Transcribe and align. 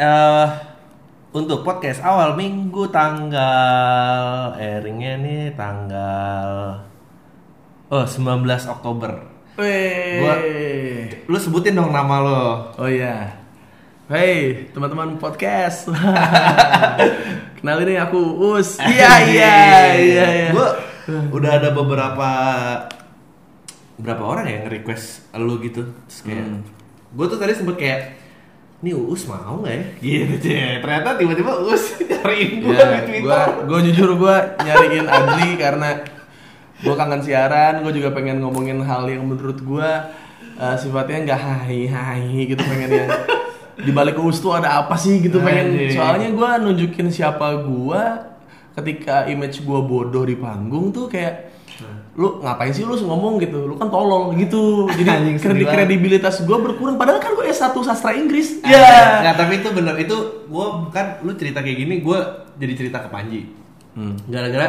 eh 0.00 0.46
untuk 1.30 1.60
podcast 1.60 2.00
awal 2.00 2.32
minggu 2.32 2.88
tanggal 2.88 4.24
airingnya 4.56 5.20
nih 5.20 5.42
tanggal 5.52 6.80
oh 7.86 8.04
19 8.04 8.16
Oktober. 8.70 9.12
Gua- 9.54 10.40
Lu 11.26 11.36
sebutin 11.36 11.76
dong 11.76 11.92
nama 11.92 12.16
lo. 12.18 12.42
Oh 12.74 12.88
iya. 12.88 13.36
Hey, 14.08 14.66
teman-teman 14.72 15.14
podcast. 15.16 15.86
Kenalin 17.60 17.86
nih 17.86 18.00
aku 18.00 18.18
Us. 18.50 18.80
Iya, 18.82 19.12
iya, 19.28 19.54
iya, 19.94 20.26
iya. 20.26 20.48
Gue 20.50 20.66
udah 21.30 21.60
ada 21.60 21.70
beberapa 21.70 22.30
berapa 23.96 24.22
orang 24.24 24.48
ya 24.48 24.54
yang 24.56 24.66
request 24.66 25.28
lu 25.36 25.60
gitu. 25.60 25.84
Terus 26.08 26.18
kayak 26.24 26.42
Hmm. 26.42 26.62
gue 27.12 27.26
tuh 27.28 27.38
tadi 27.38 27.52
sempet 27.52 27.76
kayak 27.76 28.00
nih 28.80 28.96
Uus 28.96 29.28
mau 29.28 29.60
nggak 29.60 29.74
ya? 29.74 29.84
Gitu 30.00 30.34
Cie. 30.40 30.80
Ternyata 30.80 31.14
tiba-tiba 31.14 31.52
Uus 31.60 31.82
nyariin 32.10 32.50
gue 32.60 32.72
Ya, 32.72 32.88
di 32.96 33.00
Twitter. 33.06 33.22
gua, 33.22 33.40
gua 33.64 33.78
jujur 33.80 34.10
gua 34.16 34.36
nyariin 34.56 35.04
Adli 35.04 35.50
karena 35.54 36.00
gua 36.80 36.94
kangen 36.96 37.20
siaran, 37.20 37.84
gua 37.84 37.92
juga 37.92 38.08
pengen 38.10 38.40
ngomongin 38.40 38.80
hal 38.80 39.04
yang 39.04 39.20
menurut 39.22 39.60
gua 39.60 40.08
eh, 40.56 40.76
sifatnya 40.76 41.28
nggak 41.28 41.40
hai 41.40 41.80
hai 41.84 42.24
gitu 42.46 42.62
pengen 42.62 42.90
yang 42.90 43.10
di 43.76 43.92
balik 43.92 44.16
us 44.16 44.40
tuh 44.40 44.52
ada 44.52 44.76
apa 44.78 44.92
sih 44.94 45.20
gitu 45.20 45.40
pengen 45.40 45.92
soalnya 45.92 46.32
gua 46.32 46.56
nunjukin 46.56 47.08
siapa 47.08 47.60
gua 47.60 48.32
ketika 48.72 49.24
image 49.26 49.60
gua 49.60 49.80
bodoh 49.80 50.24
di 50.24 50.36
panggung 50.36 50.88
tuh 50.88 51.04
kayak 51.04 51.52
lu 52.12 52.38
ngapain 52.38 52.68
sih 52.68 52.82
lu 52.82 52.92
ngomong 52.92 53.38
gitu 53.38 53.64
lu 53.64 53.74
kan 53.74 53.86
tolol 53.86 54.34
gitu 54.34 54.90
jadi 54.90 55.08
Anjing, 55.16 55.36
kredi- 55.36 55.62
kredibilitas 55.64 56.42
gua 56.42 56.58
berkurang 56.58 56.94
padahal 56.94 57.18
kan 57.18 57.32
gua 57.32 57.46
S1 57.46 57.70
sastra 57.80 58.12
Inggris 58.12 58.58
Ya. 58.62 58.76
ya 58.76 59.00
Nggak, 59.22 59.34
tapi 59.36 59.52
itu 59.56 59.68
bener 59.70 59.94
itu 59.96 60.16
gue 60.44 60.66
kan 60.90 61.20
lu 61.20 61.32
cerita 61.32 61.60
kayak 61.60 61.78
gini 61.78 61.94
gue 62.00 62.18
jadi 62.56 62.72
cerita 62.74 62.98
ke 62.98 63.08
Panji. 63.08 63.46
Hmm. 63.92 64.18
Gara-gara 64.26 64.68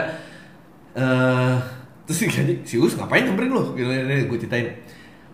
eh 0.92 1.56
terus 2.04 2.18
si 2.18 2.26
Panji, 2.28 2.54
si 2.64 2.76
Us 2.76 2.94
ngapain 2.94 3.24
nyamperin 3.24 3.50
lu? 3.50 3.74
Gitu, 3.74 3.90
gue 4.28 4.38
ceritain. 4.38 4.68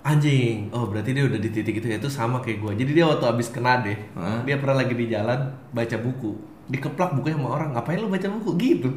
Anjing, 0.02 0.72
oh 0.72 0.88
berarti 0.88 1.12
dia 1.12 1.28
udah 1.28 1.36
di 1.36 1.50
titik 1.50 1.78
itu 1.78 1.88
ya 1.88 2.00
itu 2.00 2.08
sama 2.08 2.40
kayak 2.40 2.64
gue. 2.64 2.72
Jadi 2.80 2.92
dia 2.94 3.06
waktu 3.06 3.28
abis 3.28 3.52
kena 3.52 3.84
deh, 3.84 4.00
Hah? 4.14 4.40
dia 4.42 4.56
pernah 4.56 4.80
lagi 4.80 4.96
di 4.96 5.12
jalan 5.12 5.40
baca 5.68 5.98
buku, 5.98 6.32
dikeplak 6.66 7.12
bukunya 7.12 7.36
sama 7.36 7.50
orang. 7.52 7.70
Ngapain 7.76 8.00
lu 8.00 8.08
baca 8.08 8.28
buku 8.32 8.50
gitu? 8.58 8.90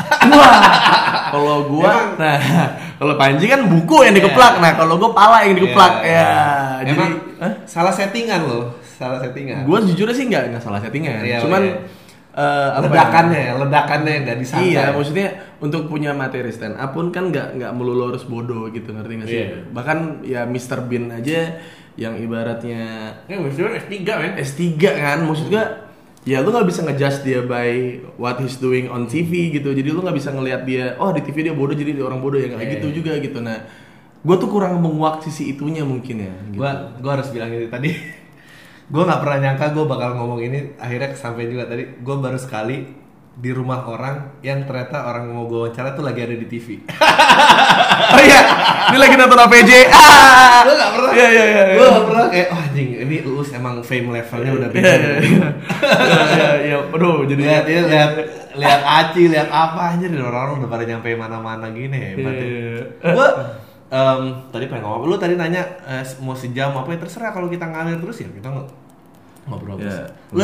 Wah, 0.00 0.56
kalau 1.28 1.66
gua, 1.66 2.14
nah, 2.14 2.38
kalau 2.98 3.14
Panji 3.14 3.46
kan 3.46 3.64
buku 3.64 4.02
yang 4.02 4.14
dikeplak, 4.14 4.58
nah 4.58 4.72
kalau 4.72 4.96
gua 4.96 5.10
pala 5.10 5.42
yang 5.42 5.54
dikeplak, 5.54 6.00
Iya. 6.00 6.12
ya. 6.12 6.30
Jadi, 6.82 6.90
Emang 6.92 7.12
Hah? 7.36 7.52
salah 7.64 7.90
settingan 7.90 8.40
loh, 8.42 8.64
salah 8.80 9.18
settingan. 9.18 9.64
gua 9.64 9.78
jujur 9.80 10.08
sih 10.10 10.24
nggak 10.24 10.50
nggak 10.50 10.62
salah 10.62 10.78
settingan, 10.78 11.20
Iya, 11.20 11.38
cuman 11.40 11.62
iya. 11.62 11.76
eh, 12.32 12.68
apa 12.72 12.80
ya? 12.80 12.88
ledakannya, 12.88 13.42
ledakannya 13.60 14.14
nggak 14.22 14.38
disangka. 14.38 14.66
Iya, 14.66 14.84
maksudnya 14.90 15.28
untuk 15.56 15.86
punya 15.86 16.10
materi 16.12 16.48
stand 16.48 16.76
up 16.76 16.90
pun 16.90 17.08
kan 17.08 17.28
nggak 17.28 17.56
nggak 17.56 17.72
melulu 17.72 18.10
harus 18.10 18.24
bodoh 18.24 18.66
gitu, 18.68 18.90
ngerti 18.90 19.12
nggak 19.14 19.28
sih? 19.28 19.38
Iya. 19.38 19.48
Bahkan 19.70 19.98
ya 20.22 20.42
Mr. 20.44 20.84
Bean 20.84 21.08
aja 21.10 21.60
yang 21.96 22.12
ibaratnya 22.14 23.08
Ya, 23.24 23.40
maksudnya 23.40 23.80
S3 23.80 23.94
men. 24.20 24.32
S3 24.36 24.62
kan, 24.92 25.18
maksud 25.24 25.48
gua 25.48 25.85
ya 26.26 26.42
lu 26.42 26.50
nggak 26.50 26.66
bisa 26.66 26.82
ngejudge 26.82 27.22
dia 27.22 27.40
by 27.40 28.02
what 28.18 28.36
he's 28.42 28.58
doing 28.58 28.90
on 28.90 29.06
TV 29.06 29.54
gitu. 29.54 29.70
Jadi 29.70 29.88
lu 29.94 30.02
nggak 30.02 30.18
bisa 30.18 30.34
ngelihat 30.34 30.66
dia, 30.66 30.98
oh 30.98 31.14
di 31.14 31.22
TV 31.22 31.46
dia 31.46 31.54
bodoh 31.54 31.78
jadi 31.78 31.94
dia 31.94 32.02
orang 32.02 32.18
bodoh 32.18 32.36
ya 32.36 32.50
kayak 32.50 32.66
Iya. 32.66 32.72
gitu 32.82 32.86
juga 32.98 33.14
gitu. 33.22 33.38
Nah, 33.38 33.62
gua 34.26 34.34
tuh 34.34 34.50
kurang 34.50 34.82
menguak 34.82 35.22
sisi 35.22 35.54
itunya 35.54 35.86
mungkin 35.86 36.26
ya. 36.26 36.32
Gitu. 36.50 36.58
Gua 36.58 36.98
gua 36.98 37.10
harus 37.22 37.30
bilang 37.30 37.54
ini 37.54 37.70
tadi. 37.70 37.94
gua 38.92 39.06
nggak 39.06 39.20
pernah 39.22 39.38
nyangka 39.38 39.66
gua 39.70 39.84
bakal 39.86 40.10
ngomong 40.18 40.40
ini 40.42 40.58
akhirnya 40.82 41.14
sampai 41.14 41.46
juga 41.46 41.70
tadi. 41.70 41.86
Gua 42.02 42.18
baru 42.18 42.36
sekali 42.42 43.05
di 43.36 43.52
rumah 43.52 43.84
orang 43.84 44.40
yang 44.40 44.64
ternyata 44.64 45.04
orang 45.04 45.28
mau 45.28 45.44
gua 45.44 45.68
wawancara 45.68 45.92
tuh 45.92 46.00
lagi 46.00 46.24
ada 46.24 46.32
di 46.32 46.48
TV. 46.48 46.80
oh 48.16 48.20
iya, 48.24 48.40
ini 48.88 48.96
lagi 48.96 49.12
nonton 49.12 49.36
APJ. 49.44 49.70
Ah! 49.92 50.64
gua 50.64 50.72
nggak 50.72 50.90
pernah. 50.96 51.12
Iya 51.12 51.28
iya 51.28 51.44
iya. 51.44 51.62
Gua 51.76 51.86
nggak 51.92 52.04
pernah 52.08 52.26
kayak 52.32 52.48
oh 52.48 52.60
anjing 52.64 52.88
ini 52.96 53.16
Uus 53.28 53.48
emang 53.52 53.84
fame 53.84 54.08
levelnya 54.08 54.52
udah 54.56 54.68
beda. 54.72 54.88
Iya 54.88 54.96
iya 54.96 55.12
iya. 55.20 55.48
Iya 56.32 56.50
iya, 56.64 56.76
aduh 56.80 57.28
jadi 57.28 57.42
Lihat 57.44 57.64
ya, 57.68 57.80
lihat 57.84 58.10
lihat 58.56 58.80
Aci, 58.88 59.22
lihat 59.28 59.48
apa 59.52 59.80
anjir 59.92 60.08
orang-orang 60.16 60.64
udah 60.64 60.70
pada 60.72 60.84
nyampe 60.88 61.12
mana-mana 61.12 61.68
gini. 61.76 62.16
Iya, 62.16 62.24
ya. 62.24 62.30
iya, 62.32 62.60
iya. 62.72 62.84
Gua 63.12 63.28
em, 63.92 64.22
tadi 64.48 64.64
pengen 64.64 64.88
ngomong, 64.88 65.12
lu 65.12 65.16
tadi 65.20 65.36
nanya 65.36 65.60
eh, 65.84 66.00
mau 66.24 66.32
sejam 66.32 66.72
apa 66.72 66.88
ya 66.88 67.04
terserah 67.04 67.36
kalau 67.36 67.52
kita 67.52 67.68
ngalir 67.68 68.00
terus 68.00 68.16
ya 68.24 68.32
kita 68.32 68.48
ng- 68.48 68.72
ngobrol 69.44 69.76
terus. 69.76 69.92
Ya, 69.92 70.08
lu, 70.32 70.42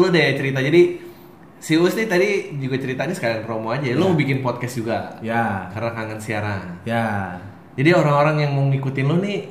lu 0.00 0.06
deh 0.08 0.40
cerita 0.40 0.64
jadi 0.64 1.12
si 1.64 1.80
Us 1.80 1.96
nih 1.96 2.04
tadi 2.04 2.28
juga 2.60 2.76
ceritanya 2.76 3.16
sekalian 3.16 3.40
promo 3.48 3.72
aja. 3.72 3.88
Lu 3.96 4.12
mau 4.12 4.16
bikin 4.20 4.44
podcast 4.44 4.76
juga 4.76 5.16
Ya. 5.24 5.72
karena 5.72 5.90
kangen 5.96 6.20
siaran. 6.20 6.84
Ya. 6.84 7.40
Jadi 7.72 7.90
orang-orang 7.96 8.44
yang 8.44 8.52
mau 8.52 8.68
ngikutin 8.68 9.06
lu 9.08 9.16
nih 9.24 9.48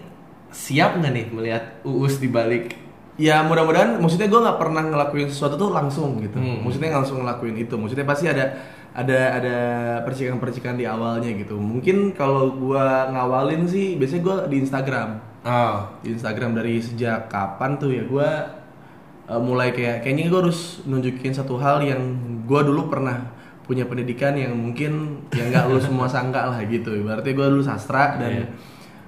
siap 0.53 1.01
nggak 1.01 1.09
nih 1.09 1.25
melihat 1.33 1.63
Uus 1.81 2.21
di 2.21 2.29
balik 2.29 2.77
Ya 3.13 3.45
mudah-mudahan 3.45 4.01
maksudnya 4.01 4.25
gue 4.25 4.41
nggak 4.41 4.57
pernah 4.57 4.89
ngelakuin 4.89 5.29
sesuatu 5.29 5.53
tuh 5.57 5.69
langsung 5.69 6.17
gitu. 6.21 6.37
Hmm. 6.37 6.65
Maksudnya 6.65 6.97
langsung 6.97 7.21
ngelakuin 7.21 7.57
itu. 7.61 7.73
Maksudnya 7.77 8.05
pasti 8.09 8.25
ada 8.25 8.57
ada 8.93 9.19
ada 9.37 9.57
percikan-percikan 10.05 10.77
di 10.77 10.85
awalnya 10.85 11.29
gitu. 11.33 11.57
Mungkin 11.57 12.13
kalau 12.13 12.53
gua 12.57 13.09
ngawalin 13.09 13.65
sih 13.69 13.97
biasanya 13.97 14.21
gua 14.21 14.37
di 14.49 14.61
Instagram. 14.61 15.09
Oh, 15.45 15.75
Di 16.01 16.13
Instagram 16.13 16.57
dari 16.57 16.81
sejak 16.81 17.29
kapan 17.29 17.77
tuh 17.77 17.89
ya 17.93 18.01
gua 18.05 18.29
eh, 19.25 19.39
mulai 19.39 19.71
kayak 19.71 20.01
kayaknya 20.01 20.27
gua 20.27 20.41
harus 20.43 20.83
nunjukin 20.83 21.31
satu 21.31 21.55
hal 21.57 21.79
yang 21.79 22.01
gua 22.43 22.61
dulu 22.61 22.87
pernah 22.87 23.31
punya 23.63 23.87
pendidikan 23.87 24.35
yang 24.35 24.51
mungkin 24.51 25.23
yang 25.31 25.47
nggak 25.49 25.65
lu 25.67 25.79
semua 25.79 26.03
sangka 26.05 26.51
lah 26.51 26.59
gitu. 26.65 26.91
Berarti 27.01 27.31
gua 27.31 27.47
dulu 27.47 27.63
sastra 27.63 28.19
dan 28.19 28.31
Iya. 28.43 28.45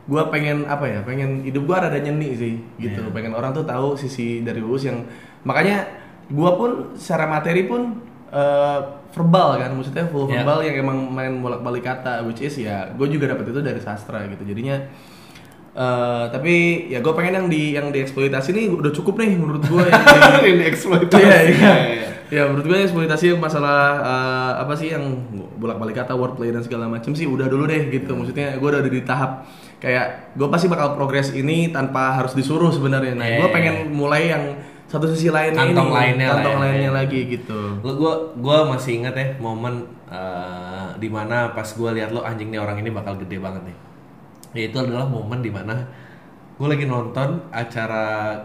gua 0.05 0.29
pengen 0.29 0.63
apa 0.65 0.85
ya 0.85 0.99
pengen 1.01 1.41
hidup 1.41 1.65
gua 1.65 1.81
ada 1.83 1.97
nyeni 1.97 2.29
sih 2.31 2.53
gitu 2.77 3.01
Iya. 3.01 3.11
pengen 3.11 3.33
orang 3.33 3.51
tuh 3.51 3.65
tahu 3.65 3.95
sisi 3.95 4.39
dari 4.41 4.61
Uus 4.61 4.85
yang 4.85 5.01
makanya 5.43 5.83
gua 6.29 6.55
pun 6.55 6.71
secara 6.93 7.25
materi 7.25 7.65
pun 7.65 7.99
eh, 8.29 8.79
verbal 9.11 9.55
kan 9.57 9.71
maksudnya 9.73 10.05
full 10.07 10.27
Iya. 10.27 10.43
verbal 10.43 10.59
yang 10.61 10.75
emang 10.77 10.97
main 11.09 11.33
bolak 11.39 11.59
balik 11.59 11.83
kata 11.83 12.21
which 12.21 12.39
is 12.39 12.55
ya 12.55 12.91
gue 12.91 13.07
juga 13.07 13.31
dapat 13.31 13.47
itu 13.47 13.63
dari 13.63 13.79
sastra 13.79 14.27
gitu 14.27 14.43
jadinya 14.43 14.75
eh, 15.75 16.23
tapi 16.31 16.53
ya 16.87 17.03
gue 17.03 17.13
pengen 17.13 17.33
yang 17.35 17.47
di 17.47 17.75
yang 17.75 17.87
dieksploitasi 17.91 18.49
nih 18.51 18.65
udah 18.71 18.91
cukup 18.91 19.19
nih 19.19 19.35
menurut 19.35 19.63
gue 19.63 19.83
yang 19.91 20.41
di, 20.41 20.49
ini 20.55 20.63
eksploitasi. 20.71 21.21
Iya, 21.21 21.37
iya. 21.51 21.73
Ya 22.25 22.41
menurut 22.49 22.65
gue 22.65 22.79
eksploitasi 22.81 23.37
masalah 23.37 24.01
eh, 24.01 24.51
apa 24.63 24.73
sih 24.73 24.89
yang 24.89 25.03
bolak-balik 25.55 25.99
kata 25.99 26.17
wordplay 26.17 26.49
dan 26.49 26.65
segala 26.65 26.89
macam 26.89 27.13
sih 27.13 27.27
udah 27.27 27.45
dulu 27.45 27.67
deh 27.67 27.91
gitu. 27.91 28.15
Maksudnya 28.15 28.57
gue 28.57 28.67
udah 28.67 28.81
ada 28.81 28.89
di 28.89 29.01
tahap 29.05 29.45
kayak 29.77 30.33
gue 30.33 30.47
pasti 30.49 30.65
bakal 30.65 30.95
progres 30.95 31.29
ini 31.31 31.69
tanpa 31.69 32.17
harus 32.17 32.33
disuruh 32.33 32.73
sebenarnya. 32.73 33.13
Nah, 33.13 33.27
Iya, 33.27 33.37
gue 33.43 33.47
iya. 33.51 33.53
pengen 33.53 33.75
mulai 33.93 34.31
yang 34.33 34.43
satu 34.85 35.09
sisi 35.09 35.33
lainnya 35.33 35.65
Kantong 35.65 35.89
ini, 35.91 35.97
lainnya 35.97 36.27
kantong 36.29 36.55
ya. 36.55 36.61
lainnya 36.61 36.91
lagi 36.93 37.19
gitu. 37.25 37.59
Lo 37.81 37.91
gua 37.97 38.13
gua 38.37 38.57
masih 38.69 39.01
inget 39.01 39.17
ya 39.17 39.27
momen 39.41 39.81
eh, 40.07 40.87
di 41.01 41.09
mana 41.09 41.51
pas 41.51 41.65
gua 41.73 41.89
lihat 41.91 42.13
lo 42.13 42.21
anjing 42.21 42.53
nih 42.53 42.61
orang 42.61 42.77
ini 42.79 42.93
bakal 42.93 43.17
gede 43.17 43.41
banget 43.41 43.65
nih. 43.65 43.75
Ya 44.55 44.71
itu 44.71 44.77
adalah 44.79 45.03
momen 45.03 45.43
di 45.43 45.51
mana 45.51 45.83
gue 46.55 46.67
lagi 46.71 46.87
nonton 46.87 47.43
acara 47.51 48.39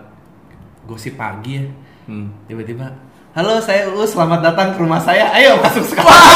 gosip 0.82 1.14
pagi 1.14 1.62
ya. 1.62 1.64
Hmm. 2.10 2.34
Tiba-tiba, 2.50 2.90
halo 3.38 3.62
saya 3.62 3.86
Uus, 3.94 4.10
selamat 4.10 4.42
datang 4.42 4.74
ke 4.74 4.82
rumah 4.82 4.98
saya. 4.98 5.30
Ayo 5.30 5.54
masuk 5.62 5.86
sekolah. 5.86 6.18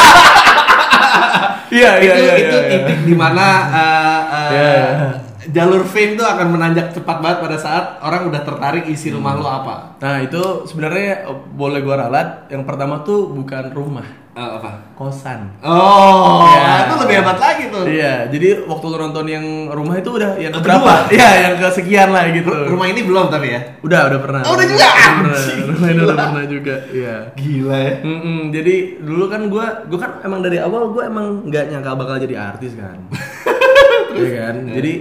Iya 1.75 1.99
itu 1.99 2.21
itu 2.39 2.59
titik 2.71 2.99
di 3.03 3.15
mana 3.19 3.67
uh, 3.67 4.21
uh, 4.31 4.49
Iya, 4.55 4.63
iya. 4.63 5.11
Jalur 5.47 5.83
fame 5.83 6.15
tuh 6.15 6.25
akan 6.25 6.47
menanjak 6.51 6.91
cepat 6.91 7.19
banget 7.19 7.39
pada 7.41 7.57
saat 7.57 7.85
orang 7.99 8.27
udah 8.27 8.41
tertarik 8.41 8.85
isi 8.87 9.09
rumah 9.09 9.33
lo 9.33 9.45
apa. 9.45 9.99
Nah 9.99 10.21
itu 10.21 10.41
sebenarnya 10.65 11.25
eh, 11.25 11.37
boleh 11.51 11.79
gue 11.79 11.95
ralat. 11.95 12.47
Yang 12.47 12.63
pertama 12.65 13.01
tuh 13.01 13.29
bukan 13.31 13.69
rumah, 13.71 14.07
Eh, 14.31 14.41
apa? 14.53 14.95
kosan. 14.95 15.47
Oh, 15.61 16.43
Iya. 16.45 16.71
itu 16.85 16.95
lebih 16.99 17.15
hebat 17.17 17.37
lagi 17.37 17.65
tuh. 17.69 17.83
Iya, 17.85 18.27
jadi 18.29 18.49
waktu 18.63 18.85
lu 18.85 18.97
nonton 18.97 19.27
yang 19.27 19.45
rumah 19.69 19.95
itu 19.95 20.11
udah 20.13 20.35
yang 20.37 20.51
keberapa? 20.51 20.83
kedua. 20.83 20.97
Iya, 21.15 21.31
yang 21.41 21.55
kesekian 21.57 22.09
lah 22.09 22.25
gitu. 22.29 22.51
Ru- 22.51 22.71
Rumah 22.71 22.87
ini 22.89 23.01
belum 23.03 23.27
tapi 23.29 23.47
ya. 23.49 23.61
Udah, 23.81 24.01
udah 24.09 24.21
pernah. 24.21 24.41
Oh, 24.43 24.55
udah 24.55 24.67
juga? 24.67 24.89
Pernah. 24.91 25.35
Anjing, 25.35 25.61
Rumah 25.69 25.89
ini 25.89 26.01
udah 26.01 26.17
pernah 26.21 26.45
juga. 26.49 26.75
Iya. 26.89 27.17
Gila 27.33 27.77
ya. 27.77 27.95
Mm-mm, 28.01 28.39
jadi 28.51 28.75
dulu 28.99 29.25
kan 29.27 29.43
gua, 29.47 29.67
gua 29.87 29.99
kan 30.01 30.11
emang 30.21 30.41
dari 30.41 30.59
awal 30.59 30.91
gua 30.91 31.03
emang 31.05 31.27
nggak 31.45 31.65
nyangka 31.69 31.91
bakal 31.93 32.17
jadi 32.17 32.35
artis 32.49 32.75
kan. 32.75 32.99
Iya 34.15 34.31
kan. 34.41 34.55
Jadi 34.71 34.93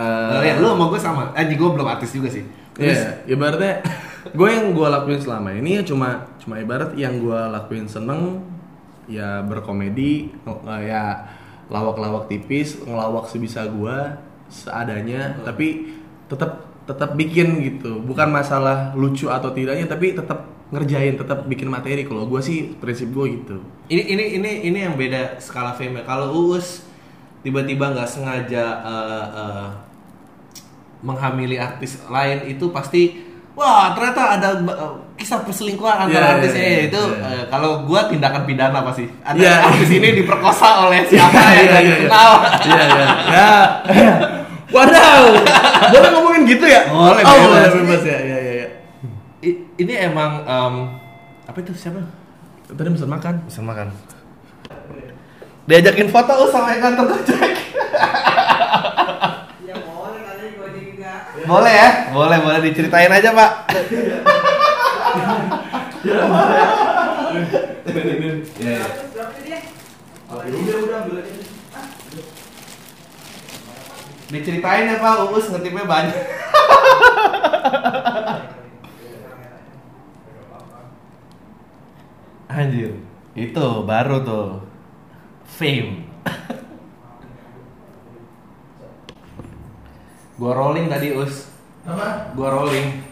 Oh, 0.00 0.40
ya, 0.40 0.54
lu 0.56 0.66
sama 0.72 0.84
gue 0.88 1.00
sama. 1.00 1.22
Eh, 1.36 1.44
gue 1.52 1.68
belum 1.68 1.84
artis 1.84 2.16
juga 2.16 2.32
sih. 2.32 2.44
Terus, 2.72 2.96
Iya, 2.96 3.36
ibaratnya 3.36 3.84
gue 4.38 4.48
yang 4.48 4.72
gue 4.72 4.88
lakuin 4.88 5.20
selama 5.20 5.50
ini 5.52 5.80
ya 5.80 5.82
cuma 5.84 6.28
cuma 6.40 6.60
ibarat 6.60 6.92
yang 6.96 7.20
gue 7.20 7.40
lakuin 7.50 7.88
seneng 7.88 8.44
ya 9.10 9.42
berkomedi 9.42 10.30
eh, 10.46 10.80
ya 10.86 11.24
lawak-lawak 11.66 12.30
tipis 12.30 12.78
ngelawak 12.84 13.26
sebisa 13.26 13.66
gue 13.66 13.96
seadanya 14.50 15.40
tapi 15.42 15.94
tetap 16.30 16.68
tetap 16.86 17.14
bikin 17.14 17.62
gitu 17.62 18.02
bukan 18.02 18.30
masalah 18.30 18.94
lucu 18.98 19.30
atau 19.30 19.54
tidaknya 19.54 19.86
tapi 19.86 20.14
tetap 20.14 20.46
ngerjain 20.70 21.18
tetap 21.18 21.46
bikin 21.50 21.66
materi 21.66 22.06
kalau 22.06 22.26
gue 22.30 22.38
sih 22.42 22.74
prinsip 22.78 23.10
gue 23.10 23.26
gitu 23.42 23.56
Ini 23.90 24.02
ini 24.06 24.24
ini 24.38 24.50
ini 24.70 24.78
yang 24.86 24.94
beda 24.94 25.42
skala 25.42 25.74
fame. 25.74 26.06
Kalau 26.06 26.30
Uus 26.30 26.86
tiba-tiba 27.42 27.90
nggak 27.90 28.06
sengaja 28.06 28.64
eh, 28.86 29.26
eh, 29.34 29.68
menghamili 31.00 31.56
artis 31.56 32.00
lain 32.06 32.44
itu 32.46 32.68
pasti 32.68 33.16
wah 33.52 33.92
ternyata 33.92 34.36
ada 34.36 34.48
eh, 34.54 34.92
kisah 35.14 35.40
perselingkuhan 35.40 36.06
antara 36.06 36.38
artis 36.38 36.52
iya, 36.52 36.60
eh, 36.60 36.68
iya, 36.70 36.80
itu 36.86 37.02
iya. 37.10 37.28
eh, 37.34 37.44
kalau 37.46 37.84
gua 37.84 38.06
tindakan 38.06 38.44
pidana 38.44 38.80
pasti. 38.80 39.04
Ada 39.20 39.36
Iya. 39.36 39.54
artis 39.66 39.90
ini 39.90 40.08
diperkosa 40.14 40.68
oleh 40.86 41.04
siapa 41.04 41.32
Iya, 41.32 41.44
yang 41.44 41.52
iya, 41.52 41.64
nggak 41.66 41.82
iya. 41.82 41.94
dikenal. 41.94 42.30
iya 42.62 42.82
iya 42.84 43.08
ya 43.26 43.50
wadaw 44.74 45.22
boleh 45.90 46.10
ngomongin 46.10 46.42
gitu 46.46 46.62
ya 46.62 46.86
Boleh, 46.86 47.20
oh, 47.20 47.34
bebas. 47.34 47.50
boleh 47.50 47.70
bebas 47.82 48.02
ya 48.06 48.18
ya 48.18 48.38
ya, 48.38 48.52
ya. 48.56 48.68
I- 49.42 49.60
Ini 49.76 49.94
emang 50.06 50.30
em, 50.42 50.74
apa 51.42 51.58
itu 51.58 51.74
siapa? 51.74 51.98
tadi 52.70 52.86
pesan 52.86 53.10
makan 53.10 53.34
Bisa 53.44 53.60
makan. 53.60 53.88
Diajakin 55.66 56.06
foto 56.06 56.32
Us 56.38 56.50
sama 56.50 56.70
yang 56.70 56.82
kantor 56.84 57.06
Gojek. 57.10 57.50
Ya 59.60 59.74
boleh 59.76 60.20
kali 60.20 60.44
gue 60.52 60.68
juga. 60.76 61.12
Boleh 61.50 61.74
ya? 61.74 62.14
Boleh, 62.14 62.38
boleh 62.38 62.62
diceritain 62.62 63.10
aja, 63.10 63.34
Pak. 63.34 63.50
ya 68.62 68.78
ya 70.30 70.54
udah 70.54 70.78
udah 70.78 70.98
ambil 71.02 71.18
aja 71.18 71.42
Diceritain 74.30 74.86
ya, 74.94 75.02
Pak. 75.02 75.26
Uus 75.26 75.50
ngetipnya 75.50 75.90
banyak. 75.90 76.14
Anjir. 82.46 82.94
Itu 83.34 83.82
baru 83.82 84.22
tuh. 84.22 84.62
Fame. 85.50 86.09
Gua 90.40 90.52
rolling 90.56 90.88
tadi, 90.88 91.12
Us. 91.12 91.52
apa 91.84 92.32
Gua 92.32 92.48
rolling. 92.48 93.04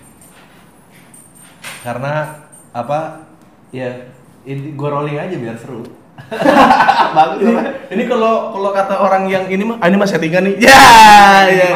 Karena 1.84 2.40
apa? 2.72 3.28
Ya, 3.68 4.08
ini 4.48 4.72
gua 4.72 4.96
rolling 4.96 5.20
aja 5.20 5.36
biar 5.36 5.60
seru. 5.60 5.84
Bagus 7.16 7.40
ini, 7.40 7.52
ini 7.94 8.02
kalau 8.08 8.52
kalau 8.56 8.70
kata 8.74 8.94
orang 8.98 9.30
yang 9.30 9.44
ini 9.46 9.62
mah 9.62 9.78
ah, 9.80 9.86
ini 9.86 9.96
mah 9.96 10.08
settingan 10.08 10.44
nih 10.50 10.54
ya 10.66 10.82
ya 11.46 11.68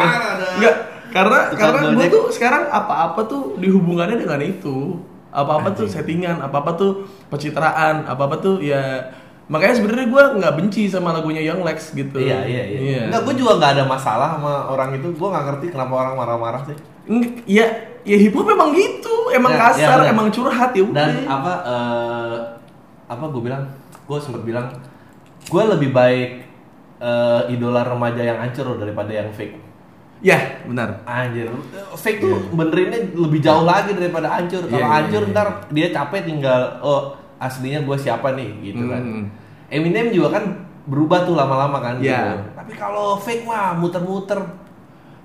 enggak 0.59 0.77
karena 1.13 1.39
Tukang 1.53 1.73
karena 1.79 1.81
gue 1.95 2.07
tuh 2.11 2.25
sekarang 2.35 2.65
apa-apa 2.69 3.21
tuh 3.29 3.43
dihubungannya 3.61 4.19
dengan 4.19 4.41
itu 4.43 4.99
apa-apa 5.33 5.73
tuh 5.73 5.89
settingan 5.89 6.41
apa-apa 6.45 6.71
tuh 6.77 6.93
pencitraan 7.33 8.05
apa-apa 8.05 8.37
tuh 8.41 8.61
ya 8.61 9.13
makanya 9.45 9.75
sebenarnya 9.75 10.07
gue 10.07 10.25
nggak 10.39 10.55
benci 10.57 10.83
sama 10.87 11.11
lagunya 11.11 11.43
Young 11.43 11.61
Lex 11.61 11.93
gitu 11.93 12.17
Iya 12.17 12.43
iya 12.43 12.63
iya. 12.65 13.01
Enggak, 13.07 13.23
gue 13.25 13.35
juga 13.37 13.53
nggak 13.57 13.73
ada 13.73 13.85
masalah 13.85 14.29
sama 14.35 14.53
orang 14.67 14.95
itu. 14.95 15.11
Gue 15.11 15.29
nggak 15.29 15.45
ngerti 15.45 15.67
kenapa 15.69 15.93
orang 15.97 16.15
marah-marah 16.15 16.63
sih. 16.65 16.77
Eng- 17.05 17.43
ya 17.45 17.67
ya 18.01 18.17
hip 18.17 18.31
hop 18.31 18.47
emang 18.47 18.71
gitu 18.71 19.11
emang 19.31 19.51
Ya, 19.51 19.59
ya, 19.59 19.63
kasar 19.69 19.99
benar. 20.01 20.13
emang 20.13 20.27
curhat 20.29 20.71
ya 20.71 20.83
udah 20.83 20.95
Dan 20.95 21.11
apa 21.27 21.53
eh, 21.65 22.35
apa 23.09 23.25
gue 23.29 23.43
bilang? 23.43 23.65
Gue 24.03 24.19
sempat 24.19 24.43
bilang 24.43 24.67
gue 25.45 25.63
lebih 25.69 25.91
baik 25.91 26.31
eh, 26.99 27.43
idola 27.51 27.83
remaja 27.83 28.23
yang 28.23 28.39
hancur 28.39 28.77
daripada 28.77 29.11
yang 29.11 29.31
fake. 29.31 29.59
ya 30.23 30.39
benar 30.63 31.03
Anjir, 31.03 31.51
fake 31.93 32.23
tuh 32.23 32.47
benerinnya 32.53 33.11
lebih 33.13 33.43
jauh 33.43 33.67
lagi 33.67 33.91
daripada 33.91 34.31
hancur. 34.31 34.63
Kalau 34.63 34.71
Iya, 34.73 34.79
iya, 34.79 34.95
hancur 34.95 35.23
iya. 35.27 35.33
ntar 35.35 35.49
dia 35.69 35.87
capek 35.91 36.21
tinggal 36.23 36.79
oh 36.79 37.19
aslinya 37.43 37.83
gue 37.83 37.97
siapa 37.99 38.39
nih 38.39 38.51
gitu 38.63 38.87
kan. 38.87 39.03
Hmm. 39.03 39.25
Eminem 39.67 40.15
juga 40.15 40.39
kan 40.39 40.45
berubah 40.87 41.27
tuh 41.27 41.35
lama-lama 41.35 41.83
kan. 41.83 41.95
Iya. 41.99 42.39
gitu. 42.39 42.55
Tapi 42.55 42.73
kalau 42.79 43.19
fake 43.19 43.43
mah 43.43 43.75
muter-muter. 43.75 44.39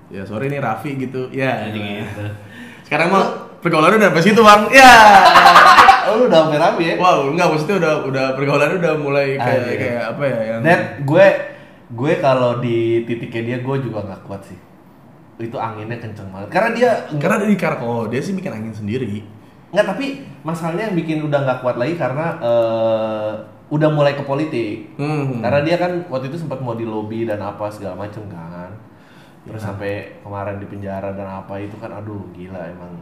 ya 0.08 0.24
sorry 0.24 0.48
nih 0.48 0.56
Raffi 0.56 0.96
gitu 0.96 1.28
ya 1.28 1.68
gitu. 1.76 2.24
sekarang 2.88 3.12
mah 3.12 3.28
pergaulannya 3.60 4.00
udah 4.00 4.08
sampai 4.08 4.24
situ 4.24 4.40
bang 4.40 4.62
ya 4.72 4.92
Oh, 6.08 6.24
lu 6.24 6.32
udah 6.32 6.48
merah 6.48 6.72
ya? 6.80 6.96
Wow, 6.96 7.28
enggak 7.36 7.52
maksudnya 7.52 7.76
udah 7.84 7.94
udah 8.08 8.26
pergaulannya 8.32 8.80
udah 8.80 8.94
mulai 8.96 9.36
kayak 9.36 9.60
Anjir. 9.60 9.76
kayak 9.76 10.02
apa 10.16 10.22
ya 10.24 10.38
yang 10.40 10.60
Dan 10.64 10.78
gue 11.04 11.26
gue 11.92 12.12
kalau 12.16 12.50
di 12.64 13.04
titiknya 13.04 13.42
dia 13.44 13.58
gue 13.60 13.76
juga 13.84 13.98
nggak 14.08 14.20
kuat 14.24 14.40
sih. 14.48 14.56
Itu 15.36 15.60
anginnya 15.60 16.00
kenceng 16.00 16.32
banget. 16.32 16.48
Karena 16.48 16.70
dia 16.72 16.90
karena 17.20 17.36
dari 17.44 17.56
Karko 17.60 18.08
dia 18.08 18.24
sih 18.24 18.32
bikin 18.32 18.56
angin 18.56 18.72
sendiri. 18.72 19.20
Nggak 19.68 19.84
tapi 19.84 20.06
masalahnya 20.40 20.88
yang 20.88 20.96
bikin 20.96 21.18
udah 21.28 21.40
nggak 21.44 21.60
kuat 21.60 21.76
lagi 21.76 21.94
karena 22.00 22.26
eh, 22.40 23.32
udah 23.68 23.88
mulai 23.92 24.16
ke 24.16 24.24
politik. 24.24 24.96
Hmm. 24.96 25.44
Karena 25.44 25.60
dia 25.60 25.76
kan 25.76 25.92
waktu 26.08 26.32
itu 26.32 26.40
sempat 26.40 26.64
mau 26.64 26.72
di 26.72 26.88
lobby 26.88 27.28
dan 27.28 27.40
apa 27.44 27.68
segala 27.68 28.00
macem 28.00 28.24
kan. 28.32 28.72
Terus 29.44 29.60
sampai 29.60 30.20
kemarin 30.24 30.60
di 30.60 30.66
penjara 30.68 31.12
dan 31.12 31.28
apa 31.44 31.56
itu 31.60 31.76
kan 31.76 31.92
aduh 31.92 32.20
gila 32.32 32.60
emang. 32.64 32.92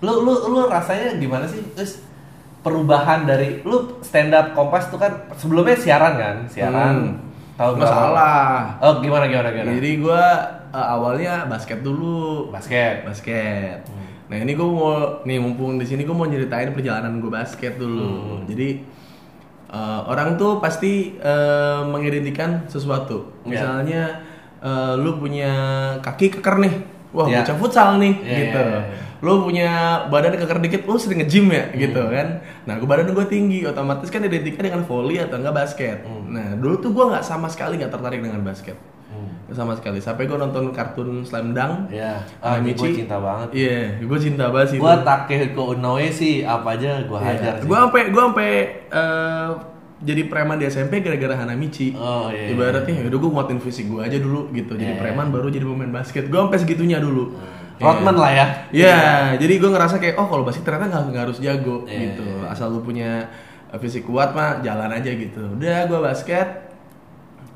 Lu 0.00 0.24
lu 0.24 0.32
lu 0.48 0.60
rasanya 0.68 1.16
gimana 1.20 1.44
sih? 1.44 1.60
Terus 1.76 2.00
perubahan 2.64 3.28
dari 3.28 3.60
lu 3.68 4.00
stand 4.00 4.32
up 4.32 4.56
Kompas 4.56 4.88
tuh 4.88 4.96
kan 4.96 5.12
sebelumnya 5.36 5.76
siaran 5.76 6.16
kan? 6.16 6.36
Siaran. 6.48 6.94
Hmm. 6.96 7.12
Tahun 7.54 7.72
Nggak 7.78 7.86
berapa? 7.86 8.00
salah. 8.08 8.48
Oh, 8.82 8.98
gimana 8.98 9.24
gimana 9.28 9.48
gimana? 9.52 9.70
Jadi 9.76 9.90
gua 10.00 10.24
eh, 10.72 10.86
awalnya 10.88 11.44
basket 11.46 11.84
dulu. 11.84 12.48
basket. 12.48 13.04
Basket. 13.04 13.78
Hmm. 13.86 14.03
Nah, 14.34 14.42
ini 14.42 14.58
gua 14.58 14.66
mau 14.66 14.90
nih 15.22 15.38
mumpung 15.38 15.78
di 15.78 15.86
sini 15.86 16.02
gua 16.02 16.18
mau 16.18 16.26
nyeritain 16.26 16.74
perjalanan 16.74 17.22
gua 17.22 17.38
basket 17.38 17.78
dulu. 17.78 18.02
Hmm. 18.02 18.50
Jadi 18.50 18.82
eh, 19.70 20.00
orang 20.10 20.34
tuh 20.34 20.58
pasti 20.58 21.14
eh, 21.14 21.80
mengidentikan 21.86 22.66
sesuatu. 22.66 23.30
Ya. 23.46 23.54
Misalnya 23.54 24.02
eh, 24.58 24.92
lu 24.98 25.22
punya 25.22 25.52
kaki 26.02 26.34
keker 26.34 26.58
nih. 26.58 26.74
Wah, 27.14 27.30
Ya. 27.30 27.46
bocah 27.46 27.54
futsal 27.54 28.02
nih 28.02 28.14
Ya, 28.26 28.38
gitu. 28.42 28.58
ya, 28.58 28.74
ya, 28.74 28.80
ya. 28.90 29.02
Lu 29.22 29.46
punya 29.46 29.70
badan 30.10 30.34
keker 30.34 30.58
dikit, 30.58 30.82
lu 30.82 30.98
sering 30.98 31.22
nge-gym 31.22 31.46
ya 31.46 31.70
Hmm. 31.70 31.78
gitu 31.78 32.02
kan. 32.10 32.42
Nah, 32.66 32.74
gua 32.82 32.88
badan 32.90 33.14
gue 33.14 33.26
tinggi, 33.30 33.62
otomatis 33.62 34.10
kan 34.10 34.18
identiknya 34.20 34.66
dengan 34.66 34.82
volley 34.82 35.22
atau 35.22 35.38
enggak 35.38 35.54
basket. 35.54 36.02
Hmm. 36.02 36.34
Nah, 36.34 36.58
dulu 36.58 36.82
tuh 36.82 36.90
gua 36.90 37.14
nggak 37.14 37.22
sama 37.22 37.46
sekali 37.46 37.78
nggak 37.78 37.94
tertarik 37.94 38.18
dengan 38.18 38.42
basket. 38.42 38.74
Hmm. 39.44 39.54
Sama 39.54 39.72
sekali. 39.76 40.00
Sampai 40.00 40.24
gua 40.24 40.40
nonton 40.40 40.72
kartun 40.72 41.20
Slam 41.22 41.52
Dunk. 41.52 41.92
Ya, 41.92 42.24
ah, 42.40 42.56
gue 42.56 42.72
cinta 42.72 43.20
banget. 43.20 43.48
Iya, 43.52 44.00
gue 44.00 44.18
cinta 44.18 44.48
banget 44.48 44.68
sih. 44.72 44.78
Gua 44.80 44.96
itu. 44.96 45.04
Takehiko 45.04 45.64
Inoue 45.76 46.08
sih 46.08 46.34
apa 46.40 46.74
aja 46.74 47.04
gua 47.04 47.20
hajar 47.20 47.60
sih. 47.60 47.68
Gue 47.68 47.76
sampai 47.76 48.02
gue 48.08 48.22
sampai 48.24 48.50
eh, 48.88 49.50
jadi 50.04 50.22
preman 50.28 50.56
di 50.56 50.64
SMP 50.66 51.00
gara-gara 51.00 51.36
Hanamichi. 51.36 51.92
Oh, 51.94 52.28
iya, 52.28 52.48
iya. 52.48 52.56
Ibaratnya 52.56 53.04
udah 53.04 53.18
gue 53.20 53.30
nguatin 53.30 53.60
fisik 53.60 53.88
gue 53.88 54.00
aja 54.00 54.16
dulu 54.16 54.48
gitu. 54.52 54.76
Jadi 54.76 54.96
Iya. 54.96 55.00
preman 55.00 55.32
baru 55.32 55.48
jadi 55.48 55.64
pemain 55.64 55.92
basket. 55.92 56.28
Gue 56.28 56.40
sampai 56.40 56.60
segitunya 56.60 57.00
dulu. 57.00 57.36
Rodman 57.74 58.14
lah 58.14 58.30
ya. 58.30 58.46
Iya, 58.70 58.98
jadi 59.34 59.58
gue 59.58 59.66
ngerasa 59.66 59.98
kayak 59.98 60.14
oh 60.14 60.30
kalau 60.30 60.46
basket 60.46 60.62
ternyata 60.62 61.04
nggak 61.04 61.26
harus 61.26 61.42
jago 61.42 61.82
Iya, 61.84 62.16
gitu. 62.16 62.22
iya, 62.22 62.46
iya. 62.46 62.52
Asal 62.54 62.70
lu 62.70 62.80
punya 62.80 63.26
fisik 63.82 64.06
kuat 64.06 64.30
mah 64.30 64.62
jalan 64.62 64.86
aja 64.88 65.10
gitu. 65.10 65.42
Udah 65.58 65.84
gue 65.84 65.98
basket. 65.98 66.63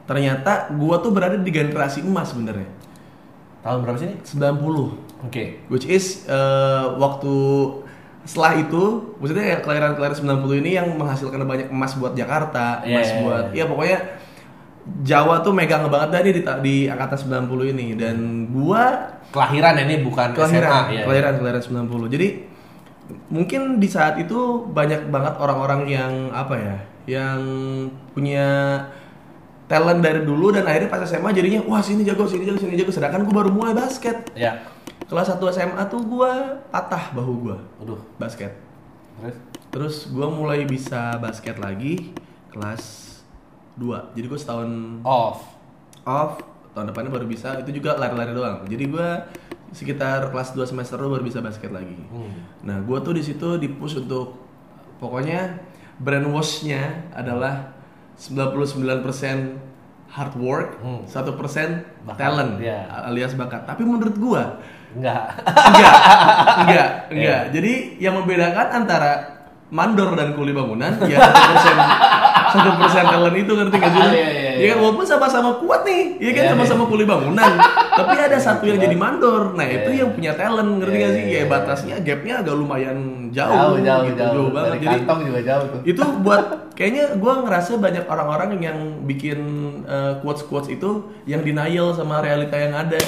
Ternyata 0.08 0.72
gue 0.72 0.96
tuh 1.04 1.10
berada 1.12 1.36
di 1.36 1.50
generasi 1.52 2.00
emas 2.00 2.32
sebenarnya. 2.32 2.64
Tahun 3.60 3.84
berapa 3.84 3.98
sih 4.00 4.08
ini? 4.08 4.16
90 4.24 5.28
Oke. 5.28 5.66
which 5.68 5.84
is 5.84 6.24
eh, 6.24 6.84
waktu 6.96 7.34
setelah 8.22 8.54
itu 8.56 9.12
maksudnya 9.18 9.56
ya 9.56 9.58
kelahiran-kelahiran 9.60 10.16
90 10.40 10.62
ini 10.62 10.70
yang 10.78 10.88
menghasilkan 10.94 11.42
banyak 11.42 11.68
emas 11.68 11.92
buat 11.96 12.12
Jakarta, 12.14 12.80
Iya, 12.84 12.92
emas 12.92 13.08
iya, 13.08 13.18
buat 13.20 13.44
iya. 13.52 13.58
ya 13.58 13.64
pokoknya 13.66 13.98
Jawa 15.04 15.44
tuh 15.44 15.52
megang 15.52 15.84
banget 15.92 16.10
tadi 16.16 16.28
di, 16.32 16.40
di 16.64 16.76
angkatan 16.88 17.44
90 17.44 17.72
ini 17.76 17.86
dan 17.92 18.16
gua 18.48 19.12
Kelahiran 19.28 19.76
ini 19.84 20.00
bukan 20.00 20.32
kelahiran 20.32 20.88
SMA 20.88 20.96
ya. 20.96 21.02
kelahiran 21.04 21.34
kelahiran 21.36 21.62
90. 21.84 22.14
Jadi 22.16 22.28
mungkin 23.28 23.76
di 23.76 23.88
saat 23.88 24.16
itu 24.16 24.64
banyak 24.64 25.12
banget 25.12 25.36
orang-orang 25.36 25.84
yang 25.84 26.12
apa 26.32 26.54
ya, 26.56 26.76
yang 27.04 27.40
punya 28.16 28.48
talent 29.68 30.00
dari 30.00 30.20
dulu 30.20 30.48
dan 30.48 30.64
akhirnya 30.64 30.88
pas 30.88 31.04
SMA 31.04 31.28
jadinya 31.30 31.60
wah 31.62 31.78
sini 31.78 32.00
jago 32.02 32.24
sini 32.24 32.42
jago 32.42 32.56
sini 32.56 32.74
jago 32.74 32.88
sedangkan 32.88 33.22
gua 33.22 33.34
baru 33.38 33.50
mulai 33.52 33.72
basket 33.72 34.32
Ya. 34.32 34.64
kelas 35.04 35.28
1 35.30 35.40
SMA 35.50 35.82
tuh 35.86 36.00
gua 36.02 36.32
patah 36.66 37.12
bahu 37.12 37.32
gua 37.44 37.56
Aduh. 37.78 38.00
basket 38.16 38.56
Terus? 39.14 39.36
terus 39.68 39.96
gua 40.08 40.26
mulai 40.26 40.64
bisa 40.64 41.16
basket 41.16 41.56
lagi 41.56 42.16
kelas 42.48 43.04
2 43.76 44.16
jadi 44.16 44.26
gua 44.26 44.38
setahun 44.38 44.70
Off. 45.02 45.44
off 46.02 46.40
tahun 46.70 46.88
depannya 46.88 47.10
baru 47.10 47.24
bisa 47.24 47.58
itu 47.58 47.74
juga 47.74 47.94
lari-lari 47.94 48.32
doang 48.32 48.64
jadi 48.64 48.84
gua 48.84 49.28
sekitar 49.68 50.28
kelas 50.28 50.52
2 50.52 50.64
semester 50.66 50.96
baru 50.96 51.20
bisa 51.20 51.38
basket 51.38 51.68
lagi 51.68 51.92
Hmm. 52.08 52.32
nah 52.62 52.80
gua 52.80 52.98
tuh 52.98 53.12
di 53.12 53.20
situ 53.20 53.56
dipush 53.56 53.98
untuk 53.98 54.32
pokoknya 54.96 55.60
brainwashnya 55.98 56.80
adalah 57.12 57.76
99% 58.18 59.54
hard 60.08 60.34
work, 60.36 60.70
Hmm. 60.80 61.04
satu 61.04 61.32
persen 61.32 61.84
Bakat, 62.02 62.18
talent 62.18 62.52
iya. 62.58 62.88
alias 63.06 63.32
bakat. 63.32 63.62
Tapi 63.62 63.82
menurut 63.82 64.16
gua 64.16 64.58
Enggak. 64.90 65.36
enggak 65.44 65.94
enggak 66.64 66.88
enggak 67.08 67.40
Iya. 67.44 67.52
jadi 67.52 67.72
yang 68.00 68.14
membedakan 68.16 68.66
antara 68.74 69.12
mandor 69.68 70.16
dan 70.16 70.32
kuli 70.32 70.50
bangunan 70.50 70.96
ya 71.04 71.20
satu 71.20 71.44
persen 71.44 71.76
satu 72.48 72.70
persen 72.74 73.04
talent 73.04 73.36
itu 73.36 73.52
ngerti 73.52 73.76
nggak 73.76 73.92
sih 73.92 74.00
lu? 74.00 74.08
Iya, 74.08 74.28
iya, 74.32 74.47
iya. 74.58 74.66
Ya 74.66 74.74
kan 74.74 74.78
walaupun 74.82 75.06
sama-sama 75.06 75.50
kuat 75.56 75.86
nih 75.86 76.02
ya 76.18 76.30
kan 76.34 76.42
Iya, 76.42 76.50
sama-sama 76.52 76.84
kuli 76.84 77.04
bangunan 77.06 77.52
tapi 77.94 78.14
ada 78.18 78.38
satu 78.38 78.66
yang 78.66 78.76
jadi 78.76 78.94
mandor 78.94 79.54
nah 79.54 79.62
itu 79.62 79.88
Iya. 79.88 80.00
yang 80.02 80.10
punya 80.12 80.32
talent 80.34 80.70
ngerti 80.76 80.92
Iya, 80.92 81.00
nggak 81.00 81.12
sih 81.14 81.22
iya, 81.22 81.30
ya 81.30 81.38
iya. 81.38 81.46
batasnya 81.46 81.94
gapnya 82.02 82.34
agak 82.42 82.54
lumayan 82.54 82.98
jauh, 83.28 83.76
gitu 83.78 84.18
jauh 84.18 84.50
banget 84.50 84.70
Dari 84.72 84.82
jadi 84.82 84.96
kantong 85.00 85.20
juga 85.24 85.40
jauh 85.44 85.66
tuh. 85.68 85.80
itu 85.84 86.02
buat 86.26 86.44
kayaknya 86.74 87.04
gue 87.14 87.32
ngerasa 87.46 87.70
banyak 87.76 88.04
orang-orang 88.06 88.50
yang 88.58 88.78
bikin 89.04 89.38
quotes 90.20 90.42
quotes 90.42 90.68
itu 90.68 90.90
yang 91.24 91.40
denial 91.40 91.90
sama 91.92 92.18
realita 92.18 92.54
yang 92.54 92.74
ada 92.74 92.98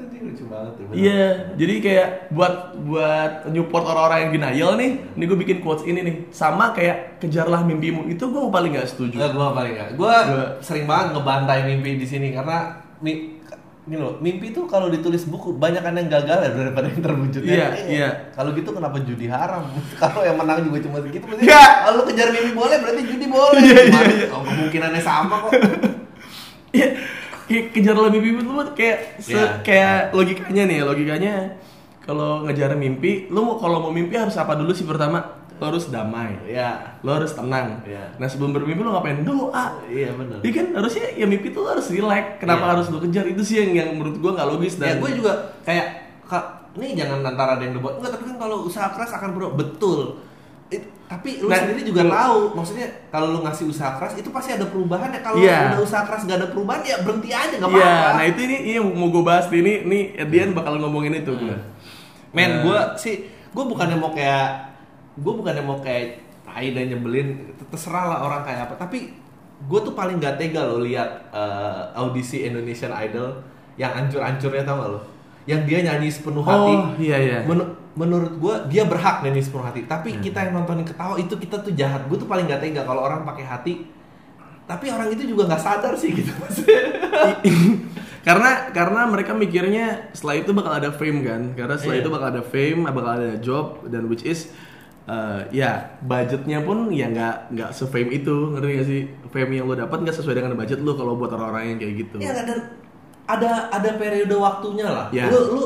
Lucu 0.00 0.44
banget 0.46 0.72
tuh. 0.76 0.84
Iya, 0.92 1.26
jadi 1.56 1.74
kayak 1.80 2.08
buat 2.30 2.54
buat 2.78 3.32
nyupport 3.46 3.84
orang-orang 3.84 4.18
yang 4.20 4.32
denial 4.32 4.70
nih, 4.76 4.90
ini 5.10 5.24
gue 5.24 5.38
bikin 5.38 5.58
quotes 5.58 5.82
ini 5.82 6.00
nih, 6.00 6.16
sama 6.30 6.70
kayak 6.70 7.18
kejarlah 7.18 7.60
mimpimu 7.60 8.06
itu 8.06 8.20
gue 8.22 8.42
paling 8.46 8.70
gak 8.72 8.86
setuju. 8.86 9.16
Enggak, 9.16 9.32
gua 9.32 9.48
paling 9.50 9.72
enggak. 9.72 9.88
Gua 9.94 10.14
Gua- 10.22 10.50
sering 10.60 10.84
banget 10.84 11.06
ngebantai 11.12 11.64
mimpi 11.64 11.96
di 11.96 12.04
sini 12.04 12.30
karena 12.30 12.78
mi, 12.98 13.40
ini 13.82 13.96
loh, 13.96 14.20
mimpi 14.20 14.52
tuh 14.52 14.64
kalau 14.64 14.86
ditulis 14.86 15.24
buku 15.24 15.56
banyak 15.56 15.80
kan 15.80 15.94
yang 15.94 16.06
gagal 16.06 16.38
ya 16.38 16.50
daripada 16.52 16.86
yang 16.86 17.02
terwujud. 17.02 17.42
Iya, 17.42 17.66
Eh, 17.72 17.84
iya. 17.90 18.08
Kalau 18.30 18.52
gitu 18.52 18.70
kenapa 18.70 19.00
judi 19.00 19.26
haram? 19.26 19.66
kalau 20.02 20.20
yang 20.20 20.36
menang 20.36 20.62
juga 20.62 20.78
cuma 20.80 21.00
segitu 21.00 21.24
berarti 21.24 21.42
Iya. 21.42 21.64
kalau 21.84 22.04
kejar 22.04 22.28
mimpi 22.30 22.52
boleh 22.52 22.76
berarti 22.76 23.02
judi 23.04 23.26
boleh. 23.26 23.58
Iya, 23.58 23.80
iya, 23.82 24.00
iya. 24.06 24.26
Kemungkinannya 24.30 25.00
sama 25.00 25.34
kok. 25.42 25.52
Iya, 26.70 26.86
kayak 27.50 27.64
kejarlah 27.72 28.08
mimpimu 28.08 28.40
tuh 28.40 28.72
kayak 28.72 29.18
se- 29.18 29.34
Iya. 29.34 29.58
kayak 29.60 30.14
logikanya 30.14 30.62
nih, 30.64 30.78
logikanya 30.80 31.32
kalau 32.00 32.42
ngejar 32.42 32.72
mimpi, 32.74 33.26
lu 33.26 33.42
mau 33.42 33.56
kalau 33.56 33.78
mau 33.80 33.90
mimpi 33.90 34.14
harus 34.14 34.34
apa 34.34 34.54
dulu 34.54 34.70
sih 34.70 34.86
pertama? 34.86 35.18
Lo 35.58 35.68
harus 35.68 35.92
damai, 35.92 36.40
Iya. 36.42 36.96
lo 37.02 37.10
harus 37.12 37.30
tenang. 37.30 37.84
Iya. 37.84 38.16
Nah 38.16 38.24
sebelum 38.24 38.50
bermimpi 38.50 38.80
lo 38.80 38.94
ngapain? 38.94 39.20
Doa. 39.20 39.76
Iya 39.84 40.14
benar. 40.14 40.40
Iya 40.40 40.52
kan 40.54 40.66
harusnya 40.72 41.04
ya 41.12 41.26
mimpi 41.26 41.50
tuh 41.50 41.66
harus 41.66 41.84
relax. 41.86 42.38
Kenapa 42.38 42.64
Iya. 42.64 42.70
harus 42.72 42.86
lo 42.88 42.98
kejar? 42.98 43.26
Itu 43.26 43.42
sih 43.42 43.56
yang 43.58 43.70
yang 43.76 43.88
menurut 43.92 44.16
gua 44.16 44.32
nggak 44.32 44.48
logis 44.48 44.74
Ya 44.74 44.88
dan 44.88 45.04
gue 45.04 45.10
juga 45.12 45.32
kayak 45.60 45.86
kak 46.24 46.44
ini 46.72 46.94
jangan 46.94 47.20
antara 47.20 47.58
ada 47.58 47.62
yang 47.62 47.74
dibuat 47.74 47.98
enggak 47.98 48.14
tapi 48.14 48.24
kan 48.24 48.36
kalau 48.38 48.62
usaha 48.62 48.88
keras 48.88 49.10
akan 49.12 49.34
berubah 49.34 49.54
betul. 49.58 50.22
It- 50.68 50.99
tapi 51.10 51.42
lu 51.42 51.50
Nah, 51.50 51.58
sendiri 51.58 51.82
juga 51.82 52.06
tahu 52.06 52.54
maksudnya 52.54 52.86
kalau 53.10 53.34
lu 53.34 53.42
ngasih 53.42 53.66
usaha 53.66 53.98
keras 53.98 54.14
itu 54.14 54.30
pasti 54.30 54.54
ada 54.54 54.62
perubahan 54.64 55.10
ya 55.10 55.20
kalau 55.20 55.42
Iya. 55.42 55.74
udah 55.74 55.82
usaha 55.82 56.06
keras 56.06 56.22
gak 56.22 56.38
ada 56.38 56.48
perubahan 56.48 56.86
ya 56.86 57.02
berhenti 57.02 57.34
aja 57.34 57.54
nggak 57.58 57.66
Iya, 57.66 57.82
apa-apa. 57.82 58.10
nah 58.14 58.24
itu 58.24 58.40
ini 58.40 58.56
ini 58.62 58.72
yang 58.78 58.86
mau 58.86 59.10
gue 59.10 59.22
bahas 59.22 59.44
nih, 59.44 59.58
ini 59.58 59.72
nih 59.84 60.02
Edian 60.16 60.54
bakal 60.54 60.78
ngomongin 60.78 61.18
itu 61.18 61.34
gue. 61.34 61.56
Men, 62.30 62.46
Nah. 62.46 62.58
gue 62.62 62.78
sih, 62.96 63.16
gue 63.26 63.64
bukannya 63.66 63.98
mau 63.98 64.14
kayak, 64.14 64.70
gue 65.18 65.32
bukannya 65.34 65.62
mau 65.66 65.82
kayak 65.82 66.22
tai 66.46 66.70
dan 66.70 66.86
nyebelin, 66.88 67.58
terserah 67.66 68.06
lah 68.06 68.18
orang 68.22 68.46
kayak 68.46 68.70
apa. 68.70 68.74
Tapi 68.78 69.10
gue 69.60 69.80
tuh 69.82 69.92
paling 69.92 70.16
gak 70.16 70.38
tega 70.38 70.62
loh 70.62 70.78
lihat 70.80 71.10
eh, 71.34 71.82
audisi 71.92 72.46
Indonesian 72.46 72.94
Idol 72.94 73.34
yang 73.74 73.90
ancur-ancurnya 73.92 74.62
tau 74.62 74.78
gak 74.78 74.90
lo? 74.94 75.00
Yang 75.48 75.60
dia 75.66 75.78
nyanyi 75.82 76.08
sepenuh 76.08 76.42
hati. 76.42 76.72
Oh, 76.74 76.82
iya, 76.96 77.16
iya. 77.16 77.38
Men- 77.44 77.76
menurut 77.90 78.38
gue 78.38 78.54
dia 78.70 78.84
berhak 78.84 79.20
nyanyi 79.20 79.40
sepenuh 79.40 79.64
hati. 79.64 79.84
Tapi 79.84 80.14
Hmm. 80.14 80.20
kita 80.20 80.38
yang 80.44 80.52
nontonin 80.56 80.84
ketawa 80.84 81.16
itu 81.16 81.34
kita 81.34 81.60
tuh 81.60 81.72
jahat. 81.72 82.06
Gue 82.06 82.16
tuh 82.16 82.26
paling 82.26 82.46
gak 82.46 82.60
tega 82.60 82.82
kalau 82.82 83.02
orang 83.02 83.24
pakai 83.24 83.44
hati. 83.44 83.74
Tapi 84.64 84.86
orang 84.86 85.10
itu 85.10 85.26
juga 85.26 85.50
nggak 85.50 85.58
sadar 85.58 85.98
sih 85.98 86.14
gitu 86.14 86.30
karena 88.20 88.68
karena 88.70 89.08
mereka 89.08 89.32
mikirnya 89.32 90.12
setelah 90.12 90.36
itu 90.36 90.50
bakal 90.52 90.72
ada 90.76 90.90
fame 90.92 91.24
kan, 91.24 91.42
karena 91.56 91.74
setelah 91.74 91.96
Iya. 91.96 92.02
itu 92.04 92.10
bakal 92.12 92.28
ada 92.28 92.42
fame, 92.44 92.80
bakal 92.84 93.12
ada 93.16 93.30
job 93.40 93.64
dan 93.88 94.06
which 94.06 94.22
is 94.22 94.52
uh, 95.08 95.48
ya 95.48 95.96
budgetnya 96.04 96.60
pun 96.60 96.92
ya 96.92 97.08
nggak 97.08 97.36
nggak 97.50 97.70
se-fame 97.72 98.12
itu 98.12 98.30
ngerti 98.52 98.70
gak 98.76 98.86
sih 98.86 99.00
fame 99.26 99.52
yang 99.56 99.66
lo 99.66 99.74
dapat 99.74 100.04
nggak 100.04 100.12
sesuai 100.14 100.36
dengan 100.36 100.52
budget 100.52 100.78
lo 100.78 100.92
kalau 100.94 101.16
buat 101.16 101.32
orang-orang 101.32 101.74
yang 101.74 101.78
kayak 101.80 101.94
gitu 101.96 102.16
Iya 102.20 102.32
kan, 102.36 102.44
dan 102.46 102.58
ada 103.30 103.70
ada 103.70 103.90
periode 103.94 104.34
waktunya 104.34 104.86
lah. 104.86 105.06
Ya. 105.10 105.30
Lu 105.30 105.38
lu 105.54 105.64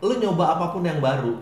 lu 0.00 0.12
nyoba 0.16 0.56
apa 0.56 0.72
pun 0.72 0.84
yang 0.84 1.00
baru. 1.00 1.36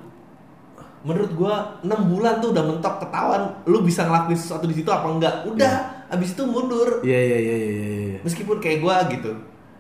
Menurut 0.98 1.30
gua 1.34 1.78
6 1.80 1.88
bulan 2.10 2.42
tuh 2.42 2.50
udah 2.50 2.64
mentok 2.66 2.94
ketahuan 2.98 3.42
lu 3.64 3.82
bisa 3.82 4.02
ngelakuin 4.02 4.34
sesuatu 4.34 4.66
di 4.66 4.74
situ 4.74 4.90
apa 4.90 5.06
enggak. 5.06 5.34
Udah, 5.46 5.74
abis 6.10 6.34
itu 6.34 6.42
mundur. 6.42 7.02
iya 7.06 7.20
iya 7.22 7.38
iya 7.38 7.54
iya 7.56 7.70
iya, 7.70 7.96
iya. 8.14 8.18
Meskipun 8.26 8.58
kayak 8.58 8.82
gua 8.82 9.06
gitu. 9.06 9.30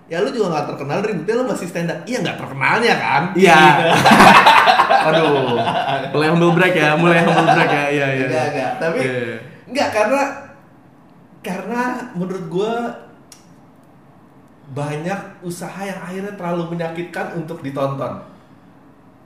Ya 0.08 0.24
lu 0.24 0.32
juga 0.32 0.56
nggak 0.56 0.66
terkenal 0.72 1.04
ributnya 1.04 1.34
lu 1.36 1.44
masih 1.44 1.66
stand 1.68 1.90
up. 1.90 2.00
Iya 2.06 2.22
nggak 2.22 2.38
terkenalnya 2.38 2.94
kan? 2.96 3.22
Iya. 3.34 3.58
Gitu. 3.60 3.86
Aduh, 5.10 5.58
mulai 6.14 6.28
humble 6.32 6.54
break 6.56 6.74
ya, 6.74 6.96
mulai 6.96 7.20
humble 7.20 7.44
break 7.44 7.70
ya, 7.70 7.84
iya 7.92 8.06
iya. 8.14 8.26
Enggak, 8.30 8.46
enggak. 8.54 8.72
Tapi 8.80 8.98
Iya. 9.04 9.34
enggak 9.68 9.88
karena 9.92 10.22
karena 11.38 11.82
menurut 12.14 12.44
gua 12.48 12.72
banyak 14.68 15.40
usaha 15.40 15.80
yang 15.80 15.96
akhirnya 15.98 16.36
terlalu 16.36 16.76
menyakitkan 16.76 17.32
untuk 17.34 17.64
ditonton. 17.64 18.20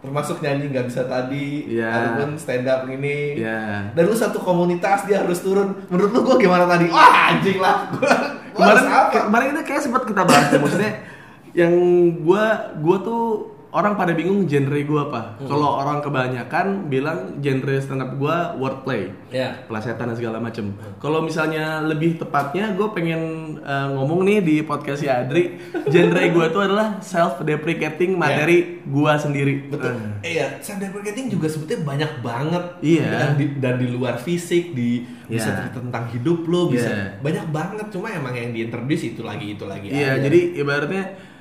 Termasuk 0.03 0.43
nyanyi 0.43 0.75
nggak 0.75 0.87
bisa 0.91 1.07
tadi, 1.07 1.79
Iya. 1.79 1.87
ataupun 1.91 2.35
stand 2.35 2.67
up 2.67 2.83
ini. 2.87 3.39
Iya. 3.39 3.95
Dan 3.95 4.03
lu 4.03 4.15
satu 4.15 4.43
komunitas 4.43 5.07
dia 5.07 5.23
harus 5.23 5.39
turun. 5.39 5.79
Menurut 5.87 6.11
lu 6.11 6.21
gua 6.27 6.37
gimana 6.39 6.67
tadi? 6.67 6.91
Wah 6.91 7.31
anjing 7.31 7.63
lah. 7.63 7.87
Gua, 7.95 8.11
gua 8.69 8.77
kemarin 8.77 8.85
apa? 8.85 9.11
kemarin 9.25 9.49
itu 9.57 9.63
kayak 9.65 9.81
sempat 9.81 10.03
kita 10.05 10.23
bahas 10.29 10.53
ya, 10.53 10.59
maksudnya 10.61 10.93
yang 11.57 11.73
gua 12.21 12.45
gua 12.85 12.97
tuh 13.01 13.49
orang 13.73 13.97
pada 13.97 14.13
bingung 14.13 14.45
genre 14.45 14.77
gua 14.85 15.09
apa. 15.09 15.23
Hmm. 15.41 15.49
Kalau 15.49 15.81
orang 15.81 15.99
kebanyakan 16.05 16.93
bilang 16.93 17.41
genre 17.41 17.77
stand 17.81 18.05
up 18.05 18.13
gua 18.21 18.53
wordplay. 18.55 19.09
Ya. 19.33 19.65
Pelesetan 19.65 20.13
dan 20.13 20.17
segala 20.17 20.37
macem. 20.37 20.77
Kalau 21.01 21.25
misalnya 21.25 21.81
lebih 21.81 22.21
tepatnya 22.21 22.77
gue 22.77 22.85
pengen 22.93 23.21
uh, 23.65 23.89
ngomong 23.97 24.29
nih 24.29 24.39
di 24.45 24.57
podcast 24.61 25.01
si 25.01 25.09
Adri, 25.09 25.57
genre 25.89 26.23
gua 26.31 26.53
tuh 26.53 26.69
adalah 26.69 27.01
self 27.01 27.41
deprecating 27.41 28.13
materi 28.13 28.85
gua 28.85 29.17
sendiri. 29.17 29.73
Betul. 29.73 29.97
Eh, 30.21 30.37
Iya, 30.37 30.61
self 30.61 30.77
deprecating 30.77 31.33
juga 31.33 31.49
sebetulnya 31.49 31.81
banyak 31.85 32.13
banget. 32.21 32.65
Iya. 32.85 33.09
Dan 33.09 33.31
di, 33.41 33.47
dan 33.57 33.75
di 33.81 33.89
luar 33.89 34.21
fisik, 34.21 34.77
di 34.77 35.05
bisa 35.25 35.49
Iya. 35.49 35.57
cerita 35.65 35.81
tentang 35.81 36.05
hidup 36.13 36.45
lo, 36.45 36.69
bisa 36.69 36.93
Iya. 36.93 37.25
banyak 37.25 37.47
banget. 37.49 37.87
Cuma 37.89 38.13
emang 38.13 38.37
yang 38.37 38.53
diintroduce 38.53 39.17
itu 39.17 39.25
lagi 39.25 39.57
itu 39.57 39.65
lagi. 39.65 39.89
Iya, 39.89 40.21
aja. 40.21 40.29
jadi 40.29 40.61
ibaratnya 40.61 41.32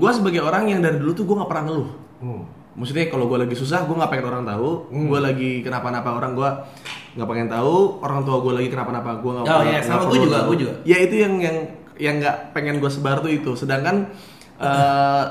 gue 0.00 0.10
sebagai 0.16 0.40
orang 0.40 0.72
yang 0.72 0.80
dari 0.80 0.96
dulu 0.96 1.12
tuh 1.12 1.24
gue 1.28 1.36
nggak 1.36 1.50
pernah 1.52 1.64
ngeluh. 1.68 1.90
Hmm. 2.24 2.42
Maksudnya 2.74 3.06
kalau 3.06 3.30
gue 3.30 3.38
lagi 3.38 3.54
susah, 3.54 3.86
gue 3.86 3.94
nggak 3.94 4.10
pengen 4.10 4.26
orang 4.32 4.42
tahu. 4.48 4.90
Hmm. 4.90 5.06
Gue 5.06 5.20
lagi 5.20 5.50
kenapa-napa 5.62 6.10
orang 6.16 6.32
gue 6.34 6.50
nggak 7.14 7.28
pengen 7.28 7.48
tahu. 7.52 8.02
Orang 8.02 8.24
tua 8.24 8.36
gue 8.42 8.52
lagi 8.56 8.68
kenapa-napa, 8.72 9.20
gue 9.20 9.30
nggak. 9.30 9.46
Oh, 9.46 9.62
iya, 9.62 9.78
sama 9.84 10.08
gua 10.08 10.18
juga, 10.18 10.38
gua 10.48 10.56
juga. 10.56 10.74
Ya 10.82 10.96
itu 10.98 11.14
yang 11.20 11.38
yang 11.38 11.56
yang 11.94 12.14
nggak 12.18 12.56
pengen 12.56 12.82
gue 12.82 12.90
sebar 12.90 13.22
tuh 13.22 13.30
itu. 13.30 13.54
Sedangkan 13.54 14.10
eh, 14.58 15.24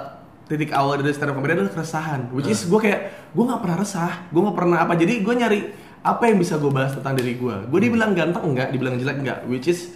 titik 0.48 0.72
awal 0.72 1.02
dari 1.02 1.12
stand 1.12 1.34
up 1.34 1.36
comedy 1.36 1.60
adalah 1.60 1.74
keresahan. 1.74 2.32
Which 2.32 2.48
is 2.48 2.64
gue 2.70 2.80
kayak 2.80 3.34
gue 3.34 3.44
nggak 3.44 3.60
pernah 3.60 3.78
resah, 3.82 4.14
gue 4.32 4.42
nggak 4.46 4.58
pernah 4.58 4.78
apa. 4.86 4.94
Jadi 4.96 5.14
gue 5.20 5.34
nyari 5.36 5.60
apa 6.04 6.24
yang 6.32 6.38
bisa 6.40 6.56
gue 6.62 6.72
bahas 6.72 6.96
tentang 6.96 7.20
diri 7.20 7.36
gue. 7.36 7.56
Gue 7.68 7.80
dibilang 7.82 8.16
ganteng 8.16 8.56
enggak, 8.56 8.72
dibilang 8.72 8.96
jelek 8.96 9.20
enggak. 9.20 9.40
Which 9.52 9.68
is 9.68 9.92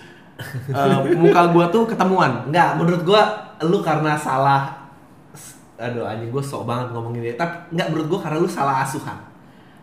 eh, 0.67 1.15
muka 1.15 1.47
gue 1.55 1.65
tuh 1.71 1.83
ketemuan. 1.87 2.51
Enggak, 2.51 2.75
menurut 2.75 3.07
gua 3.07 3.46
lu 3.61 3.79
karena 3.79 4.13
salah 4.15 4.89
aduh 5.77 6.03
anjing 6.03 6.29
gua 6.29 6.41
sok 6.41 6.65
banget 6.65 6.87
ngomongin 6.91 7.21
dia. 7.23 7.35
Tapi 7.35 7.71
enggak 7.71 7.87
menurut 7.89 8.07
gua 8.09 8.19
karena 8.23 8.37
lu 8.37 8.49
salah 8.49 8.81
asuhan. 8.81 9.17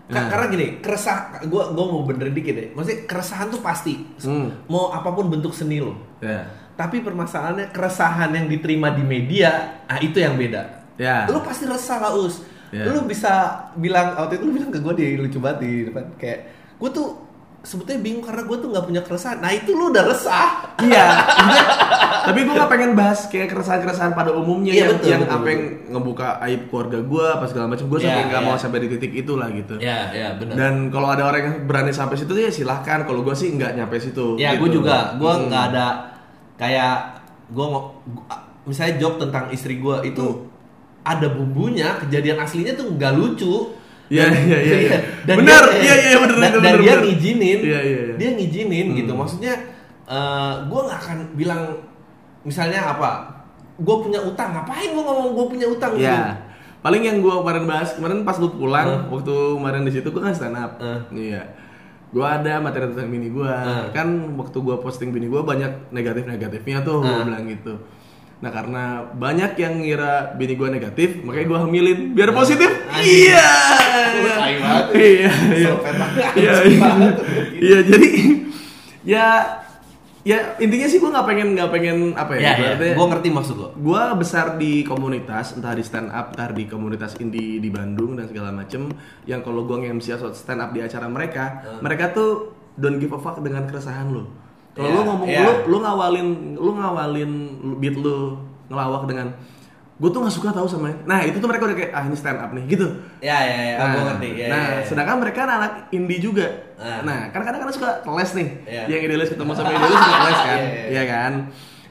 Ka- 0.05 0.21
Nah. 0.21 0.29
Karena 0.29 0.47
gini, 0.49 0.67
keresah 0.79 1.17
gua 1.49 1.71
gua 1.71 1.85
mau 1.89 2.03
benerin 2.05 2.35
dikit 2.35 2.53
deh. 2.53 2.69
Maksudnya 2.75 2.99
keresahan 3.05 3.49
tuh 3.49 3.59
pasti. 3.59 4.05
Hmm. 4.21 4.53
Mau 4.67 4.91
apa 4.91 5.09
pun 5.09 5.33
bentuk 5.33 5.51
seni 5.51 5.81
lo. 5.81 5.97
Ya. 6.21 6.45
Tapi 6.75 7.01
permasalahannya 7.01 7.71
keresahan 7.71 8.35
yang 8.35 8.45
diterima 8.45 8.91
di 8.91 9.01
media, 9.01 9.81
ah 9.87 9.97
itu 9.97 10.19
yang 10.19 10.35
beda. 10.35 10.93
Ya. 11.01 11.25
Lu 11.25 11.41
pasti 11.41 11.65
resah 11.65 11.97
lah 11.99 12.13
us. 12.13 12.43
Ya. 12.69 12.85
Lu 12.85 13.07
bisa 13.07 13.33
bilang 13.75 14.19
waktu 14.19 14.37
itu 14.37 14.45
lu 14.45 14.53
bilang 14.53 14.69
ke 14.69 14.79
gue 14.79 14.93
di 14.93 15.07
lucu 15.17 15.39
banget 15.39 15.59
di 15.63 15.71
depan 15.87 16.05
kayak 16.19 16.39
gue 16.75 16.91
tuh 16.91 17.09
sebetulnya 17.65 18.05
bingung 18.05 18.21
karena 18.21 18.45
gue 18.45 18.57
tuh 18.61 18.69
nggak 18.69 18.85
punya 18.85 19.01
keresahan. 19.01 19.41
Nah 19.41 19.51
itu 19.51 19.73
lu 19.73 19.89
udah 19.89 20.05
resah. 20.05 20.49
Iya, 20.79 21.07
tapi 22.25 22.45
gue 22.45 22.53
gak 22.53 22.69
pengen 22.69 22.93
bahas 22.93 23.25
kayak 23.27 23.49
keresahan-keresahan 23.49 24.13
pada 24.13 24.33
umumnya 24.33 24.73
Iya, 24.73 24.81
yang, 24.85 24.91
betul, 24.93 25.09
yang 25.09 25.23
betul, 25.25 25.35
apa 25.35 25.47
yang 25.49 25.63
ngebuka 25.89 26.29
aib 26.45 26.61
keluarga 26.69 26.99
gue 27.01 27.25
apa 27.25 27.45
segala 27.49 27.67
macam 27.67 27.87
gue 27.89 27.99
Iya, 27.99 28.05
sampai 28.05 28.23
nggak 28.29 28.43
iya. 28.43 28.49
mau 28.49 28.57
sampai 28.59 28.79
di 28.81 28.89
titik 28.93 29.13
itulah 29.17 29.49
gitu. 29.49 29.75
Ya 29.81 29.99
ya 30.13 30.29
benar. 30.37 30.55
Dan 30.55 30.75
kalau 30.89 31.09
ada 31.09 31.23
orang 31.25 31.41
yang 31.41 31.57
berani 31.65 31.91
sampai 31.91 32.15
situ 32.15 32.33
ya 32.35 32.53
silahkan. 32.53 33.03
Kalau 33.03 33.25
gue 33.25 33.35
sih 33.35 33.49
nggak 33.51 33.73
nyampe 33.75 33.97
situ. 33.97 34.37
Ya 34.37 34.53
gitu. 34.53 34.69
gue 34.69 34.71
juga, 34.83 35.17
gue 35.17 35.33
Hmm. 35.33 35.49
nggak 35.49 35.65
ada 35.73 35.87
kayak 36.55 36.95
gue 37.49 37.67
misalnya 38.65 38.95
joke 38.99 39.19
tentang 39.21 39.49
istri 39.49 39.77
gue 39.77 39.97
itu 40.05 40.25
Hmm. 40.25 40.53
ada 41.05 41.29
bumbunya, 41.29 41.97
kejadian 41.99 42.41
aslinya 42.41 42.73
tuh 42.75 42.93
nggak 42.93 43.13
lucu. 43.15 43.73
Iya, 44.15 44.27
iya, 44.31 44.59
iya, 44.61 44.77
iya. 44.87 44.99
Benar, 45.27 45.63
iya, 45.75 45.95
iya, 46.05 46.17
benar, 46.17 46.39
Dan, 46.39 46.53
benar, 46.55 46.63
dan 46.63 46.75
dia 46.79 46.95
ngizinin, 47.03 47.59
Iya, 47.61 47.81
iya, 47.83 48.01
iya. 48.05 48.15
dia 48.15 48.29
ngizinin 48.33 48.87
gitu. 48.95 49.11
Hmm. 49.11 49.21
Maksudnya 49.21 49.55
gue 50.65 50.81
nggak 50.81 51.01
akan 51.01 51.19
bilang 51.35 51.63
misalnya 52.43 52.81
apa, 52.89 53.11
gue 53.75 53.97
punya 53.99 54.21
utang, 54.21 54.53
ngapain 54.53 54.89
gue 54.89 55.03
ngomong 55.03 55.29
gue 55.33 55.47
punya 55.51 55.67
utang? 55.67 55.93
Iya. 55.95 56.15
gitu? 56.15 56.33
paling 56.81 57.01
yang 57.01 57.19
gue 57.19 57.33
kemarin 57.35 57.65
bahas 57.65 57.97
kemarin 57.97 58.21
pas 58.23 58.37
lu 58.37 58.53
pulang 58.53 58.85
Hmm. 58.85 59.09
waktu 59.09 59.33
kemarin 59.57 59.83
di 59.83 59.93
situ 59.95 60.05
gue 60.05 60.21
kan 60.21 60.31
stand 60.31 60.53
up 60.53 60.77
Hmm. 60.77 61.01
iya 61.11 61.41
gue 62.13 62.21
ada 62.21 62.61
materi 62.61 62.87
tentang 62.87 63.09
bini 63.09 63.33
gue 63.33 63.49
Hmm. 63.49 63.89
kan 63.89 64.05
waktu 64.37 64.53
gue 64.55 64.77
posting 64.79 65.09
bini 65.09 65.25
gue 65.25 65.41
banyak 65.41 65.89
negatif 65.89 66.29
negatifnya 66.29 66.85
tuh 66.85 67.01
gue 67.01 67.09
Hmm. 67.09 67.25
bilang 67.25 67.49
gitu 67.49 67.73
nah 68.37 68.51
karena 68.51 68.85
banyak 69.11 69.57
yang 69.57 69.75
ngira 69.79 70.35
bini 70.35 70.53
gue 70.53 70.69
negatif 70.69 71.21
makanya 71.21 71.47
gue 71.47 71.59
hamilin. 71.61 71.99
Biar 72.13 72.31
positif? 72.31 72.69
Anjing. 72.87 73.31
iya. 73.31 73.51
Iya 74.93 75.33
iya. 75.51 75.73
Banget. 75.75 76.35
iya 76.35 76.53
iya. 76.65 76.91
iya 77.57 77.79
jadi 77.83 78.09
ya 79.03 79.27
ya 80.23 80.57
intinya 80.57 80.87
sih 80.87 80.97
gue 80.99 81.07
nggak 81.07 81.27
pengen 81.27 81.49
nggak 81.53 81.71
pengen 81.71 81.97
apa 82.15 82.33
ya, 82.35 82.41
Ya, 82.41 82.43
ya, 82.43 82.57
ibaratnya- 82.73 82.97
gue 82.97 83.07
ngerti 83.07 83.29
maksud 83.31 83.57
lo. 83.57 83.69
gue 83.75 84.03
besar 84.17 84.57
di 84.57 84.81
komunitas 84.83 85.53
entah 85.53 85.73
di 85.73 85.83
stand 85.83 86.09
up 86.09 86.33
entah 86.33 86.49
di 86.51 86.65
komunitas 86.65 87.17
indie 87.19 87.59
di 87.59 87.69
Bandung 87.69 88.15
dan 88.15 88.27
segala 88.27 88.49
macem 88.51 88.89
yang 89.25 89.41
kalau 89.41 89.63
gue 89.63 89.77
nge-MC 89.79 90.07
atau 90.15 90.33
stand 90.33 90.59
up 90.59 90.71
di 90.71 90.81
acara 90.81 91.07
mereka 91.07 91.45
mereka 91.79 92.09
tuh 92.11 92.31
don't 92.75 92.97
give 92.97 93.13
a 93.13 93.19
fuck 93.19 93.37
dengan 93.39 93.65
keresahan 93.65 94.09
lo 94.11 94.25
kalau 94.75 94.85
Iya, 94.85 94.93
lu 94.93 95.01
ngomong 95.05 95.27
iya. 95.27 95.41
lu 95.41 95.53
lu 95.67 95.77
ngawalin 95.81 96.29
lu 96.55 96.71
ngawalin 96.75 97.33
beat 97.79 97.97
lu 97.97 98.35
ngelawak 98.67 99.07
dengan 99.07 99.29
gue 99.95 100.11
tuh 100.11 100.21
nggak 100.21 100.35
suka 100.35 100.51
tahu 100.51 100.67
sama 100.67 100.91
ini." 100.91 100.99
nah 101.07 101.23
itu 101.23 101.39
tuh 101.39 101.47
mereka 101.47 101.71
udah 101.71 101.79
kayak 101.79 101.93
ah 101.95 102.03
ini 102.03 102.17
stand 102.19 102.37
up 102.37 102.51
nih 102.51 102.67
gitu 102.67 102.91
Ya 103.23 103.39
ya 103.41 103.59
ya, 103.65 103.75
Nah, 103.79 103.87
gue 103.89 104.03
ngerti. 104.05 104.29
Ya, 104.35 104.47
nah, 104.51 104.63
ya, 104.67 104.75
ya. 104.75 104.85
sedangkan 104.85 105.17
mereka 105.17 105.41
anak 105.47 105.73
indie 105.91 106.19
juga. 106.19 106.47
Ah. 106.75 107.01
Nah, 107.01 107.31
kan 107.31 107.41
kadang-kadang 107.41 107.73
suka 107.73 107.91
les 108.05 108.31
nih. 108.35 108.49
Iya. 108.67 108.83
Yang 108.91 109.01
idealis 109.07 109.29
ketemu 109.31 109.53
sama 109.55 109.71
idealis 109.71 109.95
suka 109.97 110.19
les 110.21 110.41
kan. 110.41 110.59
Iya, 110.59 110.67
iya, 110.69 110.85
Iya 110.91 111.03
kan? 111.07 111.33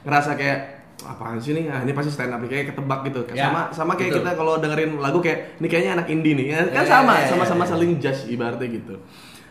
Ngerasa 0.04 0.30
kayak 0.36 0.58
apaan 1.02 1.38
sih 1.40 1.52
nih? 1.52 1.64
Ah, 1.66 1.80
ini 1.80 1.90
pasti 1.90 2.10
stand 2.12 2.30
up 2.30 2.38
nih 2.38 2.50
kayak 2.52 2.64
ketebak 2.70 3.00
gitu. 3.08 3.20
Ya, 3.32 3.48
Sama 3.48 3.60
sama 3.72 3.92
kayak 3.96 4.10
betul. 4.12 4.20
kita 4.22 4.30
kalau 4.36 4.54
dengerin 4.60 4.90
lagu 5.00 5.18
kayak 5.18 5.56
ini 5.58 5.66
kayaknya 5.66 5.92
anak 5.96 6.06
indie 6.06 6.34
nih. 6.36 6.46
Ya, 6.46 6.60
kan 6.68 6.84
Iya, 6.84 6.92
sama, 6.92 7.10
iya, 7.10 7.18
iya, 7.18 7.28
sama-sama 7.32 7.62
iya. 7.64 7.70
saling 7.72 7.90
judge 7.98 8.20
ibaratnya 8.28 8.68
gitu. 8.68 8.94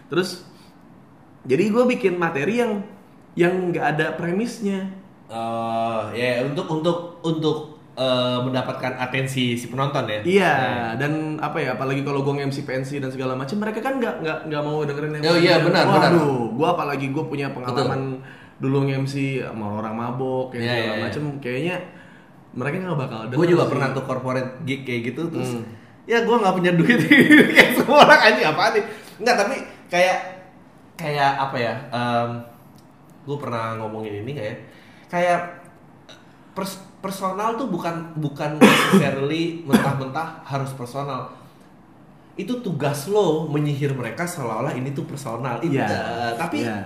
Terus 0.08 0.30
jadi 1.44 1.64
gue 1.68 1.84
bikin 1.90 2.14
materi 2.16 2.62
yang 2.62 2.86
yang 3.34 3.70
nggak 3.70 3.86
ada 3.94 4.06
premisnya. 4.14 4.90
Oh, 5.28 6.14
ya 6.14 6.44
untuk 6.44 6.68
untuk 6.68 6.98
untuk 7.22 7.58
eh, 7.94 8.40
mendapatkan 8.40 8.98
atensi 9.00 9.54
si 9.54 9.66
penonton 9.68 10.06
ya. 10.06 10.20
Iya, 10.22 10.56
dan 10.96 11.38
apa 11.38 11.58
ya, 11.58 11.74
apalagi 11.74 12.02
kalau 12.02 12.22
gue 12.22 12.34
nge-MC 12.36 12.64
pensi 12.64 12.98
dan 12.98 13.10
segala 13.10 13.34
macam, 13.34 13.58
mereka 13.58 13.80
kan 13.80 13.98
nggak 13.98 14.16
nggak 14.20 14.38
nggak 14.48 14.62
mau 14.62 14.82
dengerin 14.82 15.18
yang 15.18 15.24
Oh 15.26 15.38
iya, 15.38 15.56
benar, 15.60 15.84
benar. 15.84 16.10
Waduh, 16.12 16.54
gue 16.54 16.68
apalagi 16.68 17.08
gue 17.10 17.24
punya 17.24 17.50
pengalaman 17.50 18.22
dulu 18.56 18.86
nge-MC 18.86 19.14
sama 19.42 19.78
orang 19.78 19.94
mabok, 19.94 20.54
yang 20.54 20.62
Iya, 20.62 20.70
segala 20.70 20.82
iya, 20.84 20.94
iya. 20.94 21.04
macam, 21.04 21.24
kayaknya 21.38 21.76
mereka 22.54 22.76
nggak 22.80 23.00
bakal. 23.00 23.20
Gue 23.34 23.48
juga 23.48 23.64
sih. 23.66 23.72
pernah 23.74 23.88
tuh 23.90 24.04
corporate 24.04 24.52
gig 24.64 24.82
kayak 24.84 25.02
gitu 25.10 25.22
terus 25.28 25.52
Hmm. 25.52 25.66
ya 26.04 26.22
gue 26.22 26.36
nggak 26.36 26.54
punya 26.54 26.72
duit 26.72 27.00
kayak 27.56 27.72
semua 27.74 28.04
orang 28.04 28.20
anjing 28.22 28.44
apaan 28.44 28.72
nih 28.76 28.84
nggak 29.18 29.36
tapi 29.36 29.56
kayak 29.88 30.18
kayak 30.94 31.32
apa 31.40 31.56
ya 31.58 31.74
gue 33.24 33.38
pernah 33.38 33.76
ngomongin 33.76 34.22
ini 34.22 34.32
kayak 34.34 34.58
kayak 35.08 35.42
pers- 36.54 36.84
personal 37.00 37.56
tuh 37.56 37.68
bukan 37.68 38.16
bukan 38.16 38.58
necessarily 38.62 39.64
mentah-mentah 39.64 40.44
harus 40.44 40.72
personal 40.72 41.32
itu 42.34 42.60
tugas 42.60 43.06
lo 43.08 43.46
menyihir 43.46 43.94
mereka 43.94 44.24
seolah-olah 44.24 44.74
ini 44.74 44.90
tuh 44.92 45.04
personal 45.04 45.60
itu 45.60 45.76
Iya. 45.76 45.86
eh, 45.86 46.32
tapi 46.36 46.58
Iya. 46.62 46.78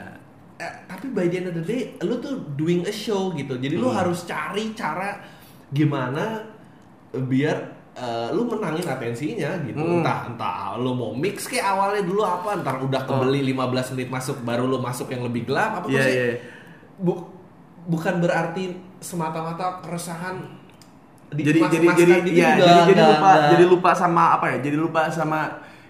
Eh, 0.58 0.74
tapi 0.86 1.14
by 1.14 1.30
the 1.30 1.38
end 1.38 1.48
of 1.48 1.56
the 1.56 1.62
day 1.62 1.82
lu 2.02 2.18
tuh 2.18 2.34
doing 2.54 2.82
a 2.82 2.92
show 2.92 3.30
gitu 3.32 3.56
jadi 3.56 3.78
lu 3.78 3.88
Hmm. 3.88 4.02
harus 4.02 4.26
cari 4.26 4.74
cara 4.74 5.22
gimana 5.70 6.42
biar 7.14 7.77
eh, 7.98 8.30
lu 8.30 8.46
menangin 8.46 8.86
atensinya 8.86 9.58
gitu 9.62 9.76
Hmm. 9.76 10.00
entah 10.00 10.20
entah 10.28 10.56
lu 10.76 10.94
mau 10.94 11.12
mix 11.12 11.46
kayak 11.46 11.66
awalnya 11.68 12.04
dulu 12.04 12.22
apa 12.22 12.54
ntar 12.58 12.78
udah 12.80 13.02
kebeli 13.04 13.42
15 13.44 13.58
menit 13.92 14.08
masuk 14.08 14.38
baru 14.42 14.64
lu 14.64 14.78
masuk 14.78 15.10
yang 15.10 15.24
lebih 15.24 15.44
gelap 15.44 15.82
apa 15.82 15.86
Oh. 15.86 15.90
Iya, 15.90 15.98
maksudnya 15.98 16.22
iya. 16.24 16.36
bu- 16.96 17.26
bukan 17.88 18.16
berarti 18.20 18.64
semata-mata 19.00 19.82
keresahan 19.82 20.38
Jadi 21.28 21.42
jadi 21.44 21.60
dikemas-kemaskan 21.60 21.98
jadi 22.00 22.22
gitu 22.24 22.40
ya, 22.40 22.50
juga, 22.50 22.64
jadi 22.64 22.82
jadi 22.88 23.02
lupa 23.04 23.20
nggak- 23.28 23.50
jadi 23.50 23.64
lupa 23.66 23.92
sama 23.92 24.24
apa 24.32 24.46
ya? 24.48 24.58
Jadi 24.62 24.78
lupa 24.78 25.02
sama 25.10 25.40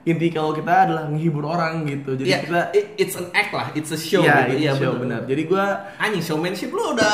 inti 0.04 0.28
kalau 0.30 0.52
kita 0.52 0.74
adalah 0.82 1.04
menghibur 1.06 1.46
orang 1.46 1.86
gitu. 1.86 2.16
Jadi 2.16 2.26
Iya, 2.26 2.40
kita 2.42 2.62
it- 2.72 2.92
it's 2.98 3.14
an 3.14 3.28
act 3.32 3.52
lah 3.52 3.68
it's 3.72 3.92
a 3.92 4.00
show 4.00 4.24
Iya, 4.24 4.34
gitu. 4.42 4.50
itu 4.50 4.58
Iya, 4.60 4.72
show 4.74 4.92
bener. 4.96 5.02
benar. 5.04 5.22
Jadi 5.28 5.42
gua 5.46 5.66
anjing 5.98 6.24
showmanship 6.24 6.72
lu 6.72 6.84
udah 6.90 7.14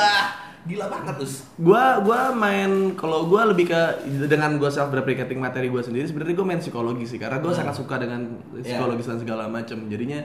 gila 0.63 0.87
banget 0.87 1.13
terus 1.17 1.43
gua 1.55 1.99
gua 1.99 2.31
main 2.31 2.71
kalau 2.93 3.25
gua 3.25 3.43
lebih 3.45 3.67
ke 3.67 3.81
dengan 4.25 4.55
gua 4.55 4.67
self 4.67 4.89
deprecating 4.89 5.35
materi 5.35 5.67
gua 5.67 5.79
sendiri 5.79 6.03
sebenarnya 6.03 6.33
gua 6.33 6.47
main 6.47 6.57
psikologi 6.57 7.03
sih 7.05 7.17
karena 7.17 7.37
gua 7.37 7.51
Hmm. 7.51 7.59
sangat 7.59 7.75
suka 7.75 7.95
dengan 7.97 8.21
Iya. 8.53 8.63
psikologis 8.65 9.05
dan 9.05 9.19
segala 9.19 9.43
macam 9.45 9.75
jadinya 9.85 10.23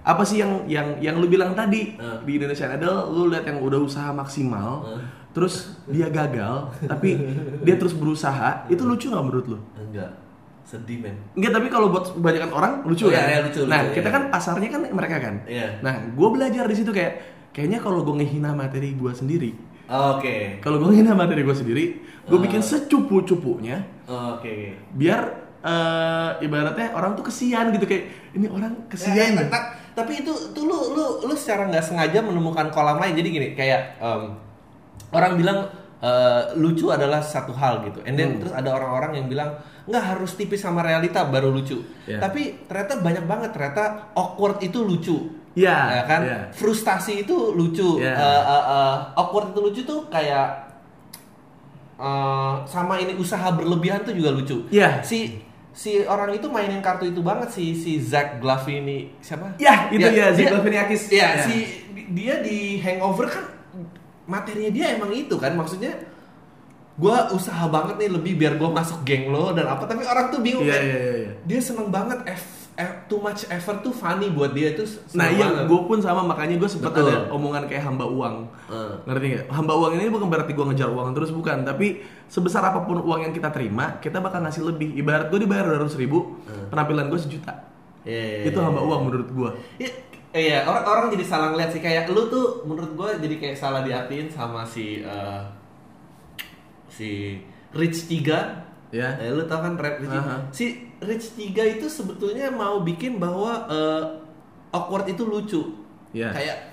apa 0.00 0.22
sih 0.22 0.38
yang 0.38 0.62
yang 0.64 1.00
yang 1.00 1.16
lu 1.16 1.26
bilang 1.26 1.52
tadi 1.52 1.94
Hmm. 1.94 2.22
di 2.22 2.32
Indonesian 2.36 2.70
Idol 2.72 3.10
lu 3.10 3.22
lihat 3.28 3.44
yang 3.44 3.58
udah 3.58 3.80
usaha 3.80 4.10
maksimal 4.10 4.86
Hmm. 4.86 5.02
terus 5.30 5.74
dia 5.84 6.06
gagal 6.06 6.70
tapi 6.84 7.18
dia 7.60 7.74
terus 7.74 7.92
berusaha 7.92 8.68
itu 8.68 8.80
lucu 8.80 9.08
nggak 9.08 9.24
menurut 9.24 9.46
lu 9.48 9.58
enggak 9.74 10.22
sedih 10.64 10.96
men 10.98 11.18
Enggak, 11.34 11.52
tapi 11.52 11.66
kalau 11.66 11.90
buat 11.90 12.08
kebanyakan 12.10 12.50
orang 12.50 12.72
lucu 12.84 13.04
Oh, 13.04 13.12
kan? 13.12 13.26
iya, 13.26 13.42
lucu, 13.42 13.66
nah, 13.66 13.84
lucu, 13.84 14.00
kita 14.00 14.08
iya. 14.08 14.14
kan 14.14 14.22
pasarnya 14.32 14.68
kan 14.70 14.80
mereka 14.88 15.16
kan. 15.20 15.34
Iya. 15.44 15.76
Nah, 15.84 15.92
gue 16.08 16.28
belajar 16.30 16.64
di 16.64 16.72
situ 16.72 16.88
kayak 16.88 17.33
kayaknya 17.54 17.78
kalau 17.78 18.02
gue 18.02 18.18
ngehina 18.18 18.50
materi 18.50 18.92
gue 18.92 19.12
sendiri, 19.12 19.50
oke 19.86 20.58
kalau 20.58 20.76
gue 20.76 20.88
ngehina 20.90 21.14
materi 21.14 21.40
gue 21.40 21.54
sendiri, 21.54 21.84
gue 22.24 22.34
Ah. 22.34 22.42
bikin 22.42 22.60
secupu-cupunya 22.60 23.78
Oke. 24.04 24.74
biar 24.92 25.22
eh, 25.60 26.30
ibaratnya 26.42 26.92
orang 26.92 27.14
tuh 27.14 27.24
kesian 27.24 27.72
gitu 27.72 27.86
kayak 27.86 28.04
ini 28.32 28.46
orang 28.46 28.74
Ya, 28.76 28.88
kesian. 28.90 29.32
ya, 29.32 29.48
ta- 29.48 29.72
tapi 29.94 30.20
itu 30.20 30.52
tuh 30.52 30.60
lu 30.62 30.92
lu 30.92 31.04
lu 31.24 31.32
secara 31.32 31.64
nggak 31.64 31.80
sengaja 31.80 32.20
menemukan 32.20 32.68
kolam 32.68 32.98
lain. 32.98 33.14
Jadi 33.14 33.28
gini, 33.30 33.48
kayak 33.54 33.96
em, 33.96 34.36
orang 35.08 35.38
bilang 35.38 35.58
eh, 36.04 36.52
lucu 36.54 36.92
adalah 36.92 37.24
satu 37.24 37.56
hal 37.56 37.80
gitu. 37.82 38.04
And 38.04 38.12
then 38.12 38.36
Hmm. 38.36 38.40
terus 38.44 38.52
ada 38.52 38.76
orang-orang 38.76 39.16
yang 39.16 39.26
bilang 39.26 39.56
nggak 39.88 40.04
harus 40.04 40.36
tipis 40.36 40.60
sama 40.60 40.84
realita 40.84 41.24
baru 41.24 41.48
lucu. 41.48 41.80
Ya. 42.04 42.20
Tapi 42.20 42.68
ternyata 42.68 43.00
banyak 43.00 43.24
banget 43.24 43.50
ternyata 43.56 44.12
awkward 44.12 44.60
itu 44.60 44.84
lucu. 44.84 45.16
Iya, 45.54 45.78
Ya 45.92 46.02
kan? 46.04 46.20
iya. 46.22 46.38
Frustasi 46.50 47.22
itu 47.22 47.36
lucu. 47.50 47.98
Ya. 47.98 48.10
Eh, 48.10 48.42
eh, 48.44 48.64
eh, 48.68 48.94
awkward 49.14 49.50
itu 49.50 49.60
lucu 49.60 49.80
tuh 49.82 50.00
kayak 50.08 50.66
eh, 51.96 52.54
sama 52.66 52.98
ini 52.98 53.14
usaha 53.14 53.48
berlebihan 53.48 54.02
tuh 54.02 54.12
juga 54.12 54.30
lucu. 54.30 54.66
Iya. 54.68 55.00
Si 55.00 55.38
si 55.70 56.02
orang 56.02 56.30
itu 56.32 56.46
mainin 56.46 56.78
kartu 56.78 57.04
itu 57.04 57.18
banget 57.18 57.50
si 57.50 57.74
si 57.74 57.98
Zach 57.98 58.38
Glavini 58.38 59.10
siapa? 59.18 59.54
Ya, 59.56 59.90
itu 59.90 60.02
ya, 60.04 60.30
Zach 60.30 60.38
dia- 60.38 60.50
Galifianakis. 60.52 61.02
Iya, 61.08 61.28
Ya. 61.32 61.42
si 61.44 61.56
dia 62.10 62.34
di 62.40 62.78
Hangover 62.78 63.26
kan 63.26 63.44
materinya 64.24 64.70
dia 64.70 64.86
emang 64.92 65.10
itu 65.10 65.34
kan 65.34 65.52
maksudnya 65.52 65.92
gua 66.94 67.26
usaha 67.28 67.66
banget 67.66 67.98
nih 67.98 68.10
lebih 68.10 68.32
biar 68.36 68.54
gua 68.54 68.70
masuk 68.72 69.02
geng 69.02 69.28
lo 69.28 69.50
dan 69.50 69.66
apa 69.66 69.82
tapi 69.84 70.02
orang 70.02 70.30
tuh 70.30 70.40
bingung 70.40 70.62
Iya, 70.62 70.72
kayak, 70.72 70.84
iya, 70.84 70.96
iya, 70.96 71.14
iya. 71.20 71.32
dia 71.44 71.60
seneng 71.60 71.90
banget 71.90 72.22
eff- 72.24 72.63
too 73.06 73.22
much 73.22 73.46
effort 73.54 73.86
tuh 73.86 73.94
funny 73.94 74.34
buat 74.34 74.50
dia 74.50 74.74
itu 74.74 74.82
seneng 74.82 75.14
Nah 75.14 75.28
iya, 75.30 75.46
gue 75.62 75.80
pun 75.86 76.02
sama 76.02 76.26
makanya 76.26 76.58
gue 76.58 76.66
sempet 76.66 76.90
Betul. 76.90 77.06
ada 77.06 77.30
omongan 77.30 77.70
kayak 77.70 77.86
hamba 77.86 78.02
uang. 78.02 78.50
Eh. 78.66 78.94
Ngerti 79.06 79.26
nggak? 79.30 79.46
Hamba 79.54 79.72
uang 79.78 79.92
ini 79.94 80.10
bukan 80.10 80.26
berarti 80.26 80.52
gue 80.58 80.66
ngejar 80.66 80.90
uang 80.90 81.14
terus 81.14 81.30
bukan, 81.30 81.62
tapi 81.62 82.02
sebesar 82.26 82.66
apa 82.66 82.82
pun 82.82 82.98
uang 82.98 83.30
yang 83.30 83.34
kita 83.34 83.54
terima, 83.54 84.02
kita 84.02 84.18
bakal 84.18 84.42
ngasih 84.42 84.66
lebih. 84.66 84.90
Ibarat 84.98 85.30
gue 85.30 85.38
dibayar 85.46 85.70
dua 85.70 85.86
ratus 85.86 85.94
ribu, 85.94 86.42
penampilan 86.74 87.06
gue 87.06 87.20
sejuta. 87.22 87.54
Iya, 88.02 88.42
iya, 88.42 88.50
Itu 88.50 88.58
iya, 88.58 88.66
hamba 88.66 88.80
iya. 88.82 88.88
uang 88.90 89.00
menurut 89.06 89.28
gue. 89.30 89.50
Iya, 89.78 89.90
iya 90.34 90.58
orang 90.66 90.84
orang 90.84 91.06
jadi 91.14 91.24
salah 91.30 91.48
ngeliat 91.54 91.70
sih 91.70 91.78
kayak 91.78 92.10
lu 92.10 92.26
tuh 92.26 92.66
menurut 92.66 92.90
gue 92.98 93.08
jadi 93.22 93.34
kayak 93.38 93.56
salah 93.56 93.86
diartiin 93.86 94.34
sama 94.34 94.66
si 94.66 94.98
eh, 94.98 95.42
si 96.90 97.38
Rich 97.70 98.10
Tiga. 98.10 98.66
Ya. 98.94 99.18
Eh, 99.18 99.34
lu 99.34 99.42
tau 99.44 99.58
kan 99.58 99.74
rap 99.74 99.98
Rich 99.98 100.06
Tiga? 100.06 100.22
Aha. 100.22 100.36
Si 100.54 100.66
Rich 101.02 101.34
Tiga 101.34 101.66
itu 101.66 101.90
sebetulnya 101.90 102.46
mau 102.48 102.78
bikin 102.80 103.18
bahwa 103.18 103.66
eh, 103.66 104.02
awkward 104.70 105.10
itu 105.10 105.26
lucu. 105.26 105.62
Ya. 106.14 106.30
Kayak 106.30 106.70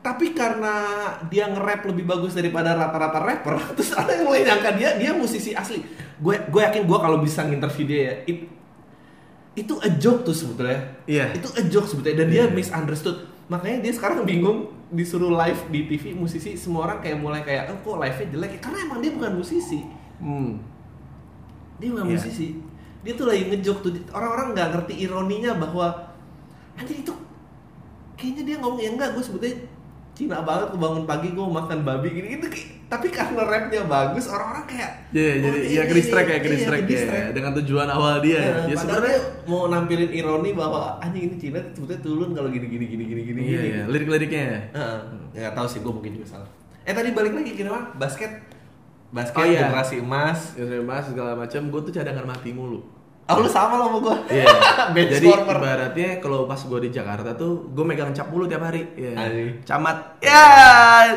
tapi 0.00 0.32
karena 0.32 0.74
dia 1.28 1.44
nge-rap 1.46 1.84
lebih 1.84 2.08
bagus 2.08 2.32
daripada 2.32 2.72
rata-rata 2.72 3.20
rapper, 3.20 3.60
terus 3.76 3.92
ada 3.92 4.10
yang 4.10 4.24
mulai 4.26 4.42
nyangka 4.42 4.72
dia 4.74 4.96
dia 4.96 5.12
musisi 5.12 5.52
asli. 5.52 5.84
Gue 6.18 6.40
gue 6.42 6.60
yakin 6.60 6.88
gue 6.88 6.98
kalau 6.98 7.20
bisa 7.20 7.44
nginterview 7.44 7.86
dia 7.86 8.00
ya, 8.02 8.14
it- 8.26 8.48
itu 9.52 9.74
a 9.78 9.88
joke 9.92 10.24
tuh 10.24 10.32
sebetulnya. 10.32 11.04
Iya. 11.04 11.36
Itu 11.36 11.52
a 11.52 11.62
joke 11.62 11.84
sebetulnya 11.86 12.24
dan 12.24 12.28
dia 12.28 12.44
Iya. 12.48 12.50
misunderstood. 12.50 13.18
Makanya 13.46 13.84
dia 13.84 13.92
sekarang 13.92 14.24
bingung 14.24 14.72
disuruh 14.88 15.30
live 15.36 15.68
di 15.68 15.86
TV 15.86 16.16
musisi 16.16 16.56
semua 16.56 16.88
orang 16.88 16.98
kayak 16.98 17.20
mulai 17.20 17.44
kayak 17.44 17.68
oh, 17.68 17.78
kok 17.78 17.98
live-nya 18.00 18.26
jelek 18.32 18.50
ya?" 18.56 18.60
karena 18.62 18.78
emang 18.82 18.98
dia 18.98 19.12
bukan 19.12 19.32
musisi. 19.36 19.84
Hmm. 20.18 20.64
Dia 21.80 21.88
bukan 21.90 22.04
Iya. 22.06 22.20
musisi. 22.20 22.48
Dia 23.00 23.12
tuh 23.16 23.26
lagi 23.26 23.42
ngejok 23.48 23.76
tuh 23.80 23.90
orang-orang 24.12 24.52
nggak 24.52 24.68
ngerti 24.76 24.94
ironinya 25.00 25.56
bahwa 25.56 25.86
anjir 26.76 27.00
itu 27.00 27.12
kayaknya 28.14 28.42
dia 28.44 28.56
ngomong 28.60 28.80
ya 28.80 28.92
enggak 28.92 29.16
gue 29.16 29.24
sebetulnya 29.24 29.56
Cina 30.12 30.44
banget 30.44 30.76
kebangun 30.76 31.04
pagi 31.08 31.32
gue 31.32 31.46
makan 31.48 31.80
babi 31.80 32.12
gini 32.12 32.36
gitu 32.36 32.46
tapi 32.90 33.08
karena 33.08 33.40
rapnya 33.46 33.86
bagus 33.88 34.28
orang-orang 34.28 34.66
kayak 34.68 34.90
Iya, 35.16 35.30
oh, 35.32 35.36
jadi 35.48 35.58
ya 35.64 35.82
Chris 35.88 36.06
Track 36.12 36.26
ya 36.28 36.36
iya, 36.36 36.40
Chris 36.44 36.62
Track 36.68 36.82
Chris 36.84 37.00
ya 37.00 37.08
Track. 37.08 37.26
dengan 37.32 37.52
tujuan 37.62 37.88
awal 37.88 38.14
dia. 38.20 38.36
Ya, 38.36 38.42
ya 38.42 38.50
padahal 38.52 38.78
sebenarnya 38.78 39.18
mau 39.48 39.62
nampilin 39.72 40.10
ironi 40.12 40.50
bahwa 40.52 41.00
anjing 41.00 41.24
ini 41.30 41.36
Cina 41.40 41.58
sebetulnya 41.72 41.98
turun 42.04 42.30
kalau 42.36 42.48
gini 42.52 42.66
gini 42.68 42.84
gini 42.84 43.04
gini 43.08 43.22
gini 43.24 43.40
iya 43.40 43.60
gini. 43.64 43.68
iya 43.72 43.82
lirik-liriknya 43.88 44.42
ya. 44.44 44.60
Ya 45.32 45.38
nggak 45.48 45.54
tahu 45.56 45.66
sih 45.72 45.78
gue 45.80 45.92
mungkin 45.94 46.12
juga 46.20 46.26
salah. 46.36 46.50
Eh 46.84 46.92
tadi 46.92 47.10
balik 47.16 47.32
lagi 47.32 47.50
Bang, 47.64 47.86
basket. 47.96 48.30
Basket 49.10 49.36
Oh, 49.36 49.44
iya. 49.44 49.66
generasi 49.66 49.98
emas. 49.98 50.54
Ini 50.54 50.78
mas 50.80 51.10
segala 51.10 51.34
macam, 51.34 51.60
gue 51.66 51.80
tuh 51.82 51.92
cadangan 51.92 52.24
mati 52.24 52.50
mulu. 52.50 52.78
Oh 53.26 53.38
lu 53.38 53.46
sama 53.46 53.78
lo 53.78 53.86
sama 53.86 53.98
gue. 54.02 54.16
Iya. 54.38 54.46
Bench 54.94 55.10
Jadi 55.14 55.26
ibaratnya 55.30 56.18
kalau 56.18 56.46
pas 56.46 56.58
gue 56.58 56.78
di 56.82 56.90
Jakarta 56.90 57.30
tuh 57.34 57.70
gue 57.70 57.84
megang 57.86 58.10
cap 58.10 58.26
mulu 58.26 58.46
tiap 58.46 58.62
hari. 58.62 58.86
Iya. 58.94 59.14
Anjing. 59.14 59.50
Camat. 59.62 59.96
Ya, 60.18 60.46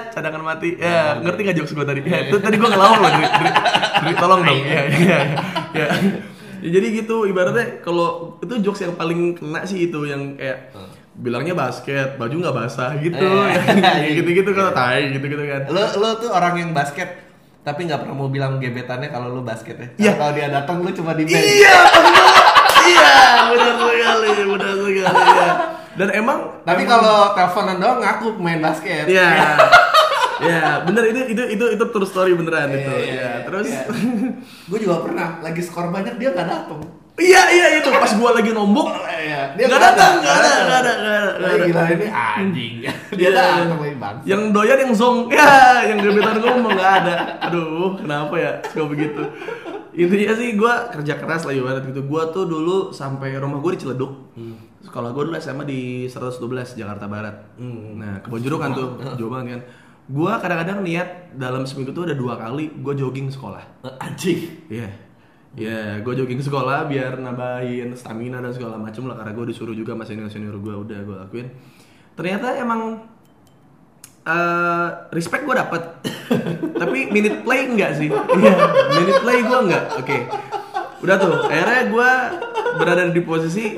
cadangan 0.10 0.42
mati. 0.44 0.78
Ya, 0.78 1.18
ngerti 1.18 1.40
gak 1.42 1.58
jokes 1.58 1.74
gue 1.74 1.82
tadi? 1.82 2.02
Ya, 2.02 2.30
itu 2.30 2.38
tadi 2.38 2.56
gue 2.58 2.70
ngelawak 2.70 2.98
loh, 2.98 3.10
Dri. 3.10 3.26
Dri, 3.26 3.50
Dri, 4.06 4.14
tolong 4.14 4.42
dong. 4.42 4.60
Iya, 4.62 4.82
iya. 4.90 5.20
Ya. 5.74 5.88
Ya, 6.64 6.70
jadi 6.70 6.88
gitu 6.96 7.26
ibaratnya 7.26 7.82
kalau 7.82 8.38
itu 8.40 8.62
jokes 8.62 8.86
yang 8.86 8.94
paling 8.94 9.36
kena 9.36 9.66
sih 9.66 9.90
itu 9.90 10.00
yang 10.06 10.38
kayak 10.38 10.70
bilangnya 11.14 11.52
basket, 11.54 12.16
baju 12.16 12.32
nggak 12.40 12.56
basah 12.56 12.94
gitu, 12.98 13.20
Eh. 13.52 13.58
ya, 13.78 14.10
gitu-gitu 14.16 14.50
kan, 14.50 14.72
tai 14.72 15.12
gitu-gitu 15.12 15.44
kan. 15.44 15.68
Lo 15.68 15.84
lo 15.98 16.10
tuh 16.18 16.30
orang 16.30 16.56
yang 16.56 16.70
basket 16.72 17.10
tapi 17.64 17.88
nggak 17.88 18.00
pernah 18.04 18.12
mau 18.14 18.28
bilang 18.28 18.60
gebetannya 18.60 19.08
kalau 19.08 19.32
lu 19.32 19.42
basket 19.42 19.80
ya. 19.80 19.88
Iya. 19.96 20.12
Kalau 20.20 20.32
dia 20.36 20.48
datang 20.52 20.84
lu 20.84 20.92
cuma 20.92 21.16
di 21.16 21.24
bench. 21.24 21.40
Iya, 21.40 21.76
iya, 22.86 23.12
benar 23.48 23.74
sekali, 23.80 24.30
benar 24.44 24.74
sekali. 24.76 25.00
Ya. 25.32 25.52
Dan 25.94 26.10
emang 26.12 26.40
Tapi 26.64 26.84
kalau 26.84 27.32
teleponan 27.32 27.78
doang 27.78 28.00
ngaku 28.00 28.28
main 28.38 28.60
basket. 28.60 29.08
Iya. 29.08 29.28
Ya, 30.44 30.84
bener 30.84 31.08
itu 31.08 31.20
itu 31.32 31.44
itu 31.56 31.66
itu 31.72 31.84
true 31.88 32.04
story 32.04 32.36
beneran 32.36 32.68
Iya, 32.68 32.76
itu. 32.76 32.92
iya, 32.92 33.00
Ya, 33.00 33.14
iya. 33.16 33.32
terus 33.48 33.68
gue 34.68 34.80
juga 34.82 35.00
pernah 35.00 35.40
lagi 35.40 35.64
skor 35.64 35.88
banyak 35.88 36.20
dia 36.20 36.36
nggak 36.36 36.48
datang. 36.48 36.84
Iya 37.20 37.42
iya 37.50 37.66
itu. 37.78 37.90
Pas 37.90 38.14
gua 38.16 38.34
lagi 38.34 38.50
nombok 38.50 38.90
Iya, 39.24 39.70
nggak 39.70 39.82
datang, 39.82 40.14
nggak 40.20 40.36
ada, 40.36 40.52
nggak 40.66 40.80
ada, 40.84 40.92
nggak 40.94 41.18
ada, 41.40 41.64
gila 41.64 41.84
ini 41.90 42.08
anjing. 42.10 42.74
dia 43.20 43.30
Iya. 43.30 43.30
datang 43.32 43.80
lagi 43.80 43.96
bang. 43.96 44.16
yang 44.26 44.42
doyan 44.52 44.78
yang 44.84 44.94
zong. 44.94 45.18
Ya 45.34 45.54
yang 45.88 45.98
gebetan 46.02 46.38
ngomong 46.42 46.74
nggak 46.74 46.94
ada. 47.04 47.16
Aduh 47.48 47.96
kenapa 47.96 48.36
ya? 48.36 48.52
Suka 48.68 48.84
begitu. 48.90 49.22
Intinya 49.94 50.34
sih 50.34 50.58
gua 50.58 50.90
kerja 50.90 51.14
keras 51.16 51.46
lah 51.46 51.54
ibarat 51.54 51.86
gitu. 51.86 52.02
Gua 52.04 52.28
tuh 52.30 52.50
dulu 52.50 52.90
sampai 52.90 53.38
rumah 53.38 53.62
gua 53.62 53.72
di 53.72 53.80
Ciledug. 53.80 54.12
Sekolah 54.84 55.14
gua 55.14 55.24
dulu 55.24 55.36
SMA 55.38 55.64
di 55.64 55.82
112 56.10 56.76
Jakarta 56.76 57.06
Barat. 57.08 57.36
Hmm. 57.56 58.02
nah 58.02 58.20
kan 58.20 58.74
tuh 58.74 58.90
jauh 59.16 59.30
banget 59.32 59.56
kan. 59.56 59.62
Gua 60.04 60.36
kadang-kadang 60.36 60.84
niat 60.84 61.32
dalam 61.38 61.64
seminggu 61.64 61.96
tuh 61.96 62.04
ada 62.04 62.18
dua 62.18 62.36
kali 62.36 62.74
gua 62.82 62.92
jogging 62.92 63.30
sekolah. 63.30 63.62
Anjing. 64.02 64.68
Iya. 64.68 64.90
Ya, 65.54 66.02
gue 66.02 66.14
jogging 66.18 66.42
sekolah 66.42 66.90
biar 66.90 67.22
nambahin 67.22 67.94
stamina 67.94 68.42
dan 68.42 68.50
segala 68.50 68.74
macam 68.74 69.06
lah 69.06 69.22
karena 69.22 69.38
gue 69.38 69.46
disuruh 69.54 69.78
juga 69.78 69.94
sama 69.94 70.02
senior 70.02 70.26
senior 70.26 70.58
gue 70.58 70.74
udah 70.74 71.00
gue 71.06 71.16
lakuin. 71.22 71.48
Ternyata 72.18 72.58
emang 72.58 73.06
eh 74.26 74.88
respect 75.14 75.46
gue 75.46 75.54
dapet, 75.54 75.82
tapi 76.82 77.14
minute 77.14 77.46
play 77.46 77.70
enggak 77.70 77.94
sih? 78.02 78.10
Iya, 78.10 78.56
minute 78.98 79.22
play 79.22 79.40
gue 79.46 79.60
enggak. 79.70 79.84
Oke, 80.02 80.18
udah 81.06 81.16
tuh. 81.22 81.46
Akhirnya 81.46 81.82
gue 81.86 82.10
berada 82.82 83.02
di 83.14 83.22
posisi 83.22 83.78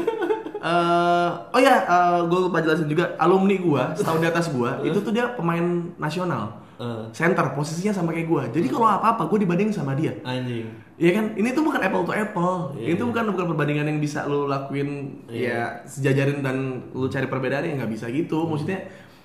eh 0.66 1.30
oh 1.52 1.60
ya, 1.60 1.76
gue 2.24 2.40
lupa 2.40 2.64
jelasin 2.64 2.88
juga 2.88 3.20
alumni 3.20 3.54
gue 3.60 3.84
setahun 4.00 4.18
di 4.24 4.28
atas 4.32 4.48
gue 4.48 4.72
itu 4.88 4.98
tuh 5.04 5.12
dia 5.12 5.28
pemain 5.36 5.92
nasional. 6.00 6.56
Eh. 6.80 7.04
Center 7.12 7.52
posisinya 7.52 7.92
sama 7.92 8.16
kayak 8.16 8.28
gue. 8.32 8.44
Jadi 8.60 8.68
kalau 8.72 8.88
apa-apa 8.88 9.28
gue 9.28 9.44
dibanding 9.44 9.76
sama 9.76 9.92
dia. 9.96 10.16
Anjing. 10.24 10.85
Iya 10.95 11.12
kan, 11.12 11.25
ini 11.36 11.51
tuh 11.51 11.60
bukan 11.62 11.81
apple 11.81 12.03
to 12.03 12.13
apple. 12.13 12.71
Iya, 12.73 12.95
itu 12.95 13.03
bukan 13.03 13.36
bukan 13.36 13.45
perbandingan 13.51 13.86
yang 13.86 13.99
bisa 13.99 14.23
lu 14.23 14.47
lakuin 14.47 15.19
ya 15.27 15.84
sejajarin 15.84 16.39
dan 16.39 16.55
lu 16.89 17.05
cari 17.05 17.27
perbedaannya 17.27 17.75
nggak 17.75 17.91
bisa 17.91 18.08
gitu. 18.08 18.47
Hmm. 18.47 18.55
Maksudnya 18.55 18.79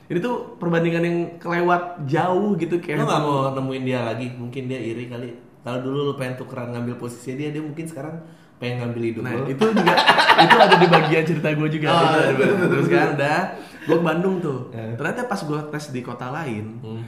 ini 0.07 0.19
tuh 0.19 0.59
perbandingan 0.59 1.03
yang 1.03 1.17
kelewat 1.39 2.03
jauh 2.05 2.59
gitu 2.59 2.83
kayak 2.83 2.99
Lo 2.99 3.07
gak 3.07 3.23
mau 3.23 3.55
nemuin 3.55 3.83
dia 3.85 4.01
lagi? 4.03 4.27
Mungkin 4.29 4.67
dia 4.67 4.83
iri 4.83 5.07
kali. 5.07 5.31
Kalau 5.61 5.79
dulu 5.79 6.11
lu 6.11 6.15
pengen 6.15 6.35
tukeran 6.35 6.75
ngambil 6.75 6.99
posisi 6.99 7.39
dia, 7.39 7.55
dia 7.55 7.63
mungkin 7.63 7.87
sekarang 7.87 8.19
pengen 8.59 8.83
ngambil 8.83 9.03
hidup 9.07 9.23
Nah 9.23 9.33
lo. 9.33 9.45
itu 9.47 9.65
juga 9.71 9.95
itu 10.45 10.57
ada 10.59 10.75
di 10.75 10.87
bagian 10.87 11.23
cerita 11.23 11.49
gue 11.49 11.69
juga. 11.71 11.87
Oh, 11.87 11.97
Itu 11.97 12.17
ada 12.19 12.21
di 12.27 12.43
iya. 12.43 12.67
Terus 12.67 12.87
kan 12.89 13.07
udah 13.15 13.39
gue 13.81 13.95
ke 13.95 14.05
Bandung 14.05 14.35
tuh. 14.43 14.59
Eh. 14.75 14.99
Ternyata 14.99 15.21
pas 15.25 15.39
gue 15.39 15.61
tes 15.71 15.85
di 15.89 16.01
kota 16.03 16.27
lain, 16.29 16.65
Hmm. 16.83 17.03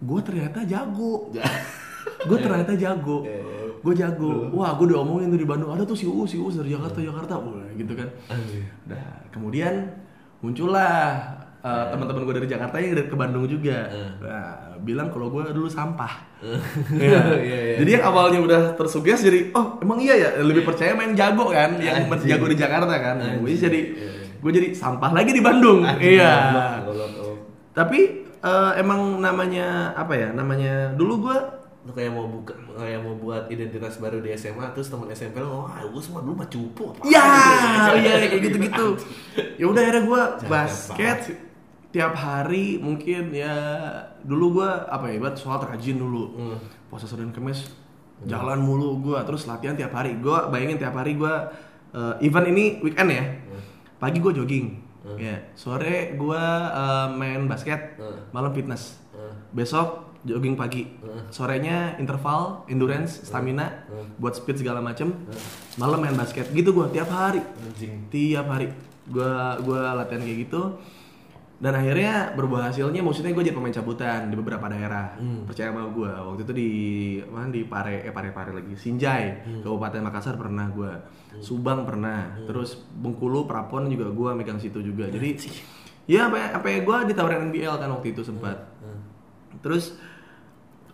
gue 0.00 0.20
ternyata 0.24 0.64
jago. 0.64 1.28
gue 2.28 2.38
ternyata 2.38 2.72
jago. 2.74 3.24
Eh. 3.24 3.78
Gue 3.78 3.94
jago. 3.94 4.50
Wah 4.54 4.74
gue 4.74 4.86
diomongin 4.90 5.30
tuh 5.30 5.40
di 5.40 5.48
Bandung. 5.48 5.70
Ada 5.72 5.86
tuh 5.86 5.96
si 5.96 6.06
Uus, 6.08 6.28
si 6.30 6.36
Uus 6.36 6.58
dari 6.58 6.74
Jakarta, 6.74 6.98
Jakarta. 6.98 7.34
Wah 7.38 7.68
gitu 7.74 7.92
kan. 7.94 8.08
Nah, 8.88 9.22
kemudian 9.30 9.86
muncullah 10.42 11.18
uh, 11.62 11.84
teman-teman 11.90 12.22
gue 12.26 12.34
dari 12.42 12.48
Jakarta 12.48 12.76
yang 12.78 12.94
dari 12.94 13.08
ke 13.10 13.16
Bandung 13.18 13.44
juga. 13.46 13.90
Eh. 13.90 14.10
Nah, 14.22 14.78
bilang 14.82 15.10
kalau 15.10 15.30
gue 15.30 15.50
dulu 15.50 15.68
sampah. 15.70 16.26
Iya, 16.94 17.18
iya, 17.42 17.58
iya. 17.58 17.76
Jadi 17.82 17.90
yang 17.98 18.04
awalnya 18.14 18.38
udah 18.38 18.62
tersuges 18.78 19.26
jadi 19.26 19.50
oh 19.58 19.82
emang 19.82 19.98
iya 19.98 20.14
ya 20.14 20.30
lebih 20.38 20.62
percaya 20.62 20.94
main 20.94 21.10
jago 21.18 21.50
kan 21.50 21.74
yang 21.82 22.06
jago 22.06 22.46
di 22.46 22.54
Jakarta 22.54 22.94
kan. 22.94 23.18
Gue 23.42 23.50
Anjing. 23.50 23.62
jadi 23.66 23.80
Iya, 23.82 24.06
iya. 24.06 24.38
gue 24.38 24.50
jadi 24.54 24.68
sampah 24.70 25.10
lagi 25.10 25.34
di 25.34 25.42
Bandung. 25.42 25.82
Iya. 25.98 26.30
Tapi 27.74 28.00
uh, 28.42 28.72
emang 28.78 29.18
namanya 29.18 29.94
apa 29.98 30.14
ya? 30.14 30.30
Namanya 30.30 30.94
dulu 30.94 31.26
gue 31.26 31.38
Lu 31.80 31.90
kayak 31.90 32.10
mau 32.10 32.26
buka 32.26 32.52
kayak 32.74 33.00
mau 33.00 33.14
buat 33.14 33.46
identitas 33.48 33.96
baru 33.96 34.18
di 34.18 34.34
SMA 34.34 34.66
terus 34.70 34.86
teman 34.86 35.08
SMP 35.08 35.38
lo 35.38 35.62
wah 35.62 35.78
gue 35.80 35.98
semua 35.98 36.20
dulu 36.20 36.34
mah 36.36 36.48
cupu 36.48 36.90
Ya, 37.04 37.24
iya 37.94 38.18
kayak 38.20 38.42
gitu-gitu. 38.44 38.86
Ya 39.56 39.64
udah 39.64 39.80
akhirnya 39.80 40.02
gue 40.04 40.20
basket 40.46 41.18
tiap 41.88 42.12
hari 42.12 42.76
mungkin 42.76 43.32
ya 43.32 43.54
dulu 44.20 44.60
gue 44.60 44.68
apa 44.68 45.08
ya 45.08 45.16
ibarat 45.16 45.36
sholat 45.36 45.64
rajin 45.66 45.96
dulu. 45.96 46.24
Hmm. 46.34 46.58
puasa 46.88 47.04
senin 47.04 47.30
kemis 47.30 47.68
jalan 48.24 48.58
mulu 48.58 48.98
gue 49.00 49.18
terus 49.22 49.44
latihan 49.44 49.72
tiap 49.72 49.92
hari. 49.92 50.18
Gue 50.18 50.34
bayangin 50.48 50.76
tiap 50.76 50.92
hari 50.92 51.14
gue 51.14 51.34
eh, 51.90 52.14
event 52.20 52.46
ini 52.48 52.64
weekend 52.80 53.08
ya. 53.08 53.24
Pagi 53.96 54.18
gue 54.18 54.32
jogging. 54.34 54.66
Ya 55.16 55.40
sore 55.54 56.12
gue 56.12 56.42
eh, 56.74 57.06
main 57.12 57.46
basket 57.46 57.96
Hmm. 57.96 58.18
malam 58.30 58.50
fitness. 58.50 58.98
Hmm. 59.10 59.32
besok 59.50 60.07
jogging 60.22 60.54
pagi. 60.54 60.86
Sorenya 61.28 61.94
interval 61.96 62.64
endurance 62.66 63.22
stamina 63.22 63.86
Hmm. 63.86 64.18
buat 64.18 64.34
speed 64.34 64.62
segala 64.62 64.82
macem. 64.82 65.14
Malam 65.76 66.02
main 66.02 66.14
basket. 66.14 66.50
Gitu 66.50 66.70
gue 66.70 66.86
tiap 66.90 67.08
hari. 67.08 67.38
Anjing. 67.38 68.08
Tiap 68.08 68.46
hari. 68.46 68.70
Gua 69.08 69.56
gua 69.60 69.94
latihan 69.94 70.20
kayak 70.20 70.38
gitu. 70.44 70.76
Dan 71.58 71.74
akhirnya 71.74 72.38
berbuah 72.38 72.70
hasilnya 72.70 73.02
maksudnya 73.02 73.34
gue 73.34 73.42
jadi 73.42 73.56
pemain 73.58 73.74
cabutan 73.74 74.30
di 74.30 74.38
beberapa 74.38 74.62
daerah. 74.70 75.18
Percaya 75.42 75.74
sama 75.74 75.90
gue 75.90 76.06
waktu 76.06 76.42
itu 76.46 76.52
di 76.54 76.70
mana 77.26 77.50
di 77.50 77.66
Pare 77.66 78.06
eh 78.06 78.14
Pare 78.14 78.30
Pare 78.30 78.54
lagi. 78.54 78.78
Sinjai 78.78 79.42
Kabupaten 79.66 79.98
Makassar 80.06 80.38
pernah 80.38 80.70
gue 80.70 80.92
Subang 81.42 81.82
pernah. 81.82 82.30
Terus 82.46 82.78
Bengkulu 82.94 83.50
Prapon 83.50 83.90
juga 83.90 84.06
gue 84.06 84.30
megang 84.38 84.62
situ 84.62 84.78
juga. 84.78 85.10
Jadi 85.10 85.34
ya 86.06 86.30
apa 86.30 86.62
apa 86.62 86.78
gue 86.78 86.96
ditawarin 87.10 87.50
NBL 87.50 87.74
kan 87.74 87.90
waktu 87.90 88.14
itu 88.14 88.22
sempat. 88.22 88.54
Terus 89.58 89.98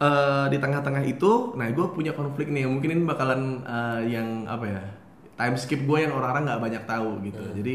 eh, 0.04 0.46
di 0.48 0.58
tengah-tengah 0.58 1.02
itu, 1.04 1.30
nah 1.54 1.66
gue 1.66 1.86
punya 1.90 2.12
konflik 2.12 2.46
nih, 2.46 2.64
mungkin 2.64 2.88
ini 2.92 3.02
bakalan 3.04 3.40
eh, 3.64 4.00
yang 4.10 4.44
apa 4.46 4.64
ya, 4.66 4.82
time 5.34 5.56
skip 5.56 5.80
gue 5.82 5.98
yang 5.98 6.12
orang-orang 6.12 6.44
nggak 6.44 6.62
banyak 6.62 6.82
tahu 6.84 7.10
gitu. 7.22 7.42
Jadi 7.54 7.74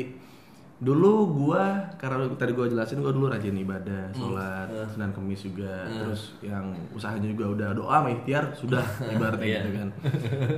dulu 0.80 1.14
gue 1.36 1.64
karena 2.00 2.24
tadi 2.34 2.56
gue 2.56 2.72
jelasin 2.72 3.04
gue 3.04 3.12
dulu 3.12 3.28
rajin 3.28 3.52
ibadah, 3.54 4.16
sholat, 4.16 4.68
senin 4.88 5.12
kemis 5.12 5.44
juga, 5.44 5.84
terus 5.92 6.40
yang 6.40 6.72
usahanya 6.94 7.28
juga 7.28 7.46
udah 7.52 7.70
doa 7.74 7.96
sama 8.00 8.10
ikhtiar 8.14 8.56
sudah 8.56 8.86
ibaratnya 9.14 9.44
Iya. 9.44 9.60
gitu 9.60 9.70
kan. 9.76 9.90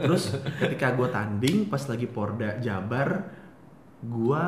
Terus 0.06 0.24
ketika 0.62 0.94
gue 0.94 1.08
tanding 1.10 1.58
pas 1.66 1.82
lagi 1.82 2.06
Porda 2.06 2.62
Jabar, 2.62 3.10
gue 4.02 4.46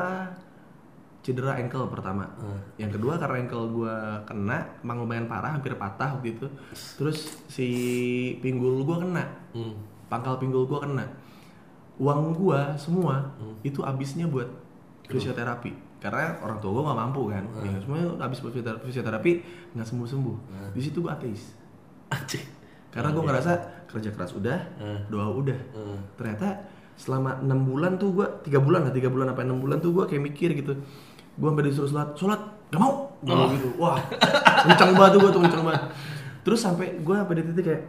cedera 1.24 1.56
ankle 1.56 1.88
pertama. 1.88 2.28
Yang 2.76 3.00
kedua 3.00 3.16
karena 3.16 3.40
ankle 3.40 3.64
gue 3.72 3.94
kena, 4.28 4.58
emang 4.84 5.00
lumayan 5.00 5.24
parah, 5.24 5.56
hampir 5.56 5.72
patah 5.74 6.14
waktu 6.14 6.36
itu. 6.36 6.46
Terus 7.00 7.40
si 7.48 7.68
pinggul 8.38 8.84
gue 8.84 8.96
kena, 9.00 9.24
Hmm. 9.56 9.72
pangkal 10.06 10.36
pinggul 10.36 10.68
gue 10.68 10.76
kena. 10.78 11.08
Uang 11.96 12.34
gue 12.34 12.60
semua 12.76 13.32
itu 13.62 13.80
habisnya 13.80 14.28
buat 14.28 14.46
fisioterapi. 15.08 15.72
Karena 15.96 16.36
orang 16.44 16.60
tua 16.60 16.76
gue 16.76 16.82
nggak 16.84 17.00
mampu 17.00 17.32
kan, 17.32 17.44
ya, 17.64 17.80
semuanya 17.80 18.06
habis 18.20 18.44
buat 18.44 18.52
fisioterapi, 18.84 19.30
nggak 19.72 19.86
sembuh 19.88 20.04
sembuh. 20.04 20.36
Di 20.76 20.80
situ 20.84 21.00
gue 21.00 21.08
ateis. 21.08 21.56
anjing 22.12 22.44
Karena 22.92 23.10
gue 23.10 23.24
ngerasa 23.24 23.52
kerja 23.88 24.12
keras 24.12 24.36
udah, 24.36 24.60
doa 25.08 25.32
udah. 25.32 25.60
Hmm. 25.72 25.98
Ternyata 26.14 26.68
selama 26.94 27.40
enam 27.40 27.64
bulan 27.64 27.96
tuh 27.96 28.12
gue, 28.12 28.26
tiga 28.44 28.60
bulan 28.60 28.86
lah, 28.86 28.92
tiga 28.92 29.08
bulan 29.08 29.32
apa 29.32 29.42
enam 29.42 29.58
bulan 29.58 29.80
tuh 29.80 29.90
gue 29.90 30.04
kayak 30.04 30.22
mikir 30.22 30.52
gitu. 30.54 30.76
Gue 31.34 31.46
sampai 31.46 31.64
disuruh 31.64 31.88
sholat 31.88 32.08
sholat 32.14 32.40
gak 32.68 32.78
mau 32.78 32.92
gak 33.20 33.34
mau 33.34 33.48
gitu 33.48 33.68
wah 33.76 33.98
kencang 34.64 34.90
banget 34.92 35.10
tuh 35.10 35.20
gue 35.20 35.30
tuh 35.30 35.42
kencang 35.42 35.64
banget 35.64 35.82
terus 36.40 36.60
sampai 36.60 36.86
gue 36.96 37.14
sampai 37.14 37.34
di 37.34 37.44
titik 37.44 37.64
kayak 37.64 37.82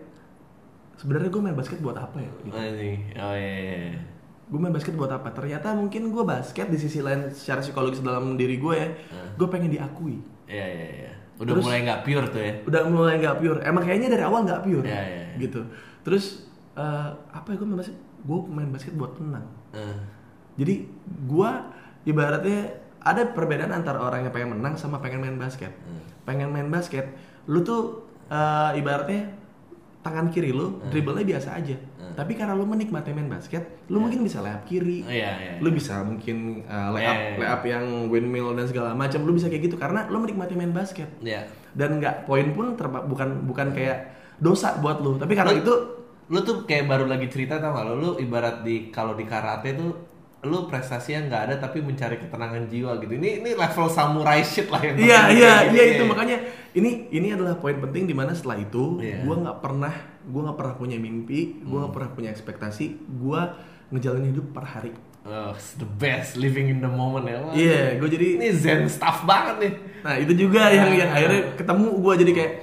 sebenarnya 0.95 1.27
gue 1.27 1.41
main 1.41 1.53
basket 1.53 1.79
buat 1.79 1.93
apa 1.93 2.17
ya 2.17 2.31
gitu. 2.41 2.55
Anjing. 2.55 2.99
Oh 3.15 3.35
iya. 3.35 3.51
iya. 3.59 3.99
gue 4.45 4.57
main 4.57 4.71
basket 4.71 4.93
buat 4.93 5.09
apa 5.09 5.27
ternyata 5.29 5.73
mungkin 5.73 6.07
gue 6.07 6.23
basket 6.23 6.67
di 6.67 6.77
sisi 6.77 6.99
lain 6.99 7.29
secara 7.29 7.59
psikologis 7.59 7.99
dalam 7.99 8.33
diri 8.35 8.55
gue 8.55 8.73
ya 8.73 8.89
gue 9.33 9.47
pengen 9.47 9.69
diakui 9.69 10.21
Iya 10.45 10.65
iya 10.67 10.87
iya. 10.99 11.11
Udah 11.35 11.51
Terus- 11.51 11.65
mulai 11.65 11.79
nggak 11.81 12.01
pure 12.01 12.25
tuh 12.27 12.39
ya. 12.39 12.53
udah 12.63 12.81
mulai 12.87 13.15
nggak 13.17 13.37
pure 13.37 13.59
emang 13.61 13.83
kayaknya 13.83 14.07
dari 14.09 14.23
awal 14.23 14.41
nggak 14.41 14.61
pure 14.61 14.85
Iya, 14.85 15.01
iya, 15.03 15.21
iya. 15.27 15.37
gitu 15.37 15.61
terus 16.01 16.45
eh, 16.73 17.09
apa 17.11 17.47
ya 17.47 17.57
gue 17.57 17.65
main 17.65 17.77
basket 17.77 17.97
gue 17.97 18.37
main 18.47 18.69
basket 18.69 18.93
buat 18.93 19.11
tenang 19.13 19.45
Eh, 19.71 19.97
jadi 20.55 20.87
gue 21.25 21.49
ibaratnya 22.05 22.84
ada 23.05 23.21
perbedaan 23.29 23.69
antara 23.69 24.01
orang 24.01 24.25
yang 24.25 24.33
pengen 24.33 24.57
menang 24.57 24.75
sama 24.75 24.97
pengen 24.97 25.21
main 25.21 25.37
basket. 25.37 25.69
Pengen 26.25 26.49
main 26.49 26.67
basket 26.67 27.05
lu 27.45 27.61
tuh 27.61 28.01
eh, 28.27 28.71
ibaratnya 28.75 29.29
tangan 30.01 30.29
kiri 30.29 30.49
lu 30.49 30.81
dribblenya 30.89 31.37
biasa 31.37 31.55
aja. 31.55 31.77
Tapi 32.15 32.31
karena 32.33 32.55
lu 32.55 32.63
menikmati 32.63 33.11
main 33.11 33.27
basket 33.27 33.85
lu 33.87 33.99
mungkin 33.99 34.23
bisa 34.23 34.39
layup 34.39 34.63
kiri. 34.63 35.03
Oh, 35.03 35.11
iya 35.11 35.31
iya. 35.35 35.53
lu 35.59 35.69
bisa 35.69 35.99
mungkin 35.99 36.63
uh, 36.63 36.95
layup 36.95 37.05
Iya, 37.05 37.13
iya, 37.13 37.29
iya. 37.29 37.37
layup 37.43 37.63
yang 37.67 37.85
windmill 38.07 38.55
dan 38.55 38.65
segala 38.65 38.95
macam 38.95 39.25
lu 39.27 39.35
bisa 39.35 39.51
kayak 39.51 39.67
gitu 39.67 39.75
karena 39.75 40.07
lu 40.07 40.17
menikmati 40.17 40.53
main 40.55 40.71
basket. 40.71 41.09
Iya. 41.21 41.45
dan 41.75 41.99
nggak 41.99 42.23
poin 42.23 42.55
pun 42.55 42.79
terpa- 42.79 43.03
bukan 43.03 43.43
bukan 43.43 43.75
kayak 43.75 44.15
dosa 44.39 44.79
buat 44.79 45.03
lu. 45.03 45.19
Tapi 45.21 45.33
karena 45.33 45.53
itu 45.53 45.75
Lu 46.25 46.41
tuh 46.41 46.65
kayak 46.65 46.89
baru 46.89 47.05
lagi 47.05 47.29
cerita 47.29 47.61
tau 47.61 47.77
gak 47.77 47.85
lo? 47.85 47.93
Lu 48.01 48.09
ibarat 48.17 48.65
di 48.65 48.89
kalau 48.89 49.13
di 49.13 49.29
karate 49.29 49.77
tuh 49.77 50.04
lu 50.45 50.69
prestasinya 50.69 51.25
nggak 51.25 51.41
ada 51.49 51.55
tapi 51.57 51.81
mencari 51.81 52.15
ketenangan 52.15 52.69
jiwa 52.69 53.01
gitu. 53.01 53.17
Ini 53.17 53.41
ini 53.41 53.51
level 53.51 53.89
samurai 53.89 54.39
shit 54.41 54.69
lah 54.69 54.79
yang 54.79 54.95
iya 54.95 55.21
iya 55.33 55.53
iya 55.67 55.83
itu 55.97 56.03
makanya 56.05 56.37
ini 56.71 57.09
ini 57.09 57.33
adalah 57.33 57.57
poin 57.57 57.75
penting 57.75 58.05
di 58.05 58.13
mana 58.13 58.31
setelah 58.31 58.55
itu 58.55 59.01
Iya. 59.01 59.25
gua 59.25 59.35
nggak 59.41 59.57
pernah 59.59 59.93
gua 60.23 60.41
nggak 60.45 60.57
pernah 60.57 60.73
punya 60.75 60.97
mimpi 60.97 61.65
gua 61.65 61.85
nggak 61.85 61.93
pernah 61.93 62.09
punya 62.13 62.29
ekspektasi 62.29 62.85
gua 63.17 63.57
ngejalanin 63.89 64.31
hidup 64.31 64.53
per 64.53 64.63
hari 64.63 64.93
Oh, 65.25 65.57
the 65.81 65.89
best 65.97 66.37
living 66.37 66.69
in 66.69 66.77
the 66.77 66.87
moment 66.87 67.25
ya. 67.25 67.41
Iya 67.51 67.97
gua 67.97 68.05
jadi 68.05 68.37
Ini 68.37 68.47
zen 68.53 68.85
stuff 68.85 69.25
banget 69.25 69.57
nih. 69.57 69.73
Nah 70.05 70.15
itu 70.21 70.37
juga 70.37 70.69
yang 70.69 70.93
yang 70.93 71.09
akhirnya 71.09 71.57
ketemu 71.57 71.97
gue 71.97 72.13
jadi 72.21 72.31
kayak 72.37 72.53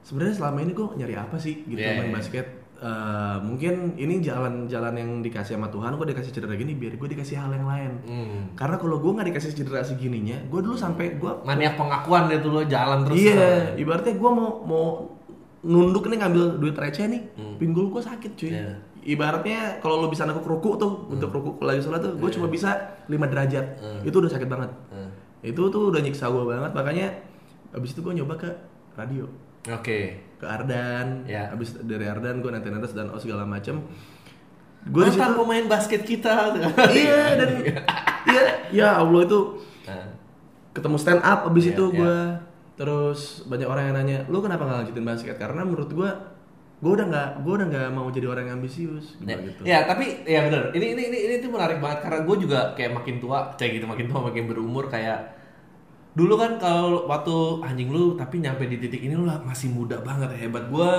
sebenarnya 0.00 0.34
selama 0.34 0.58
ini 0.64 0.72
gue 0.72 0.86
nyari 0.96 1.14
apa 1.14 1.36
sih 1.36 1.60
gitu 1.68 1.76
Iya, 1.76 2.00
main 2.00 2.08
iya. 2.08 2.16
basket. 2.16 2.46
Eh, 2.80 3.36
mungkin 3.44 3.92
ini 4.00 4.24
jalan-jalan 4.24 4.96
yang 4.96 5.10
dikasih 5.20 5.60
sama 5.60 5.68
Tuhan 5.68 6.00
gue 6.00 6.16
dikasih 6.16 6.32
cedera 6.32 6.56
gini 6.56 6.72
biar 6.72 6.96
gue 6.96 7.08
dikasih 7.12 7.36
hal 7.36 7.52
yang 7.52 7.68
lain. 7.68 7.92
Hmm. 8.08 8.40
Karena 8.56 8.80
kalau 8.80 8.96
gue 8.96 9.12
nggak 9.12 9.28
dikasih 9.28 9.52
cedera 9.52 9.84
segininya, 9.84 10.40
gue 10.48 10.60
dulu 10.64 10.80
sampai 10.80 11.20
gue 11.20 11.32
Maniak 11.44 11.76
pengakuan 11.76 12.32
deh 12.32 12.40
tuh 12.40 12.56
lo 12.56 12.64
jalan 12.64 13.04
terus. 13.04 13.20
iya 13.20 13.76
ibaratnya 13.76 14.16
gue 14.16 14.30
mau 14.32 14.64
mau 14.64 14.84
nunduk 15.60 16.08
nih 16.08 16.24
ngambil 16.24 16.56
duit 16.56 16.72
receh 16.72 17.04
nih, 17.04 17.20
pinggul 17.60 17.92
gue 17.92 18.00
sakit 18.00 18.32
cuy. 18.32 18.48
Iya. 18.48 18.80
Ibaratnya 19.04 19.84
kalau 19.84 20.00
lo 20.00 20.08
bisa 20.08 20.24
nekuk 20.24 20.48
ruku 20.48 20.80
tuh 20.80 21.04
untuk 21.12 21.28
ruku 21.36 21.60
lagi 21.60 21.84
sholat 21.84 22.00
tuh, 22.00 22.16
gue 22.16 22.30
cuma 22.32 22.48
bisa 22.48 22.96
5 23.12 23.12
derajat, 23.12 23.76
itu 24.08 24.16
udah 24.16 24.32
sakit 24.32 24.48
banget. 24.48 24.72
Hmm. 24.88 25.12
Itu 25.44 25.68
tuh 25.68 25.92
udah 25.92 26.00
nyiksa 26.00 26.32
gue 26.32 26.44
banget, 26.48 26.72
makanya 26.72 27.12
abis 27.76 27.92
itu 27.92 28.00
gue 28.00 28.16
nyoba 28.16 28.40
ke 28.40 28.48
radio 28.96 29.28
Oke. 29.68 30.29
Ke 30.40 30.46
Ardan, 30.46 31.28
Ya. 31.28 31.52
abis 31.52 31.76
dari 31.78 32.02
Ardan 32.02 32.40
gue 32.40 32.48
nanti 32.48 32.66
nanti 32.66 32.88
dan 32.90 33.12
oh 33.12 33.20
segala 33.20 33.44
macem. 33.44 33.84
Gue 34.82 35.04
Mantan 35.04 35.36
pemain 35.36 35.66
basket 35.68 36.02
kita. 36.02 36.56
iya 36.96 37.36
dan 37.36 37.48
iya, 38.26 38.42
ya 38.72 38.88
Allah 38.96 39.20
itu 39.22 39.40
Nah, 39.84 40.06
ketemu 40.72 40.96
stand 40.96 41.20
up 41.20 41.44
abis 41.46 41.68
Iya, 41.68 41.72
itu 41.74 41.84
iya. 41.86 41.96
gue 41.96 42.16
terus 42.74 43.20
banyak 43.44 43.68
orang 43.68 43.84
yang 43.86 43.94
nanya 43.94 44.18
lu 44.26 44.40
kenapa 44.40 44.64
nggak 44.64 44.78
lanjutin 44.80 45.04
basket 45.04 45.36
karena 45.36 45.60
menurut 45.60 45.90
gue 45.90 46.10
gue 46.80 46.90
udah 46.90 47.06
nggak 47.06 47.28
gue 47.44 47.52
udah 47.52 47.66
nggak 47.68 47.88
mau 47.90 48.08
jadi 48.08 48.24
orang 48.24 48.44
yang 48.46 48.56
ambisius 48.56 49.20
Ya, 49.20 49.36
gitu 49.36 49.60
ya 49.62 49.84
tapi 49.84 50.24
ya 50.24 50.48
bener 50.48 50.72
ini 50.72 50.96
ini 50.96 51.02
ini 51.12 51.18
ini 51.28 51.34
tuh 51.38 51.52
menarik 51.52 51.76
banget 51.76 52.00
karena 52.00 52.18
gue 52.24 52.36
juga 52.40 52.72
kayak 52.72 52.92
makin 52.94 53.20
tua 53.20 53.52
kayak 53.52 53.72
gitu 53.76 53.84
makin 53.84 54.06
tua 54.08 54.20
makin 54.24 54.44
berumur 54.48 54.88
kayak 54.88 55.39
dulu 56.10 56.34
kan 56.34 56.58
kalau 56.58 57.06
waktu 57.06 57.36
anjing 57.62 57.90
lu 57.94 58.18
tapi 58.18 58.42
nyampe 58.42 58.66
di 58.66 58.82
titik 58.82 58.98
ini 58.98 59.14
lu 59.14 59.24
lah 59.26 59.38
masih 59.42 59.70
muda 59.70 59.98
banget. 60.02 60.34
Hebat 60.36 60.66
gue 60.68 60.90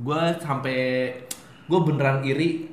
gue 0.00 0.20
sampai 0.40 0.78
gue 1.68 1.80
beneran 1.84 2.24
iri 2.24 2.68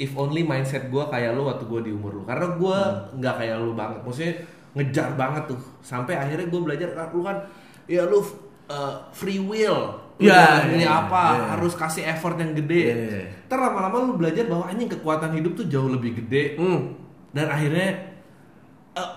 if 0.00 0.16
only 0.18 0.42
mindset 0.42 0.88
gue 0.88 1.04
kayak 1.12 1.36
lu 1.36 1.46
waktu 1.46 1.64
gue 1.68 1.80
di 1.86 1.90
umur 1.92 2.20
lu. 2.20 2.22
Karena 2.24 2.56
gue 2.56 2.78
nggak 3.20 3.34
kayak 3.40 3.56
lu 3.60 3.72
banget. 3.76 4.00
Maksudnya 4.02 4.34
ngejar 4.74 5.08
banget 5.14 5.44
tuh. 5.52 5.60
Sampai 5.84 6.16
akhirnya 6.16 6.48
gue 6.48 6.60
belajar 6.60 6.88
"Ah, 6.96 7.08
lu 7.12 7.20
kan 7.22 7.36
ya 7.84 8.02
lu 8.08 8.24
uh, 8.72 8.94
free 9.12 9.40
will. 9.40 10.00
Ya, 10.14 10.62
ini 10.70 10.86
ya, 10.86 11.10
apa 11.10 11.22
ya. 11.34 11.58
harus 11.58 11.74
kasih 11.74 12.06
effort 12.06 12.38
yang 12.38 12.54
gede. 12.54 12.82
Iya, 12.86 12.94
iya. 12.94 13.22
Ntar 13.50 13.58
lama-lama 13.58 13.96
lu 14.06 14.14
belajar 14.14 14.46
bahwa 14.46 14.70
anjing 14.70 14.86
kekuatan 14.86 15.34
hidup 15.34 15.58
tuh 15.58 15.66
jauh 15.66 15.90
lebih 15.90 16.22
gede. 16.22 16.54
Hmm. 16.54 16.94
dan 17.34 17.50
akhirnya 17.50 18.14
eh, 18.94 19.10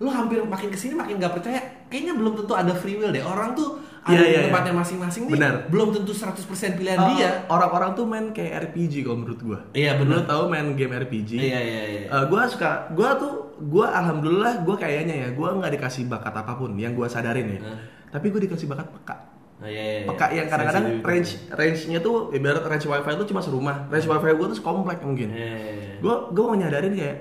lu 0.00 0.08
hampir 0.08 0.40
makin 0.42 0.68
ke 0.68 0.76
sini 0.76 0.92
makin 0.92 1.20
nggak 1.20 1.32
percaya 1.32 1.60
kayaknya 1.86 2.12
belum 2.12 2.32
tentu 2.34 2.52
ada 2.52 2.72
free 2.72 2.96
will 2.96 3.08
deh. 3.08 3.20
Orang 3.20 3.52
tuh 3.52 3.76
ada 4.00 4.16
Iya, 4.16 4.20
di 4.22 4.32
iya, 4.32 4.40
tempatnya 4.48 4.72
masing-masing 4.74 5.22
nih 5.22 5.32
Benar. 5.36 5.54
belum 5.68 5.88
tentu 5.92 6.12
100% 6.14 6.40
pilihan 6.72 6.96
Uh, 6.96 7.08
dia. 7.12 7.44
orang-orang 7.46 7.92
tuh 7.92 8.08
main 8.08 8.26
kayak 8.30 8.72
RPG 8.72 9.04
kalau 9.04 9.20
menurut 9.20 9.36
gue 9.38 9.58
Iya, 9.76 9.92
Lu 9.94 10.08
bener. 10.08 10.24
tahu 10.24 10.48
main 10.48 10.72
game 10.72 10.96
RPG 10.96 11.30
iya 11.36 11.60
iya 11.60 11.82
iya. 11.86 12.00
Eh, 12.08 12.24
gue 12.24 12.40
suka 12.48 12.88
gue 12.90 13.08
tuh 13.14 13.32
gue 13.60 13.84
alhamdulillah 13.84 14.64
gue 14.64 14.72
kayaknya 14.74 15.14
ya 15.14 15.28
gue 15.30 15.48
nggak 15.52 15.72
dikasih 15.76 16.08
bakat 16.08 16.32
apa 16.32 16.52
pun 16.54 16.72
yang 16.74 16.92
gue 16.92 17.04
sadarin 17.06 17.44
ya. 17.46 17.60
Hmm. 17.60 17.76
tapi 18.08 18.26
gue 18.26 18.40
dikasih 18.40 18.66
bakat 18.66 18.88
peka. 18.90 19.16
Oh, 19.60 19.68
iya, 19.68 20.00
iya, 20.00 20.08
peka 20.08 20.26
yang 20.32 20.48
kadang-kadang 20.48 21.04
range 21.04 21.30
range-nya 21.52 22.00
tuh 22.00 22.32
ibarat 22.32 22.64
range 22.64 22.88
wifi 22.88 23.12
itu 23.12 23.24
cuma 23.28 23.38
serumah. 23.38 23.84
Range 23.86 24.06
wifi 24.08 24.28
gue 24.32 24.46
tuh 24.48 24.64
komplek 24.64 25.04
mungkin. 25.04 25.28
Iya, 25.28 25.52
iya, 25.52 25.92
gue 26.00 26.14
gue 26.32 26.40
mau 26.42 26.56
nyadarin 26.56 26.96
kayak 26.96 27.16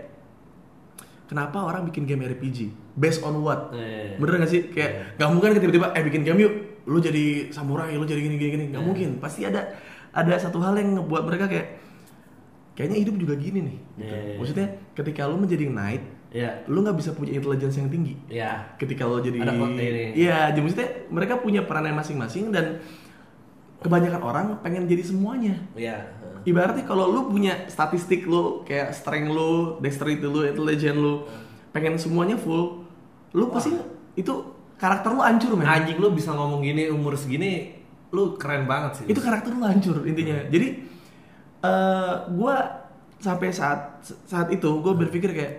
kenapa 1.30 1.62
orang 1.62 1.86
bikin 1.86 2.04
game 2.04 2.26
RPG 2.26 2.74
based 2.96 3.22
on 3.22 3.38
what 3.39 3.70
Iya. 3.70 4.18
bener 4.18 4.42
gak 4.42 4.50
sih 4.50 4.62
kayak 4.68 5.15
nggak 5.15 5.30
mungkin 5.30 5.48
kan 5.48 5.62
tiba-tiba 5.62 5.88
eh 5.94 6.02
bikin 6.02 6.22
game 6.24 6.39
yuk 6.42 6.54
lu 6.84 6.98
jadi 6.98 7.54
samurai 7.54 7.94
lu 7.94 8.04
jadi 8.04 8.18
gini 8.20 8.36
gini 8.36 8.50
gini 8.52 8.65
nggak 8.74 8.82
mungkin 8.82 9.10
pasti 9.22 9.46
ada 9.46 9.78
ada 10.10 10.34
satu 10.36 10.58
hal 10.58 10.74
yang 10.74 10.98
ngebuat 10.98 11.22
mereka 11.24 11.46
kayak 11.46 11.68
kayaknya 12.74 12.98
hidup 13.00 13.15
juga 13.20 13.34
gini 13.36 13.60
nih 13.62 13.78
gitu. 13.96 14.10
Iya. 14.10 14.36
maksudnya 14.36 14.68
ketika 14.94 15.22
lu 15.24 15.38
menjadi 15.38 15.65
knight 15.68 16.04
Iya. 16.30 16.62
lu 16.65 16.82
nggak 16.82 16.94
bisa 16.96 17.13
punya 17.13 17.34
intelligence 17.34 17.76
yang 17.76 17.89
tinggi 17.89 18.13
Iya. 18.28 18.74
ketika 18.76 19.06
lo 19.06 19.18
jadi 19.18 19.38
iya 20.15 20.50
jadi 20.50 20.60
maksudnya 20.60 20.89
mereka 21.10 21.38
punya 21.38 21.62
peranan 21.62 21.94
masing-masing 21.94 22.50
dan 22.50 22.82
kebanyakan 23.80 24.22
orang 24.22 24.46
pengen 24.60 24.86
jadi 24.86 25.04
semuanya 25.04 25.56
Iya. 25.72 26.19
Ibaratnya 26.50 26.84
kalau 26.90 27.06
lu 27.06 27.30
punya 27.30 27.70
statistik 27.70 28.26
lu 28.26 28.66
kayak 28.66 28.98
strength 28.98 29.30
lu 29.30 29.78
dexterity 29.78 30.26
lu 30.26 30.42
intelligence 30.42 30.98
lu 30.98 31.14
pengen 31.70 32.02
semuanya 32.02 32.36
full 32.36 32.82
lu 33.38 33.46
pasti 33.54 33.78
itu 34.18 34.34
karakter 34.82 35.14
lu 35.14 35.22
hancur 35.22 35.54
men. 35.54 35.70
Anjing 35.70 36.02
lu 36.02 36.10
bisa 36.10 36.34
ngomong 36.34 36.66
gini 36.66 36.90
umur 36.90 37.14
segini 37.14 37.78
lu 38.10 38.34
keren 38.42 38.66
banget 38.66 39.04
sih. 39.04 39.06
itu 39.06 39.22
karakter 39.22 39.54
lu 39.54 39.62
hancur 39.62 40.02
intinya. 40.10 40.42
Jadi 40.50 40.68
eh 41.62 42.14
gua 42.34 42.56
sampai 43.20 43.52
saat 43.52 44.00
saat 44.02 44.48
itu 44.50 44.80
gue 44.80 44.94
berpikir 44.96 45.36
kayak 45.36 45.54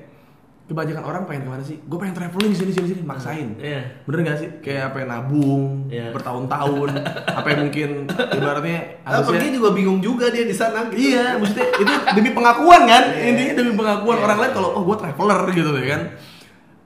kebanyakan 0.70 1.02
orang 1.02 1.22
pengen 1.26 1.42
ke 1.42 1.50
mana 1.50 1.62
sih? 1.62 1.82
Gue 1.82 1.98
pengen 1.98 2.14
traveling 2.14 2.54
sini 2.54 2.70
sini 2.70 2.86
sini. 2.88 3.02
Maksain. 3.02 3.58
Iya. 3.58 3.82
bener 4.06 4.18
gak 4.24 4.38
sih? 4.38 4.48
Kayak 4.62 4.94
apa 4.94 4.96
yang 5.02 5.08
nabung 5.10 5.62
Iya. 5.90 6.14
bertahun-tahun 6.14 6.88
apa 7.26 7.46
yang 7.50 7.60
mungkin 7.66 7.90
ibaratnya 8.08 8.78
Ah, 9.02 9.18
harusnya 9.18 9.34
pergi 9.34 9.48
juga 9.50 9.68
bingung 9.74 9.98
juga 9.98 10.30
dia 10.30 10.44
di 10.44 10.54
sana 10.54 10.86
gitu. 10.86 11.02
iya 11.02 11.34
maksudnya 11.34 11.66
itu 11.74 11.92
demi 12.14 12.30
pengakuan 12.30 12.82
kan? 12.86 13.02
Iya. 13.10 13.26
intinya 13.26 13.52
demi 13.56 13.72
pengakuan. 13.74 14.14
Iya. 14.14 14.24
orang 14.24 14.38
lain 14.38 14.52
kalau 14.54 14.68
oh 14.72 14.82
gue 14.86 14.96
traveler 14.96 15.40
gitu 15.50 15.70
ya 15.74 15.86
kan? 15.90 16.02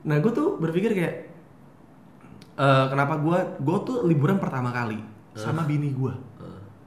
Nah 0.03 0.16
gue 0.18 0.33
tuh 0.33 0.49
berpikir 0.57 0.90
kayak 0.90 1.14
eh, 2.57 2.85
kenapa 2.88 3.14
gue 3.16 3.38
gue 3.59 3.79
tuh 3.83 3.97
liburan 4.03 4.38
pertama 4.38 4.70
kali 4.70 4.99
sama 5.35 5.62
bini 5.62 5.92
gue 5.92 6.14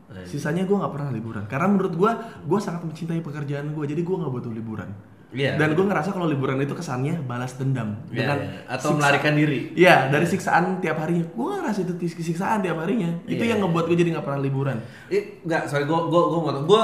Eh, 0.08 0.24
sisanya 0.24 0.64
gue 0.64 0.72
nggak 0.74 0.90
pernah 0.90 1.12
liburan. 1.12 1.44
Karena 1.46 1.68
menurut 1.68 1.94
gue 1.94 2.12
gue 2.42 2.60
sangat 2.60 2.82
mencintai 2.82 3.20
pekerjaan 3.20 3.70
gue 3.70 3.86
jadi 3.86 4.02
gue 4.02 4.16
nggak 4.18 4.32
butuh 4.32 4.50
liburan 4.50 4.90
Iya. 5.28 5.60
dan 5.60 5.76
gue 5.76 5.84
ngerasa 5.84 6.10
kalau 6.10 6.24
liburan 6.26 6.56
itu 6.58 6.72
kesannya 6.72 7.20
balas 7.22 7.56
dendam 7.56 8.00
Iya, 8.08 8.16
dengan 8.16 8.38
iya. 8.40 8.50
atau 8.66 8.90
siksa- 8.90 8.98
melarikan 8.98 9.34
diri. 9.36 9.60
Iya, 9.76 9.96
dari 10.08 10.24
siksaan 10.24 10.80
tiap 10.80 10.98
harinya. 10.98 11.28
Gue 11.28 11.52
ngerasa 11.54 11.80
itu 11.84 11.94
siksaan 12.18 12.60
tiap 12.60 12.78
harinya. 12.78 13.12
Itu 13.26 13.42
Iya. 13.42 13.54
yang 13.54 13.60
ngebuat 13.62 13.86
gue 13.86 13.98
jadi 13.98 14.10
nggak 14.14 14.24
pernah 14.24 14.40
liburan. 14.40 14.78
Eh, 15.08 15.44
enggak, 15.44 15.68
sorry, 15.68 15.84
gue 15.84 16.00
gue 16.02 16.22
gue 16.24 16.40
mau 16.40 16.56
gue 16.58 16.84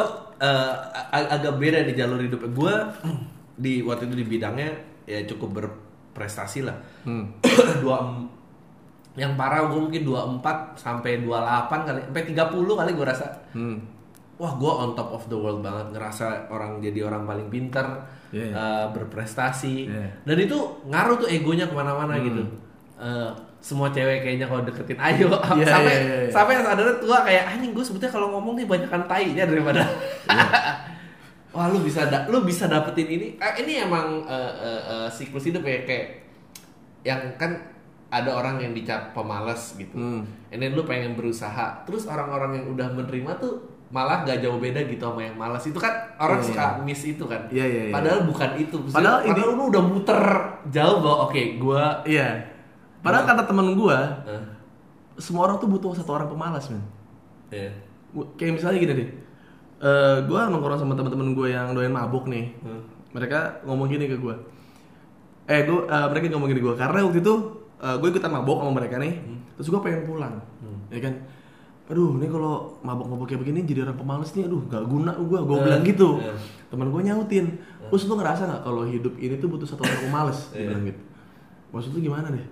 agak 1.09 1.55
beda 1.55 1.83
di 1.83 1.93
jalur 1.93 2.19
hidup 2.19 2.43
gue 2.45 2.73
di 3.55 3.79
waktu 3.79 4.05
itu 4.05 4.15
di 4.17 4.25
bidangnya 4.27 4.69
ya 5.03 5.23
cukup 5.25 5.49
berprestasi 5.55 6.67
lah. 6.67 6.75
Hmm. 7.03 7.31
dua 7.79 8.11
yang 9.13 9.37
parah 9.37 9.69
gue 9.69 9.77
mungkin 9.79 10.03
24 10.03 10.41
sampai 10.75 11.21
28 11.21 11.85
kali 11.85 11.99
sampai 12.03 12.23
30 12.25 12.43
kali 12.75 12.91
gue 12.91 13.05
rasa 13.05 13.27
Hmm. 13.53 13.77
Wah 14.35 14.53
gue 14.53 14.67
on 14.67 14.91
top 14.91 15.09
of 15.11 15.23
the 15.25 15.35
world 15.35 15.59
banget 15.59 15.91
ngerasa 15.91 16.25
orang 16.47 16.77
jadi 16.77 17.03
orang 17.03 17.23
paling 17.23 17.47
pintar 17.47 18.01
Iya. 18.29 18.49
eh, 18.49 18.85
berprestasi 18.91 19.85
Iya. 19.85 20.09
dan 20.23 20.37
itu 20.39 20.57
ngaruh 20.83 21.17
tuh 21.17 21.27
egonya 21.27 21.65
ke 21.65 21.73
mana-mana 21.73 22.15
Hmm. 22.15 22.25
gitu 22.25 22.43
Eh, 22.95 23.29
semua 23.59 23.89
cewek 23.89 24.21
kayaknya 24.21 24.45
kalau 24.45 24.61
deketin 24.61 24.95
ayo 24.97 25.27
Iya, 25.27 25.65
sampai 25.67 25.91
iya, 25.91 25.99
iya, 25.99 26.17
iya. 26.19 26.29
sampai 26.29 26.53
sadarnya 26.55 26.95
tua 26.95 27.19
kayak 27.21 27.43
anjing 27.49 27.71
gue 27.71 27.83
sebetulnya 27.83 28.11
kalau 28.11 28.27
ngomong 28.31 28.53
nih 28.55 28.65
banyakan 28.65 29.03
tainya 29.05 29.43
daripada 29.43 29.81
Iya. 30.23 30.45
wah 31.53 31.67
lu 31.67 31.81
bisa 31.81 32.05
da- 32.05 32.25
lu 32.25 32.41
bisa 32.41 32.65
dapetin 32.65 33.05
ini 33.07 33.27
Eh, 33.35 33.53
ini 33.59 33.73
emang 33.79 34.23
eh, 34.23 34.33
eh, 34.55 34.81
eh, 34.87 35.07
siklus 35.07 35.43
hidup 35.43 35.61
ya 35.61 35.83
kayak 35.83 36.05
yang 37.03 37.19
kan 37.35 37.53
ada 38.07 38.29
orang 38.31 38.57
yang 38.57 38.71
dicap 38.71 39.11
pemalas 39.11 39.73
gitu 39.75 39.93
Hmm. 39.93 40.21
and 40.47 40.59
then 40.59 40.71
lu 40.71 40.81
pengen 40.81 41.13
berusaha 41.13 41.83
terus 41.83 42.05
orang-orang 42.05 42.55
yang 42.55 42.65
udah 42.69 42.87
menerima 42.89 43.31
tuh 43.37 43.57
malah 43.93 44.25
gak 44.25 44.41
jauh 44.41 44.57
beda 44.57 44.81
gitu 44.83 45.05
sama 45.05 45.21
yang 45.21 45.37
malas 45.37 45.61
itu 45.61 45.77
kan 45.77 45.93
orang 46.17 46.41
Iya, 46.41 46.47
suka 46.49 46.65
miss 46.81 47.01
itu 47.05 47.23
kan 47.23 47.45
Iya, 47.47 47.61
iya, 47.63 47.81
iya. 47.87 47.93
padahal 47.93 48.25
bukan 48.25 48.49
itu 48.57 48.75
Padahal 48.89 49.21
padahal, 49.21 49.37
ini- 49.45 49.53
lu 49.53 49.63
udah 49.69 49.83
muter 49.85 50.21
jauh 50.67 50.97
bahwa 50.97 51.17
oke 51.29 51.41
gua 51.61 52.01
Iya. 52.03 52.27
Padahal 52.99 53.27
kata 53.27 53.43
temen 53.43 53.75
gue, 53.75 53.97
eh, 54.25 54.43
semua 55.17 55.45
orang 55.45 55.59
tuh 55.59 55.67
butuh 55.67 55.91
satu 55.91 56.15
orang 56.15 56.25
pemalas 56.25 56.71
men. 56.71 56.79
Gua- 58.09 58.31
Kayak 58.33 58.57
misalnya 58.57 58.79
gini 58.79 58.93
deh, 58.95 59.09
Eh 59.83 60.17
gue 60.23 60.39
nongkrong 60.39 60.79
sama 60.79 60.95
teman-teman 60.95 61.35
gue 61.35 61.51
yang 61.51 61.75
doyan 61.75 61.91
mabuk 61.91 62.25
nih. 62.25 62.55
Hmm. 62.63 62.79
Mereka 63.11 63.67
ngomong 63.67 63.91
gini 63.91 64.07
ke 64.07 64.15
gue. 64.15 64.31
Eh 65.45 65.67
gue, 65.67 65.79
mereka 65.83 66.31
ngomong 66.31 66.47
gini 66.47 66.63
ke 66.63 66.65
gue 66.65 66.75
karena 66.79 67.03
waktu 67.03 67.19
itu 67.19 67.33
gue 67.75 68.07
ikutan 68.09 68.31
mabuk 68.31 68.57
sama 68.57 68.71
mereka 68.73 68.95
nih. 68.95 69.19
Terus 69.53 69.67
gue 69.67 69.81
pengen 69.83 70.07
pulang, 70.07 70.39
ya 70.87 71.03
kan. 71.03 71.13
Aduh, 71.83 72.15
ini 72.15 72.27
kalau 72.27 72.79
mabuk-mabuk 72.79 73.27
kayak 73.27 73.41
begini 73.41 73.59
jadi 73.61 73.83
orang 73.83 73.97
pemalas 73.97 74.31
nih, 74.31 74.47
aduh 74.47 74.63
gak 74.65 74.83
guna 74.83 75.11
gue, 75.13 75.35
gue 75.37 75.57
Eh, 75.57 75.63
bilang 75.63 75.83
gitu. 75.83 76.09
eh. 76.17 76.31
Teman 76.67 76.87
gue 76.87 77.01
nyautin, 77.03 77.45
terus 77.85 78.07
lu 78.07 78.15
ngerasa 78.15 78.41
nggak 78.45 78.61
kalau 78.61 78.83
hidup 78.83 79.13
ini 79.17 79.35
tuh 79.35 79.47
butuh 79.47 79.65
satu 79.65 79.83
orang 79.83 79.99
pemalas? 80.01 80.47
Iya. 80.49 80.71
bilang 80.71 80.83
gitu. 80.87 81.01
Maksud 81.69 81.91
lu 81.91 81.99
gimana 82.01 82.27
deh? 82.29 82.45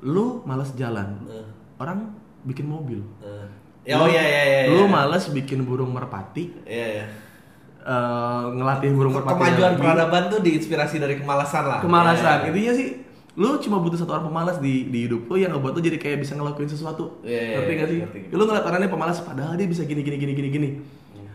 Lu 0.00 0.40
males 0.42 0.72
jalan, 0.72 1.20
Eh. 1.22 1.44
orang 1.76 2.16
bikin 2.42 2.64
mobil. 2.64 3.04
Eh. 3.20 3.46
Ya, 3.84 3.96
oh 3.96 4.06
iya 4.06 4.20
iya 4.20 4.42
iya. 4.42 4.60
Lu 4.68 4.82
iya. 4.82 4.90
males 4.90 5.24
bikin 5.28 5.62
burung 5.62 5.92
merpati, 5.92 6.56
Iya 6.64 6.86
iya. 6.94 7.06
eh, 7.78 8.42
ngelatih 8.50 8.88
burung 8.90 9.12
merpati. 9.12 9.36
Kemajuan 9.36 9.72
peradaban 9.74 10.22
tuh 10.28 10.40
diinspirasi 10.40 10.96
dari 10.96 11.16
kemalasan 11.16 11.64
lah. 11.66 11.80
Kemalasan. 11.80 12.24
Iya, 12.38 12.42
iya. 12.42 12.48
Intinya 12.48 12.72
sih 12.74 12.88
lu 13.38 13.54
cuma 13.62 13.78
butuh 13.78 13.94
satu 13.94 14.10
orang 14.10 14.26
pemalas 14.26 14.58
di 14.58 14.90
di 14.90 15.06
hidup 15.06 15.30
lu 15.30 15.38
yang 15.38 15.54
ngebuat 15.54 15.78
lu 15.78 15.80
jadi 15.80 15.94
kayak 15.94 16.18
bisa 16.20 16.34
ngelakuin 16.34 16.66
sesuatu. 16.66 17.22
Iya, 17.22 17.38
iya, 17.38 17.54
ngerti 17.54 17.70
iya, 17.70 17.78
gak 17.78 17.88
sih? 17.88 17.98
ngerti. 18.02 18.18
Lu 18.34 18.42
ngeliat 18.42 18.64
orangnya 18.66 18.90
pemalas 18.90 19.18
padahal 19.22 19.54
dia 19.54 19.64
bisa 19.64 19.86
gini 19.86 20.02
gini 20.02 20.16
gini 20.18 20.32
gini 20.34 20.48
gini. 20.50 20.68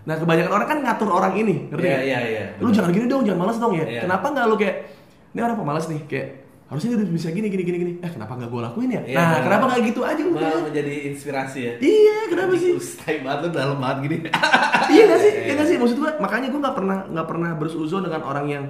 Nah, 0.04 0.20
kebanyakan 0.20 0.52
orang 0.52 0.68
kan 0.68 0.78
ngatur 0.84 1.08
orang 1.08 1.34
ini, 1.40 1.72
ngerti 1.72 1.88
Iya, 1.88 1.96
nggak? 1.96 2.04
iya, 2.04 2.20
iya, 2.28 2.44
Lu 2.60 2.68
benar. 2.68 2.76
jangan 2.76 2.92
gini 2.92 3.06
dong, 3.08 3.24
jangan 3.24 3.40
malas 3.40 3.56
dong 3.56 3.72
ya. 3.72 3.86
Iya. 3.88 4.02
Kenapa 4.04 4.26
nggak 4.36 4.46
lu 4.52 4.56
kayak 4.60 4.76
ini 5.32 5.40
orang 5.40 5.56
pemalas 5.56 5.86
nih, 5.88 6.02
kayak 6.04 6.28
harusnya 6.68 6.90
dia 7.00 7.08
bisa 7.08 7.30
gini 7.32 7.48
gini 7.48 7.64
gini 7.64 7.78
gini. 7.80 7.94
Eh, 8.04 8.12
kenapa 8.12 8.36
nggak 8.36 8.50
gue 8.52 8.62
lakuin 8.68 8.90
ya? 8.92 9.02
Iya, 9.08 9.16
nah, 9.16 9.24
benar. 9.32 9.42
kenapa 9.48 9.64
nggak 9.72 9.82
gitu 9.88 10.02
aja 10.04 10.22
udah? 10.28 10.44
Malah 10.44 10.64
menjadi 10.68 10.94
inspirasi 11.08 11.60
ya. 11.64 11.74
Iya, 11.80 12.18
kenapa 12.28 12.52
sih? 12.60 12.72
Ustai 12.76 13.16
banget 13.24 13.40
lu 13.40 13.50
dalam 13.56 13.78
banget 13.80 13.98
gini. 14.04 14.18
iya 14.92 15.04
gak 15.08 15.20
sih? 15.24 15.32
Iya 15.48 15.54
gak 15.56 15.68
sih? 15.72 15.78
Maksud 15.80 15.96
gue, 15.96 16.12
makanya 16.20 16.48
gue 16.52 16.60
nggak 16.60 16.76
pernah 16.76 16.98
nggak 17.08 17.28
pernah 17.32 17.50
bersuzon 17.56 18.04
dengan 18.04 18.22
orang 18.28 18.46
yang 18.52 18.64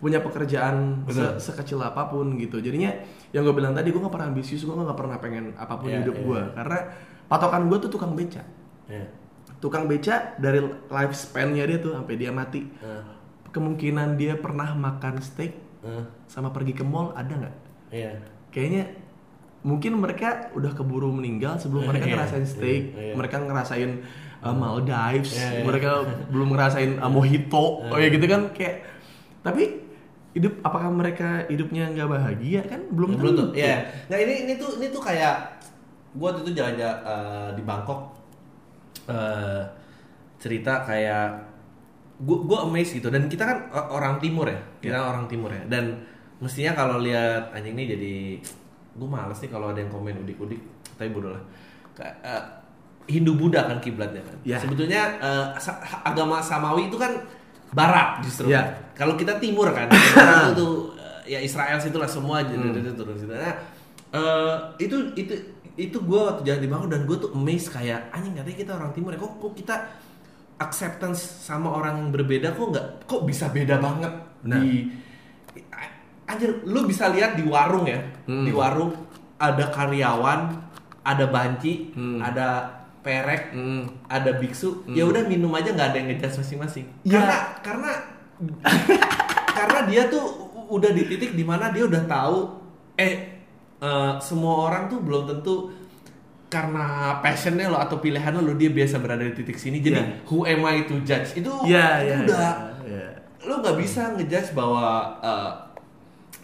punya 0.00 0.18
pekerjaan 0.18 1.04
se- 1.06 1.36
sekecil 1.38 1.76
apa 1.78 2.08
pun 2.08 2.34
gitu. 2.34 2.56
Jadinya 2.58 2.88
yang 3.30 3.44
gue 3.44 3.52
bilang 3.52 3.72
tadi, 3.72 3.92
gue 3.92 4.00
nggak 4.00 4.10
pernah 4.10 4.28
ambisius, 4.28 4.64
gue 4.64 4.72
nggak 4.72 4.96
pernah 4.96 5.16
pengen 5.16 5.52
apa 5.54 5.76
pun 5.76 5.88
Iya, 5.88 6.00
hidup 6.00 6.16
iya, 6.16 6.24
gue. 6.24 6.40
iya. 6.40 6.52
Karena 6.56 6.78
patokan 7.26 7.62
gue 7.68 7.78
tuh 7.78 7.90
tukang 7.90 8.12
beca. 8.12 8.42
Iya. 8.88 9.04
Tukang 9.60 9.84
beca 9.84 10.14
dari 10.36 10.58
lifespan-nya 10.88 11.62
dia 11.62 11.78
tuh 11.78 11.92
sampai 11.92 12.16
dia 12.16 12.32
mati. 12.32 12.64
Eh, 12.80 13.02
Kemungkinan 13.50 14.14
dia 14.14 14.34
pernah 14.34 14.72
makan 14.72 15.20
steak 15.20 15.52
eh, 15.82 16.04
sama 16.24 16.48
pergi 16.48 16.72
ke 16.72 16.82
mall 16.82 17.12
ada 17.12 17.30
nggak? 17.30 17.56
Iya. 17.90 18.12
Kayaknya 18.48 18.84
mungkin 19.60 20.00
mereka 20.00 20.48
udah 20.56 20.72
keburu 20.72 21.12
meninggal 21.12 21.60
sebelum 21.60 21.84
mereka 21.84 22.06
Iya, 22.08 22.14
ngerasain 22.16 22.46
steak, 22.46 22.82
iya. 22.96 23.12
mereka 23.12 23.36
ngerasain 23.36 24.00
uh, 24.40 24.54
Maldives, 24.54 25.36
Iya, 25.36 25.60
iya. 25.60 25.62
mereka 25.62 25.90
belum 26.30 26.48
ngerasain 26.50 26.96
uh, 26.96 27.10
mojito, 27.12 27.84
oh 27.84 27.98
ya 28.00 28.08
gitu 28.08 28.24
kan 28.24 28.48
kayak. 28.56 28.88
Tapi 29.40 29.89
hidup 30.30 30.62
apakah 30.62 30.88
mereka 30.88 31.42
hidupnya 31.46 31.90
nggak 31.90 32.06
bahagia 32.06 32.62
kan? 32.62 32.80
Belum 32.88 33.18
belum 33.18 33.34
tentu. 33.34 33.42
tuh 33.50 33.58
ya 33.58 33.82
nah 34.06 34.14
ini 34.14 34.46
ini 34.46 34.52
tuh 34.54 34.78
ini 34.78 34.86
tuh 34.88 35.02
kayak 35.02 35.58
gua 36.12 36.30
waktu 36.30 36.42
itu 36.44 36.52
jalan-jalan 36.54 36.98
eh, 37.02 37.48
di 37.54 37.62
Bangkok 37.62 38.00
eh, 39.06 39.62
cerita 40.36 40.82
kayak 40.82 41.28
gua 42.20 42.38
gua 42.42 42.58
amazed 42.64 42.96
gitu. 42.96 43.08
Dan 43.08 43.26
kita 43.26 43.44
kan 43.44 43.58
o- 43.70 43.90
orang 43.92 44.18
timur 44.18 44.46
ya. 44.46 44.60
Kita 44.78 44.98
orang 45.00 45.26
timur 45.26 45.50
ya. 45.50 45.62
Dan 45.66 45.98
mestinya 46.38 46.72
kalau 46.74 46.98
lihat 46.98 47.50
anjing 47.50 47.74
ini 47.74 47.84
jadi 47.88 48.14
gua 48.94 49.08
males 49.08 49.38
nih 49.38 49.50
kalau 49.50 49.70
ada 49.70 49.80
yang 49.80 49.88
komen 49.88 50.20
udik-udik. 50.20 50.60
Tapi 50.94 51.10
bodoh 51.10 51.32
lah. 51.32 51.42
Eh, 52.00 52.44
Hindu 53.10 53.34
Buddha 53.34 53.66
kan 53.66 53.78
kiblatnya 53.78 54.22
kan. 54.22 54.36
Ya. 54.42 54.56
sebetulnya 54.56 55.18
eh, 55.18 55.46
sa- 55.58 55.80
agama 56.04 56.38
Samawi 56.38 56.86
itu 56.86 56.96
kan 56.96 57.12
barat 57.70 58.20
justru 58.20 58.48
Ya. 58.48 58.66
kalau 58.92 59.14
kita 59.14 59.38
timur 59.38 59.70
kan 59.70 59.86
itu 60.42 60.50
tuh 60.54 60.72
ya 61.24 61.38
Israel 61.38 61.78
situlah 61.78 62.06
semua 62.06 62.42
aja 62.42 62.50
turun 62.52 63.14
situ. 63.14 63.30
Nah, 63.30 63.54
eh, 64.10 64.54
itu 64.78 64.96
itu 65.14 65.34
itu 65.74 65.96
gue 65.96 66.20
waktu 66.20 66.42
jalan 66.42 66.60
di 66.60 66.68
Bangkok 66.68 66.90
dan 66.90 67.02
gue 67.04 67.16
tuh 67.16 67.30
amazed 67.30 67.70
kayak 67.70 68.10
anjing 68.10 68.34
katanya 68.34 68.58
kita 68.58 68.72
orang 68.74 68.90
timur 68.90 69.10
ya 69.10 69.18
kok 69.18 69.32
kok 69.38 69.52
kita 69.54 69.74
acceptance 70.58 71.20
sama 71.40 71.70
orang 71.70 71.94
yang 71.96 72.08
berbeda 72.10 72.52
kok 72.52 72.66
nggak 72.68 72.86
kok 73.06 73.22
bisa 73.24 73.48
beda 73.48 73.78
banget 73.78 74.12
Benar. 74.42 74.58
di 74.58 74.90
anjir 76.26 76.62
lu 76.64 76.84
bisa 76.84 77.08
lihat 77.08 77.34
di 77.34 77.44
warung 77.44 77.86
ya 77.86 77.98
Hmm. 78.24 78.44
di 78.44 78.52
warung 78.52 78.92
ada 79.36 79.66
karyawan 79.68 80.40
ada 81.00 81.24
banci 81.26 81.90
Hmm. 81.90 82.20
ada 82.20 82.79
perek 83.00 83.42
Hmm. 83.50 83.84
ada 84.06 84.34
biksu 84.34 84.84
ya 84.88 85.02
udah 85.02 85.24
minum 85.24 85.48
aja 85.50 85.70
nggak 85.70 85.88
ada 85.88 85.96
yang 85.96 86.08
ngejudge 86.08 86.36
masing-masing 86.38 86.86
Ya. 87.02 87.16
karena 87.16 87.36
karena 87.60 87.90
karena 89.50 89.80
dia 89.84 90.02
tuh 90.06 90.24
udah 90.68 90.90
di 90.90 91.04
titik 91.04 91.32
di 91.32 91.42
mana 91.42 91.68
dia 91.68 91.84
udah 91.84 92.02
tahu 92.04 92.38
eh 92.94 93.14
eh, 93.76 94.12
semua 94.18 94.68
orang 94.68 94.86
tuh 94.86 95.00
belum 95.00 95.24
tentu 95.26 95.72
karena 96.46 96.86
passionnya 97.20 97.66
lo 97.66 97.78
atau 97.78 97.98
pilihannya 97.98 98.42
lo 98.42 98.52
dia 98.52 98.68
biasa 98.68 98.98
berada 98.98 99.22
di 99.22 99.34
titik 99.34 99.54
sini 99.54 99.78
jadi 99.78 99.96
Ya. 99.96 100.06
who 100.26 100.42
am 100.42 100.62
I 100.62 100.82
to 100.82 100.98
judge 101.00 101.34
itu 101.34 101.50
Iya, 101.62 101.86
itu 102.00 102.06
iya. 102.06 102.16
udah 102.26 102.48
iya. 102.84 103.06
lo 103.40 103.54
nggak 103.60 103.76
bisa 103.76 104.12
ngejudge 104.12 104.50
bahwa 104.52 104.86
eh, 105.20 105.50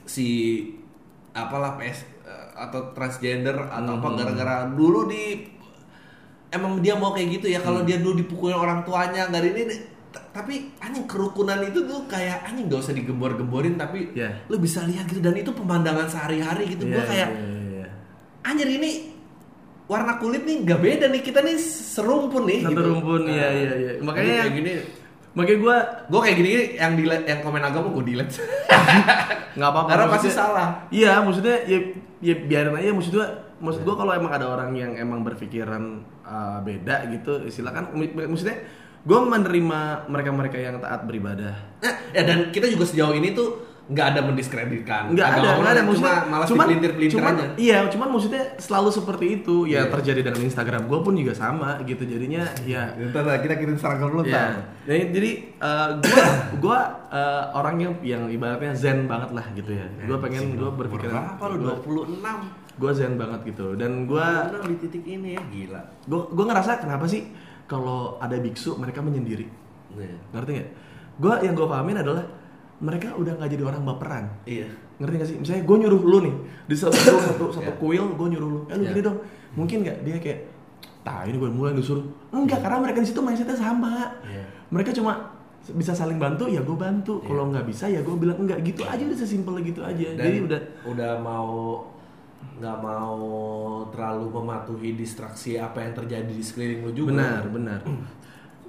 si 0.04 0.26
apalah 1.32 1.74
PS 1.74 2.06
eh, 2.22 2.46
atau 2.56 2.92
transgender 2.92 3.56
atau 3.58 3.92
apa 3.94 4.06
Hmm. 4.06 4.16
gara-gara 4.16 4.56
dulu 4.68 5.04
di 5.06 5.52
emang 6.56 6.80
dia 6.80 6.94
mau 6.94 7.10
kayak 7.10 7.28
gitu 7.34 7.46
ya 7.48 7.60
kalau 7.60 7.80
Hmm. 7.80 7.88
dia 7.88 7.96
dulu 7.96 8.14
dipukulin 8.16 8.56
orang 8.56 8.80
tuanya 8.82 9.28
nggak 9.28 9.42
ini 9.46 9.76
tapi 10.32 10.72
anjing 10.78 11.04
kerukunan 11.04 11.60
itu 11.60 11.80
tuh 11.82 12.04
kayak 12.06 12.44
anjing 12.44 12.66
gak 12.66 12.80
usah 12.80 12.92
digembor-gemborin 12.92 13.74
tapi 13.74 14.12
Iya. 14.12 14.44
lo 14.46 14.56
bisa 14.56 14.80
lihat 14.82 15.04
gitu 15.04 15.20
dan 15.20 15.32
itu 15.32 15.48
pemandangan 15.50 16.04
sehari-hari 16.06 16.72
gitu 16.72 16.84
Iya, 16.84 16.92
gua 16.92 17.02
kayak 17.04 17.28
iya, 17.30 17.46
iya. 17.74 17.86
anjir 18.42 18.68
ini 18.70 18.90
warna 19.86 20.16
kulit 20.16 20.42
nih 20.42 20.56
nggak 20.62 20.80
beda 20.82 21.06
nih 21.08 21.22
kita 21.22 21.40
nih 21.40 21.56
serumpun 21.58 22.42
nih 22.44 22.58
Satu 22.60 22.72
gitu. 22.72 22.82
rumpun, 22.82 23.20
iya, 23.24 23.38
Nah, 23.38 23.50
iya, 23.52 23.72
iya. 23.76 23.92
Makanya 24.00 24.34
kayak 24.42 24.54
gini 24.54 24.72
Makanya 25.30 25.58
gue 25.58 25.76
gue 26.08 26.20
kayak 26.22 26.36
gini 26.38 26.50
yang 26.74 26.92
di 26.96 27.02
yang 27.04 27.40
komen 27.40 27.62
agama 27.62 27.86
gue 27.90 28.04
delete 28.06 28.40
nggak 29.56 29.70
apa-apa. 29.70 29.88
karena 29.88 30.06
pasti 30.06 30.28
maksudnya- 30.28 30.36
salah 30.42 30.68
Iya, 30.88 31.12
maksudnya 31.20 31.56
ya, 31.64 31.78
ya 32.20 32.34
biarin 32.42 32.72
aja. 32.74 32.90
Maksud 32.90 33.12
gua, 33.14 33.28
maksud 33.60 33.82
gua 33.84 33.96
kalau 33.96 34.12
emang 34.12 34.32
ada 34.32 34.46
orang 34.48 34.70
yang 34.76 34.92
emang 34.96 35.24
berpikiran 35.24 36.04
uh, 36.22 36.58
beda 36.60 37.08
gitu, 37.12 37.46
silakan. 37.48 37.92
Maksudnya, 37.96 38.62
gue 39.06 39.18
menerima 39.22 40.10
mereka-mereka 40.10 40.58
yang 40.58 40.82
taat 40.82 41.06
beribadah. 41.06 41.54
Ya 42.10 42.22
dan 42.26 42.50
kita 42.50 42.66
juga 42.66 42.84
sejauh 42.90 43.14
ini 43.14 43.32
tuh 43.36 43.76
nggak 43.86 44.06
ada 44.18 44.20
mendiskreditkan 44.26 45.14
Nggak 45.14 45.28
ada, 45.30 45.48
nggak 45.62 45.72
ada. 45.78 45.82
Maksudnya, 45.86 46.14
cuma 46.18 46.30
malah 46.30 46.46
cuman, 46.50 46.66
pelintir-pelintir 46.66 47.18
cuman, 47.22 47.34
aja 47.38 47.46
iya, 47.54 47.78
cuman 47.86 48.08
maksudnya 48.10 48.42
selalu 48.58 48.90
seperti 48.90 49.26
itu. 49.38 49.56
Ya 49.70 49.86
Iya. 49.86 49.94
terjadi 49.94 50.20
dengan 50.26 50.42
Instagram 50.42 50.82
gue 50.90 50.98
pun 51.06 51.14
juga 51.14 51.32
sama 51.38 51.78
gitu. 51.86 52.02
Jadinya 52.02 52.42
ya 52.66 52.90
Ntar 52.98 53.22
lah, 53.22 53.38
kita 53.38 53.54
kirim 53.54 53.78
seragam 53.78 54.10
dulu 54.10 54.26
Ya, 54.26 54.58
jadi, 54.90 55.02
jadi 55.14 55.30
uh, 55.62 55.90
gua 56.02 56.26
gua 56.58 56.78
uh, 57.14 57.54
orang 57.54 57.78
yang 57.78 57.92
yang 58.02 58.22
ibaratnya 58.26 58.74
zen 58.74 59.06
banget 59.06 59.30
lah 59.30 59.46
gitu 59.54 59.70
ya. 59.70 59.86
Gua 60.02 60.18
pengen 60.18 60.58
gua 60.58 60.74
berpikir 60.74 61.06
berapa 61.06 61.44
lu 61.54 61.78
26 62.10 62.65
Gua 62.76 62.92
zen 62.92 63.16
banget 63.16 63.40
gitu 63.46 63.72
dan 63.74 64.04
gua 64.04 64.52
26 64.52 64.68
di 64.68 64.76
titik 64.84 65.04
ini 65.04 65.28
ya 65.32 65.42
gila 65.42 65.80
gua 66.04 66.28
gua 66.28 66.44
ngerasa 66.46 66.76
kenapa 66.78 67.04
sih 67.04 67.24
kalau 67.64 68.16
ada 68.16 68.36
biksu 68.36 68.76
mereka 68.76 69.00
menyendiri. 69.00 69.48
Nih, 69.92 70.12
Ngerti 70.30 70.50
nggak? 70.54 70.68
Gua 71.16 71.34
yang 71.40 71.52
gua 71.52 71.66
pahamin 71.68 71.98
adalah 71.98 72.22
mereka 72.76 73.10
udah 73.12 73.32
nggak 73.34 73.50
jadi 73.50 73.64
orang 73.64 73.82
baperan. 73.82 74.24
iya 74.44 74.68
Ngerti 74.96 75.14
gak 75.14 75.28
sih? 75.28 75.36
Misalnya 75.36 75.62
gue 75.62 75.76
nyuruh 75.78 76.02
lu 76.02 76.18
nih 76.22 76.34
di 76.64 76.72
satu 76.72 76.96
satu, 76.96 77.44
satu 77.50 77.64
Iya. 77.68 77.76
kuil 77.76 78.04
gue 78.12 78.28
nyuruh 78.32 78.48
lu, 78.50 78.60
eh 78.66 78.74
lu 78.74 78.84
Iya. 78.84 78.90
gini 78.90 79.02
dong. 79.02 79.18
Mungkin 79.52 79.76
nggak 79.82 79.96
dia 80.02 80.16
kayak 80.18 80.40
Tah 81.00 81.22
ini 81.22 81.36
gue 81.36 81.46
mulai 81.46 81.70
disuruh 81.70 82.02
enggak 82.30 82.60
karena 82.60 82.80
mereka 82.80 82.98
di 82.98 83.06
situ 83.06 83.20
mindsetnya 83.20 83.54
sama 83.54 84.08
Iya. 84.22 84.44
mereka 84.68 84.90
cuma 84.90 85.32
bisa 85.68 85.92
saling 85.92 86.16
bantu 86.16 86.46
ya 86.46 86.60
gue 86.60 86.74
bantu 86.74 87.20
Iya. 87.20 87.26
kalau 87.26 87.44
nggak 87.48 87.64
bisa 87.64 87.84
ya 87.86 88.00
gue 88.00 88.14
bilang 88.14 88.36
enggak 88.38 88.58
gitu 88.62 88.82
aja 88.82 89.00
udah 89.00 89.16
sesimpel 89.16 89.54
gitu 89.62 89.80
aja 89.80 90.06
Dan 90.12 90.20
jadi 90.22 90.38
udah 90.44 90.60
udah 90.86 91.10
mau 91.18 91.52
nggak 92.56 92.78
mau 92.78 93.18
terlalu 93.90 94.26
mematuhi 94.32 94.94
distraksi 94.94 95.56
apa 95.56 95.80
yang 95.80 95.92
terjadi 95.92 96.30
di 96.30 96.40
sekeliling 96.40 96.80
lu 96.82 96.92
juga. 96.92 97.08
benar 97.12 97.42
benar 97.48 97.80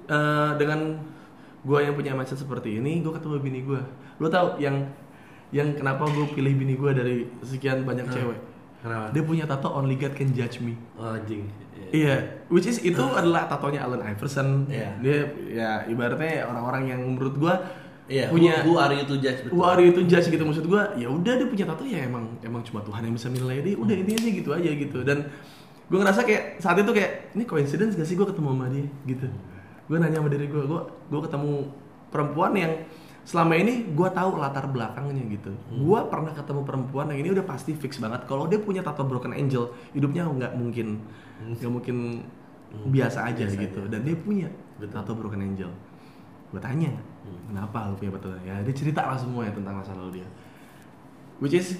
Eh, 0.08 0.50
dengan 0.56 0.96
gue 1.60 1.78
yang 1.84 1.92
punya 1.92 2.16
mindset 2.16 2.40
seperti 2.40 2.80
ini 2.80 3.04
gue 3.04 3.12
ketemu 3.12 3.44
bini 3.44 3.60
gue 3.60 3.76
lo 4.16 4.26
tau 4.26 4.56
yang 4.56 4.88
yang 5.48 5.76
kenapa 5.76 6.08
gue 6.08 6.32
pilih 6.32 6.56
bini 6.56 6.80
gue 6.80 6.90
dari 6.96 7.16
sekian 7.44 7.84
banyak 7.84 8.08
cewek 8.08 8.40
Kenapa? 8.80 9.12
dia 9.12 9.20
punya 9.20 9.44
tato 9.44 9.68
only 9.68 10.00
God 10.00 10.16
can 10.16 10.32
judge 10.32 10.64
me 10.64 10.72
Oh, 10.96 11.12
anjing. 11.12 11.44
Iya, 11.92 12.40
which 12.48 12.64
is 12.64 12.80
itu 12.80 13.04
adalah 13.20 13.44
tatonya 13.46 13.84
Allen 13.84 14.00
Iverson. 14.00 14.64
Iya. 14.64 14.96
Dia 15.04 15.18
ya 15.44 15.70
ibaratnya 15.84 16.48
orang-orang 16.48 16.82
yang 16.88 17.00
menurut 17.04 17.34
gua 17.36 17.54
Iya, 18.08 18.32
punya 18.32 18.64
who, 18.64 18.72
who 18.72 18.80
are 18.80 18.92
you 18.96 19.04
to 19.04 19.20
judge 19.20 19.44
betul. 19.44 19.52
who 19.52 19.60
are 19.68 19.80
you 19.84 19.92
to 19.92 20.02
judge 20.08 20.26
gitu 20.32 20.40
maksud 20.40 20.64
gua. 20.64 20.96
Ya 20.96 21.12
udah 21.12 21.36
dia 21.36 21.44
punya 21.44 21.64
tato 21.68 21.84
ya 21.84 22.08
emang 22.08 22.24
emang 22.40 22.64
cuma 22.64 22.80
Tuhan 22.80 23.04
yang 23.04 23.14
bisa 23.14 23.28
menilai 23.28 23.60
dia. 23.60 23.76
Udah 23.76 23.94
intinya 23.94 24.20
sih 24.24 24.32
gitu 24.40 24.50
aja 24.56 24.70
gitu. 24.72 24.98
Dan 25.04 25.28
gua 25.92 25.98
ngerasa 26.02 26.24
kayak 26.24 26.56
saat 26.58 26.80
itu 26.80 26.88
kayak 26.96 27.36
ini 27.36 27.44
coincidence 27.44 27.92
gak 28.00 28.08
sih 28.08 28.16
gua 28.16 28.32
ketemu 28.32 28.48
sama 28.56 28.66
dia 28.72 28.88
gitu. 29.04 29.28
Gua 29.92 29.96
nanya 30.00 30.24
sama 30.24 30.28
diri 30.32 30.48
gua, 30.48 30.64
gua 30.64 30.80
gua 31.12 31.20
ketemu 31.28 31.52
perempuan 32.08 32.52
yang 32.56 32.72
selama 33.28 33.60
ini 33.60 33.92
gua 33.92 34.08
tahu 34.08 34.40
latar 34.40 34.64
belakangnya 34.72 35.28
gitu. 35.28 35.52
Gua 35.84 36.08
pernah 36.08 36.32
ketemu 36.32 36.64
perempuan 36.64 37.12
yang 37.12 37.20
ini 37.20 37.28
udah 37.36 37.44
pasti 37.44 37.76
fix 37.76 38.00
banget 38.00 38.24
kalau 38.24 38.48
dia 38.48 38.56
punya 38.56 38.80
tato 38.80 39.04
broken 39.04 39.36
angel, 39.36 39.68
hidupnya 39.92 40.24
nggak 40.24 40.52
mungkin 40.56 41.04
nggak 41.44 41.68
mungkin 41.68 42.24
biasa 42.88 43.28
aja 43.32 43.44
Biasa 43.44 43.60
gitu. 43.68 43.80
aja. 43.84 43.90
Dan 43.92 44.00
dia 44.08 44.16
punya 44.16 44.48
Betul. 44.80 44.96
tato 44.96 45.12
broken 45.12 45.40
angel. 45.44 45.68
Gue 46.48 46.60
tanya, 46.60 46.88
kenapa 47.48 47.88
lu 47.90 47.96
punya 47.96 48.12
tato? 48.16 48.32
Ya 48.44 48.60
dia 48.62 48.74
cerita 48.74 49.06
lah 49.06 49.18
semuanya 49.18 49.52
tentang 49.54 49.78
masa 49.78 49.96
lalu 49.96 50.22
dia. 50.22 50.28
Which 51.38 51.54
is 51.54 51.78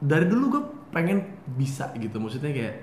dari 0.00 0.28
dulu 0.28 0.44
gue 0.58 0.62
pengen 0.94 1.24
bisa 1.58 1.90
gitu, 1.96 2.16
maksudnya 2.22 2.54
kayak 2.54 2.74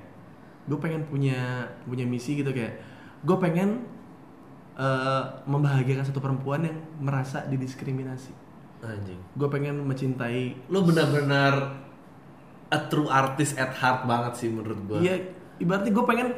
gue 0.67 0.77
pengen 0.77 1.01
punya 1.07 1.67
punya 1.87 2.05
misi 2.05 2.37
gitu 2.37 2.53
kayak 2.53 2.77
gue 3.21 3.37
pengen 3.37 3.85
eh, 4.77 5.23
membahagiakan 5.47 6.05
satu 6.05 6.19
perempuan 6.21 6.65
yang 6.65 6.77
merasa 6.99 7.45
didiskriminasi. 7.47 8.33
Anjing. 8.81 9.21
Gue 9.37 9.45
pengen 9.45 9.77
mencintai 9.85 10.57
Lu 10.73 10.81
benar-benar 10.81 11.81
a 12.71 12.79
true 12.89 13.11
artist 13.11 13.59
at 13.59 13.75
heart 13.77 14.07
banget 14.09 14.33
sih 14.41 14.49
menurut 14.49 14.79
gua. 14.87 14.97
Iya, 15.03 15.21
ibaratnya 15.59 15.91
gue 15.91 16.05
pengen 16.07 16.29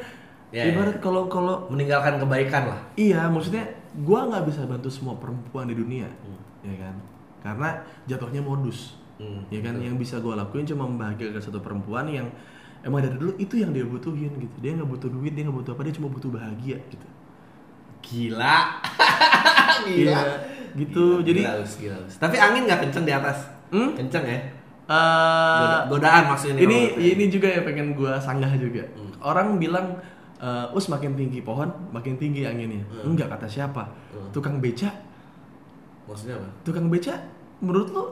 Iya, 0.53 0.69
ibarat 0.69 1.01
kalau 1.01 1.25
kalau 1.25 1.65
Meninggalkan 1.73 2.21
kebaikan 2.21 2.69
lah. 2.69 2.79
Iya, 2.93 3.25
maksudnya 3.25 3.65
gua 3.95 4.25
nggak 4.25 4.43
bisa 4.45 4.65
bantu 4.65 4.89
semua 4.89 5.13
perempuan 5.13 5.65
di 5.65 5.75
dunia, 5.75 6.09
Hmm. 6.09 6.41
ya 6.61 6.75
kan? 6.79 6.95
Karena 7.39 7.69
jatuhnya 8.03 8.39
modus, 8.39 8.97
Hmm, 9.13 9.45
ya 9.47 9.61
kan? 9.61 9.77
Yang 9.77 9.95
bisa 9.99 10.15
gua 10.17 10.33
lakuin 10.35 10.63
cuma 10.63 10.83
membahagiakan 10.83 11.37
satu 11.39 11.59
perempuan 11.59 12.07
yang 12.07 12.25
emang 12.81 12.99
dari 12.99 13.13
dulu 13.13 13.37
itu 13.37 13.55
yang 13.55 13.69
dia 13.69 13.83
butuhin 13.83 14.33
gitu. 14.33 14.55
Dia 14.57 14.73
nggak 14.73 14.89
butuh 14.89 15.07
duit, 15.07 15.31
dia 15.31 15.43
nggak 15.43 15.55
butuh 15.55 15.71
apa, 15.71 15.81
dia 15.83 15.93
cuma 15.93 16.07
butuh 16.07 16.29
bahagia 16.29 16.77
gitu. 16.83 17.07
Gila. 18.01 18.57
Iya, 19.83 20.21
gitu. 20.75 21.19
Gila, 21.19 21.25
Jadi, 21.25 21.41
gila, 21.41 21.53
Us, 21.59 21.73
gila, 21.75 21.97
Us. 21.99 22.13
Tapi 22.15 22.37
angin 22.37 22.63
nggak 22.63 22.79
kenceng 22.79 23.03
di 23.03 23.11
atas. 23.11 23.37
Hmm? 23.69 23.93
Kenceng 23.93 24.23
ya. 24.23 24.39
eh, 24.83 25.57
Goda- 25.57 25.85
godaan 25.87 26.23
maksudnya 26.27 26.59
ini 26.59 26.91
kalau- 26.91 26.99
ini 27.01 27.25
juga 27.27 27.47
yang 27.49 27.63
pengen 27.63 27.87
gua 27.93 28.19
sanggah 28.19 28.51
juga. 28.53 28.83
Hmm. 28.93 29.11
Orang 29.19 29.55
bilang 29.55 29.95
eh, 30.35 30.65
us 30.71 30.85
makin 30.87 31.13
tinggi 31.13 31.39
pohon, 31.39 31.65
makin 31.89 32.15
tinggi 32.15 32.43
anginnya. 32.43 32.81
Hmm. 32.85 33.11
Enggak 33.11 33.29
kata 33.29 33.45
siapa? 33.45 33.83
Hmm. 34.09 34.29
Tukang 34.29 34.57
beca 34.57 34.89
Maksudnya 36.03 36.35
apa? 36.35 36.47
tukang 36.61 36.87
beca 36.87 37.15
menurut 37.57 37.87
lo 37.89 38.03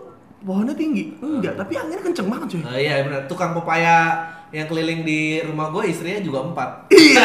pohonnya 0.41 0.71
tinggi 0.71 1.11
enggak 1.17 1.53
tapi 1.53 1.75
anginnya 1.75 1.99
kenceng 2.01 2.27
banget 2.27 2.47
cuy 2.49 2.61
Oh, 2.63 2.73
iya 2.73 3.03
benar. 3.03 3.21
Tukang 3.27 3.51
pepaya 3.51 4.15
yang 4.49 4.63
keliling 4.65 5.03
di 5.03 5.19
rumah 5.41 5.67
gue 5.69 5.83
istrinya 5.85 6.19
juga 6.19 6.39
empat. 6.41 6.69
iya 6.89 7.23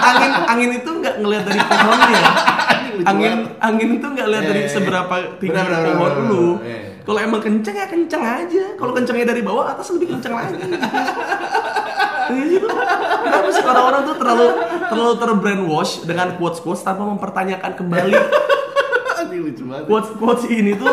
angin 0.00 0.32
angin 0.46 0.70
itu 0.74 0.90
nggak 0.90 1.14
ngelihat 1.16 1.44
dari 1.44 1.60
pohonnya 1.60 2.20
angin 3.10 3.32
angin 3.58 3.88
itu 3.94 4.06
nggak 4.06 4.26
lihat 4.26 4.42
Iya, 4.42 4.48
dari 4.48 4.60
iya, 4.60 4.66
iya. 4.66 4.74
seberapa 4.74 5.14
tinggi 5.36 5.48
Benar, 5.50 5.66
benar, 5.66 5.80
pohon 5.90 6.12
benar, 6.12 6.28
lu 6.28 6.46
kalau 7.00 7.18
emang 7.18 7.40
kenceng 7.40 7.72
ya 7.74 7.86
kenceng 7.86 8.22
aja 8.22 8.64
kalau 8.76 8.92
kencengnya 8.92 9.26
dari 9.26 9.40
bawah 9.40 9.64
atas 9.66 9.88
lebih 9.90 10.12
kenceng 10.12 10.34
lagi. 10.34 10.60
Kenapa 12.30 13.48
sih 13.50 13.62
orang-orang 13.62 14.02
tuh 14.02 14.16
terlalu 14.16 14.46
terlalu 14.84 15.14
terbrainwash 15.16 15.92
dengan 16.02 16.34
quotes 16.34 16.58
quotes 16.58 16.80
tanpa 16.80 17.04
mempertanyakan 17.04 17.72
kembali 17.74 18.14
Anjing 19.12 19.40
lucu 19.42 19.62
banget. 19.64 19.84
quotes 19.84 20.10
quotes 20.14 20.44
ini 20.46 20.72
tuh 20.74 20.88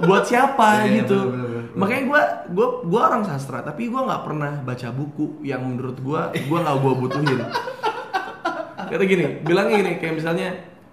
buat 0.00 0.22
siapa 0.22 0.84
Iya, 0.84 1.02
gitu 1.02 1.18
bener, 1.20 1.30
bener, 1.30 1.46
bener. 1.62 1.64
makanya 1.74 2.02
gue 2.04 2.22
gue 2.52 2.66
gue 2.84 3.00
orang 3.00 3.22
sastra 3.22 3.58
tapi 3.60 3.86
gue 3.86 3.98
nggak 3.98 4.22
pernah 4.22 4.52
baca 4.60 4.88
buku 4.90 5.42
yang 5.42 5.62
menurut 5.62 5.96
gue 5.96 6.20
gue 6.40 6.58
nggak 6.58 6.76
gue 6.76 6.92
butuhin 6.96 7.40
kata 8.84 9.04
gini 9.04 9.24
bilangnya 9.40 9.76
gini 9.78 9.92
kayak 9.96 10.14
misalnya 10.14 10.48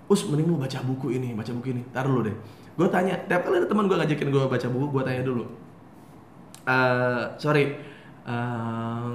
us 0.06 0.24
mending 0.24 0.48
lu 0.48 0.56
baca 0.56 0.80
buku 0.80 1.12
ini 1.12 1.34
baca 1.34 1.52
buku 1.52 1.68
ini 1.72 1.82
taruh 1.90 2.10
dulu 2.12 2.22
deh 2.24 2.36
gue 2.74 2.88
tanya 2.88 3.20
tiap 3.22 3.44
kali 3.44 3.58
ada 3.58 3.68
teman 3.68 3.86
gue 3.86 3.98
ngajakin 3.98 4.28
gue 4.28 4.44
baca 4.46 4.68
buku 4.68 4.86
gue 4.90 5.04
tanya 5.04 5.24
dulu 5.24 5.46
Eh 6.62 7.24
sorry 7.38 7.66
em, 8.30 9.14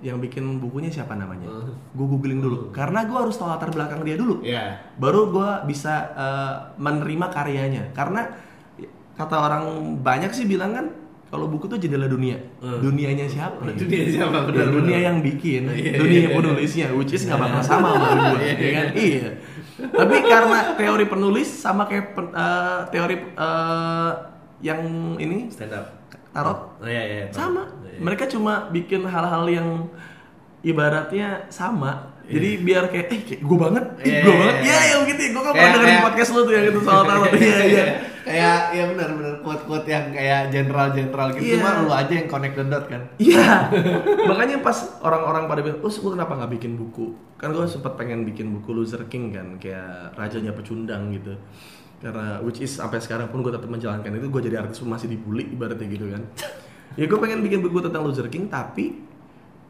yang 0.00 0.16
bikin 0.18 0.56
bukunya 0.56 0.88
siapa 0.88 1.12
namanya 1.12 1.44
Hmm. 1.44 1.76
gue 1.90 2.06
googling 2.08 2.40
dulu 2.40 2.58
karena 2.70 3.04
gue 3.04 3.14
harus 3.14 3.36
tahu 3.36 3.46
latar 3.46 3.68
belakang 3.68 4.00
dia 4.00 4.16
dulu 4.16 4.40
Iya. 4.40 4.80
baru 4.96 5.28
gue 5.28 5.50
bisa 5.66 5.94
eh, 6.10 6.52
menerima 6.76 7.26
karyanya 7.28 7.92
karena 7.92 8.32
kata 9.14 9.36
orang 9.38 9.64
banyak 10.00 10.32
sih 10.32 10.44
bilang 10.44 10.72
kan 10.72 10.86
kalau 11.26 11.46
buku 11.46 11.66
tuh 11.66 11.76
jendela 11.76 12.06
dunia 12.06 12.40
Hmm. 12.58 12.80
dunianya 12.80 13.26
siapa 13.26 13.60
Dunia 13.76 14.06
siapa? 14.08 14.38
Ya, 14.40 14.48
Benar, 14.48 14.66
dunia 14.72 14.98
yang 15.02 15.16
bikin 15.20 15.68
Iya, 15.68 15.92
dunia 15.94 16.20
iya. 16.22 16.30
penulisnya 16.32 16.86
which 16.90 17.12
is 17.12 17.22
nggak 17.22 17.36
bakal 17.38 17.60
sama 17.68 17.88
sama 17.92 18.18
gue 18.32 18.40
Iya, 18.40 18.54
ya 18.56 18.70
kan 18.72 18.86
iya 18.96 19.28
tapi 19.84 20.22
karena 20.22 20.58
teori 20.74 21.04
penulis 21.04 21.50
sama 21.50 21.84
kayak 21.84 22.14
pen- 22.14 22.30
eh, 22.32 22.80
teori 22.88 23.16
eh, 23.28 24.12
yang 24.62 24.80
ini 25.14 25.50
Stand 25.50 25.74
up. 25.74 26.03
Tarot? 26.34 26.58
Oh, 26.76 26.84
iya, 26.84 27.02
iya, 27.06 27.24
sama. 27.30 27.62
Iya. 27.80 28.02
mereka 28.02 28.26
cuma 28.26 28.66
bikin 28.68 29.06
hal-hal 29.06 29.46
yang 29.46 29.68
ibaratnya 30.60 31.46
sama. 31.48 32.10
Jadi 32.24 32.56
biar 32.58 32.88
kayak 32.88 33.06
eh 33.06 33.20
kayak 33.20 33.40
gue 33.44 33.58
banget 33.60 33.84
Iya, 34.00 34.20
gue 34.24 34.32
iya, 34.32 34.40
banget. 34.40 34.56
iya. 34.56 34.72
ya 34.72 34.84
yang 34.96 35.02
gitu 35.04 35.22
gue 35.28 35.42
kan 35.44 35.52
pernah 35.52 35.72
dengerin 35.76 36.00
podcast 36.00 36.30
lu 36.32 36.40
tuh 36.40 36.52
yang 36.52 36.66
itu 36.66 36.80
soal 36.80 37.02
tarot. 37.04 37.30
Iya 37.36 37.58
iya 37.62 37.84
kayak 38.24 38.60
ya 38.72 38.84
benar 38.88 39.08
benar. 39.12 39.34
Quote 39.44 39.62
quote 39.68 39.84
yang 39.84 40.04
kayak 40.08 40.40
general 40.48 40.88
general 40.90 41.28
gitu 41.30 41.44
Iya. 41.44 41.60
mah 41.60 41.74
lu 41.84 41.92
aja 41.92 42.12
yang 42.16 42.24
connect 42.26 42.56
the 42.56 42.64
dot 42.64 42.84
kan? 42.88 43.02
Iya. 43.20 43.48
Makanya 44.32 44.56
pas 44.58 44.78
orang-orang 45.04 45.44
pada 45.44 45.60
bilang 45.60 45.84
us 45.84 46.00
gue 46.00 46.10
kenapa 46.10 46.32
nggak 46.32 46.52
bikin 46.56 46.72
buku? 46.74 47.12
Kan 47.36 47.52
gue 47.52 47.68
sempat 47.68 47.92
pengen 47.94 48.24
bikin 48.24 48.56
buku 48.56 48.72
Loser 48.72 49.04
King 49.06 49.28
kan. 49.28 49.60
Kayak 49.60 50.16
rajanya 50.16 50.56
pecundang 50.56 51.12
gitu 51.12 51.36
karena 52.04 52.44
which 52.44 52.60
is 52.60 52.68
sampai 52.68 53.00
sekarang 53.00 53.32
pun 53.32 53.40
gue 53.40 53.48
tetap 53.48 53.64
menjalankan 53.64 54.12
itu 54.12 54.28
gue 54.28 54.42
jadi 54.44 54.60
artis 54.60 54.76
pun 54.76 54.92
masih 54.92 55.08
dibully 55.08 55.48
ibaratnya 55.48 55.88
gitu 55.88 56.12
kan 56.12 56.20
ya 57.00 57.08
gue 57.08 57.18
pengen 57.18 57.40
bikin 57.40 57.64
buku 57.64 57.80
tentang 57.80 58.04
Loser 58.04 58.28
King 58.28 58.52
tapi 58.52 59.00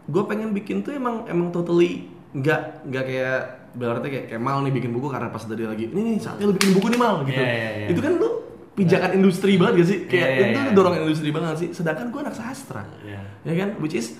gue 0.04 0.22
pengen 0.26 0.50
bikin 0.50 0.82
tuh 0.82 0.92
emang 0.92 1.24
emang 1.24 1.54
totally 1.54 2.10
nggak 2.34 2.90
nggak 2.90 3.04
kayak 3.06 3.38
berarti 3.72 4.06
kayak 4.10 4.24
kayak 4.28 4.42
mal 4.42 4.58
nih 4.60 4.74
bikin 4.74 4.90
buku 4.90 5.06
karena 5.06 5.30
pas 5.30 5.40
tadi 5.40 5.62
lagi 5.62 5.86
ini 5.88 6.00
nih 6.10 6.16
saatnya 6.18 6.50
lu 6.50 6.54
bikin 6.58 6.74
buku 6.74 6.86
nih 6.90 6.98
mal 6.98 7.22
gitu 7.22 7.38
Iya, 7.38 7.46
iya, 7.46 7.70
iya. 7.70 7.86
itu 7.94 8.00
kan 8.02 8.12
lu 8.18 8.30
pijakan 8.74 9.10
industri 9.14 9.54
banget 9.54 9.74
gak 9.78 9.86
sih 9.86 9.98
kayak 10.10 10.26
Iya, 10.26 10.34
iya, 10.34 10.50
itu 10.50 10.58
iya. 10.58 10.72
dorongan 10.74 11.00
industri 11.06 11.30
banget 11.30 11.56
sih 11.62 11.68
sedangkan 11.70 12.10
gue 12.10 12.20
anak 12.20 12.34
sastra 12.34 12.82
Iya. 13.06 13.22
ya 13.46 13.54
kan 13.54 13.68
which 13.78 13.94
is 13.94 14.18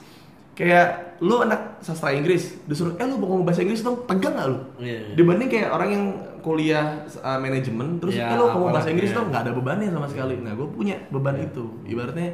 kayak 0.54 1.18
lu 1.18 1.42
anak 1.42 1.82
sastra 1.82 2.14
Inggris 2.14 2.58
disuruh 2.66 2.94
eh 2.98 3.06
lu 3.06 3.18
mau 3.18 3.26
ngomong 3.34 3.46
bahasa 3.46 3.66
Inggris 3.66 3.82
dong 3.82 4.06
tegang 4.06 4.34
gak 4.38 4.46
lu? 4.50 4.58
Iya, 4.78 4.98
iya. 5.02 5.14
dibanding 5.18 5.50
kayak 5.50 5.68
orang 5.74 5.90
yang 5.90 6.04
kuliah 6.42 6.86
uh, 7.22 7.38
manajemen 7.42 7.98
terus 7.98 8.14
Iya, 8.14 8.34
eh 8.34 8.36
lu 8.38 8.44
ngomong 8.50 8.70
bahasa 8.70 8.90
apalagi, 8.90 8.94
Inggris 8.94 9.10
iya. 9.10 9.18
dong? 9.18 9.26
Nggak 9.30 9.42
ada 9.42 9.52
bebannya 9.54 9.88
sama 9.90 10.06
sekali. 10.06 10.34
Nah 10.38 10.52
gue 10.54 10.68
punya 10.70 10.96
beban 11.10 11.36
itu. 11.42 11.64
Ibaratnya 11.86 12.28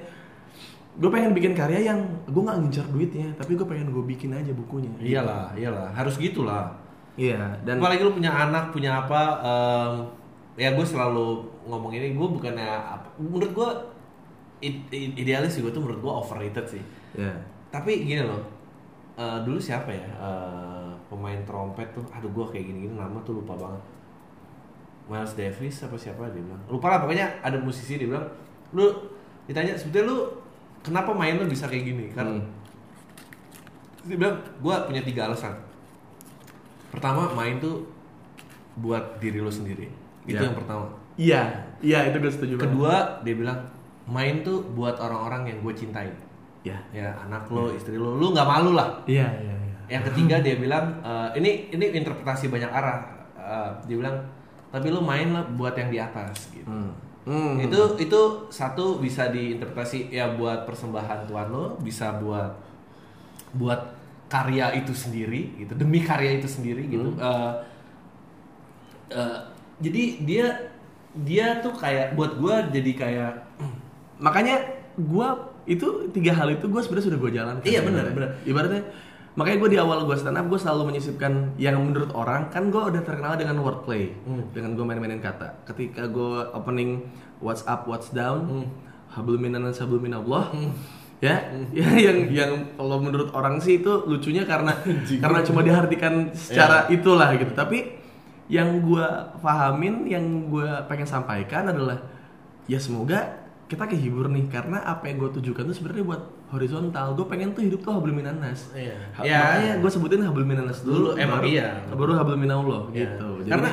gue 1.00 1.10
pengen 1.12 1.32
bikin 1.32 1.52
karya 1.56 1.80
yang 1.80 2.00
gue 2.28 2.42
nggak 2.44 2.58
ngincar 2.60 2.86
duitnya 2.92 3.28
tapi 3.40 3.56
gue 3.56 3.64
pengen 3.64 3.88
gue 3.88 4.04
bikin 4.04 4.30
aja 4.36 4.52
bukunya. 4.52 4.92
Iyalah 5.00 5.56
iyalah. 5.56 5.88
Harus 5.96 6.20
gitulah. 6.20 6.76
Iya 7.16 7.56
dan 7.64 7.80
apalagi 7.80 8.04
lu 8.04 8.12
punya 8.16 8.32
anak 8.32 8.72
punya 8.72 9.04
apa 9.04 9.20
em, 9.44 9.92
ya 10.60 10.72
gue 10.76 10.86
selalu 10.86 11.44
ngomong 11.68 11.92
ini 11.92 12.16
gue 12.16 12.28
bukannya 12.32 12.68
apa 12.68 13.08
menurut 13.16 13.52
gue 13.52 13.70
idealis 14.92 15.56
sih 15.56 15.64
gue 15.64 15.72
tuh 15.72 15.80
menurut 15.80 16.00
gue 16.04 16.12
overrated 16.12 16.66
sih. 16.68 16.82
Ya 17.16 17.32
tapi 17.70 18.04
gini 18.04 18.20
loh 18.20 18.42
eh, 19.14 19.38
dulu 19.40 19.56
siapa 19.56 19.88
ya 19.88 20.06
eh, 20.10 20.90
pemain 21.06 21.40
trompet 21.42 21.86
tuh 21.90 22.04
aduh 22.10 22.28
gue 22.28 22.46
kayak 22.48 22.64
gini-gini 22.66 22.92
nama 22.92 23.18
tuh 23.20 23.38
lupa 23.38 23.54
banget 23.54 23.82
Miles 25.06 25.34
Davis 25.34 25.74
apa 25.80 25.94
siapa 25.94 26.22
dia 26.28 26.38
bilang 26.38 26.62
lupa 26.66 26.86
lah 26.88 26.98
pokoknya 27.00 27.40
ada 27.40 27.56
musisi 27.56 27.94
dia 27.94 28.06
bilang 28.06 28.26
lu 28.70 28.86
ditanya 29.44 29.74
sebetulnya 29.74 30.06
lu 30.08 30.18
kenapa 30.80 31.10
main 31.10 31.34
lu 31.34 31.44
bisa 31.44 31.66
kayak 31.66 31.84
gini 31.84 32.04
kan 32.08 32.26
Hmm. 32.26 32.46
dia 34.02 34.16
bilang 34.16 34.32
gue 34.56 34.74
punya 34.86 35.02
tiga 35.02 35.26
alasan 35.26 35.52
pertama 36.88 37.30
main 37.32 37.58
tuh 37.58 37.84
buat 38.76 39.18
diri 39.18 39.38
lo 39.38 39.50
sendiri 39.50 39.86
itu 40.24 40.34
Ya. 40.34 40.42
yang 40.42 40.56
pertama 40.56 40.86
Iya, 41.16 41.42
iya 41.80 42.08
itu 42.08 42.16
gue 42.16 42.32
setuju. 42.32 42.52
banget. 42.54 42.64
kedua 42.64 42.94
dia 43.20 43.34
bilang 43.36 43.58
main 44.06 44.40
tuh 44.40 44.64
buat 44.72 44.96
orang-orang 44.96 45.42
yang 45.46 45.58
gue 45.60 45.74
cintai 45.76 46.08
ya. 46.62 46.76
ya 46.90 47.16
anak 47.20 47.48
lo 47.48 47.70
istri 47.70 47.94
lo 47.94 48.14
lu 48.14 48.30
nggak 48.30 48.44
malu 48.44 48.72
lah 48.72 49.00
Iya, 49.04 49.26
iya, 49.36 49.54
iya. 49.56 49.76
yang 49.88 50.02
ketiga 50.04 50.38
dia 50.38 50.56
bilang 50.56 51.00
eh, 51.00 51.28
ini 51.36 51.50
ini 51.70 51.94
interpretasi 51.94 52.48
banyak 52.48 52.68
arah 52.68 53.00
Eh, 53.40 53.70
dia 53.84 53.96
bilang 53.96 54.20
tapi 54.68 54.88
lu 54.88 55.00
main 55.00 55.32
lah 55.32 55.42
buat 55.50 55.74
yang 55.74 55.88
di 55.88 55.98
atas 55.98 56.52
gitu 56.52 56.68
Hmm. 56.68 56.92
Hmm. 57.20 57.58
itu 57.58 57.76
itu 57.98 58.20
satu 58.48 58.96
bisa 58.96 59.28
diinterpretasi 59.28 60.08
ya 60.08 60.32
buat 60.32 60.64
persembahan 60.64 61.26
Tuhan 61.26 61.48
lo 61.48 61.74
bisa 61.76 62.14
buat 62.16 62.54
buat 63.52 63.80
karya 64.26 64.72
itu 64.74 64.94
sendiri 64.94 65.58
gitu 65.58 65.74
demi 65.74 66.00
karya 66.00 66.38
itu 66.38 66.46
sendiri 66.46 66.86
gitu 66.86 67.10
Eh, 67.18 67.52
eh, 69.10 69.38
jadi 69.80 70.02
dia 70.22 70.46
dia 71.16 71.58
tuh 71.58 71.74
kayak 71.74 72.14
buat 72.14 72.38
gua 72.38 72.70
jadi 72.70 72.92
kayak 72.94 73.32
makanya 74.22 74.62
gua 74.96 75.49
itu 75.70 75.86
tiga 76.10 76.34
hal 76.34 76.50
itu 76.50 76.66
gue 76.66 76.82
sebenarnya 76.82 77.06
sudah 77.06 77.18
gue 77.18 77.30
jalan 77.32 77.54
Iya, 77.62 77.80
benar, 77.80 78.10
benar. 78.10 78.30
ibaratnya 78.42 78.82
makanya 79.30 79.58
gue 79.62 79.70
di 79.70 79.78
awal 79.78 80.02
gue 80.02 80.16
stand 80.18 80.34
up 80.34 80.44
gue 80.44 80.58
selalu 80.58 80.90
menyisipkan 80.90 81.54
yang 81.54 81.78
menurut 81.78 82.10
orang 82.12 82.50
kan 82.50 82.66
gue 82.66 82.82
udah 82.82 82.98
terkenal 83.00 83.38
dengan 83.38 83.62
wordplay 83.62 84.10
Hmm. 84.26 84.50
dengan 84.50 84.74
gue 84.74 84.82
main-mainin 84.82 85.22
kata. 85.22 85.62
Ketika 85.64 86.10
gue 86.10 86.50
opening 86.50 87.06
what's 87.38 87.62
up 87.64 87.86
what's 87.86 88.10
down? 88.10 88.44
Hmm. 88.44 88.66
hablum 89.10 89.38
minan 89.40 89.66
hablum 89.66 89.98
minallah 90.00 90.50
ya 91.18 91.34
ya 91.78 91.88
yang 91.96 92.30
yang 92.30 92.50
kalau 92.74 92.98
menurut 92.98 93.30
orang 93.30 93.58
sih 93.58 93.78
itu 93.78 93.90
lucunya 94.06 94.42
karena 94.42 94.70
karena 95.22 95.38
cuma 95.42 95.62
diartikan 95.62 96.30
secara 96.30 96.86
Iya. 96.86 96.98
itulah 96.98 97.30
gitu. 97.34 97.50
Tapi 97.52 98.02
yang 98.50 98.82
gue 98.82 99.06
pahamin 99.38 100.06
yang 100.06 100.22
gue 100.46 100.66
pengen 100.86 101.06
sampaikan 101.06 101.70
adalah 101.70 102.02
ya 102.66 102.78
semoga 102.78 103.49
kita 103.70 103.86
kehibur 103.86 104.26
nih 104.26 104.50
karena 104.50 104.82
apa 104.82 105.06
yang 105.06 105.16
gue 105.16 105.30
tujukan 105.32 105.62
tuh 105.62 105.72
sebenarnya 105.72 106.02
buat 106.04 106.22
horizontal 106.50 107.14
gue 107.14 107.22
pengen 107.24 107.54
tuh 107.54 107.62
hidup 107.62 107.80
tuh 107.80 107.94
hablum 107.94 108.18
minanas 108.18 108.74
Iya. 108.74 108.98
Ha- 109.12 109.22
Iya. 109.22 109.38
makanya 109.38 109.72
gue 109.78 109.90
sebutin 109.90 110.20
hablum 110.20 110.42
minanas 110.44 110.82
dulu, 110.82 111.14
Dulu, 111.14 111.22
emang 111.22 111.38
baru, 111.38 111.46
iya. 111.48 111.68
baru 111.88 112.12
hablum 112.12 112.40
minallah 112.40 112.82
Ya. 112.90 113.06
gitu 113.06 113.28
Jadi- 113.40 113.50
Karena 113.52 113.70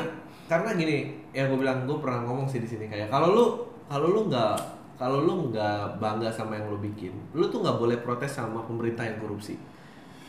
karena 0.48 0.70
gini, 0.72 0.98
yang 1.32 1.50
gue 1.50 1.60
bilang 1.60 1.84
gue 1.84 1.98
pernah 1.98 2.22
ngomong 2.22 2.46
sih 2.46 2.62
di 2.62 2.70
sini 2.70 2.86
kayak 2.86 3.10
kalau 3.10 3.34
lu 3.34 3.46
kalau 3.86 4.08
lu 4.08 4.22
nggak 4.28 4.56
kalau 4.96 5.20
lu 5.20 5.50
nggak 5.50 5.98
bangga 5.98 6.30
sama 6.30 6.56
yang 6.56 6.70
lu 6.70 6.78
bikin, 6.80 7.14
lu 7.32 7.46
tuh 7.48 7.60
nggak 7.60 7.76
boleh 7.76 7.98
protes 7.98 8.32
sama 8.32 8.62
pemerintah 8.62 9.02
yang 9.04 9.18
korupsi. 9.18 9.58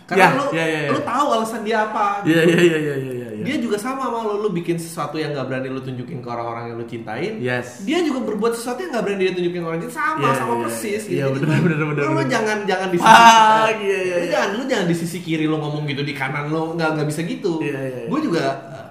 Karena 0.08 0.24
Ya, 0.24 0.28
lu 0.40 0.44
ya, 0.56 0.64
ya, 0.64 0.78
ya. 0.88 0.90
lu 0.96 1.00
tahu 1.04 1.26
alasan 1.36 1.60
dia 1.68 1.84
apa. 1.84 2.24
Iya 2.24 2.40
iya 2.48 2.60
iya 2.64 2.78
iya 2.80 2.94
iya 2.96 3.12
iya. 3.12 3.44
Dia 3.44 3.56
juga 3.60 3.76
sama 3.76 4.08
sama 4.08 4.24
lu, 4.24 4.40
lu 4.40 4.48
bikin 4.50 4.80
sesuatu 4.80 5.20
yang 5.20 5.36
nggak 5.36 5.46
berani 5.46 5.68
lu 5.68 5.84
tunjukin 5.84 6.24
ke 6.24 6.28
orang-orang 6.32 6.72
yang 6.72 6.76
lu 6.80 6.86
cintain. 6.88 7.32
Yes. 7.38 7.84
Dia 7.84 8.00
juga 8.00 8.24
berbuat 8.24 8.56
sesuatu 8.56 8.80
yang 8.80 8.96
nggak 8.96 9.04
berani 9.04 9.22
dia 9.28 9.34
tunjukin 9.36 9.60
ke 9.60 9.68
orang 9.68 9.78
lain 9.78 9.92
sama 9.92 10.16
Iya, 10.24 10.32
sama 10.34 10.48
iya, 10.56 10.62
persis 10.64 11.02
iya, 11.06 11.24
gitu. 11.28 11.44
bener, 11.44 11.48
Jadi, 11.52 11.60
bener, 11.60 11.78
bener, 11.92 12.02
Lu, 12.08 12.22
jangan 12.24 12.58
jangan 12.64 12.88
di 12.88 12.98
sisi 12.98 13.12
Ah, 13.12 13.68
iya, 13.68 13.98
iya, 14.00 14.14
lu 14.16 14.24
iya. 14.24 14.32
jangan 14.32 14.48
lu 14.56 14.62
jangan 14.64 14.86
di 14.88 14.96
sisi 14.96 15.18
kiri 15.20 15.44
lu 15.44 15.56
ngomong 15.60 15.84
gitu 15.84 16.00
di 16.00 16.14
kanan 16.16 16.48
lu 16.48 16.72
nggak 16.74 16.88
nggak 16.96 17.06
bisa 17.12 17.20
gitu. 17.28 17.52
Iya, 17.60 17.76
iya, 17.78 17.98
iya. 18.02 18.08
Gue 18.08 18.20
juga 18.24 18.44
uh, 18.72 18.86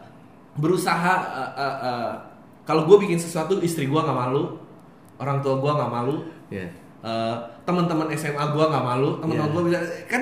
berusaha 0.55 1.13
uh, 1.33 1.51
uh, 1.57 1.77
uh, 1.81 2.09
kalau 2.61 2.85
gue 2.85 2.97
bikin 3.03 3.17
sesuatu 3.17 3.57
istri 3.59 3.89
gue 3.89 3.99
nggak 3.99 4.13
malu, 4.15 4.53
orang 5.17 5.41
tua 5.41 5.57
gue 5.57 5.71
nggak 5.73 5.91
malu, 5.91 6.15
Iya. 6.53 6.69
Uh, 7.07 7.35
teman-teman 7.63 8.11
SMA 8.11 8.43
gue 8.51 8.65
nggak 8.67 8.83
malu, 8.83 9.23
teman-teman 9.23 9.47
Iya. 9.47 9.55
gue 9.55 9.63
bisa 9.63 9.79
kan 10.11 10.21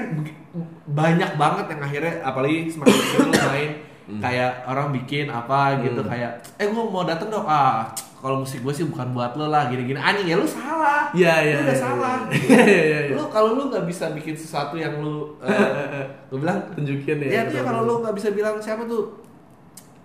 banyak 0.85 1.31
banget 1.35 1.65
yang 1.73 1.81
akhirnya 1.81 2.13
apalagi 2.21 2.69
semakin 2.69 2.93
lu 3.25 3.33
main 3.49 3.71
Hmm. 4.05 4.21
kayak 4.21 4.69
orang 4.69 4.93
bikin 4.93 5.25
apa 5.33 5.81
gitu 5.81 6.05
kayak 6.05 6.37
eh 6.61 6.69
gue 6.69 6.83
mau 6.93 7.01
dateng 7.09 7.25
dong 7.25 7.41
ah 7.49 7.89
kalau 8.21 8.45
musik 8.45 8.61
gue 8.61 8.69
sih 8.69 8.85
bukan 8.85 9.17
buat 9.17 9.33
lo 9.33 9.49
lah 9.49 9.65
gini-gini 9.65 9.97
anjing 9.97 10.29
ya 10.29 10.37
lu 10.37 10.45
salah 10.45 11.09
iya, 11.09 11.57
lu 11.57 11.65
udah 11.65 11.73
iya, 11.73 11.81
salah 11.81 12.15
iya. 12.29 12.37
Iya, 12.37 12.61
iya, 12.69 12.99
iya. 13.09 13.15
lu 13.17 13.25
kalau 13.33 13.57
lu 13.57 13.73
nggak 13.73 13.81
bisa 13.89 14.13
bikin 14.13 14.37
sesuatu 14.37 14.77
yang 14.77 15.01
lu 15.01 15.33
uh, 15.41 16.05
gue 16.29 16.37
bilang 16.37 16.69
Tunjukin 16.77 17.17
ya. 17.17 17.41
ya 17.41 17.41
ya 17.49 17.61
kalau 17.65 17.81
lu 17.81 18.05
nggak 18.05 18.13
bisa 18.13 18.29
bilang 18.29 18.61
siapa 18.61 18.85
tuh 18.85 19.09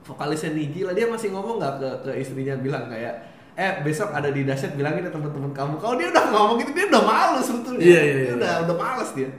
vokalisnya 0.08 0.56
Niji 0.56 0.80
lah 0.88 0.96
dia 0.96 1.04
masih 1.04 1.36
ngomong 1.36 1.60
nggak 1.60 1.74
ke, 1.76 1.88
ke 2.08 2.10
istrinya 2.24 2.56
bilang 2.56 2.88
kayak 2.88 3.20
eh 3.58 3.72
besok 3.82 4.14
ada 4.14 4.30
di 4.30 4.46
dasyat 4.46 4.74
bilangin 4.78 5.06
ke 5.06 5.12
teman-teman 5.12 5.50
kamu 5.50 5.74
kalau 5.78 5.94
dia 5.98 6.08
udah 6.10 6.24
ngomong 6.30 6.56
gitu 6.62 6.70
dia 6.74 6.86
udah 6.90 7.02
malu 7.02 7.38
sebetulnya 7.42 7.82
Iya, 7.82 8.00
iya, 8.00 8.14
dia 8.14 8.24
iya. 8.24 8.34
udah 8.38 8.52
udah 8.68 8.76
malas 8.78 9.10
dia 9.14 9.30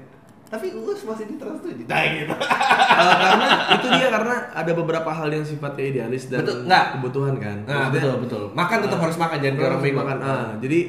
tapi 0.51 0.67
gue 0.67 0.83
masih 0.83 1.31
di 1.31 1.39
trans 1.39 1.63
tuh 1.63 1.71
nah, 1.87 2.03
gitu 2.11 2.27
Eh, 2.27 3.15
karena 3.23 3.47
itu 3.71 3.87
dia 3.87 4.07
karena 4.11 4.35
ada 4.51 4.71
beberapa 4.75 5.07
hal 5.07 5.31
yang 5.31 5.47
sifatnya 5.47 5.85
idealis 5.95 6.27
dan 6.27 6.43
Betul, 6.43 6.67
nggak. 6.67 6.85
kebutuhan 6.99 7.35
kan. 7.39 7.57
nah 7.63 7.87
betul 7.87 8.19
betul 8.19 8.43
makan 8.51 8.77
tetap 8.83 8.99
harus 8.99 9.15
makan 9.15 9.37
jangan 9.39 9.55
kayak 9.55 9.69
orang 9.71 9.95
makan. 9.95 10.17
Ah, 10.19 10.51
jadi 10.59 10.79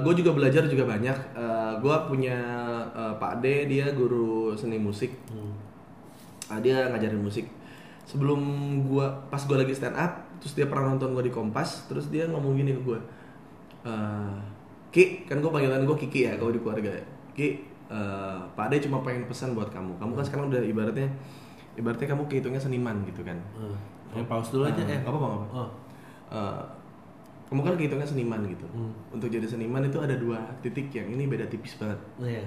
gue 0.00 0.14
juga 0.24 0.30
belajar 0.32 0.64
juga 0.72 0.88
banyak. 0.88 1.16
gue 1.84 1.96
punya 2.08 2.38
eh, 2.96 3.14
Pak 3.20 3.44
D 3.44 3.68
dia 3.68 3.92
guru 3.92 4.56
seni 4.56 4.80
musik. 4.80 5.12
Hmm. 5.28 5.52
Ah, 6.48 6.58
dia 6.64 6.88
ngajarin 6.88 7.20
musik. 7.20 7.44
Sebelum 8.08 8.40
gua 8.88 9.28
pas 9.30 9.38
gue 9.38 9.54
lagi 9.54 9.70
stand 9.70 9.94
up, 9.94 10.29
terus 10.40 10.52
dia 10.54 10.66
pernah 10.66 10.90
nonton 10.90 11.12
gue 11.12 11.28
di 11.28 11.32
Kompas, 11.32 11.84
terus 11.86 12.08
dia 12.08 12.24
ngomong 12.26 12.56
gini 12.56 12.72
ke 12.72 12.82
gue, 12.82 12.98
"Eh, 13.84 14.34
Ki, 14.90 15.22
kan 15.22 15.38
gue 15.38 15.46
panggilan 15.46 15.86
gue 15.86 15.96
Kiki 15.96 16.26
ya 16.26 16.34
kalau 16.34 16.50
di 16.50 16.58
keluarga. 16.58 16.90
ya. 16.90 17.04
Ki, 17.30 17.62
eh, 17.86 18.38
Pak 18.50 18.66
D 18.68 18.82
cuma 18.82 18.98
pengen 19.00 19.24
pesan 19.24 19.54
buat 19.54 19.70
kamu. 19.70 19.94
Kamu 19.96 20.12
kan 20.12 20.24
sekarang 20.26 20.50
udah 20.50 20.58
ibaratnya, 20.60 21.06
ibaratnya 21.76 22.10
kamu 22.10 22.26
kehitungnya 22.26 22.58
seniman 22.58 22.98
gitu 23.06 23.22
kan. 23.22 23.38
ya 24.10 24.26
pause 24.26 24.50
dulu 24.50 24.66
aja 24.66 24.82
Ah, 24.82 24.90
eh 24.90 25.00
apa-apa, 25.00 25.22
nggak 25.22 25.38
apa-apa. 25.38 25.46
oh. 25.54 25.68
Eh, 26.34 26.62
kamu 27.46 27.60
kan 27.62 27.74
kehitungnya 27.78 28.08
seniman 28.08 28.40
gitu. 28.50 28.66
Hmm. 28.66 28.90
Untuk 29.14 29.30
jadi 29.30 29.46
seniman 29.46 29.86
itu 29.86 29.98
ada 30.02 30.18
dua 30.18 30.42
titik 30.58 30.90
yang 30.90 31.06
ini 31.06 31.30
beda 31.30 31.46
tipis 31.46 31.78
banget. 31.78 31.98
iya 32.18 32.42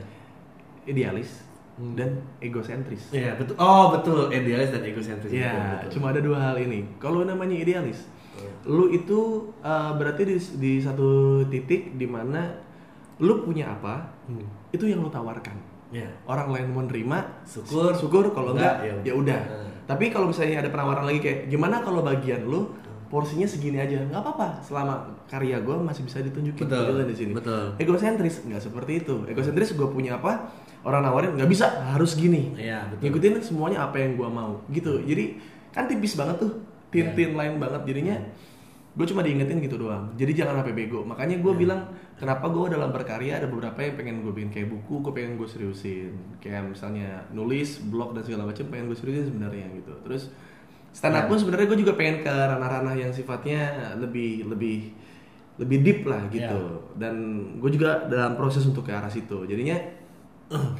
Idealis 0.83 1.39
Hmm. 1.74 1.97
dan 1.97 2.09
egosentris. 2.38 3.09
Iya 3.09 3.34
betul 3.34 3.57
oh 3.57 3.89
betul 3.89 4.30
idealis 4.30 4.69
dan 4.69 4.86
egosentris 4.86 5.34
Iya, 5.34 5.49
Betul, 5.49 5.65
betul. 5.74 5.89
cuma 5.97 6.05
ada 6.13 6.21
dua 6.21 6.38
hal 6.39 6.55
ini. 6.59 6.86
Kalau 6.97 7.26
namanya 7.26 7.57
idealis, 7.57 8.05
Iya. 8.34 8.51
lu 8.69 8.89
itu 8.89 9.19
uh, 9.59 9.91
berarti 9.93 10.21
di, 10.24 10.38
di 10.57 10.71
satu 10.78 11.07
titik 11.47 11.97
di 11.97 12.05
mana 12.05 12.45
lu 13.17 13.41
punya 13.41 13.74
apa, 13.74 14.05
Hmm. 14.30 14.45
itu 14.69 14.86
yang 14.86 15.01
lu 15.01 15.09
tawarkan. 15.09 15.57
Iya. 15.89 16.09
Orang 16.24 16.49
lain 16.49 16.69
mau 16.69 16.82
nerima, 16.82 17.21
Syukur. 17.43 17.93
syukur. 17.93 18.30
Kalau 18.30 18.53
Enggak, 18.53 18.82
enggak, 18.82 19.01
ya 19.03 19.09
ya 19.09 19.13
udah. 19.13 19.41
Hmm. 19.41 19.69
Tapi 19.84 20.05
kalau 20.09 20.30
misalnya 20.30 20.61
ada 20.61 20.69
penawaran 20.69 21.05
lagi 21.05 21.19
kayak, 21.19 21.39
gimana 21.47 21.82
kalau 21.82 22.01
bagian 22.01 22.41
lu 22.43 22.69
porsinya 23.09 23.45
segini 23.45 23.78
aja, 23.78 24.01
nggak 24.03 24.17
apa-apa. 24.19 24.57
Selama 24.61 25.05
karya 25.26 25.57
gue 25.59 25.76
masih 25.76 26.01
bisa 26.01 26.17
ditunjukin 26.19 26.65
Betul, 26.65 27.01
di 27.03 27.13
sini. 27.13 27.32
betul. 27.34 27.78
Egosentris 27.78 28.41
nggak 28.41 28.57
seperti 28.59 29.05
itu. 29.05 29.21
Egosentris 29.28 29.74
gue 29.74 29.86
punya 29.86 30.17
apa, 30.17 30.49
orang 30.84 31.01
nawarin 31.03 31.31
nggak 31.39 31.49
bisa, 31.49 31.67
harus 31.95 32.15
gini. 32.19 32.55
Iya, 32.59 32.91
betul. 32.91 33.07
Ngikutin 33.07 33.34
semuanya 33.39 33.88
apa 33.88 33.99
yang 34.03 34.19
gue 34.19 34.29
mau, 34.29 34.59
gitu. 34.71 34.99
Jadi 35.03 35.39
kan 35.71 35.88
tipis 35.88 36.13
banget 36.19 36.43
tuh, 36.43 36.59
tin-tin 36.91 37.34
lain 37.34 37.57
banget 37.57 37.81
jadinya. 37.88 38.19
Gue 38.93 39.09
cuma 39.09 39.25
diingetin 39.25 39.57
gitu 39.57 39.81
doang. 39.81 40.13
Jadi 40.13 40.38
jangan 40.38 40.61
sampai 40.61 40.77
bego. 40.77 41.01
Makanya 41.01 41.41
gue 41.41 41.53
bilang 41.57 41.89
kenapa 42.13 42.45
gue 42.45 42.77
dalam 42.77 42.93
berkarya 42.93 43.41
ada 43.41 43.49
beberapa 43.49 43.81
yang 43.81 43.97
pengen 43.97 44.21
gue 44.21 44.29
bikin 44.29 44.53
kayak 44.53 44.69
buku, 44.69 45.01
gue 45.01 45.13
pengen 45.17 45.34
gue 45.34 45.49
seriusin. 45.49 46.13
Kayak 46.38 46.77
misalnya 46.77 47.25
nulis, 47.34 47.81
blog 47.89 48.13
dan 48.13 48.21
segala 48.21 48.45
macam 48.45 48.69
pengen 48.69 48.93
gue 48.93 48.97
seriusin 48.99 49.34
sebenarnya 49.34 49.65
gitu. 49.81 49.97
Terus 50.05 50.29
stand 50.93 51.17
up 51.17 51.25
pun 51.25 51.41
sebenarnya 51.41 51.73
gue 51.73 51.79
juga 51.81 51.97
pengen 51.97 52.21
ke 52.21 52.29
ranah-ranah 52.29 52.93
yang 52.93 53.09
sifatnya 53.09 53.97
lebih 53.97 54.45
lebih 54.45 54.93
lebih 55.57 55.77
deep 55.81 55.99
lah 56.05 56.29
gitu. 56.29 56.93
Dan 56.93 57.15
gue 57.57 57.71
juga 57.73 58.05
dalam 58.05 58.38
proses 58.38 58.61
untuk 58.69 58.86
ke 58.86 58.93
arah 58.93 59.09
situ. 59.09 59.49
Jadinya 59.49 59.73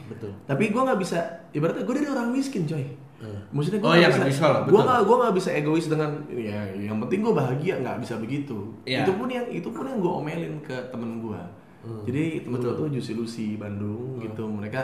betul. 0.10 0.32
Tapi 0.46 0.64
gue 0.70 0.82
nggak 0.82 1.00
bisa 1.00 1.20
ibaratnya 1.52 1.84
gue 1.86 1.96
dari 1.98 2.10
orang 2.10 2.28
miskin 2.30 2.66
coy. 2.66 2.86
Hmm. 3.24 3.40
maksudnya 3.56 3.80
gue 3.80 3.88
Oh, 3.88 3.96
iya, 3.96 4.12
bisa 4.12 4.52
lah, 4.52 4.68
gue 4.68 4.82
nggak 4.84 5.00
gue 5.08 5.16
nggak 5.16 5.36
bisa 5.40 5.50
egois 5.56 5.88
dengan 5.88 6.12
ya 6.28 6.60
yang 6.76 7.00
penting 7.08 7.24
gue 7.24 7.32
bahagia 7.32 7.80
nggak 7.80 8.04
bisa 8.04 8.20
begitu. 8.20 8.76
Iya. 8.84 9.08
itu 9.08 9.12
pun 9.16 9.28
yang 9.32 9.48
itu 9.48 9.70
pun 9.72 9.88
yang 9.88 10.04
gue 10.04 10.12
omelin 10.12 10.60
ke 10.60 10.76
temen 10.92 11.24
gue 11.24 11.40
Hmm. 11.84 12.00
jadi 12.08 12.48
temen 12.48 12.64
gue 12.64 12.76
tuh 12.80 12.88
Lucy 13.16 13.56
Bandung 13.60 14.20
gitu. 14.20 14.44
Mereka 14.48 14.80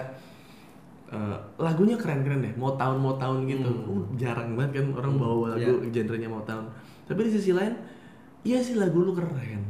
eh, 1.11 1.37
lagunya 1.59 1.95
keren-keren 1.95 2.43
deh 2.43 2.53
mau 2.55 2.75
tahun 2.79 2.99
mau 2.99 3.15
tahun 3.19 3.47
gitu. 3.47 3.71
Uh, 3.87 4.03
jarang 4.15 4.55
banget 4.55 4.83
kan 4.83 4.87
orang 4.95 5.15
bawa 5.19 5.55
lagu 5.55 5.79
genrenya 5.91 6.27
mau 6.31 6.43
tahun 6.43 6.67
tapi 7.09 7.25
di 7.25 7.31
sisi 7.33 7.51
lain 7.51 7.73
iya 8.45 8.61
sih 8.61 8.77
lagu 8.79 9.03
lu 9.03 9.11
keren. 9.11 9.63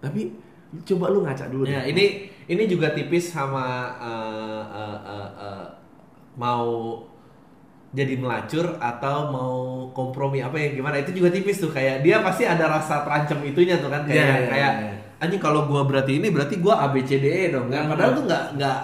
Tapi 0.00 0.32
coba 0.70 1.10
lu 1.10 1.22
ngaca 1.22 1.50
dulu 1.50 1.66
Ya, 1.66 1.82
deh. 1.82 1.90
ini 1.90 2.04
ini 2.46 2.62
juga 2.66 2.90
tipis 2.90 3.30
sama 3.30 3.90
eh, 3.98 4.62
eh, 4.70 4.98
eh, 5.06 5.30
eh, 5.36 5.64
mau 6.34 6.66
jadi 7.90 8.14
melacur 8.14 8.78
atau 8.78 9.16
mau 9.28 9.54
kompromi 9.90 10.38
apa 10.38 10.54
ya 10.54 10.70
gimana? 10.70 11.02
Itu 11.02 11.10
juga 11.10 11.26
tipis 11.28 11.58
tuh 11.58 11.74
kayak 11.74 12.06
dia 12.06 12.22
pasti 12.22 12.46
ada 12.46 12.70
rasa 12.70 13.02
terancam 13.02 13.42
itunya 13.42 13.82
tuh 13.82 13.90
kan 13.90 14.06
kayak 14.06 14.14
Iya, 14.14 14.34
iya, 14.38 14.48
kayak 14.48 14.72
iya. 14.78 14.92
anjing 15.18 15.42
kalau 15.42 15.66
gua 15.66 15.82
berarti 15.82 16.22
ini 16.22 16.30
berarti 16.30 16.62
gua 16.62 16.86
A 16.86 16.94
B 16.94 17.02
C 17.02 17.18
D 17.18 17.26
E 17.26 17.42
dong. 17.50 17.66
Hmm. 17.66 17.90
padahal 17.90 18.14
tuh 18.14 18.24
nggak 18.30 18.44
nggak 18.54 18.78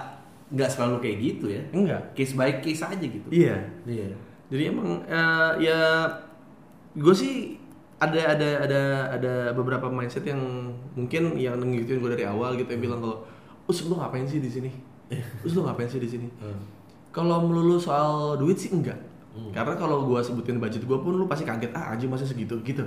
nggak 0.59 0.71
selalu 0.71 0.97
kayak 0.99 1.17
gitu 1.23 1.47
ya. 1.55 1.63
Enggak. 1.71 2.03
Case 2.19 2.35
by 2.35 2.59
case 2.59 2.83
aja 2.83 2.99
gitu. 3.07 3.29
Iya. 3.31 3.57
Iya. 3.87 4.11
Jadi 4.51 4.63
emang 4.67 5.07
eh, 5.07 5.51
ya 5.63 5.79
gue 6.95 7.15
sih 7.15 7.63
ada 7.97 8.37
ada 8.37 8.49
ada 8.69 8.83
ada 9.17 9.33
beberapa 9.57 9.89
mindset 9.89 10.29
yang 10.29 10.41
mungkin 10.93 11.33
yang 11.41 11.57
ngikutin 11.57 11.97
gue 11.97 12.11
dari 12.13 12.25
awal 12.29 12.53
gitu 12.61 12.69
yang 12.69 12.83
bilang 12.85 13.01
kalau 13.01 13.25
us 13.67 13.81
lu 13.89 13.97
ngapain 13.97 14.29
sih 14.29 14.41
di 14.41 14.51
sini? 14.53 14.71
us 15.47 15.53
lu 15.57 15.65
ngapain 15.65 15.89
sih 15.89 16.01
di 16.01 16.09
sini? 16.09 16.29
Kalau 17.09 17.49
melulu 17.49 17.81
soal 17.81 18.37
duit 18.37 18.61
sih 18.61 18.69
enggak. 18.73 19.01
Karena 19.53 19.77
kalau 19.77 20.09
gue 20.09 20.21
sebutin 20.21 20.57
budget 20.57 20.85
gue 20.89 20.97
pun 20.97 21.13
lu 21.13 21.29
pasti 21.29 21.45
kaget 21.45 21.73
ah 21.77 21.93
aja 21.93 22.05
masa 22.09 22.25
segitu 22.25 22.57
gitu 22.65 22.85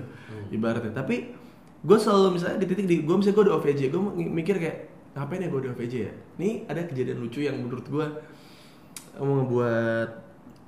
ibaratnya. 0.53 0.93
Tapi 0.93 1.33
gue 1.79 1.97
selalu 1.97 2.37
misalnya 2.37 2.57
di 2.61 2.67
titik 2.69 2.85
di 2.85 3.05
gue 3.05 3.15
misalnya 3.17 3.37
gue 3.37 3.45
di 3.49 3.53
OVJ 3.53 3.81
gue 3.93 4.01
mikir 4.17 4.55
kayak 4.61 4.77
ngapain 5.17 5.41
ya 5.41 5.49
gue 5.49 5.61
di 5.65 5.69
OVJ 5.73 5.93
ya? 6.05 6.13
Nih 6.37 6.65
ada 6.69 6.85
kejadian 6.85 7.17
lucu 7.21 7.41
yang 7.45 7.57
menurut 7.57 7.85
gue 7.85 8.05
mau 9.17 9.33
ngebuat 9.41 10.09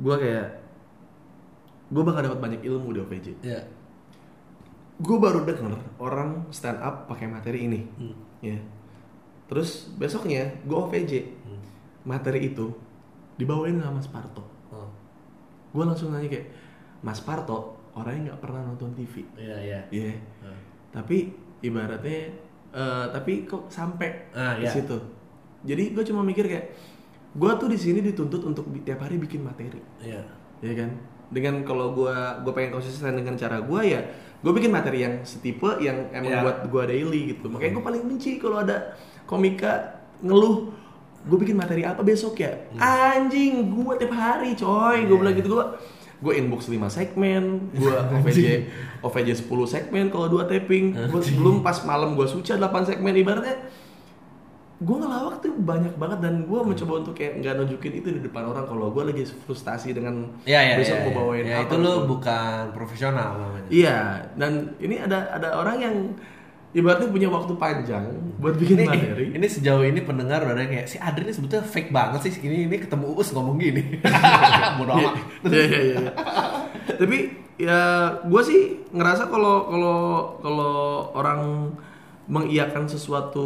gue 0.01 0.15
kayak 0.17 0.47
gue 1.91 2.03
bakal 2.05 2.21
dapat 2.25 2.39
banyak 2.41 2.61
ilmu 2.65 2.89
di 2.93 2.99
OVJ. 3.05 3.27
Ya. 3.45 3.61
Gue 5.01 5.17
baru 5.17 5.41
denger 5.41 5.73
orang 5.97 6.45
stand 6.49 6.77
up 6.77 7.09
pakai 7.09 7.25
materi 7.25 7.65
ini, 7.65 7.81
Hmm. 7.97 8.15
ya. 8.39 8.57
Terus 9.47 9.89
besoknya 9.91 10.47
gue 10.61 10.77
OVJ 10.77 11.11
materi 12.03 12.47
itu 12.47 12.69
dibawain 13.35 13.75
sama 13.75 13.97
Mas 13.97 14.07
Parto. 14.07 14.45
Oh. 14.69 14.87
Gue 15.71 15.83
langsung 15.83 16.09
nanya 16.09 16.29
kayak 16.29 16.47
Mas 17.01 17.17
Parto 17.19 17.75
orangnya 17.91 18.31
nggak 18.31 18.39
pernah 18.39 18.61
nonton 18.63 18.93
TV, 18.93 19.25
Iya, 19.35 19.57
iya. 19.59 19.79
Iya. 19.89 20.13
Hmm. 20.39 20.59
Tapi 20.91 21.33
ibaratnya, 21.59 22.31
eh, 22.71 23.05
tapi 23.09 23.43
kok 23.43 23.67
sampai 23.67 24.31
Ah, 24.31 24.55
di 24.55 24.63
iya. 24.63 24.71
situ. 24.71 24.97
Jadi 25.61 25.91
gue 25.91 26.03
cuma 26.03 26.21
mikir 26.21 26.45
kayak 26.45 26.71
gue 27.31 27.51
tuh 27.55 27.67
di 27.67 27.77
sini 27.77 27.99
dituntut 27.99 28.41
untuk 28.43 28.65
tiap 28.81 29.01
hari 29.01 29.17
bikin 29.17 29.41
materi. 29.41 29.81
Iya. 29.99 30.21
ya 30.61 30.73
kan 30.77 30.93
dengan 31.31 31.63
kalau 31.63 31.95
gua 31.95 32.43
gue 32.43 32.51
pengen 32.51 32.75
konsisten 32.75 33.15
dengan 33.15 33.39
cara 33.39 33.63
gua 33.63 33.81
ya 33.81 34.03
gue 34.41 34.51
bikin 34.51 34.67
materi 34.67 35.07
yang 35.07 35.23
setipe 35.23 35.79
yang 35.79 36.11
emang 36.11 36.33
Ya. 36.33 36.41
buat 36.43 36.57
gua 36.67 36.83
daily 36.85 37.33
gitu. 37.33 37.47
Makanya 37.47 37.79
gue 37.79 37.83
paling 37.87 38.03
benci 38.03 38.35
kalau 38.35 38.59
ada 38.59 38.99
komika 39.23 40.01
ngeluh 40.19 40.75
gue 41.21 41.37
bikin 41.37 41.53
materi 41.55 41.85
apa 41.85 42.01
besok 42.01 42.41
ya? 42.41 42.67
Anjing 42.75 43.69
gua 43.71 43.95
tiap 43.95 44.11
hari 44.11 44.53
coy. 44.53 45.07
Gue 45.07 45.17
bilang 45.17 45.33
gitu 45.33 45.49
gua 45.49 45.77
gue 46.21 46.37
inbox 46.37 46.69
5 46.69 46.77
segmen, 46.85 47.73
gue 47.73 47.89
OVJ 47.89 48.39
OVJ 49.01 49.41
10 49.41 49.49
segmen 49.65 50.05
kalau 50.13 50.29
dua 50.29 50.45
tapping, 50.45 50.93
gue 50.93 51.17
sebelum 51.17 51.65
pas 51.65 51.73
malam 51.81 52.13
gue 52.13 52.29
suca 52.29 52.53
8 52.61 52.93
segmen 52.93 53.09
ibaratnya 53.17 53.57
gue 54.81 54.95
ngelawak 54.97 55.35
tuh 55.39 55.53
banyak 55.53 55.93
banget 55.93 56.19
dan 56.19 56.33
gue 56.43 56.59
mencoba 56.59 56.93
untuk 56.97 57.13
kayak 57.13 57.37
nggak 57.37 57.53
nunjukin 57.53 57.93
itu 57.95 58.07
di 58.11 58.19
depan 58.19 58.43
orang 58.43 58.65
kalau 58.65 58.89
gue 58.89 59.03
lagi 59.05 59.23
frustasi 59.45 59.93
dengan 59.93 60.25
Iya, 60.41 60.59
iya. 60.63 60.75
besok 60.75 60.95
iya, 60.95 61.01
mau 61.01 61.07
iya. 61.07 61.17
bawain 61.17 61.45
Ya, 61.45 61.55
apa 61.55 61.63
itu 61.63 61.75
lu 61.77 61.85
gitu. 61.87 62.07
bukan 62.09 62.61
profesional 62.71 63.29
namanya. 63.37 63.67
iya 63.69 63.97
dan 64.33 64.51
ini 64.77 64.97
ada 64.97 65.29
ada 65.31 65.53
orang 65.53 65.77
yang 65.77 65.95
ibaratnya 66.71 67.07
punya 67.07 67.27
waktu 67.27 67.53
panjang 67.55 68.05
buat 68.39 68.55
bikin 68.55 68.79
ini, 68.79 68.87
materi 68.87 69.25
ini 69.35 69.43
sejauh 69.45 69.83
ini 69.83 70.01
pendengar 70.01 70.41
udah 70.41 70.65
kayak 70.65 70.87
si 70.87 70.97
Adri 70.97 71.27
ini 71.27 71.33
sebetulnya 71.35 71.61
fake 71.61 71.91
banget 71.91 72.19
sih 72.25 72.33
ini 72.41 72.65
ini 72.65 72.77
ketemu 72.79 73.05
Uus 73.11 73.29
ngomong 73.31 73.59
gini 73.59 74.01
bodoh 74.79 74.95
amat 74.97 75.13
Iya 75.45 75.61
iya 75.61 75.79
iya. 75.83 75.95
iya. 75.99 76.11
Tapi 76.97 77.17
ya 77.59 77.79
gue 78.23 78.41
sih 78.41 78.61
ngerasa 78.89 79.27
kalau 79.27 79.69
kalau 79.69 79.99
kalau 80.39 80.73
orang 81.13 81.69
mengiyakan 82.25 82.87
sesuatu 82.87 83.45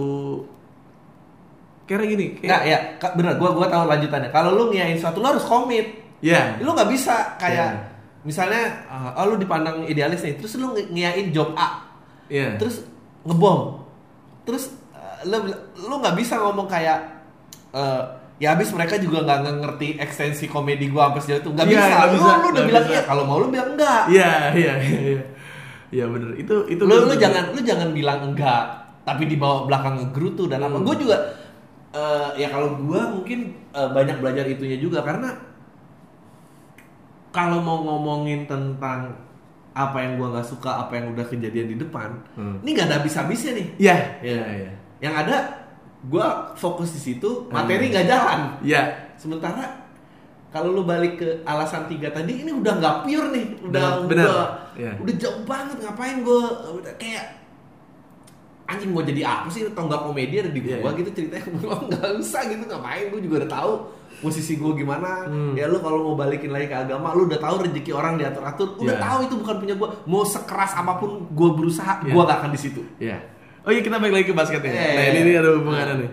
kayak 1.85 2.07
gini, 2.07 2.25
nggak 2.35 2.49
kayak 2.59 2.63
ya 2.65 2.79
Kak, 2.97 3.13
bener 3.13 3.33
gua 3.35 3.49
gua 3.51 3.65
tahu 3.65 3.85
lanjutannya 3.85 4.29
kalau 4.29 4.51
lu 4.51 4.63
ngiyain 4.67 4.93
sesuatu 4.93 5.17
lu 5.17 5.27
harus 5.27 5.41
komit 5.41 5.85
ya 6.19 6.57
lu 6.57 6.71
nggak 6.71 6.89
bisa 6.89 7.35
kayak 7.35 7.69
Iya. 7.71 7.81
misalnya 8.23 8.61
uh, 8.85 9.13
oh 9.15 9.25
lu 9.27 9.35
dipandang 9.37 9.85
idealis 9.85 10.19
nih 10.19 10.33
terus 10.35 10.55
lu 10.55 10.71
ngi- 10.71 10.89
ngiyain 10.89 11.29
job 11.29 11.53
A 11.53 11.85
ya 12.25 12.57
terus 12.57 12.81
ngebom 13.21 13.85
terus 14.41 14.73
uh, 14.91 15.21
lu 15.23 15.45
lu 15.79 15.95
nggak 15.95 16.15
bisa 16.15 16.37
ngomong 16.37 16.65
kayak 16.65 17.21
uh, 17.69 18.01
ya 18.35 18.51
habis 18.51 18.69
mereka 18.69 18.97
juga 18.97 19.21
nggak 19.21 19.39
nge- 19.39 19.59
ngerti 19.61 19.87
ekstensi 19.97 20.45
komedi 20.45 20.89
gua 20.89 21.07
sampai 21.07 21.21
sejauh 21.21 21.39
itu 21.39 21.49
nggak 21.51 21.65
Iya, 21.65 21.71
bisa. 21.71 21.85
nggak 21.87 22.01
lu 22.03 22.11
bisa, 22.11 22.25
lu 22.25 22.33
udah 22.33 22.41
nggak 22.49 22.65
bilang 22.65 22.83
bisa. 22.83 22.91
iya 22.91 23.01
kalau 23.03 23.23
mau 23.23 23.37
lu 23.37 23.47
bilang 23.47 23.69
enggak 23.71 24.01
Iya 24.09 24.31
iya 24.53 24.73
iya. 24.75 24.99
iya. 25.11 25.23
Iya 25.93 26.05
bener 26.07 26.29
itu 26.35 26.55
itu 26.65 26.81
lu 26.81 26.93
lu 26.97 27.05
bener. 27.07 27.21
jangan 27.21 27.43
lu 27.53 27.59
jangan 27.61 27.89
bilang 27.91 28.19
enggak 28.25 28.63
tapi 29.05 29.23
dibawa 29.25 29.63
belakang 29.63 30.01
ngegerutu 30.01 30.49
dan 30.49 30.59
apa 30.59 30.73
Hmm. 30.73 30.83
gue 30.83 30.95
juga 30.99 31.17
eh, 31.95 32.29
ya 32.35 32.47
kalau 32.47 32.75
gue 32.75 33.01
mungkin 33.09 33.39
eh, 33.71 33.89
banyak 33.89 34.19
belajar 34.19 34.43
itunya 34.45 34.75
juga 34.77 34.99
karena 35.01 35.31
kalau 37.31 37.59
mau 37.59 37.79
ngomongin 37.81 38.43
tentang 38.45 39.11
apa 39.71 39.97
yang 39.97 40.15
gue 40.15 40.27
nggak 40.29 40.43
suka 40.45 40.71
apa 40.81 40.95
yang 40.95 41.11
udah 41.11 41.25
kejadian 41.25 41.67
di 41.67 41.77
depan 41.77 42.15
Hmm. 42.33 42.55
ini 42.61 42.69
nggak 42.71 42.87
ada 42.89 42.95
habis-habisnya 42.97 43.51
nih 43.53 43.67
Iya 43.77 43.97
iya 44.21 44.41
iya. 44.57 44.71
yang 45.01 45.11
ada 45.13 45.35
gue 46.01 46.27
fokus 46.53 46.91
di 46.91 47.01
situ 47.01 47.47
materi 47.49 47.91
nggak 47.91 48.07
jalan 48.07 48.39
Iya. 48.61 49.11
sementara 49.15 49.83
kalau 50.47 50.71
lu 50.71 50.83
balik 50.83 51.19
ke 51.19 51.27
alasan 51.43 51.83
tiga 51.85 52.07
tadi 52.09 52.39
ini 52.39 52.51
udah 52.53 52.73
nggak 52.73 52.95
pure 53.03 53.27
nih 53.29 53.45
udah 53.61 53.83
Bener, 54.01 54.07
bener. 54.07 54.25
udah 54.25 54.47
Iya. 54.75 54.91
udah 54.95 55.13
jauh 55.17 55.43
banget 55.43 55.77
ngapain 55.77 56.17
gue 56.21 56.41
kayak 56.95 57.25
anjing 58.65 58.89
mau 58.89 59.01
jadi 59.01 59.21
apa 59.21 59.47
sih 59.47 59.61
atau 59.63 59.85
nggak 59.85 60.01
komedi 60.03 60.35
ada 60.37 60.49
di 60.49 60.59
Iya, 60.59 60.79
gua 60.79 60.89
iya. 60.89 60.99
gitu 60.99 61.09
ceritanya 61.13 61.45
gua 61.59 61.75
nggak 61.81 62.11
usah 62.17 62.41
gitu 62.45 62.63
ngapain 62.63 63.05
gue 63.07 63.21
juga 63.21 63.35
udah 63.39 63.51
tahu 63.51 63.71
posisi 64.17 64.53
gue 64.55 64.71
gimana 64.75 65.27
Hmm. 65.27 65.53
ya 65.53 65.65
lu 65.65 65.77
kalau 65.77 66.01
mau 66.03 66.15
balikin 66.15 66.49
lagi 66.49 66.65
ke 66.65 66.73
agama 66.75 67.11
lu 67.11 67.25
udah 67.25 67.37
tahu 67.37 67.61
rezeki 67.61 67.91
orang 67.91 68.15
diatur 68.15 68.41
atur 68.41 68.67
udah 68.75 68.91
Iya. 68.91 69.01
tahu 69.01 69.19
itu 69.23 69.35
bukan 69.37 69.55
punya 69.59 69.75
gue 69.75 69.89
mau 70.03 70.23
sekeras 70.23 70.71
apa 70.73 70.97
pun 70.97 71.27
gue 71.27 71.49
berusaha 71.51 72.01
Iya. 72.01 72.09
gua 72.09 72.23
gak 72.23 72.37
akan 72.39 72.51
di 72.51 72.59
situ 72.59 72.81
Iya. 72.97 73.17
Oh 73.61 73.69
iya 73.69 73.81
kita 73.81 73.97
balik 73.97 74.13
lagi 74.15 74.25
ke 74.25 74.33
basketnya. 74.33 74.69
Eh. 74.69 74.93
Nah 74.93 75.05
ini, 75.09 75.19
ini 75.19 75.31
ada 75.35 75.49
hubungannya 75.51 75.95
nih. 75.99 76.11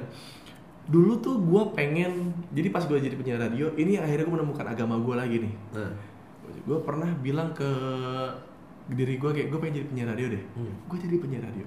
Dulu 0.85 1.13
tuh 1.21 1.37
gue 1.37 1.63
pengen, 1.73 2.33
jadi 2.49 2.69
pas 2.69 2.81
gue 2.83 2.97
jadi 2.97 3.13
penyiar 3.13 3.39
radio, 3.39 3.69
ini 3.77 3.97
akhirnya 3.97 4.25
gue 4.25 4.35
menemukan 4.35 4.67
agama 4.67 4.97
gue 4.97 5.15
lagi 5.15 5.37
nih. 5.39 5.53
nah. 5.71 5.93
Gue 6.65 6.81
pernah 6.81 7.13
bilang 7.15 7.53
ke 7.53 7.69
diri 8.89 9.15
gue 9.15 9.31
kayak 9.31 9.49
gue 9.49 9.59
pengen 9.59 9.75
jadi 9.79 9.87
penyiar 9.87 10.09
radio 10.11 10.27
deh. 10.29 10.43
Hmm. 10.53 10.75
Gue 10.87 10.97
jadi 10.99 11.17
penyiar 11.17 11.45
radio. 11.45 11.67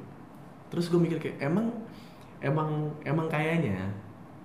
Terus 0.67 0.85
gue 0.87 0.97
mikir 0.97 1.17
kayak 1.17 1.37
emang 1.41 1.71
emang 2.39 2.69
emang 3.01 3.27
kayaknya 3.27 3.89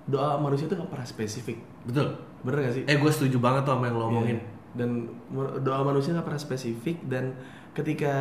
doa 0.05 0.37
manusia 0.37 0.67
tuh 0.67 0.77
gak 0.77 0.91
pernah 0.91 1.05
spesifik. 1.05 1.59
betul. 1.83 2.09
Bener 2.41 2.59
gak 2.63 2.75
sih? 2.75 2.85
eh 2.85 2.97
gue 2.97 3.11
setuju 3.11 3.37
banget 3.37 3.63
tuh 3.63 3.75
sama 3.75 3.85
yang 3.85 3.97
lo 3.97 4.05
omongin. 4.07 4.37
Iya. 4.37 4.49
Dan 4.73 4.91
mu- 5.27 5.59
doa 5.59 5.81
manusia 5.83 6.13
gak 6.13 6.25
pernah 6.25 6.41
spesifik 6.41 6.97
dan 7.05 7.37
ketika 7.71 8.15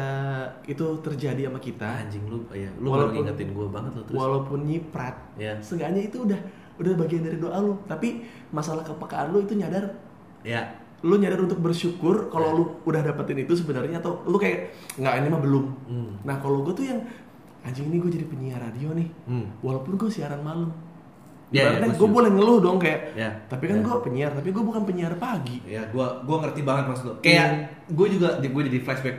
itu 0.63 0.83
terjadi 0.99 1.47
sama 1.47 1.57
kita, 1.57 1.87
anjing 1.99 2.21
lu 2.23 2.45
ya 2.51 2.69
lu 2.75 2.89
Walaupun- 2.89 3.15
ngingetin 3.19 3.49
gue 3.49 3.67
banget 3.67 3.91
lo 3.91 4.01
terus. 4.03 4.15
walaupun 4.15 4.59
nyiprat 4.61 5.15
ya 5.35 5.57
seenggaknya 5.57 6.05
itu 6.05 6.21
udah 6.21 6.37
udah 6.77 6.93
bagian 6.95 7.23
dari 7.23 7.37
doa 7.37 7.57
lu. 7.57 7.73
Tapi 7.83 8.21
masalah 8.49 8.81
kepekaan 8.81 9.29
lu 9.29 9.41
itu 9.41 9.53
nyadar. 9.53 9.89
Ya 10.41 10.63
lu 10.99 11.15
nyadar 11.15 11.39
untuk 11.39 11.59
bersyukur 11.59 12.27
kalau 12.27 12.49
lu 12.53 12.63
udah 12.83 12.99
dapetin 13.01 13.39
itu 13.39 13.55
sebenarnya 13.55 13.97
atau 13.97 14.19
lu 14.21 14.35
kayak 14.35 14.67
nggak 14.95 15.15
ini 15.15 15.27
mah 15.29 15.39
belum. 15.39 15.65
Hmm. 15.87 16.11
nah 16.21 16.35
kalau 16.37 16.59
gue 16.61 16.73
tuh 16.73 16.85
yang 16.85 16.99
anjing 17.61 17.87
ini 17.87 17.97
gue 17.97 18.11
jadi 18.11 18.25
penyiar 18.25 18.59
radio 18.61 18.93
nih. 18.93 19.09
Hmm. 19.25 19.47
walaupun 19.59 19.95
gue 19.95 20.09
siaran 20.09 20.39
malam. 20.39 20.71
Ibaratnya 21.49 21.89
gua 21.89 21.97
gue 21.97 22.09
boleh 22.13 22.29
ngeluh 22.29 22.59
dong 22.61 22.77
kayak 22.77 23.17
Ya, 23.17 23.29
tapi 23.49 23.65
kan 23.65 23.81
ya. 23.81 23.83
gue 23.83 23.95
penyiar 23.99 24.31
tapi 24.31 24.49
gue 24.49 24.61
bukan 24.61 24.85
penyiar 24.85 25.17
pagi. 25.17 25.57
Ya 25.65 25.81
gua 25.89 26.21
gua 26.21 26.45
ngerti 26.45 26.61
banget 26.61 26.85
maksud 26.87 27.05
lo 27.05 27.13
kayak 27.19 27.49
gue 27.89 28.07
juga 28.13 28.37
gue 28.37 28.63
jadi 28.69 28.79
flashback. 28.79 29.17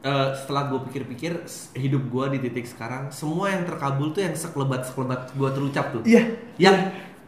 Eh, 0.00 0.28
setelah 0.32 0.70
gue 0.70 0.80
pikir-pikir 0.88 1.32
hidup 1.74 2.02
gue 2.06 2.24
di 2.32 2.38
titik 2.40 2.64
sekarang 2.64 3.10
semua 3.10 3.50
yang 3.50 3.66
terkabul 3.66 4.08
tuh 4.10 4.24
yang 4.24 4.32
sekelebat 4.32 4.86
sekelebat 4.86 5.34
gue 5.34 5.48
terucap 5.50 5.86
tuh. 5.90 6.02
Iya. 6.06 6.22
Yang 6.56 6.76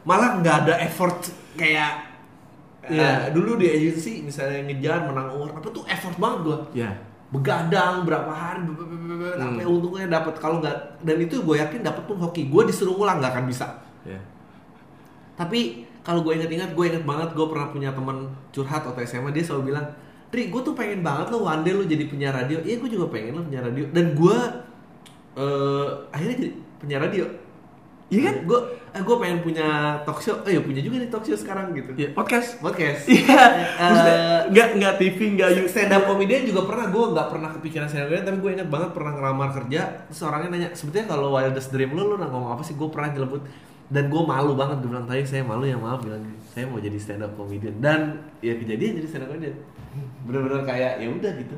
malah 0.03 0.39
nggak 0.39 0.57
ada 0.65 0.75
effort 0.81 1.19
kayak 1.53 2.15
Iya. 2.83 3.29
eh, 3.29 3.31
dulu 3.31 3.59
di 3.59 3.67
agency 3.69 4.23
misalnya 4.23 4.59
ngejar 4.67 5.07
menang 5.07 5.31
award 5.31 5.55
apa 5.55 5.69
tuh 5.71 5.85
effort 5.87 6.19
banget 6.19 6.39
gue 6.43 6.59
ya 6.83 6.91
begadang 7.33 8.05
berapa 8.05 8.29
hari 8.29 8.61
Hmm. 8.63 9.41
sampai 9.41 9.65
untungnya 9.65 10.07
dapat 10.13 10.37
kalau 10.37 10.61
nggak 10.61 10.77
dan 11.01 11.17
itu 11.17 11.41
gue 11.41 11.57
yakin 11.57 11.81
dapat 11.81 12.05
pun 12.05 12.21
hoki. 12.21 12.53
Gue 12.53 12.69
disuruh 12.69 12.93
ngulang 12.93 13.19
nggak 13.25 13.33
akan 13.33 13.47
bisa. 13.49 13.67
Ya 14.05 14.21
tapi 15.33 15.89
kalau 16.05 16.21
gue 16.23 16.37
inget-inget 16.37 16.77
gue 16.77 16.85
inget 16.85 17.05
banget 17.09 17.33
gue 17.33 17.47
pernah 17.49 17.73
punya 17.73 17.91
teman 17.95 18.29
curhat 18.53 18.85
waktu 18.85 19.09
SMA 19.09 19.33
dia 19.33 19.43
selalu 19.43 19.73
bilang 19.73 19.87
Tri 20.33 20.49
gue 20.49 20.61
tuh 20.65 20.73
pengen 20.73 21.05
banget 21.05 21.29
lo 21.29 21.45
one 21.45 21.61
day 21.61 21.77
lo 21.77 21.85
jadi 21.85 22.09
penyiar 22.09 22.33
radio. 22.33 22.57
Iya 22.65 22.81
gue 22.81 22.89
juga 22.89 23.13
pengen 23.13 23.37
lo 23.37 23.45
penyiar 23.45 23.69
radio. 23.69 23.85
Dan 23.93 24.17
gue 24.17 24.39
eh 25.37 25.89
akhirnya 26.09 26.37
jadi 26.41 26.53
penyiar 26.81 27.01
radio 27.05 27.25
Iya 28.13 28.29
kan? 28.29 28.37
gue 28.45 28.61
eh, 28.93 29.01
gue 29.01 29.17
pengen 29.17 29.41
punya 29.41 29.69
talk 30.05 30.21
show. 30.21 30.45
Eh 30.45 30.53
ya 30.53 30.61
punya 30.61 30.85
juga 30.85 31.01
nih 31.01 31.09
talk 31.09 31.25
show 31.25 31.33
sekarang 31.33 31.73
gitu. 31.73 31.97
Ya 31.97 32.13
podcast. 32.13 32.61
Podcast. 32.61 33.09
Iya. 33.09 33.25
Eh, 33.25 33.89
maksudnya 33.89 34.19
nggak 34.53 34.69
nggak 34.77 34.95
TV 35.01 35.19
nggak 35.33 35.49
Gak 35.49 35.57
YouTube. 35.57 35.73
stand 35.73 35.93
up 35.97 36.03
comedian 36.05 36.43
juga 36.45 36.61
pernah. 36.69 36.87
Gue 36.93 37.05
nggak 37.17 37.29
pernah 37.33 37.51
kepikiran 37.57 37.87
stand 37.89 38.05
up 38.05 38.09
comedian 38.13 38.27
tapi 38.29 38.39
gue 38.45 38.51
ingat 38.61 38.69
banget 38.69 38.91
pernah 38.93 39.13
ngelamar 39.17 39.49
kerja. 39.57 39.81
Terus 40.13 40.21
orangnya 40.29 40.49
nanya 40.53 40.69
sebetulnya 40.77 41.07
kalau 41.09 41.33
wildest 41.33 41.69
dream 41.73 41.91
lu 41.97 42.03
lu 42.05 42.17
ngomong 42.21 42.53
apa 42.53 42.63
sih? 42.63 42.77
Gue 42.77 42.89
pernah 42.93 43.09
nyelebut. 43.17 43.43
Dan 43.93 44.05
gue 44.09 44.23
malu 44.25 44.53
banget 44.57 44.77
gue 44.85 44.89
bilang 44.93 45.09
tadi 45.09 45.25
saya 45.25 45.41
malu 45.45 45.65
ya 45.65 45.77
maaf 45.81 46.05
bilang 46.05 46.21
saya 46.53 46.69
mau 46.69 46.77
jadi 46.77 46.99
stand 47.01 47.25
up 47.25 47.33
comedian. 47.33 47.81
Dan 47.81 48.21
ya 48.45 48.53
kejadian 48.61 49.01
jadi 49.01 49.09
stand 49.09 49.25
up 49.25 49.33
comedian. 49.33 49.57
Bener-bener 50.29 50.69
kayak 50.69 51.01
ya 51.01 51.09
udah 51.09 51.33
gitu. 51.41 51.57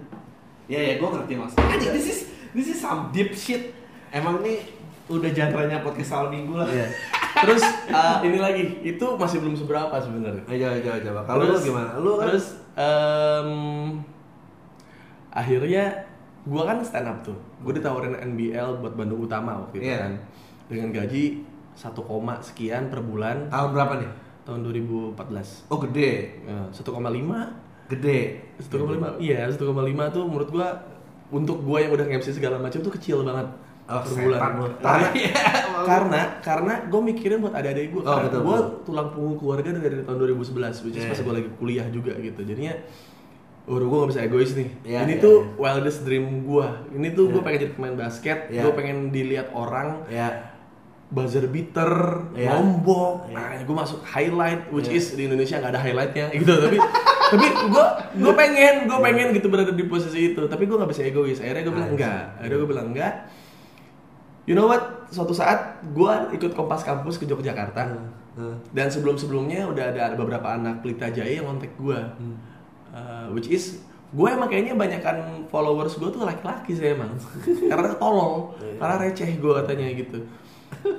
Ya 0.70 0.78
ya 0.78 1.02
gue 1.02 1.09
ngerti 1.18 1.34
maksudnya. 1.34 1.66
Anjing, 1.66 1.92
this 1.98 2.07
is 2.07 2.18
this 2.55 2.66
is 2.70 2.78
some 2.78 3.11
deep 3.11 3.34
shit. 3.34 3.74
Emang 4.14 4.38
nih 4.38 4.62
udah 5.07 5.30
genre 5.30 5.62
podcast 5.80 6.11
awal 6.12 6.28
minggu 6.28 6.55
lah 6.55 6.64
Iya. 6.66 6.86
Terus 7.34 7.61
uh, 7.90 8.22
ini 8.22 8.38
lagi, 8.38 8.62
itu 8.80 9.07
masih 9.14 9.42
belum 9.42 9.52
seberapa 9.52 9.92
sebenarnya. 9.96 10.40
ayo 10.46 10.66
ayo 10.70 11.02
coba 11.02 11.20
kalau 11.24 11.44
lu 11.44 11.57
gimana 11.59 11.90
lu 11.98 12.14
kan 12.14 12.30
Terus 12.30 12.46
em, 12.72 13.50
akhirnya 15.30 15.84
gua 16.44 16.62
kan 16.64 16.78
stand 16.80 17.05
up 17.05 17.18
tuh. 17.22 17.36
Gue 17.61 17.72
ditawarin 17.72 18.14
NBL 18.14 18.78
buat 18.78 18.94
Bandung 18.94 19.20
Utama 19.20 19.59
waktu 19.59 19.80
itu 19.80 19.86
Iya. 19.88 19.98
kan. 19.98 20.12
Dengan 20.70 20.88
gaji 20.92 21.24
1, 21.74 21.90
koma 21.98 22.38
sekian 22.38 22.86
per 22.86 23.02
bulan 23.02 23.50
tahun 23.50 23.70
berapa 23.72 23.92
nih 23.98 24.11
tahun 24.44 24.61
2014. 24.62 25.66
oh 25.68 25.78
gede 25.80 26.38
Ya, 26.44 26.59
1,5 26.70 26.86
gede 27.84 28.20
1,5 28.62 29.18
iya 29.18 29.48
1,5 29.48 29.59
tuh 30.09 30.24
menurut 30.24 30.48
gua 30.48 30.68
untuk 31.28 31.61
gua 31.61 31.80
yang 31.80 31.92
udah 31.92 32.07
nge-MC 32.07 32.38
segala 32.38 32.57
macam 32.57 32.78
tuh 32.78 32.92
kecil 32.92 33.24
banget 33.24 33.48
Oh, 33.85 34.01
per 34.01 34.16
bulan 34.16 34.41
karena 34.80 35.09
karena 35.85 36.20
karena 36.49 36.74
gue 36.89 37.01
mikirin 37.05 37.37
buat 37.45 37.53
adik-adik 37.53 37.93
gue 37.93 38.01
Oh, 38.01 38.16
karena 38.16 38.28
betul, 38.32 38.43
gue 38.49 38.59
tulang 38.89 39.09
punggung 39.12 39.37
keluarga 39.37 39.76
dari 39.76 40.01
tahun 40.01 40.18
2011 40.24 40.85
which 40.89 40.97
is 40.97 41.05
pas 41.05 41.20
gue 41.20 41.35
lagi 41.37 41.51
kuliah 41.61 41.85
juga 41.93 42.16
gitu 42.16 42.41
jadinya 42.49 42.72
Udah 43.64 43.87
gue 43.89 43.97
gak 43.97 44.11
bisa 44.12 44.20
egois 44.28 44.53
nih. 44.53 44.68
Iya, 44.85 45.09
ini 45.09 45.14
iya, 45.16 45.24
tuh 45.24 45.37
iya. 45.41 45.57
wildest 45.57 46.05
dream 46.05 46.45
gue. 46.45 46.68
Ini 47.01 47.09
tuh 47.16 47.32
gue 47.32 47.41
Iya. 47.41 47.47
pengen 47.49 47.59
jadi 47.64 47.72
pemain 47.72 47.97
basket. 47.97 48.39
Iya. 48.53 48.61
Gue 48.61 48.72
pengen 48.76 48.99
dilihat 49.09 49.49
orang 49.57 50.05
ya 50.12 50.53
buzzer 51.09 51.49
beater, 51.49 51.93
Iya. 52.37 52.61
lombok. 52.61 53.32
Iya. 53.32 53.37
Nah, 53.41 53.51
gue 53.64 53.76
masuk 53.80 54.05
highlight, 54.05 54.68
which 54.68 54.93
Iya. 54.93 55.01
is 55.01 55.16
di 55.16 55.24
Indonesia 55.24 55.57
nggak 55.64 55.72
ada 55.72 55.80
highlightnya 55.80 56.26
gitu. 56.37 56.53
Tapi 56.53 56.76
tapi 57.32 57.47
gue 57.72 57.87
gue 58.20 58.32
pengen 58.37 58.74
gue 58.85 58.99
pengen 59.01 59.26
gitu 59.32 59.49
berada 59.49 59.72
di 59.72 59.85
posisi 59.89 60.37
itu. 60.37 60.45
Tapi 60.45 60.68
gue 60.68 60.76
nggak 60.76 60.91
bisa 60.93 61.01
egois. 61.09 61.41
Akhirnya 61.41 61.64
gue 61.64 61.72
bilang 61.72 61.93
enggak. 61.97 62.22
Akhirnya 62.37 62.59
gue 62.61 62.68
bilang 62.68 62.89
enggak. 62.93 63.14
You 64.45 64.53
know 64.53 64.68
what? 64.68 65.09
Suatu 65.09 65.32
saat 65.32 65.80
gue 65.82 66.12
ikut 66.36 66.53
kompas 66.53 66.84
kampus 66.84 67.16
ke 67.16 67.24
Yogyakarta. 67.24 67.97
Dan 68.74 68.86
sebelum-sebelumnya 68.90 69.70
udah 69.70 69.95
ada 69.95 70.18
beberapa 70.18 70.53
anak 70.53 70.82
Pelita 70.82 71.09
Jaya 71.09 71.40
yang 71.40 71.47
kontak 71.49 71.72
gue. 71.78 71.99
Uh, 72.95 73.26
which 73.34 73.51
is 73.51 73.82
gue 74.14 74.28
emang 74.30 74.47
kayaknya 74.47 74.78
banyakan 74.78 75.42
followers 75.51 75.99
gue 75.99 76.07
tuh 76.07 76.22
laki-laki 76.22 76.70
sih 76.78 76.95
emang. 76.95 77.11
Karena 77.70 77.90
tolol 77.99 78.55
karena 78.78 78.95
receh 79.03 79.26
gue 79.26 79.53
katanya 79.64 79.86
gitu. 79.90 80.18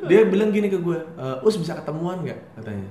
Dia 0.09 0.27
bilang 0.27 0.51
gini 0.51 0.67
ke 0.67 0.79
gue 0.81 0.97
"Eh, 0.97 1.47
us 1.47 1.55
bisa 1.55 1.77
ketemuan 1.79 2.19
nggak? 2.23 2.59
katanya. 2.59 2.89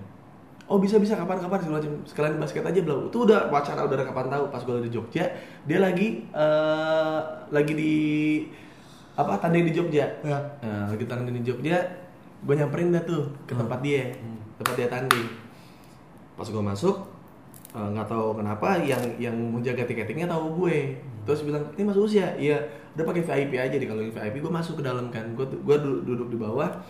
Oh 0.65 0.81
bisa 0.81 0.97
bisa 0.97 1.13
kapan-kapan 1.13 1.61
segala 1.61 1.77
macam. 1.85 1.93
Sekalian 2.09 2.35
basket 2.41 2.65
aja 2.65 2.81
belum 2.81 3.13
itu 3.13 3.19
udah 3.29 3.53
wacana 3.53 3.85
udah 3.85 4.01
kapan 4.01 4.27
tahu 4.33 4.45
pas 4.49 4.63
gue 4.65 4.75
lagi 4.81 4.87
di 4.89 4.93
Jogja 4.97 5.25
dia 5.69 5.79
lagi 5.81 6.25
eh, 6.33 7.21
lagi 7.53 7.73
di 7.77 7.95
apa? 9.15 9.33
Tanding 9.39 9.71
di 9.71 9.73
Jogja. 9.75 10.07
Ya. 10.23 10.39
Nah, 10.63 10.91
lagi 10.91 11.07
tanding 11.07 11.39
di 11.41 11.45
Jogja 11.47 11.79
gue 12.45 12.55
nyamperin 12.61 12.93
dah 12.93 13.03
tuh 13.07 13.31
ke 13.49 13.55
tempat 13.57 13.81
dia. 13.81 14.13
Tempat 14.61 14.75
dia 14.77 14.89
tanding. 14.91 15.29
Pas 16.35 16.47
gue 16.51 16.63
masuk 16.63 16.97
eh, 17.75 17.89
nggak 17.95 18.07
tahu 18.11 18.39
kenapa 18.39 18.79
yang 18.83 19.03
yang 19.17 19.35
menjaga 19.35 19.87
tiketingnya 19.87 20.29
tahu 20.29 20.67
gue. 20.67 20.99
Terus 21.25 21.41
bilang 21.47 21.65
ini 21.79 21.83
mas 21.89 21.97
usia? 21.97 22.37
Iya. 22.37 22.61
Udah 22.95 23.05
pakai 23.09 23.23
VIP 23.25 23.53
aja. 23.57 23.75
Deh 23.75 23.89
kalau 23.89 24.03
yang 24.05 24.13
VIP 24.13 24.45
gue 24.45 24.53
masuk 24.53 24.83
ke 24.83 24.85
dalam 24.85 25.09
kan. 25.09 25.25
Gue 25.33 25.47
gue 25.49 25.77
duduk 26.05 26.29
di 26.29 26.39
bawah. 26.39 26.85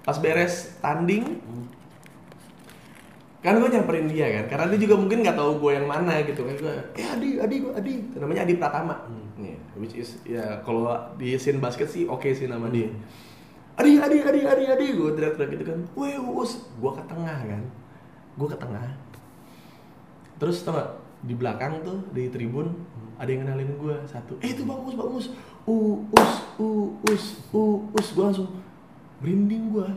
Pas 0.00 0.16
beres 0.16 0.78
tanding 0.80 1.42
kan 3.40 3.56
gue 3.56 3.72
nyamperin 3.72 4.04
dia 4.04 4.28
kan 4.36 4.44
karena 4.52 4.64
dia 4.68 4.80
juga 4.84 5.00
mungkin 5.00 5.24
nggak 5.24 5.32
tahu 5.32 5.64
gue 5.64 5.72
yang 5.80 5.88
mana 5.88 6.20
gitu 6.28 6.44
kan. 6.44 6.54
Gue 6.60 6.76
eh 7.00 7.06
Adi 7.08 7.40
Adi 7.40 7.56
gue 7.64 7.72
Adi. 7.72 7.94
Namanya 8.20 8.44
Adi 8.44 8.54
Pratama. 8.60 8.96
Nih, 9.40 9.56
which 9.80 9.96
is 9.96 10.20
ya 10.28 10.60
kalau 10.60 10.92
di 11.16 11.40
scene 11.40 11.56
basket 11.56 11.88
sih 11.88 12.04
oke 12.04 12.28
sih 12.36 12.44
nama 12.44 12.68
dia. 12.68 12.92
Adi 13.80 13.96
Adi 13.96 14.20
Adi 14.20 14.40
Adi 14.44 14.64
Adi. 14.68 14.86
Gue 14.92 15.16
teriak-teriak 15.16 15.50
gitu 15.56 15.64
kan. 15.72 15.80
Weh 15.96 16.20
us 16.20 16.68
gue 16.68 16.92
ke 16.92 17.02
tengah 17.08 17.38
kan. 17.48 17.62
Gue 18.36 18.48
ke 18.52 18.58
tengah. 18.60 18.84
Terus 20.36 20.60
tau 20.60 20.76
gak 20.76 20.90
di 21.24 21.32
belakang 21.32 21.80
tuh 21.80 22.00
di 22.12 22.28
tribun 22.28 22.72
ada 23.16 23.28
yang 23.28 23.48
kenalin 23.48 23.72
gue 23.80 23.96
satu. 24.04 24.36
Eh 24.44 24.52
itu 24.52 24.68
bang 24.68 24.80
us 24.84 24.96
bang 24.96 25.12
us 25.16 25.26
uus 25.68 26.32
uus 26.56 27.24
uus 27.52 28.06
gue 28.16 28.24
langsung 28.24 28.48
merinding 29.20 29.72
gue 29.72 29.88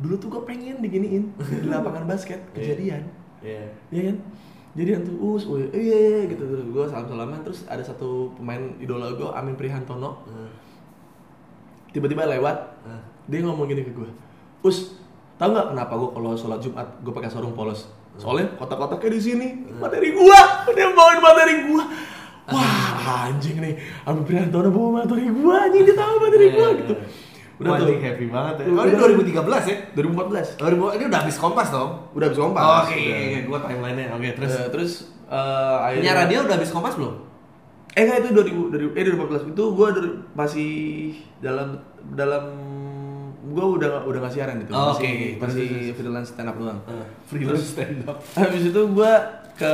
dulu 0.00 0.14
tuh 0.16 0.28
gue 0.32 0.42
pengen 0.48 0.80
diginiin 0.80 1.24
di 1.36 1.68
lapangan 1.68 2.08
basket 2.08 2.40
kejadian 2.52 3.04
Iya. 3.42 3.66
Iya 3.90 4.02
kan? 4.08 4.16
Jadian 4.72 5.02
tuh 5.04 5.36
us, 5.36 5.44
oh 5.44 5.60
iya, 5.60 5.68
iya, 5.76 5.96
iya, 6.00 6.20
gitu 6.32 6.46
terus 6.48 6.64
gue 6.64 6.84
salam 6.88 7.04
salaman 7.04 7.42
terus 7.44 7.66
ada 7.68 7.84
satu 7.84 8.32
pemain 8.38 8.72
idola 8.80 9.12
gue 9.12 9.28
Amin 9.34 9.52
Prihantono 9.52 10.24
tiba-tiba 11.92 12.24
lewat 12.24 12.56
dia 13.28 13.38
ngomong 13.44 13.68
gini 13.68 13.84
ke 13.84 13.92
gue, 13.92 14.08
us 14.64 14.96
tau 15.36 15.52
nggak 15.52 15.76
kenapa 15.76 15.92
gue 15.94 16.10
kalau 16.14 16.30
sholat 16.34 16.58
Jumat 16.58 16.88
gue 17.02 17.12
pakai 17.12 17.28
sarung 17.28 17.52
polos? 17.52 17.90
Soalnya 18.16 18.56
kotak-kotaknya 18.56 19.10
di 19.12 19.20
sini 19.20 19.48
materi 19.76 20.12
gue, 20.12 20.38
dia 20.72 20.86
bawain 20.92 21.20
materi 21.20 21.54
gue. 21.68 21.84
Wah 22.48 23.28
anjing 23.28 23.60
nih, 23.60 23.74
Amin 24.08 24.24
Prihantono 24.24 24.72
bawa 24.72 25.04
materi 25.04 25.28
gue, 25.28 25.54
anjing 25.54 25.82
dia 25.84 25.96
tahu 25.98 26.14
materi 26.16 26.46
gue 26.48 26.68
gitu. 26.80 26.94
Udah 27.54 27.72
tuh, 27.76 27.94
happy 27.94 28.26
banget 28.26 28.54
ya. 28.58 28.64
Oh, 28.68 28.84
ini 28.84 28.96
2013 28.96 29.64
ya? 29.64 29.76
2014 29.92 30.56
2000 30.56 30.96
ini 30.96 31.04
udah 31.06 31.20
habis 31.20 31.36
kompas 31.36 31.68
dong. 31.68 31.90
udah 32.10 32.26
habis 32.26 32.38
kompas. 32.38 32.62
Oh, 32.62 32.74
Oke, 32.82 32.96
Udah. 32.96 33.18
oke, 33.18 33.38
gua 33.44 33.58
timeline-nya. 33.62 34.06
Oke, 34.12 34.28
terus 34.32 34.52
Eh, 34.52 34.68
terus 34.68 34.92
eh, 35.26 35.36
akhirnya 35.78 36.02
punya 36.02 36.14
radio 36.18 36.38
udah 36.42 36.56
habis 36.56 36.70
kompas 36.70 36.94
belum? 36.94 37.14
Eh 37.92 38.02
enggak 38.02 38.18
itu 38.18 38.28
2000 38.32 38.72
dari 38.72 38.84
eh 38.90 39.02
2014 39.06 39.52
itu 39.52 39.62
gua 39.70 39.88
dari- 39.90 40.16
masih 40.32 40.70
dalam 41.38 41.68
dalam 42.10 42.44
gua 43.44 43.66
udah 43.70 43.90
udah 44.02 44.18
nggak 44.18 44.32
siaran 44.32 44.56
itu. 44.58 44.70
Oh, 44.70 44.90
masih 44.90 45.04
oke. 45.04 45.28
masih 45.38 45.66
Terus, 45.68 45.94
freelance 45.94 46.28
stand 46.30 46.48
up 46.48 46.56
doang. 46.56 46.78
freelance 47.26 47.66
stand 47.68 48.00
up. 48.02 48.16
Habis 48.32 48.62
itu 48.66 48.80
gua 48.88 49.12
ke 49.54 49.72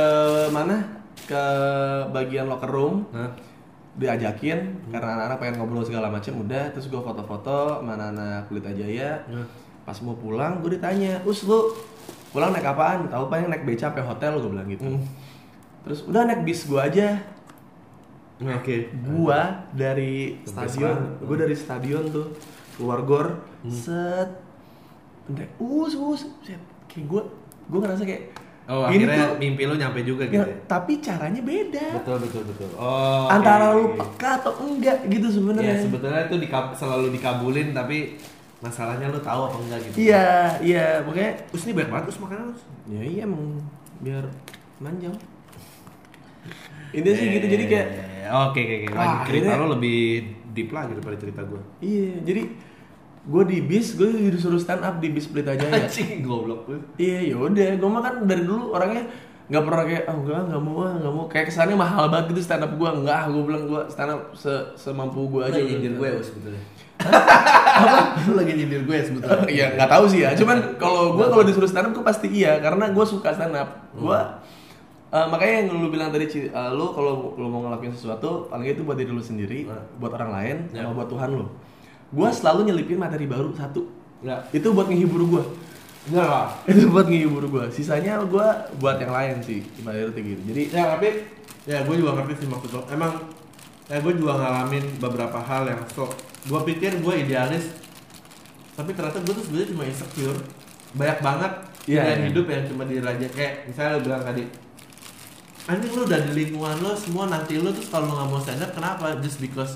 mana? 0.49 0.99
Ke 1.21 1.43
bagian 2.09 2.45
locker 2.45 2.67
room 2.67 3.05
Hah? 3.11 3.29
Diajakin 3.99 4.59
karena 4.87 5.09
anak-anak 5.13 5.37
pengen 5.37 5.55
ngobrol 5.57 5.83
segala 5.83 6.07
macam 6.07 6.39
udah 6.39 6.71
terus 6.71 6.87
gua 6.87 7.03
foto-foto 7.03 7.57
sama 7.77 7.93
anak-anak 7.93 8.47
Pelita 8.47 8.71
Jaya 8.71 9.19
Hah? 9.27 9.45
pas 9.83 9.97
mau 9.99 10.15
pulang 10.15 10.59
gue 10.59 10.71
ditanya 10.71 11.19
us 11.21 11.43
lu 11.43 11.75
pulang 12.29 12.49
naik 12.49 12.63
apaan 12.63 13.05
tahu 13.05 13.27
paling 13.27 13.47
naik 13.47 13.63
beca 13.63 13.89
sampai 13.89 14.01
hotel 14.01 14.37
gue 14.37 14.49
bilang 14.49 14.67
gitu 14.67 14.85
Hmm. 14.85 15.03
terus 15.81 15.99
udah 16.03 16.23
naik 16.23 16.41
bis 16.43 16.63
gua 16.63 16.85
aja 16.85 17.19
Oke. 18.39 18.87
gua 19.03 19.67
dari 19.69 20.39
Best 20.39 20.55
stadion 20.55 20.97
gua 21.19 21.35
dari 21.37 21.55
stadion 21.57 22.03
tuh 22.07 22.27
keluar 22.73 23.03
gor 23.03 23.27
Hmm. 23.59 23.67
set 23.69 24.29
Ndek, 25.27 25.59
us 25.59 25.93
us 25.93 26.23
set. 26.39 26.61
kayak 26.87 27.05
gua 27.05 27.21
gua 27.67 27.79
ngerasa 27.83 28.01
kayak 28.01 28.31
Oh, 28.69 28.85
ini 28.85 29.01
akhirnya 29.01 29.25
tuh 29.25 29.37
mimpi 29.39 29.63
lu 29.65 29.75
nyampe 29.75 29.99
juga 30.03 30.23
gitu. 30.23 30.37
ya, 30.37 30.45
ya? 30.45 30.55
tapi 30.63 31.01
caranya 31.01 31.41
beda 31.41 31.87
Betul, 31.97 32.17
betul, 32.21 32.41
betul. 32.45 32.69
Oh. 32.75 33.25
antara 33.27 33.65
oke, 33.67 33.73
lu 33.73 33.83
oke. 33.83 33.97
peka 33.97 34.29
atau 34.37 34.53
enggak 34.61 34.97
gitu 35.07 35.25
Ya, 35.25 35.33
sebenarnya 35.33 35.73
sebetulnya 35.79 36.21
itu 36.23 36.35
dikab- 36.39 36.73
selalu 36.73 37.09
dikabulin 37.11 37.73
tapi 37.73 38.21
masalahnya 38.59 39.09
lu 39.09 39.17
tahu 39.19 39.41
apa 39.43 39.57
enggak 39.57 39.79
gitu. 39.83 39.95
iya 39.99 40.25
iya 40.61 40.85
makanya 41.01 41.33
Terus 41.49 41.63
ini 41.63 41.73
banyak 41.73 41.89
banget 41.89 42.05
terus 42.05 42.19
makanan 42.19 42.43
terus. 42.47 42.63
ya 42.87 43.01
iya 43.01 43.21
emang 43.23 43.43
biar 43.99 44.23
manjang 44.77 45.15
ini 46.91 47.09
sih 47.11 47.25
gitu 47.31 47.47
jadi 47.47 47.65
kayak 47.65 47.87
Oke, 48.29 48.61
oke, 48.61 48.75
oke. 48.83 48.93
Lanjut 48.93 49.25
cerita 49.25 49.51
lu 49.55 49.67
lebih 49.71 49.97
deep 50.51 50.69
lah 50.69 50.85
daripada 50.85 51.17
cerita 51.17 51.41
gua. 51.41 51.57
iya 51.81 52.21
jadi 52.21 52.45
gue 53.19 53.43
di 53.45 53.57
bis 53.59 53.93
gue 53.93 54.31
disuruh 54.31 54.57
stand 54.57 54.79
up 54.79 54.97
di 54.97 55.11
bis 55.11 55.27
Pelita 55.27 55.51
Jaya 55.53 55.75
Anjing 55.75 56.23
goblok 56.23 56.65
lu. 56.67 56.79
Iya, 56.95 57.35
yaudah. 57.35 57.75
Gue 57.75 57.89
mah 57.89 58.01
kan 58.01 58.13
dari 58.23 58.43
dulu 58.43 58.71
orangnya 58.71 59.03
nggak 59.49 59.63
pernah 59.65 59.83
kayak, 59.83 60.03
oh 60.05 60.15
enggak, 60.21 60.41
nggak 60.45 60.61
mau, 60.61 60.77
ah, 60.85 60.93
nggak 60.95 61.13
mau. 61.13 61.25
Kayak 61.25 61.45
kesannya 61.49 61.75
mahal 61.75 62.05
banget 62.07 62.25
gitu 62.31 62.41
stand 62.45 62.63
up 62.63 62.73
gue. 62.73 62.89
Enggak, 62.89 63.21
gue 63.33 63.43
bilang 63.43 63.63
gue 63.65 63.81
stand 63.89 64.11
up 64.13 64.21
se 64.33 64.53
semampu 64.77 65.25
gue 65.27 65.41
aja. 65.41 65.57
Lagi 65.57 65.67
nyindir 65.67 65.93
gue 65.97 66.09
Apa? 66.09 66.21
sebetulnya. 66.23 66.63
Apa? 67.79 67.99
Lu 68.27 68.33
lagi 68.37 68.53
nyindir 68.55 68.81
gue 68.85 68.97
sebetulnya. 69.03 69.47
Iya, 69.49 69.65
nggak 69.75 69.89
tahu 69.89 70.05
sih 70.07 70.19
ya. 70.23 70.29
Cuman 70.37 70.57
kalau 70.81 71.17
gue 71.17 71.25
kalau 71.27 71.43
disuruh 71.43 71.69
stand 71.69 71.89
up, 71.89 71.93
gue 71.97 72.05
pasti 72.05 72.27
iya, 72.29 72.61
karena 72.61 72.93
gue 72.93 73.05
suka 73.05 73.35
stand 73.35 73.55
up. 73.57 73.89
Gue 73.93 74.19
eh, 75.09 75.25
makanya 75.25 75.53
yang 75.65 75.67
lu 75.73 75.89
bilang 75.89 76.13
tadi, 76.13 76.29
eh, 76.29 76.69
lu 76.69 76.93
kalau 76.93 77.33
lu 77.33 77.47
mau 77.49 77.65
ngelakuin 77.65 77.89
sesuatu, 77.89 78.45
paling 78.45 78.69
itu 78.69 78.85
buat 78.85 78.93
diri 78.93 79.09
lu 79.09 79.21
sendiri, 79.21 79.65
Nah. 79.65 79.81
buat 79.97 80.13
orang 80.13 80.29
lain, 80.29 80.55
Ya. 80.69 80.85
sama 80.85 81.01
buat 81.01 81.09
Tuhan 81.09 81.29
lu. 81.33 81.45
Gue 82.09 82.29
selalu 82.33 82.69
nyelipin 82.69 82.97
materi 82.97 83.29
baru 83.29 83.53
satu. 83.53 83.85
Enggak. 84.25 84.49
Itu 84.51 84.73
buat 84.73 84.89
menghibur 84.89 85.21
gue. 85.29 85.43
Enggak 86.09 86.27
lah. 86.27 86.47
itu 86.65 86.89
buat 86.89 87.05
ngehibur 87.05 87.45
gue 87.51 87.65
sisanya 87.75 88.17
gue 88.23 88.47
buat 88.81 88.97
yang 88.97 89.13
lain 89.13 89.35
sih 89.45 89.61
ibaratnya 89.77 90.21
gitu 90.23 90.41
jadi 90.47 90.63
Ya 90.73 90.83
tapi 90.95 91.07
ya 91.69 91.85
gue 91.85 91.95
juga 91.99 92.17
ngerti 92.17 92.33
sih 92.43 92.47
maksud 92.49 92.71
lo. 92.73 92.81
Emang 92.89 93.29
ya 93.91 93.99
gue 94.01 94.13
juga 94.17 94.39
ngalamin 94.39 94.85
beberapa 94.97 95.37
hal 95.43 95.69
yang 95.69 95.81
so 95.93 96.09
gue 96.45 96.59
pikir 96.71 97.01
gue 97.03 97.13
idealis 97.25 97.73
tapi 98.73 98.95
ternyata 98.95 99.19
gue 99.21 99.33
tuh 99.33 99.43
sebenarnya 99.43 99.69
cuma 99.75 99.83
insecure 99.85 100.39
banyak 100.95 101.19
banget 101.19 101.53
Iya, 101.89 102.05
pilihan 102.05 102.19
iya. 102.21 102.27
hidup 102.29 102.45
yang 102.53 102.63
cuma 102.69 102.83
diraja 102.85 103.27
kayak 103.33 103.53
misalnya 103.65 103.91
lo 103.97 103.99
bilang 104.05 104.21
tadi 104.21 104.43
anjing 105.65 105.91
lu 105.93 106.01
udah 106.05 106.19
di 106.21 106.31
lingkungan 106.37 106.77
lo 106.85 106.91
semua 106.93 107.25
nanti 107.33 107.57
lo 107.57 107.73
terus 107.73 107.89
kalau 107.89 108.13
nggak 108.13 108.27
mau 108.29 108.39
stand 108.39 108.61
up 108.61 108.71
kenapa 108.77 109.17
just 109.25 109.41
because 109.41 109.73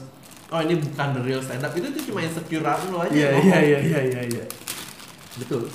oh 0.54 0.62
ini 0.62 0.78
bukan 0.78 1.08
the 1.12 1.22
real 1.24 1.41
stand 1.41 1.60
up 1.60 1.74
itu 1.74 1.89
tuh 1.89 2.04
cuma 2.06 2.22
insecure 2.22 2.62
lo 2.62 3.01
aja 3.01 3.10
Iya 3.12 3.30
iya 3.36 3.58
iya 3.60 3.80
iya 3.82 3.99
iya 4.04 4.22
iya. 4.30 4.43
betul 5.36 5.66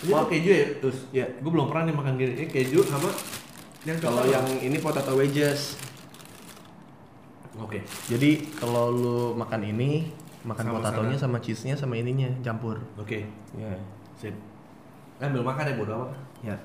ini 0.00 0.10
tuh 0.10 0.26
keju 0.28 0.50
ya 0.52 0.66
terus 0.78 0.98
Iya. 1.10 1.26
gue 1.36 1.50
belum 1.50 1.66
pernah 1.66 1.82
nih 1.84 1.94
makan 1.96 2.12
gini 2.16 2.32
ini 2.36 2.46
keju 2.46 2.82
sama 2.82 3.10
yang 3.82 3.98
Kalau 3.98 4.22
yang 4.24 4.46
ini 4.56 4.78
potato 4.78 5.10
wedges. 5.12 5.74
oke 7.52 7.78
Jadi 8.06 8.30
kalau 8.54 8.88
lu 8.88 9.18
makan 9.34 9.58
ini, 9.64 10.06
makan 10.42 10.64
Sama 10.64 10.74
potatonya 10.78 11.16
sana. 11.16 11.24
sama 11.28 11.38
cheese-nya 11.38 11.74
sama 11.74 11.94
ininya 11.96 12.30
campur. 12.40 12.78
oke 12.94 13.18
Iya. 13.52 13.74
sip 14.16 14.34
eh 15.18 15.28
belum 15.28 15.42
makan 15.44 15.64
ya 15.64 15.74
bodo 15.76 15.92
amat 15.96 16.10
Ya. 16.42 16.56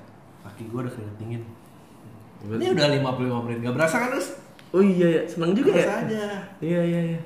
kaki 0.42 0.66
gue 0.66 0.78
udah 0.80 0.90
keringet 0.90 1.16
dingin 1.18 1.42
ini 2.44 2.70
udah 2.70 2.86
55 2.88 3.44
menit 3.44 3.58
gak 3.60 3.74
berasa 3.74 3.96
kan 3.98 4.08
terus 4.10 4.38
Oh 4.70 4.80
iya 4.80 5.06
ya, 5.08 5.22
seneng 5.24 5.52
juga 5.52 5.70
ya. 5.70 5.80
berasa 5.80 5.94
aja 6.04 6.24
Iya 6.58 6.80
iya 6.82 7.00
iya. 7.08 7.20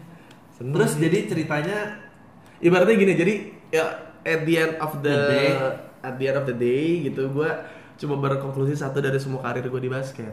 Seneng. 0.53 0.75
terus 0.75 0.93
jadi 0.97 1.19
ceritanya 1.27 1.79
ibaratnya 2.59 2.95
gini, 2.95 3.13
jadi 3.13 3.35
ya 3.71 3.85
at 4.23 4.41
the 4.43 4.55
end 4.55 4.75
of 4.79 4.93
the, 5.01 5.11
The 5.11 5.27
day. 5.29 5.49
at 6.01 6.15
the 6.15 6.25
end 6.25 6.39
of 6.39 6.45
the 6.45 6.55
day 6.55 6.85
gitu 7.03 7.27
gua 7.29 7.51
cuma 7.95 8.15
berkonklusi 8.17 8.73
satu 8.73 8.99
dari 8.99 9.17
semua 9.17 9.43
karir 9.43 9.63
gue 9.65 9.79
di 9.79 9.89
basket. 9.89 10.31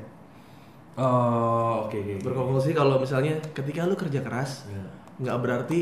oh 0.95 1.86
oke 1.86 1.95
oke 1.95 2.14
Berkonklusi 2.22 2.72
kalau 2.72 2.97
misalnya 2.97 3.38
ketika 3.49 3.84
lu 3.84 3.93
kerja 3.93 4.20
keras 4.20 4.66
Ya, 4.66 4.84
nggak 5.20 5.38
berarti 5.39 5.80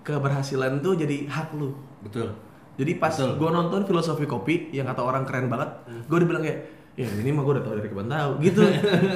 keberhasilan 0.00 0.80
tuh 0.80 0.94
jadi 0.94 1.26
hak 1.26 1.52
lu. 1.52 1.72
betul 2.00 2.32
Jadi 2.74 2.92
pas 2.94 3.14
gue 3.14 3.50
nonton 3.50 3.84
filosofi 3.84 4.24
kopi 4.24 4.68
yang 4.70 4.84
kata 4.84 4.98
orang 4.98 5.22
keren 5.22 5.46
banget, 5.46 5.70
gue 6.04 6.18
dibilang 6.18 6.42
kayak, 6.42 6.58
ya 6.94 7.10
ini 7.10 7.34
mah 7.34 7.42
gue 7.42 7.52
udah 7.58 7.64
tau 7.66 7.74
dari 7.74 7.90
kapan 7.90 8.06
tahu 8.06 8.30
gitu. 8.46 8.62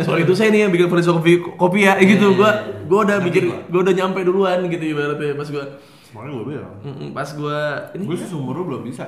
Soal 0.02 0.18
itu 0.26 0.32
saya 0.34 0.50
nih 0.50 0.66
yang 0.66 0.72
bikin 0.74 0.90
filosofi 0.90 1.38
kopi 1.38 1.86
ya, 1.86 1.94
gitu. 2.02 2.34
Iya, 2.34 2.38
Gue 2.38 2.50
iya, 2.50 2.58
iya. 2.58 2.82
gue 2.90 2.98
udah 2.98 3.16
Ngerti 3.18 3.26
mikir, 3.30 3.42
gua. 3.46 3.58
gue 3.70 3.80
udah 3.86 3.94
nyampe 3.94 4.20
duluan 4.26 4.58
gitu 4.66 4.84
ibaratnya 4.84 5.32
pas 5.38 5.48
gue, 5.48 5.64
makanya 6.10 6.32
gue 6.34 6.44
bilang 6.48 6.74
pas 7.12 7.28
gue 7.28 7.58
ini 7.94 8.02
gue 8.08 8.16
sih 8.18 8.28
seumur 8.28 8.54
lu 8.58 8.64
belum 8.66 8.82
bisa 8.82 9.04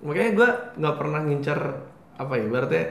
makanya 0.00 0.30
gue 0.32 0.48
nggak 0.80 0.94
pernah 0.96 1.20
ngincar 1.24 1.60
apa 2.16 2.32
ya 2.36 2.42
ibaratnya 2.44 2.84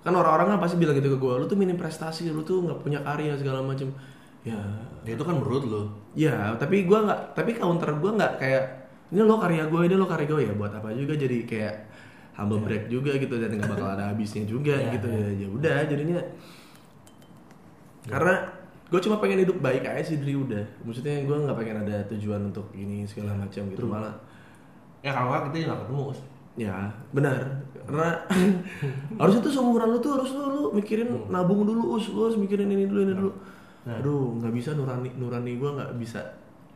kan 0.00 0.12
orang-orang 0.16 0.56
kan 0.56 0.58
pasti 0.64 0.76
bilang 0.80 0.96
gitu 0.96 1.12
ke 1.12 1.18
gue, 1.20 1.34
lu 1.36 1.44
tuh 1.44 1.58
minim 1.60 1.76
prestasi, 1.76 2.32
lu 2.32 2.40
tuh 2.40 2.64
nggak 2.64 2.80
punya 2.80 3.04
karya 3.04 3.36
segala 3.36 3.60
macam. 3.60 3.92
Ya, 4.40 4.56
ya 5.04 5.12
itu 5.12 5.20
kan 5.20 5.36
menurut 5.36 5.64
lu 5.68 5.82
Ya, 6.16 6.56
tapi 6.56 6.88
gua 6.88 7.04
nggak, 7.04 7.20
tapi 7.36 7.52
counter 7.52 7.92
gua 8.00 8.16
nggak 8.16 8.32
kayak 8.40 8.64
ini 9.12 9.20
lo 9.20 9.36
karya 9.36 9.68
gue, 9.68 9.80
ini 9.84 9.94
lo 10.00 10.06
karya 10.08 10.24
gue 10.24 10.40
ya 10.48 10.52
buat 10.56 10.72
apa 10.72 10.94
juga 10.96 11.18
jadi 11.18 11.44
kayak 11.44 11.74
humble 12.34 12.62
break 12.62 12.88
juga 12.88 13.14
gitu 13.16 13.36
dan 13.36 13.52
nggak 13.52 13.70
bakal 13.70 13.88
ada 13.94 14.10
habisnya 14.14 14.46
juga 14.46 14.74
Iya, 14.78 14.96
gitu 14.96 15.08
iya. 15.10 15.20
ya. 15.20 15.30
Ya 15.44 15.48
udah 15.50 15.78
jadinya 15.86 16.18
karena 18.08 18.34
gue 18.90 19.00
cuma 19.06 19.22
pengen 19.22 19.46
hidup 19.46 19.62
baik 19.62 19.86
aja 19.86 20.02
sih 20.02 20.18
dari 20.18 20.34
udah. 20.34 20.64
Maksudnya 20.82 21.22
gue 21.22 21.36
nggak 21.36 21.56
pengen 21.58 21.76
ada 21.86 21.96
tujuan 22.10 22.50
untuk 22.50 22.66
ini 22.74 23.06
segala 23.06 23.36
macam 23.38 23.62
gitu 23.70 23.86
True. 23.86 23.92
malah. 23.92 24.14
ya 25.00 25.16
kalau 25.16 25.32
nggak 25.32 25.42
kita 25.54 25.70
nggak 25.70 25.80
ketemu. 25.86 26.02
Ya 26.58 26.76
benar 27.14 27.40
karena 27.86 28.08
harusnya 29.20 29.40
tuh 29.40 29.52
seumuran 29.54 29.88
lu 29.96 29.98
tuh 30.02 30.12
harus 30.18 30.30
lu, 30.36 30.44
lu 30.50 30.62
mikirin 30.76 31.08
nabung 31.32 31.64
dulu 31.64 31.96
us, 31.96 32.10
lu 32.12 32.28
harus 32.28 32.36
mikirin 32.36 32.68
ini 32.68 32.84
dulu 32.84 33.00
ini 33.06 33.14
dulu. 33.16 33.32
Nah. 33.88 33.96
Aduh 33.96 34.36
nggak 34.36 34.52
bisa 34.52 34.76
nurani 34.76 35.08
nurani 35.16 35.56
gue 35.56 35.70
nggak 35.70 35.92
bisa 35.96 36.20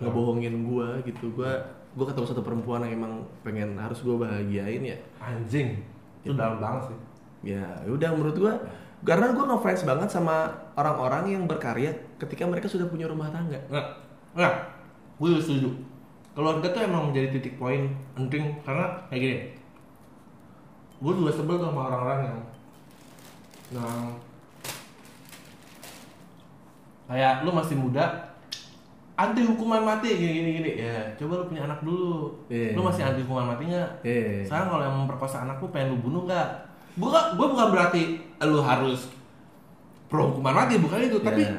ngebohongin 0.00 0.55
gue 0.64 0.88
gitu 1.07 1.30
gue 1.36 1.52
gue 1.95 2.05
ketemu 2.11 2.26
satu 2.26 2.42
perempuan 2.42 2.82
yang 2.82 2.99
emang 2.99 3.22
pengen 3.47 3.78
harus 3.78 4.03
gue 4.03 4.14
bahagiain 4.18 4.82
ya. 4.82 4.99
Anjing 5.22 5.78
itu 6.26 6.34
dalam 6.34 6.59
banget 6.59 6.90
sih. 6.90 6.99
Ya 7.55 7.64
udah 7.86 8.11
menurut 8.12 8.34
gue 8.34 8.55
karena 9.05 9.30
gue 9.30 9.45
ngefans 9.47 9.86
banget 9.86 10.09
sama 10.11 10.51
orang-orang 10.74 11.38
yang 11.38 11.42
berkarya 11.47 11.95
ketika 12.18 12.49
mereka 12.49 12.66
sudah 12.66 12.90
punya 12.90 13.07
rumah 13.07 13.30
tangga. 13.30 13.62
Nggak 13.70 13.86
nggak. 14.34 14.55
Gue 15.22 15.38
setuju. 15.38 15.70
Keluarga 16.34 16.66
tuh 16.66 16.82
emang 16.82 17.14
menjadi 17.14 17.38
titik 17.38 17.55
poin 17.62 17.95
penting 18.18 18.59
karena 18.66 18.99
kayak 19.07 19.20
gini. 19.22 19.38
Gue 20.99 21.12
juga 21.14 21.30
sebel 21.30 21.62
sama 21.62 21.80
orang-orang 21.95 22.20
yang 22.26 22.38
yang 23.78 23.95
kayak 27.05 27.47
lu 27.47 27.51
masih 27.55 27.76
muda 27.78 28.34
anti 29.15 29.41
hukuman 29.41 29.79
mati 29.81 30.11
gini 30.11 30.33
gini 30.35 30.51
gini 30.55 30.71
ya 30.77 30.99
coba 31.15 31.39
lu 31.39 31.45
punya 31.47 31.62
anak 31.65 31.81
dulu 31.81 32.35
Iya. 32.47 32.75
lu 32.75 32.83
masih 32.83 33.03
anti 33.05 33.23
hukuman 33.23 33.47
mati 33.49 33.62
nggak 33.67 33.91
Iya. 34.01 34.43
sekarang 34.45 34.69
kalau 34.69 34.83
yang 34.83 34.97
memperkosa 34.97 35.37
anak 35.41 35.57
lu 35.59 35.69
pengen 35.69 35.95
lu 35.95 35.99
bunuh 36.01 36.23
nggak 36.25 36.49
gue 36.95 37.09
gue 37.33 37.47
bukan 37.49 37.69
berarti 37.71 38.03
lu 38.41 38.59
harus 38.61 39.07
pro 40.07 40.31
hukuman 40.31 40.55
mati 40.57 40.77
bukan 40.77 40.99
itu 41.01 41.19
tapi 41.21 41.43
Ya. 41.43 41.55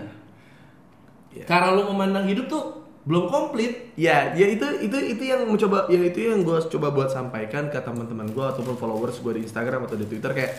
Ya. 1.33 1.43
cara 1.45 1.71
lu 1.71 1.87
memandang 1.89 2.23
hidup 2.25 2.45
tuh 2.45 2.63
belum 3.03 3.25
komplit 3.25 3.93
Ya, 3.93 4.31
ya 4.31 4.47
itu 4.49 4.65
itu 4.81 4.97
itu 4.97 5.23
yang 5.23 5.43
mencoba 5.43 5.87
ya 5.87 6.01
itu 6.01 6.19
yang 6.25 6.41
gue 6.41 6.57
coba 6.59 6.89
buat 6.89 7.07
sampaikan 7.07 7.67
ke 7.67 7.77
teman-teman 7.77 8.27
gue 8.27 8.45
ataupun 8.45 8.73
followers 8.73 9.19
gue 9.19 9.31
di 9.33 9.41
Instagram 9.41 9.83
atau 9.83 9.95
di 9.95 10.03
Twitter 10.05 10.31
kayak 10.33 10.51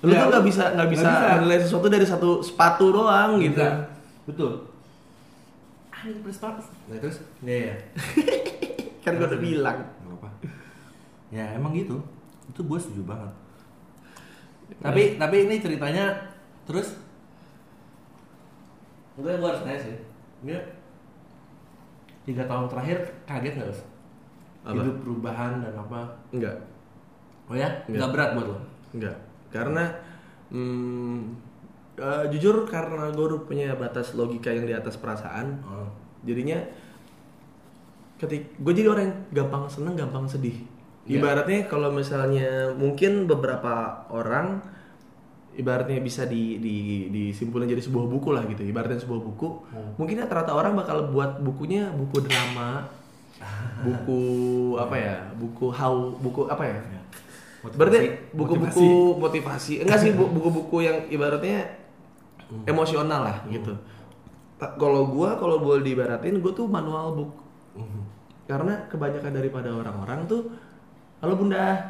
lu 0.00 0.08
Ya, 0.08 0.22
tuh 0.22 0.28
nggak 0.30 0.44
bisa 0.44 0.64
nggak 0.70 0.88
bisa 0.90 1.04
bisa. 1.04 1.28
menilai 1.34 1.58
sesuatu 1.58 1.86
dari 1.86 2.04
satu 2.04 2.30
sepatu 2.40 2.88
doang 2.90 3.36
gitu. 3.38 3.60
betul 4.24 4.52
anjing 6.04 6.20
plus 6.20 6.36
plus 6.36 6.68
nah 6.84 6.96
terus? 7.00 7.16
Ya 7.40 7.56
ya 7.72 7.76
Kan 9.04 9.20
gue 9.20 9.28
udah 9.28 9.40
bilang. 9.40 9.78
Nggak 10.04 10.16
apa 10.16 10.28
ya 11.28 11.44
emang 11.56 11.72
gitu. 11.76 12.00
Itu 12.48 12.60
gue 12.64 12.78
setuju 12.80 13.02
banget. 13.04 13.32
Tapi 14.80 15.20
tapi 15.20 15.36
ini 15.48 15.60
ceritanya 15.60 16.12
terus? 16.64 16.96
Gue 19.16 19.32
gue 19.32 19.48
harus 19.48 19.64
nanya 19.64 19.80
sih. 19.80 19.96
Ini 20.44 20.56
tiga 22.24 22.48
tahun 22.48 22.68
terakhir 22.72 22.98
kaget 23.28 23.54
nggak 23.60 23.72
Us? 23.72 23.80
Apa? 24.64 24.80
hidup 24.80 24.96
perubahan 25.04 25.60
dan 25.60 25.76
apa? 25.76 26.08
Enggak, 26.32 26.56
oh 27.52 27.56
ya? 27.56 27.68
Nggak. 27.84 28.00
nggak 28.00 28.12
berat 28.16 28.30
buat 28.32 28.46
lo? 28.48 28.58
Enggak. 28.96 29.16
Karena 29.52 29.84
hmm, 30.48 31.36
eh, 31.96 32.24
jujur 32.28 32.64
karena 32.64 33.08
gue 33.08 33.24
udah 33.24 33.40
punya 33.42 33.72
batas 33.72 34.12
logika 34.12 34.48
yang 34.48 34.64
di 34.64 34.72
atas 34.72 34.94
perasaan, 34.94 35.62
oh. 35.62 35.88
jadinya 36.22 36.58
ketik 38.16 38.56
gue 38.56 38.72
jadi 38.72 38.88
orang 38.88 39.04
yang 39.04 39.16
gampang 39.34 39.64
seneng 39.66 39.94
gampang 39.94 40.24
sedih 40.24 40.56
Iya. 41.04 41.20
ibaratnya 41.20 41.68
kalau 41.68 41.92
misalnya 41.92 42.72
mungkin 42.72 43.28
beberapa 43.28 43.74
orang 44.08 44.64
ibaratnya 45.52 46.00
bisa 46.00 46.24
di, 46.24 46.56
di 46.56 46.76
disimpulkan 47.08 47.68
jadi 47.68 47.78
sebuah 47.78 48.08
buku 48.08 48.32
lah 48.32 48.40
gitu 48.44 48.64
ibaratnya 48.64 48.96
sebuah 48.98 49.20
buku 49.22 49.48
Hmm. 49.68 49.92
mungkin 49.94 50.16
rata-rata 50.18 50.50
orang 50.50 50.72
bakal 50.72 51.12
buat 51.12 51.38
bukunya 51.38 51.92
buku 51.92 52.24
drama 52.24 52.88
buku 53.84 54.20
apa 54.74 54.96
ya 54.96 55.16
buku 55.36 55.68
how 55.68 55.92
buku 56.14 56.48
apa 56.48 56.64
ya 56.64 56.76
Motivasi. 57.60 57.76
berarti 57.76 57.98
buku-buku 58.32 58.88
motivasi 59.18 59.72
enggak 59.80 59.98
sih 59.98 60.10
bu- 60.12 60.28
buku-buku 60.30 60.76
yang 60.80 61.04
ibaratnya 61.06 61.68
emosional 62.64 63.20
lah 63.24 63.36
gitu. 63.48 63.72
Ta- 64.60 64.74
kalau 64.76 65.08
gua 65.10 65.36
kalau 65.36 65.58
boleh 65.60 65.82
diibaratin 65.82 66.38
gua 66.40 66.52
tuh 66.52 66.66
manual 66.68 67.14
book. 67.16 67.32
Mhm. 67.74 68.02
karena 68.44 68.76
kebanyakan 68.92 69.32
daripada 69.40 69.72
orang-orang 69.72 70.28
tuh 70.28 70.52
halo 71.24 71.32
bunda. 71.34 71.80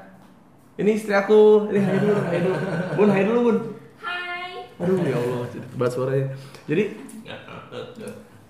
Ini 0.79 0.91
istri 0.95 1.11
aku. 1.11 1.67
Ini 1.67 1.83
hai 1.83 1.99
dulu 1.99 2.15
hai 2.15 2.39
dulu. 2.41 2.57
Bun 2.97 3.09
hai 3.11 3.23
dulu 3.27 3.41
bun. 3.43 3.59
Hai. 3.99 4.63
aduh 4.79 4.97
ya 5.03 5.19
allah 5.19 5.45
bahas 5.75 5.93
suaranya. 5.93 6.31
Jadi 6.71 6.83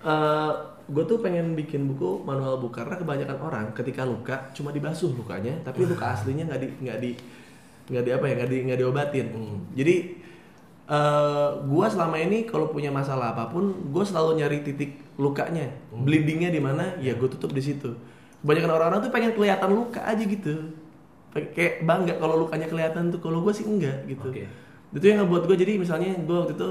eh 0.04 0.52
gue 0.84 1.04
tuh 1.08 1.16
pengen 1.24 1.56
bikin 1.56 1.88
buku 1.88 2.20
manual 2.28 2.60
book 2.60 2.76
karena 2.76 3.00
kebanyakan 3.00 3.38
orang 3.40 3.66
ketika 3.72 4.04
luka 4.04 4.52
cuma 4.52 4.68
dibasuh 4.68 5.16
lukanya 5.16 5.56
tapi 5.64 5.88
luka 5.88 6.04
aslinya 6.12 6.44
nggak 6.44 6.60
di 6.60 6.68
nggak 6.84 6.98
di 7.00 7.10
nggak 7.88 8.04
di 8.04 8.10
apa 8.12 8.24
ya 8.28 8.32
nggak 8.36 8.50
di 8.52 8.58
nggak 8.68 8.78
diobatin. 8.84 9.26
Hmm. 9.32 9.58
jadi 9.72 9.94
eh 10.84 11.48
gue 11.64 11.86
selama 11.88 12.16
ini 12.16 12.44
kalau 12.44 12.68
punya 12.68 12.92
masalah 12.92 13.32
apa 13.32 13.48
pun 13.48 13.72
gue 13.88 14.04
selalu 14.04 14.36
nyari 14.38 14.58
titik 14.60 15.00
lukanya. 15.16 15.64
Bleedingnya 15.90 16.50
di 16.50 16.60
mana 16.60 16.92
ya 17.00 17.16
gue 17.16 17.28
tutup 17.28 17.50
di 17.50 17.62
situ. 17.62 17.96
Kebanyakan 18.44 18.70
orang-orang 18.70 19.00
tuh 19.00 19.12
pengen 19.12 19.32
kelihatan 19.32 19.70
luka 19.72 20.04
aja 20.04 20.20
gitu. 20.20 20.76
Kayak 21.32 21.82
bangga 21.82 22.14
kalau 22.16 22.36
lukanya 22.38 22.68
kelihatan 22.68 23.08
tuh. 23.08 23.18
Kalau 23.18 23.40
gue 23.40 23.50
sih 23.50 23.64
enggak 23.64 24.04
gitu. 24.06 24.28
Oke. 24.28 24.44
itu 24.94 25.10
yang 25.10 25.26
ngebuat 25.26 25.50
gue 25.50 25.56
jadi 25.58 25.74
misalnya 25.74 26.14
gue 26.22 26.36
waktu 26.38 26.54
itu 26.54 26.68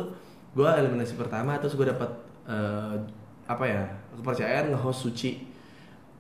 gue 0.56 0.64
eliminasi 0.64 1.20
pertama 1.20 1.60
terus 1.60 1.76
gue 1.76 1.84
dapat 1.84 2.08
eh, 2.48 2.96
apa 3.44 3.64
ya 3.68 3.84
kepercayaan 4.16 4.72
nge-host 4.72 5.00
suci 5.04 5.32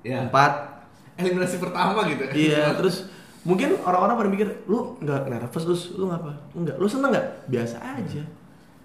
Ya. 0.03 0.19
empat. 0.27 0.83
Eliminasi 1.15 1.63
pertama 1.63 2.03
gitu. 2.09 2.27
Iya 2.33 2.71
terus 2.81 3.07
mungkin 3.43 3.75
orang-orang 3.83 4.15
pada 4.15 4.29
mikir 4.31 4.47
lu 4.67 4.95
nggak 5.03 5.27
nervous 5.27 5.63
terus 5.67 5.83
lu 5.99 6.07
ngapa 6.07 6.31
enggak 6.55 6.75
lu 6.79 6.87
seneng 6.87 7.11
nggak 7.11 7.27
biasa 7.51 7.75
aja 7.79 8.23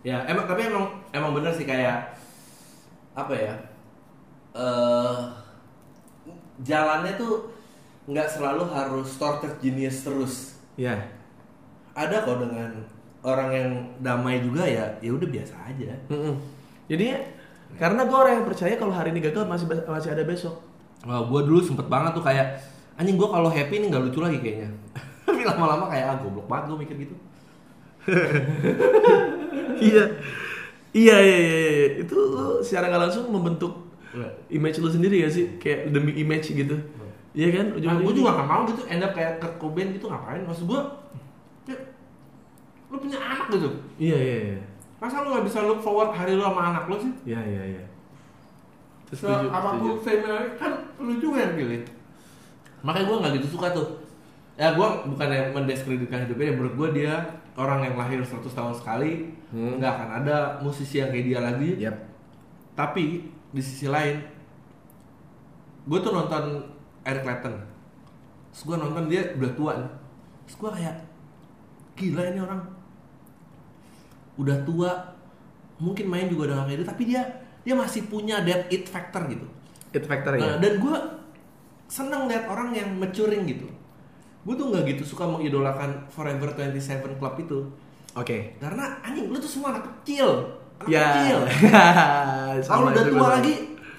ya 0.03 0.19
emang 0.27 0.47
tapi 0.47 0.67
emang 0.67 0.87
emang 1.15 1.31
bener 1.35 1.55
sih 1.55 1.67
kayak 1.67 2.15
apa 3.15 3.35
ya 3.35 3.55
eh 4.59 5.21
jalannya 6.63 7.15
tuh 7.15 7.55
nggak 8.09 8.29
selalu 8.29 8.65
harus 8.73 9.09
torture 9.21 9.53
genius 9.61 10.01
terus. 10.03 10.35
Ya. 10.81 10.97
Ada 11.93 12.25
kok 12.25 12.41
dengan 12.41 12.73
orang 13.21 13.51
yang 13.53 13.71
damai 14.01 14.41
juga 14.41 14.65
ya, 14.65 14.89
ya 15.03 15.11
udah 15.13 15.29
biasa 15.29 15.55
aja. 15.69 15.93
Mm-mm. 16.09 16.35
Jadi 16.89 17.21
karena 17.77 18.09
gue 18.09 18.17
orang 18.17 18.41
yang 18.41 18.47
percaya 18.49 18.75
kalau 18.81 18.95
hari 18.97 19.13
ini 19.13 19.21
gagal 19.21 19.45
masih 19.45 19.69
masih 19.85 20.11
ada 20.17 20.25
besok. 20.25 20.57
Wah, 21.05 21.21
gue 21.21 21.41
dulu 21.45 21.61
sempet 21.61 21.87
banget 21.87 22.17
tuh 22.17 22.25
kayak 22.25 22.59
anjing 22.99 23.17
gue 23.17 23.29
kalau 23.31 23.49
happy 23.49 23.75
ini 23.79 23.87
nggak 23.89 24.03
lucu 24.11 24.19
lagi 24.19 24.39
kayaknya. 24.43 24.69
Tapi 25.27 25.43
lama-lama 25.47 25.87
kayak 25.87 26.07
ah 26.11 26.17
goblok 26.19 26.47
banget 26.51 26.65
gue 26.69 26.79
mikir 26.83 26.97
gitu. 27.07 27.15
iya. 29.89 30.05
Iya 30.89 31.17
iya 31.21 31.37
iya 31.39 31.59
iya. 31.71 31.89
Itu 32.03 32.17
lu 32.17 32.59
secara 32.65 32.91
nggak 32.91 33.03
langsung 33.09 33.31
membentuk 33.31 33.87
image 34.51 34.81
lu 34.83 34.91
sendiri 34.91 35.23
gak 35.23 35.33
sih? 35.33 35.47
Kayak 35.63 35.95
demi 35.95 36.17
image 36.17 36.51
gitu. 36.51 36.75
Iya 37.37 37.49
kan? 37.55 37.67
Nah, 37.71 37.77
Ujung-ujungnya. 37.79 38.07
gue 38.09 38.15
juga 38.19 38.31
gak 38.35 38.49
mau 38.49 38.63
gitu 38.67 38.83
end 38.89 39.05
up 39.05 39.13
kayak 39.15 39.39
Kurt 39.39 39.55
Cobain 39.63 39.95
gitu 39.95 40.11
ngapain? 40.11 40.43
Maksud 40.43 40.65
gue, 40.67 40.81
ya, 41.71 41.77
lu 42.91 42.97
punya 42.99 43.19
anak 43.21 43.47
gitu. 43.53 43.69
Iya 44.01 44.17
iya 44.19 44.37
iya. 44.57 44.61
Masa 44.99 45.23
lu 45.23 45.31
gak 45.37 45.47
bisa 45.47 45.63
look 45.63 45.79
forward 45.85 46.11
hari 46.11 46.35
lu 46.35 46.43
sama 46.43 46.73
anak 46.75 46.91
lu 46.91 46.97
sih? 46.99 47.13
Iya 47.29 47.41
iya 47.47 47.63
iya. 47.77 47.83
Terus 49.07 49.23
apa 49.29 49.79
pun 49.79 49.97
family 50.03 50.57
kan 50.59 50.73
lu 50.99 51.13
juga 51.21 51.47
yang 51.47 51.55
pilih. 51.55 51.83
Makanya 52.83 53.07
gue 53.07 53.17
gak 53.23 53.33
gitu 53.41 53.49
suka 53.59 53.69
tuh. 53.71 53.89
Ya 54.59 54.75
gue 54.75 54.89
bukannya 55.07 55.55
mendiskreditkan 55.55 56.27
hidupnya, 56.27 56.51
ya 56.51 56.55
menurut 56.55 56.75
gue 56.75 56.89
dia 56.99 57.15
orang 57.55 57.87
yang 57.87 57.95
lahir 57.95 58.19
100 58.19 58.43
tahun 58.51 58.75
sekali, 58.75 59.35
Hmm. 59.49 59.79
nggak 59.81 59.93
akan 59.97 60.09
ada 60.21 60.37
musisi 60.61 60.99
yang 60.99 61.09
kayak 61.09 61.25
dia 61.25 61.39
lagi. 61.41 61.71
Yap. 61.79 61.97
Tapi 62.75 63.23
di 63.49 63.63
sisi 63.63 63.87
lain, 63.87 64.19
gue 65.85 65.99
tuh 65.99 66.13
nonton 66.13 66.69
Eric 67.03 67.23
Clapton. 67.23 67.55
Terus 68.51 68.63
gue 68.63 68.77
nonton 68.77 69.05
dia 69.07 69.31
udah 69.35 69.53
tua 69.55 69.73
nih. 69.79 69.93
Terus 70.45 70.57
gue 70.59 70.71
kayak, 70.75 70.97
gila 71.95 72.23
ini 72.29 72.41
orang. 72.43 72.61
Udah 74.39 74.59
tua, 74.63 74.91
mungkin 75.79 76.07
main 76.07 76.27
juga 76.27 76.51
udah 76.51 76.57
gak 76.59 76.67
kayak 76.67 76.79
dia, 76.79 76.89
tapi 76.89 77.03
dia 77.07 77.23
dia 77.63 77.75
masih 77.75 78.07
punya 78.07 78.43
that 78.43 78.71
it 78.71 78.87
factor 78.87 79.23
gitu. 79.27 79.47
It 79.91 80.05
factor 80.05 80.35
Nah, 80.35 80.57
ya. 80.57 80.63
dan 80.63 80.79
gue 80.79 80.97
seneng 81.99 82.31
lihat 82.31 82.47
orang 82.47 82.71
yang 82.71 82.89
maturing 82.95 83.43
gitu. 83.51 83.67
Gue 84.47 84.55
tuh 84.55 84.71
nggak 84.71 84.87
gitu 84.95 85.03
suka 85.03 85.27
mengidolakan 85.27 86.07
Forever 86.09 86.55
27 86.55 87.19
Club 87.19 87.35
itu. 87.43 87.59
Oke. 88.15 88.55
Karena 88.63 89.03
anjing 89.03 89.27
lu 89.27 89.37
tuh 89.37 89.51
semua 89.51 89.75
anak 89.75 89.85
kecil. 90.03 90.55
Anak 90.79 90.89
Ya. 90.89 91.05
kecil. 91.11 91.39
Kalau 92.71 92.95
udah 92.95 93.05
tua 93.05 93.19
gua 93.19 93.29
lagi 93.43 93.55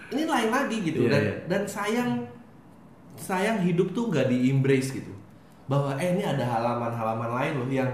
ini 0.09 0.23
lain 0.25 0.49
lagi 0.49 0.77
gitu 0.81 1.05
Iya, 1.05 1.11
dan 1.11 1.21
iya. 1.21 1.33
dan 1.45 1.61
sayang 1.69 2.11
sayang 3.19 3.61
hidup 3.61 3.93
tuh 3.93 4.09
nggak 4.09 4.31
di 4.31 4.49
embrace 4.49 4.95
gitu 4.95 5.11
bahwa 5.69 5.93
eh 6.01 6.17
ini 6.17 6.25
ada 6.25 6.41
halaman-halaman 6.41 7.29
lain 7.29 7.53
loh 7.61 7.69
yang 7.69 7.91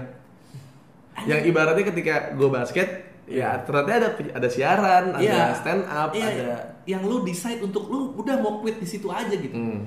yang 1.28 1.40
ibaratnya 1.44 1.84
ketika 1.92 2.32
gue 2.32 2.48
basket 2.48 2.88
ya 3.28 3.60
ternyata 3.66 3.92
ada 4.00 4.08
ada 4.32 4.48
siaran 4.48 5.04
ada 5.12 5.52
stand 5.60 5.84
up 5.84 6.10
iya, 6.16 6.28
ada 6.30 6.56
yang 6.86 7.02
lu 7.02 7.20
decide 7.20 7.60
untuk 7.60 7.86
lu 7.86 8.14
udah 8.14 8.38
mau 8.38 8.58
quit 8.58 8.78
di 8.78 8.86
situ 8.86 9.06
aja 9.06 9.30
gitu 9.30 9.52
Hmm. 9.52 9.82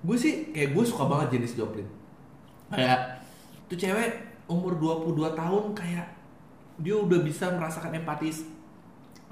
gue 0.00 0.16
sih 0.16 0.32
kayak 0.48 0.70
gue 0.70 0.84
suka 0.84 1.04
banget 1.04 1.34
jenis 1.34 1.54
Joplin 1.54 1.86
kayak 2.68 3.18
tuh 3.66 3.74
cewek 3.74 4.10
umur 4.46 4.72
22 4.74 5.12
tahun 5.34 5.64
kayak 5.72 6.06
dia 6.78 6.94
udah 6.94 7.20
bisa 7.20 7.50
merasakan 7.50 7.90
empati 7.92 8.30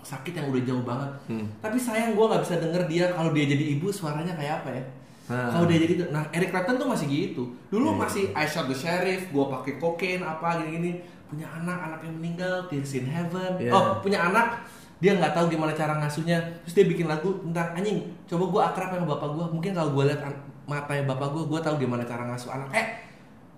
sakit 0.02 0.34
yang 0.34 0.46
udah 0.48 0.62
jauh 0.62 0.82
banget 0.82 1.10
Hmm. 1.26 1.46
tapi 1.58 1.76
sayang 1.76 2.12
gue 2.12 2.24
nggak 2.24 2.42
bisa 2.42 2.54
denger 2.56 2.82
dia 2.86 3.04
kalau 3.10 3.30
dia 3.30 3.44
jadi 3.44 3.64
ibu 3.72 3.86
suaranya 3.88 4.34
kayak 4.34 4.60
apa 4.60 4.70
ya 4.72 4.84
Ah. 5.26 5.50
kalau 5.50 5.66
dia 5.66 5.78
jadi 5.80 6.06
nah 6.08 6.22
Eric 6.30 6.50
Clapton 6.50 6.76
tuh 6.76 6.86
masih 6.86 7.06
gitu 7.06 7.42
dulu 7.66 7.90
Iya. 7.92 7.98
masih 8.00 8.24
I 8.32 8.46
shot 8.46 8.66
the 8.66 8.74
sheriff 8.74 9.26
gue 9.26 9.44
pakai 9.44 9.74
kokain 9.76 10.22
apa 10.22 10.58
gini 10.60 10.70
gini 10.72 10.90
punya 11.26 11.50
anak 11.52 11.74
anak 11.84 12.00
yang 12.00 12.14
meninggal 12.14 12.66
tears 12.66 12.94
in 12.94 13.02
heaven 13.04 13.58
Iya. 13.58 13.70
oh 13.70 13.98
punya 13.98 14.22
anak 14.24 14.62
dia 14.96 15.12
nggak 15.12 15.32
tahu 15.32 15.46
gimana 15.48 15.70
cara 15.70 15.96
ngasuhnya. 15.96 16.38
Terus 16.62 16.74
dia 16.74 16.86
bikin 16.86 17.04
lagu 17.04 17.36
tentang 17.42 17.72
anjing 17.72 18.00
coba 18.24 18.44
gue 18.46 18.62
akrab 18.64 18.88
sama 18.90 19.06
bapak 19.06 19.28
gue 19.30 19.46
mungkin 19.50 19.70
kalau 19.72 19.90
gue 19.92 20.04
lihat 20.06 20.22
an- 20.22 20.40
matanya 20.64 21.04
bapak 21.06 21.28
gue 21.30 21.42
gue 21.46 21.60
tahu 21.60 21.74
gimana 21.76 22.02
cara 22.02 22.24
ngasuh 22.24 22.50
anak. 22.50 22.68
Eh 22.72 22.86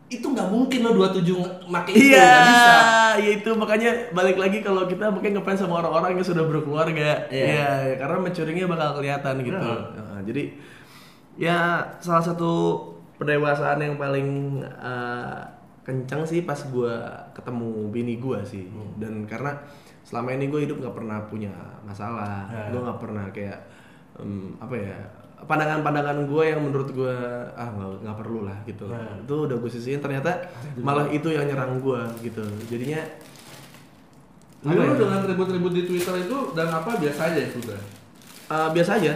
itu 0.09 0.24
nggak 0.24 0.49
mungkin 0.49 0.80
lo 0.80 0.91
27 1.05 1.20
nge- 1.36 1.57
make 1.68 1.93
itu 1.93 2.11
Iya, 2.11 2.32
bisa. 2.43 2.74
ya 3.20 3.30
itu. 3.34 3.51
Makanya 3.53 3.91
balik 4.11 4.36
lagi 4.36 4.59
kalau 4.61 4.84
kita 4.84 5.09
mungkin 5.09 5.30
ngefans 5.32 5.61
sama 5.61 5.78
orang-orang 5.78 6.16
yang 6.16 6.24
sudah 6.24 6.43
berkeluarga, 6.43 7.28
Iya. 7.28 7.45
Iya, 7.45 7.68
ya, 7.84 7.95
karena 7.97 8.16
maturingnya 8.18 8.66
bakal 8.66 8.97
kelihatan 8.97 9.34
gitu. 9.43 9.61
Nah, 9.61 10.24
jadi 10.24 10.43
ya 11.36 11.59
salah 11.99 12.24
satu 12.24 12.53
pendewasaan 13.16 13.78
yang 13.78 13.95
paling 13.95 14.28
eh, 14.64 15.39
kencang 15.84 16.24
sih 16.24 16.43
pas 16.43 16.59
gua 16.66 17.05
ketemu 17.30 17.68
bini 17.89 18.16
gua 18.16 18.41
sih, 18.43 18.64
Hmm. 18.64 18.97
dan 18.97 19.14
karena 19.24 19.61
selama 20.09 20.32
ini 20.32 20.48
gue 20.48 20.64
hidup 20.64 20.80
nggak 20.80 20.94
pernah 20.94 21.20
punya 21.22 21.52
masalah, 21.82 22.48
Ya. 22.48 22.72
gue 22.72 22.80
nggak 22.80 22.96
pernah 22.98 23.28
kayak 23.28 23.59
em, 24.16 24.56
apa 24.56 24.72
ya 24.72 24.96
pandangan-pandangan 25.38 26.24
gue 26.24 26.44
yang 26.44 26.61
menurut 26.61 26.88
gue 26.90 27.14
ah 27.54 27.68
nggak 27.70 28.16
perlu 28.16 28.42
lah 28.42 28.56
gitu 28.64 28.88
Nah. 28.88 29.20
itu 29.20 29.34
udah 29.44 29.54
gue 29.54 29.70
sisihin 29.70 30.00
ternyata 30.00 30.32
malah 30.76 31.06
itu 31.06 31.28
yang 31.28 31.44
nyerang 31.44 31.76
gue 31.78 32.00
gitu 32.22 32.40
jadinya 32.66 33.04
Lu 34.59 34.74
ya? 34.74 34.90
dengan 34.90 35.22
ribut-ribut 35.22 35.70
di 35.70 35.82
Twitter 35.84 36.14
itu 36.18 36.38
dan 36.52 36.66
apa 36.68 36.98
biasa 36.98 37.30
aja 37.30 37.38
ya 37.38 37.48
sudah 37.48 37.78
eh, 38.48 38.68
biasa 38.74 38.90
aja 38.98 39.12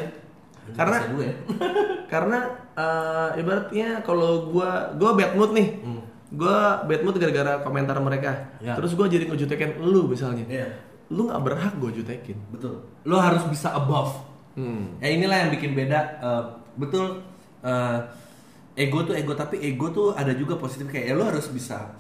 karena 0.71 0.97
Biasa 1.03 1.19
ya 1.21 1.35
karena 2.13 2.39
eh, 2.73 3.41
ibaratnya 3.41 3.89
kalau 4.01 4.47
gue 4.47 4.71
gue 4.95 5.11
bad 5.13 5.33
mood 5.35 5.51
nih 5.51 5.69
Hmm. 5.83 6.03
Gue 6.33 6.59
bad 6.89 7.01
mood 7.05 7.17
gara-gara 7.21 7.61
komentar 7.61 7.97
mereka. 8.01 8.57
Ya. 8.59 8.73
terus 8.73 8.97
gue 8.97 9.05
jadi 9.05 9.29
ngejutekin 9.29 9.85
lu 9.85 10.09
misalnya. 10.09 10.49
Iya. 10.49 10.69
lu 11.13 11.29
nggak 11.29 11.43
berhak 11.45 11.75
gue 11.77 12.01
jutekin. 12.01 12.41
Betul. 12.49 12.81
Lo 13.05 13.21
harus 13.21 13.45
bisa 13.45 13.77
above. 13.77 14.17
Hmm. 14.57 14.97
ya 15.01 15.13
inilah 15.13 15.45
yang 15.45 15.51
bikin 15.53 15.77
beda. 15.77 16.01
Eh, 16.25 16.43
betul 16.81 17.21
eh, 17.61 17.99
ego 18.77 19.05
tuh 19.05 19.13
ego 19.13 19.37
tapi 19.37 19.61
ego 19.61 19.93
tuh 19.93 20.17
ada 20.17 20.33
juga 20.33 20.57
positif. 20.57 20.89
Kayak 20.89 21.13
ya 21.13 21.15
lo 21.17 21.29
harus 21.29 21.53
bisa 21.53 21.93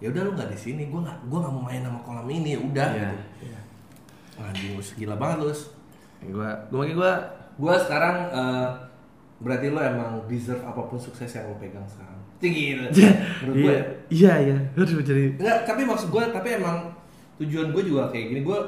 ya 0.00 0.12
udah 0.12 0.28
lo 0.28 0.30
nggak 0.36 0.52
di 0.52 0.58
sini. 0.60 0.92
Gue 0.92 1.00
nggak 1.00 1.24
gue 1.24 1.38
nggak 1.40 1.52
mau 1.56 1.64
main 1.64 1.80
sama 1.80 2.00
kolam 2.04 2.28
ini. 2.28 2.52
Udah 2.60 2.84
Iya, 2.92 3.00
gitu. 3.00 3.16
Iya. 3.48 3.60
anjing 4.40 4.72
gila 4.96 5.16
banget 5.16 5.36
lu 5.40 5.46
Us. 5.52 5.62
gue 6.20 6.48
gue 6.68 6.76
makanya 6.76 6.96
gue 6.96 7.12
gue 7.60 7.74
sekarang 7.84 8.16
eh, 8.28 8.68
berarti 9.40 9.66
lo 9.68 9.80
emang 9.80 10.10
deserve 10.28 10.64
apa 10.64 10.80
pun 10.84 11.00
sukses 11.00 11.28
yang 11.28 11.48
lo 11.48 11.56
pegang 11.56 11.84
sekarang 11.88 12.09
gitu. 12.48 12.84
Menurut 13.44 13.54
gue 13.60 13.76
iya 14.08 14.40
iya 14.40 14.56
iya. 14.56 14.56
Aduh 14.72 15.04
jadi 15.04 15.36
Enggak, 15.36 15.58
tapi 15.68 15.82
maksud 15.84 16.08
gue, 16.08 16.24
tapi 16.32 16.48
emang 16.56 16.88
tujuan 17.36 17.68
gue 17.76 17.82
juga 17.84 18.08
kayak 18.08 18.26
gini. 18.32 18.40
Gue 18.40 18.58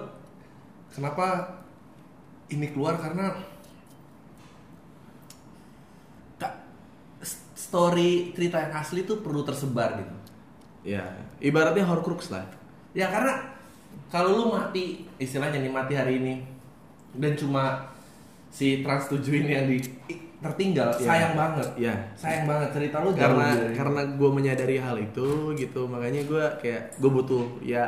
kenapa 0.92 1.56
ini 2.52 2.68
keluar? 2.68 3.00
Karena 3.00 3.32
story 7.72 8.36
cerita 8.36 8.60
yang 8.60 8.76
asli 8.76 9.00
tuh 9.08 9.24
perlu 9.24 9.40
tersebar 9.48 9.96
gitu. 9.96 10.16
ya 10.84 11.00
ibaratnya 11.40 11.88
horcrux 11.88 12.28
lah. 12.28 12.44
Ya 12.92 13.08
karena 13.08 13.56
kalau 14.12 14.36
lu 14.36 14.44
mati, 14.52 15.08
istilahnya 15.16 15.64
nih 15.64 15.72
mati 15.72 15.96
hari 15.96 16.20
ini 16.20 16.34
dan 17.16 17.32
cuma 17.32 17.88
si 18.52 18.84
trans 18.84 19.08
7 19.08 19.24
ini 19.24 19.52
yang 19.56 19.66
di 19.72 19.80
tertinggal, 20.42 20.90
Iya. 20.92 21.06
sayang 21.06 21.34
banget. 21.38 21.68
Iya. 21.78 21.94
Sayang 22.18 22.44
banget 22.50 22.68
cerita 22.74 22.96
lu 22.98 23.14
karena 23.14 23.46
karena 23.72 24.00
gue 24.18 24.30
menyadari 24.34 24.76
hal 24.76 24.96
itu 24.98 25.54
gitu 25.54 25.86
makanya 25.86 26.26
gue 26.26 26.44
kayak 26.58 26.98
gue 26.98 27.10
butuh 27.10 27.46
ya 27.62 27.86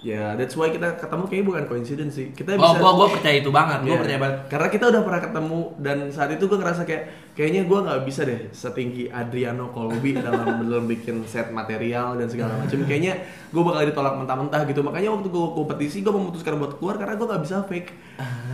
ya 0.00 0.32
that's 0.32 0.52
why 0.52 0.66
kita 0.66 0.96
ketemu 0.96 1.24
kayaknya 1.24 1.46
bukan 1.46 1.64
coincidence 1.66 2.14
sih 2.14 2.26
kita 2.30 2.54
Oh, 2.54 2.72
bisa 2.72 2.78
gua 2.78 2.92
gua 2.94 3.08
percaya 3.10 3.36
itu 3.36 3.50
banget. 3.50 3.78
Gua 3.82 3.88
Iya. 3.90 4.00
percaya 4.00 4.18
banget. 4.18 4.38
karena 4.48 4.68
kita 4.70 4.84
udah 4.86 5.02
pernah 5.02 5.20
ketemu 5.20 5.58
dan 5.78 5.98
saat 6.08 6.30
itu 6.30 6.42
gue 6.42 6.56
ngerasa 6.56 6.82
kayak 6.82 7.02
kayaknya 7.30 7.62
gue 7.62 7.78
nggak 7.80 8.00
bisa 8.02 8.20
deh 8.22 8.40
setinggi 8.50 9.04
Adriano 9.08 9.68
Colby 9.68 10.16
dalam 10.18 10.40
dalam 10.58 10.84
bikin 10.84 11.20
set 11.24 11.48
material 11.50 12.16
dan 12.16 12.26
segala 12.26 12.56
macam 12.56 12.80
kayaknya 12.82 13.12
gue 13.46 13.62
bakal 13.62 13.82
ditolak 13.82 14.14
mentah-mentah 14.16 14.60
gitu 14.64 14.80
makanya 14.80 15.08
waktu 15.10 15.28
gue 15.28 15.44
kompetisi 15.54 16.00
gue 16.00 16.10
memutuskan 16.10 16.56
buat 16.56 16.74
keluar 16.74 16.96
karena 16.96 17.14
gue 17.14 17.26
nggak 17.26 17.42
bisa 17.42 17.56
fake 17.62 17.90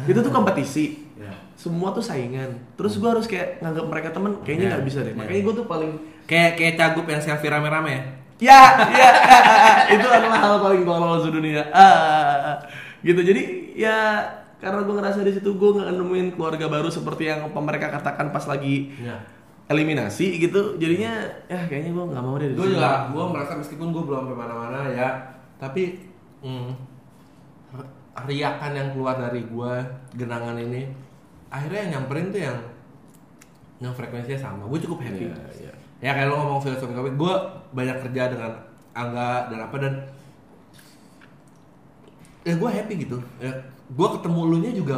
itu 0.05 0.19
tuh 0.19 0.31
kompetisi 0.31 0.87
Ya. 1.17 1.33
semua 1.55 1.89
tuh 1.91 2.05
saingan 2.05 2.53
terus 2.75 2.99
gue 2.99 3.09
harus 3.09 3.25
kayak 3.25 3.59
nganggap 3.59 3.87
mereka 3.87 4.09
temen 4.11 4.37
kayaknya 4.43 4.63
Iya. 4.63 4.73
nggak 4.75 4.85
bisa 4.85 4.99
deh 5.01 5.09
Iya. 5.09 5.17
makanya 5.17 5.43
gue 5.43 5.55
tuh 5.55 5.67
paling 5.67 5.93
Kayak 6.27 6.51
kayak 6.53 6.75
cagup 6.77 7.07
yang 7.07 7.21
selfie 7.21 7.47
rame-rame 7.47 7.87
ya. 7.89 8.03
Ya 8.43 8.61
ya. 8.93 9.11
Itu 9.97 10.07
adalah 10.07 10.39
hal 10.41 10.55
paling 10.61 10.83
tolol 10.85 11.19
sedunia 11.25 11.65
ah, 11.73 12.61
gitu. 13.01 13.21
Jadi 13.21 13.73
ya 13.77 14.25
karena 14.57 14.85
gue 14.85 14.95
ngerasa 14.97 15.21
di 15.25 15.33
situ 15.37 15.57
gue 15.57 15.71
nggak 15.77 15.93
nemuin 15.97 16.29
keluarga 16.37 16.67
baru 16.69 16.89
seperti 16.89 17.29
yang 17.29 17.49
mereka 17.53 17.93
katakan 17.93 18.33
pas 18.33 18.45
lagi 18.49 18.93
Ya. 19.01 19.17
eliminasi 19.69 20.37
gitu. 20.41 20.77
Jadinya 20.77 21.17
ya 21.49 21.61
kayaknya 21.69 21.93
gue 21.97 22.05
nggak 22.13 22.25
mau 22.25 22.37
deh 22.37 22.49
di 22.53 22.57
gue 22.57 22.69
juga 22.77 23.13
gue 23.13 23.25
merasa 23.25 23.53
meskipun 23.57 23.89
gue 23.93 24.03
belum 24.05 24.29
sampai 24.29 24.37
mana-mana 24.37 24.81
ya. 24.93 25.09
Tapi 25.57 25.97
mm, 26.45 26.71
riakan 28.17 28.73
yang 28.73 28.89
keluar 28.97 29.17
dari 29.21 29.45
gue 29.45 29.73
genangan 30.17 30.57
ini 30.57 30.89
akhirnya 31.53 31.81
yang 31.85 31.91
nyamperin 32.01 32.33
tuh 32.33 32.43
yang 32.43 32.59
yang 33.81 33.93
frekuensinya 33.93 34.41
sama. 34.41 34.65
Gue 34.65 34.81
cukup 34.81 35.05
happy. 35.05 35.29
Iya, 35.29 35.37
iya. 35.61 35.73
ya 36.01 36.11
kayak 36.13 36.29
lo 36.29 36.37
ngomong 36.41 36.61
filosofi 36.65 36.93
gue 36.93 37.35
banyak 37.77 37.97
kerja 38.09 38.33
dengan 38.33 38.53
Angga 38.97 39.53
dan 39.53 39.59
apa 39.61 39.77
dan 39.77 39.95
ya 42.49 42.57
gue 42.57 42.71
happy 42.73 42.95
gitu. 43.05 43.21
Ya 43.37 43.53
gue 43.93 44.09
ketemu 44.17 44.41
lu 44.49 44.57
nya 44.65 44.73
juga 44.73 44.97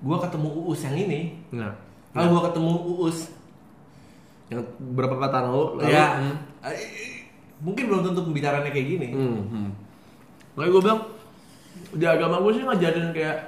gue 0.00 0.16
ketemu 0.24 0.48
Uus 0.64 0.80
yang 0.80 0.96
ini. 0.96 1.36
Nah, 1.52 1.76
kalau 2.16 2.32
gue 2.32 2.42
ketemu 2.48 2.72
Uus 2.96 3.18
yang 4.48 4.64
berapa 4.96 5.28
tahun 5.28 5.52
lalu, 5.52 5.64
lalu? 5.82 5.92
Ya 5.92 6.06
hmm. 6.16 6.36
mungkin 7.60 7.84
belum 7.92 8.00
tentu 8.08 8.20
pembicaraannya 8.24 8.72
kayak 8.72 8.88
gini. 8.88 9.08
Hmm, 9.12 9.42
hmm. 9.52 9.68
Makanya 10.56 10.70
gue 10.72 10.82
bilang 10.82 11.00
di 11.92 12.06
agama 12.08 12.40
gue 12.40 12.52
sih 12.56 12.64
ngajarin 12.64 13.12
kayak 13.12 13.38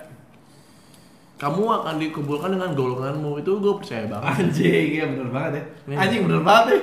kamu 1.41 1.63
akan 1.65 1.95
dikumpulkan 1.97 2.51
dengan 2.53 2.77
golonganmu. 2.77 3.41
Itu 3.41 3.57
gue 3.65 3.75
percaya 3.81 4.05
banget. 4.05 4.29
anjing 4.37 4.89
ya 5.01 5.05
bener 5.09 5.29
banget 5.33 5.53
ya. 5.57 5.65
Iya. 5.89 5.97
anjing 6.05 6.21
bener 6.29 6.43
banget 6.45 6.67
ya 6.77 6.81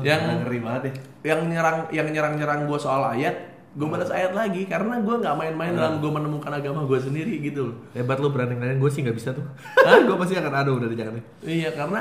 Yang- 0.00 0.38
ngeri 0.40 0.58
banget 0.58 0.82
ya 0.82 0.92
Yang 1.26 1.40
nyerang 1.46 1.78
yang 1.90 2.08
nyerang 2.08 2.34
nyerang 2.34 2.60
gue 2.64 2.78
soal 2.78 3.02
ayat, 3.08 3.34
gue 3.70 3.84
balas 3.84 4.08
ayat 4.08 4.32
lagi 4.32 4.64
karena 4.64 4.98
gue 4.98 5.14
nggak 5.16 5.34
main-main 5.34 5.70
Hmm. 5.70 5.78
dalam 5.78 5.94
gue 5.98 6.10
menemukan 6.10 6.50
agama 6.50 6.82
gue 6.82 6.98
sendiri 6.98 7.38
gitu. 7.40 7.68
loh. 7.68 7.76
hebat 7.92 8.16
lu 8.16 8.28
berani 8.28 8.54
ngelain 8.54 8.76
gue 8.76 8.88
sih 8.88 9.00
nggak 9.00 9.14
bisa 9.14 9.30
tuh 9.30 9.44
Hah? 9.86 9.98
gue 10.00 10.16
pasti 10.16 10.34
akan 10.34 10.52
aduh 10.54 10.74
udah 10.76 10.88
jangan 10.90 11.20
Iya 11.40 11.70
karena 11.72 12.00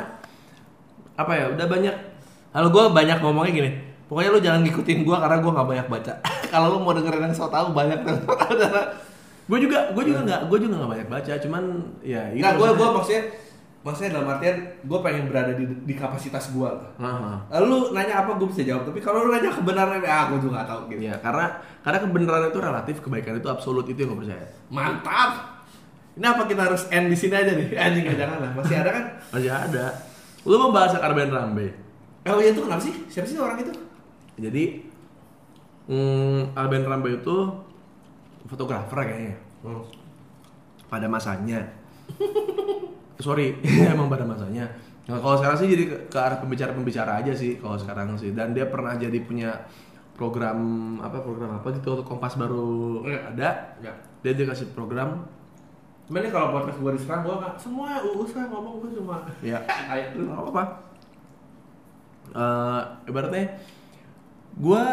apa 1.15 1.31
ya 1.33 1.45
udah 1.49 1.65
banyak 1.65 1.95
Kalau 2.47 2.67
gue 2.67 2.83
banyak 2.87 3.17
ngomongnya 3.19 3.53
gini, 3.53 3.69
pokoknya 4.05 4.29
lu 4.31 4.39
jangan 4.39 4.61
ngikutin 4.63 4.99
gue 5.03 5.13
karena 5.15 5.37
gue 5.37 5.51
nggak 5.51 5.67
banyak 5.67 5.87
baca. 5.87 6.13
Kalau 6.49 6.67
lu 6.69 6.77
mau 6.79 6.89
dengerin 6.91 7.21
yang 7.23 7.33
so 7.33 7.45
tau 7.47 7.69
banyak 7.69 8.01
so 8.01 8.25
tau. 8.25 8.53
gue 9.45 9.59
juga 9.61 9.79
gue 9.89 10.03
juga 10.05 10.19
nggak 10.23 10.41
gue 10.45 10.57
juga 10.59 10.73
nggak 10.75 10.91
banyak 10.91 11.07
baca 11.07 11.33
cuman 11.37 11.63
ya 12.01 12.19
itu 12.29 12.43
gue 12.43 12.67
gue 12.69 12.87
maksudnya 12.89 13.23
maksudnya 13.87 14.19
dalam 14.19 14.27
artian 14.27 14.59
gue 14.83 14.99
pengen 14.99 15.31
berada 15.31 15.55
di, 15.55 15.63
di 15.63 15.93
kapasitas 15.95 16.51
gue. 16.51 16.67
Aha. 16.99 17.47
Lu 17.63 17.95
nanya 17.95 18.27
apa 18.27 18.35
gue 18.35 18.47
bisa 18.51 18.67
jawab, 18.67 18.83
tapi 18.83 18.99
kalau 18.99 19.23
lu 19.23 19.31
nanya 19.31 19.47
kebenaran, 19.47 20.03
ah 20.03 20.27
gue 20.27 20.43
juga 20.43 20.59
nggak 20.59 20.67
tahu 20.67 20.81
gitu. 20.91 21.07
Ya 21.07 21.15
karena 21.23 21.45
karena 21.79 21.97
kebenaran 22.03 22.51
itu 22.51 22.59
relatif, 22.59 22.95
kebaikan 22.99 23.39
itu 23.39 23.47
absolut 23.47 23.87
itu 23.87 23.95
yang 23.95 24.11
gue 24.11 24.27
percaya. 24.27 24.43
Mantap. 24.67 25.31
Ini 26.19 26.25
apa 26.27 26.43
kita 26.43 26.61
harus 26.67 26.83
end 26.91 27.07
di 27.07 27.15
sini 27.15 27.31
aja 27.31 27.55
nih? 27.55 27.67
Anjing 27.87 28.05
jangan 28.11 28.37
lah, 28.43 28.51
masih 28.51 28.75
ada 28.75 28.89
kan? 28.91 29.03
Masih 29.31 29.51
ada. 29.53 29.85
Lu 30.43 30.59
mau 30.59 30.75
bahas 30.75 30.91
Arben 30.99 31.31
Rambe? 31.31 31.71
Oh 32.27 32.43
iya 32.43 32.51
itu 32.51 32.59
kenapa 32.59 32.83
sih? 32.83 32.91
Siapa 33.07 33.23
sih 33.23 33.39
orang 33.39 33.63
itu? 33.63 33.71
Jadi 34.35 34.83
hmm, 35.87 36.51
Alben 36.53 36.83
Rambe 36.83 37.15
itu 37.15 37.35
fotografer 38.45 38.99
kayaknya 38.99 39.35
Hmm. 39.57 39.81
pada 40.85 41.09
masanya. 41.09 41.65
Sorry, 43.17 43.57
emang 43.93 44.07
pada 44.09 44.23
masanya. 44.23 44.69
Nah, 45.07 45.17
kalau 45.23 45.39
sekarang 45.39 45.57
sih 45.57 45.67
jadi 45.71 45.83
ke, 45.87 45.97
ke 46.11 46.17
arah 46.19 46.37
pembicara-pembicara 46.37 47.23
aja 47.23 47.31
sih 47.33 47.57
kalau 47.57 47.79
sekarang 47.79 48.13
sih. 48.19 48.35
Dan 48.35 48.51
dia 48.53 48.67
pernah 48.67 48.93
jadi 48.99 49.17
punya 49.23 49.55
program 50.17 50.57
apa 50.99 51.21
program 51.21 51.61
apa 51.61 51.69
gitu 51.77 51.93
waktu 51.93 52.05
Kompas 52.05 52.35
baru 52.35 53.01
Ya. 53.07 53.19
ada. 53.31 53.49
Ya. 53.79 53.93
Dia 54.25 54.33
dikasih 54.33 54.73
program 54.73 55.25
Cuman 56.07 56.23
kalau 56.31 56.55
podcast 56.55 56.79
gue 56.79 56.91
diserang 56.95 57.19
gue 57.27 57.35
nggak 57.35 57.55
semua 57.59 57.99
uus 57.99 58.31
lah 58.31 58.47
ngomong 58.47 58.79
gue 58.79 58.95
cuma 58.95 59.27
ya 59.43 59.59
ayat 59.67 60.15
lu. 60.15 60.31
nggak 60.31 60.39
apa-apa. 60.39 60.63
Eh, 62.31 62.81
ibaratnya 63.11 63.43
gua 64.55 64.83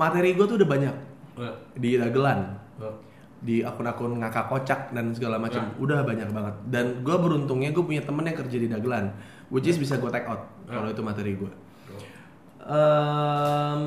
materi 0.00 0.32
gue 0.32 0.46
tuh 0.48 0.56
udah 0.56 0.68
banyak 0.68 0.96
di 1.76 2.00
dagelan 2.00 2.56
di 3.40 3.62
akun-akun 3.62 4.18
ngakak 4.18 4.46
kocak 4.46 4.80
dan 4.90 5.10
segala 5.10 5.36
macam 5.36 5.62
Ya. 5.62 5.74
udah 5.78 6.00
banyak 6.02 6.28
banget 6.28 6.54
dan 6.66 6.84
gue 7.00 7.16
beruntungnya 7.16 7.70
gue 7.70 7.80
punya 7.80 8.00
temen 8.00 8.22
yang 8.22 8.34
kerja 8.34 8.56
di 8.56 8.66
dagelan 8.66 9.14
which 9.46 9.64
is 9.64 9.76
bisa 9.76 9.94
gue 9.94 10.08
take 10.08 10.24
out 10.24 10.42
Ya. 10.64 10.74
kalau 10.74 10.88
itu 10.88 11.00
materi 11.00 11.34
gue 11.34 11.50
Em, 12.68 13.82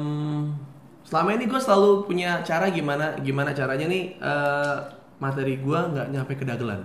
selama 1.04 1.30
ini 1.32 1.45
gue 1.45 1.60
selalu 1.60 2.04
punya 2.04 2.41
cara 2.41 2.66
gimana 2.68 3.14
gimana 3.18 3.52
caranya 3.52 3.86
nih 3.86 4.16
eh, 4.16 4.78
materi 5.18 5.56
gue 5.56 5.80
nggak 5.86 6.08
nyampe 6.10 6.34
ke 6.34 6.43
dagelan 6.43 6.82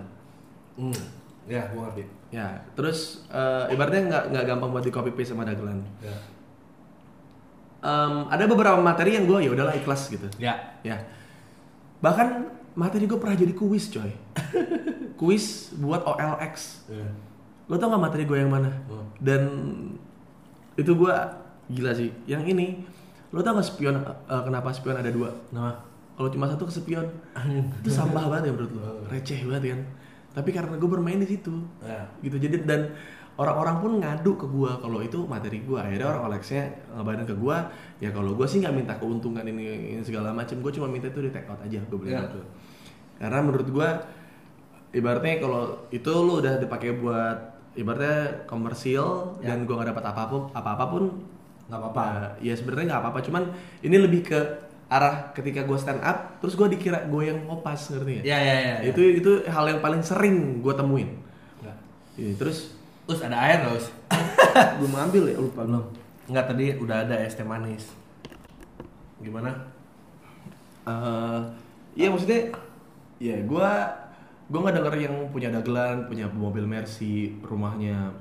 Hmm. 0.77 0.93
Ya, 1.47 1.65
gue 1.67 1.81
ngerti. 1.81 2.05
ya 2.29 2.53
terus 2.75 3.25
eh, 3.29 3.71
ibaratnya 3.71 4.03
nggak 4.05 4.25
nggak 4.29 4.45
gampang 4.47 4.71
buat 4.71 4.83
di 4.83 4.91
copy 4.91 5.11
paste 5.11 5.33
sama 5.33 5.43
dagelan 5.43 5.81
Ya. 5.99 6.13
Em, 7.79 8.27
ada 8.27 8.45
beberapa 8.45 8.77
materi 8.77 9.15
yang 9.15 9.25
gue 9.25 9.39
ya 9.41 9.51
udahlah 9.53 9.73
ikhlas 9.73 10.11
gitu 10.11 10.27
Ya. 10.37 10.77
ya 10.83 10.99
bahkan 11.97 12.53
materi 12.77 13.05
gue 13.05 13.17
pernah 13.17 13.35
jadi 13.35 13.53
kuis 13.53 13.89
coy. 13.89 14.13
Kuis 15.17 15.73
buat 15.75 16.05
OLX 16.05 16.85
Ya. 16.87 17.09
lo 17.67 17.75
tau 17.75 17.89
gak 17.89 18.05
materi 18.05 18.23
gue 18.23 18.37
yang 18.37 18.53
mana? 18.53 18.69
Hmm. 18.87 19.09
dan 19.19 19.43
itu 20.75 20.93
gue 20.93 21.15
gila 21.69 21.91
sih. 21.91 22.13
Yang 22.25 22.53
ini 22.53 22.67
lo 23.33 23.41
tau 23.41 23.57
gak 23.57 23.65
spion 23.67 23.97
eh, 23.99 24.43
kenapa 24.45 24.71
spion 24.71 24.95
ada 24.95 25.09
dua? 25.09 25.33
Nah, 25.51 25.73
kalau 26.15 26.29
cuma 26.29 26.47
satu 26.47 26.65
kesepion 26.65 27.09
itu 27.75 27.89
sampah 27.89 28.29
banget 28.29 28.49
ya 28.49 28.53
menurut 28.53 28.73
lo. 28.73 28.83
Receh 29.09 29.41
banget 29.43 29.73
kan? 29.73 29.81
Tapi 30.37 30.51
karena 30.53 30.77
gue 30.77 30.85
bermain 30.87 31.17
di 31.17 31.27
situ. 31.27 31.65
Ya. 31.81 32.05
gitu. 32.21 32.37
Jadi 32.37 32.63
dan 32.63 32.93
orang-orang 33.37 33.77
pun 33.79 33.91
ngadu 33.97 34.33
ke 34.37 34.47
gue 34.47 34.71
kalau 34.79 35.01
itu 35.01 35.25
materi 35.25 35.61
gue 35.61 35.77
akhirnya 35.77 36.07
orang 36.07 36.29
Olexnya 36.29 36.73
ngabarin 36.93 37.25
ke 37.25 37.33
gue 37.33 37.57
ya 37.99 38.09
kalau 38.09 38.33
gue 38.33 38.45
sih 38.45 38.61
nggak 38.61 38.73
minta 38.75 38.93
keuntungan 38.97 39.45
ini, 39.45 39.93
ini 39.93 40.01
segala 40.01 40.29
macam 40.31 40.57
gue 40.57 40.73
cuma 40.73 40.89
minta 40.89 41.09
itu 41.09 41.21
di 41.21 41.29
take 41.29 41.49
out 41.49 41.59
aja. 41.59 41.81
Gue 41.89 41.99
bilang 41.99 42.21
Ya. 42.21 42.29
gitu 42.29 42.41
karena 43.17 43.39
menurut 43.41 43.67
gue 43.67 43.89
ibaratnya 44.93 45.39
kalau 45.39 45.63
itu 45.89 46.09
lu 46.09 46.39
udah 46.39 46.57
dipakai 46.57 46.95
buat 46.95 47.39
ibaratnya 47.73 48.45
komersil 48.45 49.37
Ya. 49.39 49.53
dan 49.53 49.65
gue 49.65 49.73
nggak 49.73 49.91
dapat 49.91 50.05
apa-apa 50.07 50.37
apa-apa 50.53 50.85
pun 50.87 51.05
Nggak 51.67 51.81
apa-apa. 51.83 52.05
Nah, 52.07 52.31
ya 52.39 52.55
sebenarnya 52.55 52.87
nggak 52.89 53.03
apa-apa 53.03 53.21
cuman 53.21 53.43
ini 53.83 53.97
lebih 53.99 54.23
ke 54.23 54.39
arah 54.87 55.35
ketika 55.35 55.67
gue 55.67 55.75
stand 55.75 55.99
up 55.99 56.39
terus 56.39 56.55
gue 56.55 56.69
dikira 56.71 57.03
gue 57.05 57.23
yang 57.27 57.43
ngopas 57.43 57.91
ngerti 57.91 58.23
Ya, 58.23 58.39
ya 58.39 58.55
ya, 58.55 58.75
ya. 58.77 58.77
itu 58.87 59.19
itu 59.19 59.31
hal 59.45 59.67
yang 59.67 59.81
paling 59.81 59.99
sering 59.99 60.63
gue 60.63 60.71
temuin 60.73 61.11
Ya. 61.59 61.75
Iya, 62.15 62.33
terus 62.37 62.77
Terus 63.03 63.23
ada 63.23 63.39
air 63.39 63.63
nggak, 63.63 63.75
Us? 63.75 63.87
belum 64.79 64.95
ambil 64.99 65.23
ya 65.27 65.39
lupa 65.39 65.63
Belum. 65.63 65.87
Enggak, 66.27 66.51
tadi 66.51 66.75
udah 66.75 67.07
ada 67.07 67.15
es 67.23 67.35
teh 67.35 67.47
manis. 67.47 67.87
Gimana? 69.17 69.51
Eh, 70.83 71.39
iya 71.95 72.11
maksudnya 72.11 72.51
ya 73.19 73.37
gue 73.39 73.71
gue 74.47 74.59
nggak 74.59 74.77
denger 74.77 74.95
yang 75.01 75.15
punya 75.29 75.49
dagelan 75.51 76.05
punya 76.05 76.29
mobil 76.29 76.63
Mercy 76.63 77.15
rumahnya 77.41 78.13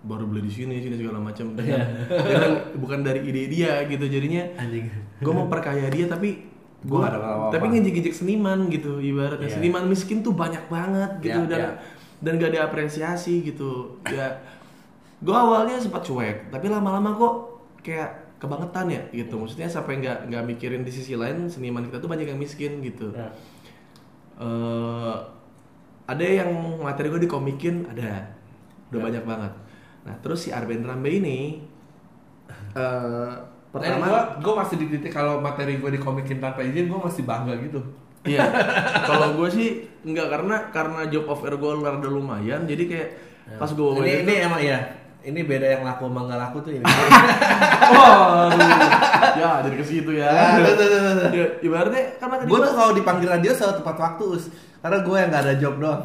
baru 0.00 0.26
beli 0.26 0.44
di 0.44 0.52
sini 0.52 0.74
sini 0.78 0.94
segala 0.94 1.16
macam 1.18 1.56
Iya. 1.56 1.80
Dan 2.10 2.50
bukan 2.76 3.00
dari 3.00 3.24
ide 3.24 3.48
dia 3.48 3.80
gitu 3.84 4.04
jadinya 4.04 4.44
Anjing. 4.54 4.84
gue 5.16 5.32
mau 5.32 5.46
perkaya 5.46 5.88
dia 5.88 6.04
tapi 6.04 6.52
Gua 6.82 7.00
gue 7.00 7.08
ada 7.08 7.16
apa-apa. 7.16 7.48
tapi 7.50 7.64
ngejek-ngejek 7.70 8.12
seniman 8.14 8.68
gitu 8.68 9.00
ibaratnya 9.00 9.48
Iya. 9.48 9.56
seniman 9.56 9.84
miskin 9.86 10.20
tuh 10.20 10.32
banyak 10.32 10.68
banget 10.68 11.10
gitu 11.22 11.40
Iya, 11.40 11.48
dan 11.48 11.60
iya. 11.62 11.72
dan 12.20 12.32
gak 12.36 12.50
ada 12.52 12.60
apresiasi 12.64 13.40
gitu 13.42 13.96
ya 14.04 14.36
gue 15.16 15.32
awalnya 15.34 15.80
sempat 15.80 16.04
cuek 16.04 16.52
tapi 16.52 16.68
lama-lama 16.68 17.14
kok 17.14 17.34
kayak 17.80 18.10
kebangetan 18.36 18.86
ya 18.90 19.00
gitu 19.10 19.40
maksudnya 19.40 19.64
sampai 19.66 19.96
nggak 19.96 20.28
nggak 20.28 20.44
mikirin 20.44 20.84
di 20.84 20.92
sisi 20.92 21.14
lain 21.14 21.48
seniman 21.48 21.80
kita 21.82 21.96
tuh 21.96 22.10
banyak 22.10 22.28
yang 22.28 22.36
miskin 22.36 22.82
gitu 22.82 23.08
Ya. 23.10 23.32
Eh 24.40 25.14
ada 26.04 26.24
yang 26.24 26.50
materi 26.82 27.08
gue 27.08 27.22
dikomikin 27.24 27.88
ada 27.88 28.28
udah 28.92 29.00
Ya. 29.00 29.04
banyak 29.10 29.24
banget 29.24 29.52
nah 30.04 30.14
terus 30.20 30.44
si 30.44 30.50
Arben 30.52 30.84
Rambe 30.84 31.08
ini 31.08 31.64
eh 32.74 33.34
Pertama, 33.74 34.06
gue 34.06 34.22
gue 34.46 34.54
masih 34.54 34.76
di 34.78 34.86
titik 34.86 35.10
kalau 35.10 35.42
materi 35.42 35.82
gue 35.82 35.90
dikomikin 35.98 36.38
tanpa 36.38 36.62
izin 36.62 36.86
gue 36.86 36.94
masih 36.94 37.26
bangga 37.26 37.58
gitu. 37.58 37.82
Iya. 38.22 38.46
Kalau 39.10 39.34
gue 39.34 39.50
sih 39.50 39.82
nggak 40.06 40.30
karena 40.30 40.56
karena 40.70 41.00
job 41.10 41.26
offer 41.26 41.58
gue 41.58 41.82
rada 41.82 42.06
lumayan, 42.06 42.70
jadi 42.70 42.86
kayak 42.86 43.08
pas 43.58 43.66
gue 43.66 43.82
ini, 43.98 44.22
ini 44.22 44.34
emang 44.46 44.62
ya. 44.62 44.78
Ini 45.24 45.40
beda 45.48 45.66
yang 45.66 45.82
laku 45.88 46.04
sama 46.04 46.20
nggak 46.28 46.40
laku 46.40 46.58
tuh 46.60 46.72
ini. 46.76 46.84
Wah, 47.96 48.52
ya 49.40 49.64
jadi 49.64 49.76
ke 49.80 49.84
situ 49.84 50.10
ya. 50.12 50.28
Ah, 50.28 50.60
tuh. 50.60 50.88
Ya, 51.32 51.46
Ibaratnya 51.64 52.20
kan 52.20 52.28
tadi 52.28 52.44
gue 52.44 52.58
tuh 52.60 52.72
kalau 52.76 52.92
dipanggil 52.92 53.28
radio 53.32 53.50
selalu 53.56 53.80
tepat 53.80 53.96
waktu 54.04 54.24
us. 54.36 54.44
Karena 54.84 54.98
gue 55.00 55.16
yang 55.16 55.28
nggak 55.32 55.44
ada 55.48 55.54
job 55.56 55.74
doang. 55.80 56.04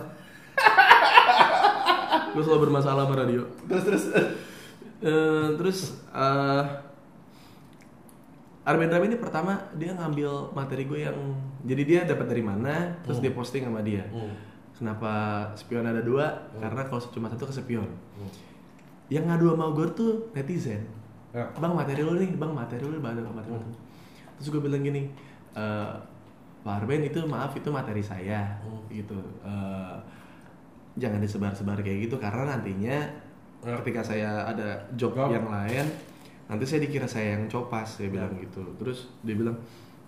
gue 2.34 2.44
selalu 2.48 2.62
bermasalah 2.72 3.04
sama 3.12 3.16
radio. 3.20 3.44
Terus 3.68 3.84
terus. 3.84 4.04
Eh, 5.00 5.48
terus 5.60 5.80
eh 6.16 6.64
Arben 8.70 8.92
Rami 8.92 9.10
ini 9.10 9.18
pertama 9.18 9.66
dia 9.74 9.98
ngambil 9.98 10.54
materi 10.54 10.86
gue 10.86 11.00
yang 11.02 11.18
jadi 11.66 11.84
dia 11.84 12.00
dapat 12.06 12.30
dari 12.30 12.44
mana, 12.46 13.02
terus 13.02 13.18
dia 13.18 13.34
posting 13.34 13.66
sama 13.66 13.82
dia. 13.82 14.06
Hmm. 14.14 14.36
Kenapa 14.78 15.12
spion 15.58 15.90
ada 15.90 16.00
dua? 16.06 16.48
Karena 16.56 16.86
kalau 16.86 17.02
cuma 17.10 17.28
satu 17.34 17.50
kesepion. 17.50 17.90
Yang 19.10 19.24
ngadu 19.28 19.46
sama 19.52 19.66
gue 19.74 19.88
tuh 19.92 20.12
netizen. 20.32 20.82
Ya. 21.30 21.46
Bang 21.58 21.74
materi 21.74 22.02
lu 22.02 22.14
nih, 22.16 22.30
bang 22.34 22.54
materi 22.54 22.82
lu 22.82 22.98
bang 22.98 23.14
materi 23.18 23.54
lu. 23.54 23.70
Terus 24.38 24.48
gue 24.50 24.62
bilang 24.62 24.80
gini, 24.80 25.10
eh 25.54 25.92
Pak 26.60 26.84
Arben 26.84 27.02
itu 27.02 27.20
maaf 27.24 27.54
itu 27.54 27.70
materi 27.70 28.04
saya, 28.04 28.44
Hmm. 28.62 28.84
gitu. 28.92 29.16
Eh, 29.42 29.96
jangan 30.96 31.18
disebar-sebar 31.18 31.80
kayak 31.80 32.10
gitu 32.10 32.20
karena 32.20 32.54
nantinya 32.54 32.98
Ya. 33.60 33.76
ketika 33.80 34.00
saya 34.02 34.44
ada 34.46 34.76
job 34.94 35.12
Job. 35.12 35.32
yang 35.32 35.48
lain 35.48 35.84
nanti 36.46 36.64
saya 36.64 36.80
dikira 36.80 37.04
saya 37.04 37.36
yang 37.36 37.44
copas 37.46 38.00
saya 38.00 38.08
bilang 38.10 38.32
Ya. 38.36 38.44
gitu 38.44 38.64
terus 38.76 39.08
dia 39.22 39.36
bilang 39.36 39.56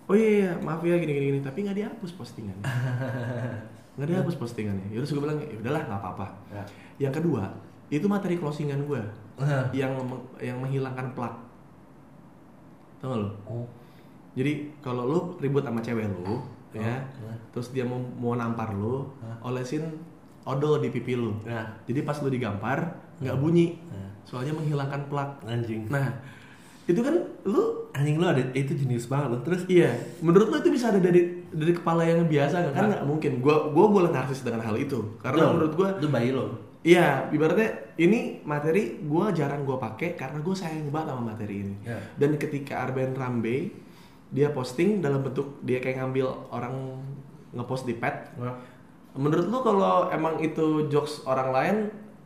oh 0.04 0.12
iya, 0.12 0.28
iya 0.28 0.52
maaf 0.58 0.80
ya 0.82 0.96
gini 0.96 1.12
gini, 1.12 1.26
gini. 1.30 1.40
tapi 1.40 1.62
nggak 1.62 1.76
dihapus 1.76 2.12
postingannya 2.12 2.64
nggak 3.96 4.08
dihapus 4.08 4.36
postingannya 4.36 4.88
ya 4.88 4.98
terus 5.00 5.12
gue 5.12 5.22
bilang 5.22 5.38
ya 5.38 5.52
udahlah 5.54 5.82
nggak 5.86 6.00
apa-apa 6.00 6.26
Ya. 6.50 6.62
yang 6.98 7.14
kedua 7.14 7.44
itu 7.92 8.06
materi 8.06 8.34
closingan 8.34 8.82
gue 8.82 9.02
Nah. 9.32 9.64
yang 9.72 9.92
yang 10.38 10.56
menghilangkan 10.56 11.12
plak 11.12 11.34
tau 12.98 13.10
gak 13.10 13.18
lo 13.18 13.30
Oh. 13.44 13.66
jadi 14.32 14.52
kalau 14.78 15.02
lu 15.04 15.18
ribut 15.38 15.60
sama 15.60 15.80
cewek 15.80 16.06
lu 16.06 16.38
ya 16.72 16.80
Hah? 16.80 17.00
terus 17.50 17.68
dia 17.70 17.82
mau 17.82 17.98
mau 18.14 18.32
nampar 18.32 18.72
lu 18.72 19.04
Hah? 19.18 19.36
olesin 19.44 19.82
odol 20.42 20.78
di 20.78 20.88
pipi 20.88 21.14
lu 21.14 21.34
Nah. 21.42 21.68
jadi 21.84 22.00
pas 22.00 22.16
lu 22.16 22.28
digampar 22.28 22.78
nggak 23.18 23.36
bunyi 23.36 23.76
Nah. 23.88 24.08
soalnya 24.22 24.52
menghilangkan 24.52 25.00
plak 25.06 25.30
Anjing. 25.44 25.88
nah 25.88 26.06
itu 26.82 26.98
kan 26.98 27.14
lu 27.44 27.62
Anjing 27.92 28.16
lu 28.16 28.24
ada 28.24 28.40
itu 28.52 28.72
jenius 28.72 29.04
banget 29.04 29.28
loh. 29.28 29.40
Terus 29.44 29.68
iya 29.68 29.92
menurut 30.18 30.48
lu 30.48 30.56
itu 30.56 30.70
bisa 30.70 30.88
ada 30.88 30.96
dari 30.96 31.44
dari 31.46 31.72
kepala 31.72 32.02
yang 32.02 32.24
biasa 32.24 32.54
nggak 32.58 32.72
kan 32.72 32.84
nggak 32.88 33.04
mungkin 33.04 33.32
gua 33.38 33.68
gua 33.68 33.86
boleh 33.86 34.08
narsis 34.08 34.40
dengan 34.40 34.62
hal 34.62 34.72
itu 34.74 34.96
karena 35.20 35.44
Betul. 35.44 35.52
menurut 35.52 35.72
gua 35.74 35.88
itu 35.94 36.08
bayi 36.08 36.30
lo. 36.32 36.46
Iya, 36.82 37.30
ibaratnya 37.30 37.94
ini 37.94 38.42
materi 38.42 38.98
gue 39.06 39.24
jarang 39.38 39.62
gue 39.62 39.78
pakai 39.78 40.18
karena 40.18 40.42
gue 40.42 40.50
sayang 40.50 40.90
banget 40.90 41.14
sama 41.14 41.22
materi 41.30 41.62
ini. 41.62 41.76
Ya. 41.86 41.98
Dan 42.18 42.34
ketika 42.34 42.82
Arben 42.82 43.14
Rambe 43.14 43.70
dia 44.34 44.50
posting 44.50 44.98
dalam 44.98 45.22
bentuk 45.22 45.62
dia 45.62 45.78
kayak 45.78 46.02
ngambil 46.02 46.26
orang 46.50 46.98
ngepost 47.54 47.86
di 47.86 47.94
pet. 47.94 48.34
Menurut 49.14 49.46
lu 49.46 49.58
kalau 49.62 50.10
emang 50.10 50.42
itu 50.42 50.90
jokes 50.90 51.22
orang 51.28 51.48
lain, 51.54 51.76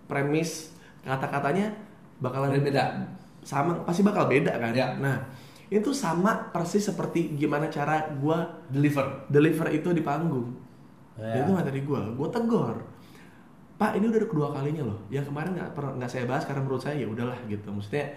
premis 0.08 0.72
kata-katanya 1.04 1.74
bakalan 2.22 2.56
Beda. 2.62 3.12
Sama, 3.46 3.78
pasti 3.86 4.02
bakal 4.02 4.26
beda 4.26 4.58
kan. 4.58 4.72
Ya. 4.74 4.96
Nah, 4.98 5.22
itu 5.70 5.90
sama 5.94 6.50
persis 6.50 6.86
seperti 6.86 7.34
gimana 7.34 7.68
cara 7.70 8.10
gue 8.14 8.38
Deliver. 8.70 9.26
deliver 9.30 9.68
itu 9.70 9.90
di 9.92 10.02
panggung. 10.02 10.54
Dan 11.18 11.44
itu 11.44 11.52
materi 11.52 11.80
gue, 11.82 12.02
gue 12.14 12.28
tegor. 12.30 12.95
Pak 13.76 13.92
ini 13.94 14.08
udah 14.08 14.18
kedua 14.24 14.48
kalinya 14.50 14.82
loh. 14.82 14.98
Yang 15.08 15.28
kemarin 15.28 15.52
nggak 15.52 15.70
pernah 15.72 15.92
nggak 15.96 16.08
saya 16.08 16.24
bahas 16.24 16.44
karena 16.44 16.60
menurut 16.60 16.80
saya 16.80 16.96
ya 16.96 17.06
udahlah 17.06 17.36
gitu. 17.44 17.68
Maksudnya 17.68 18.16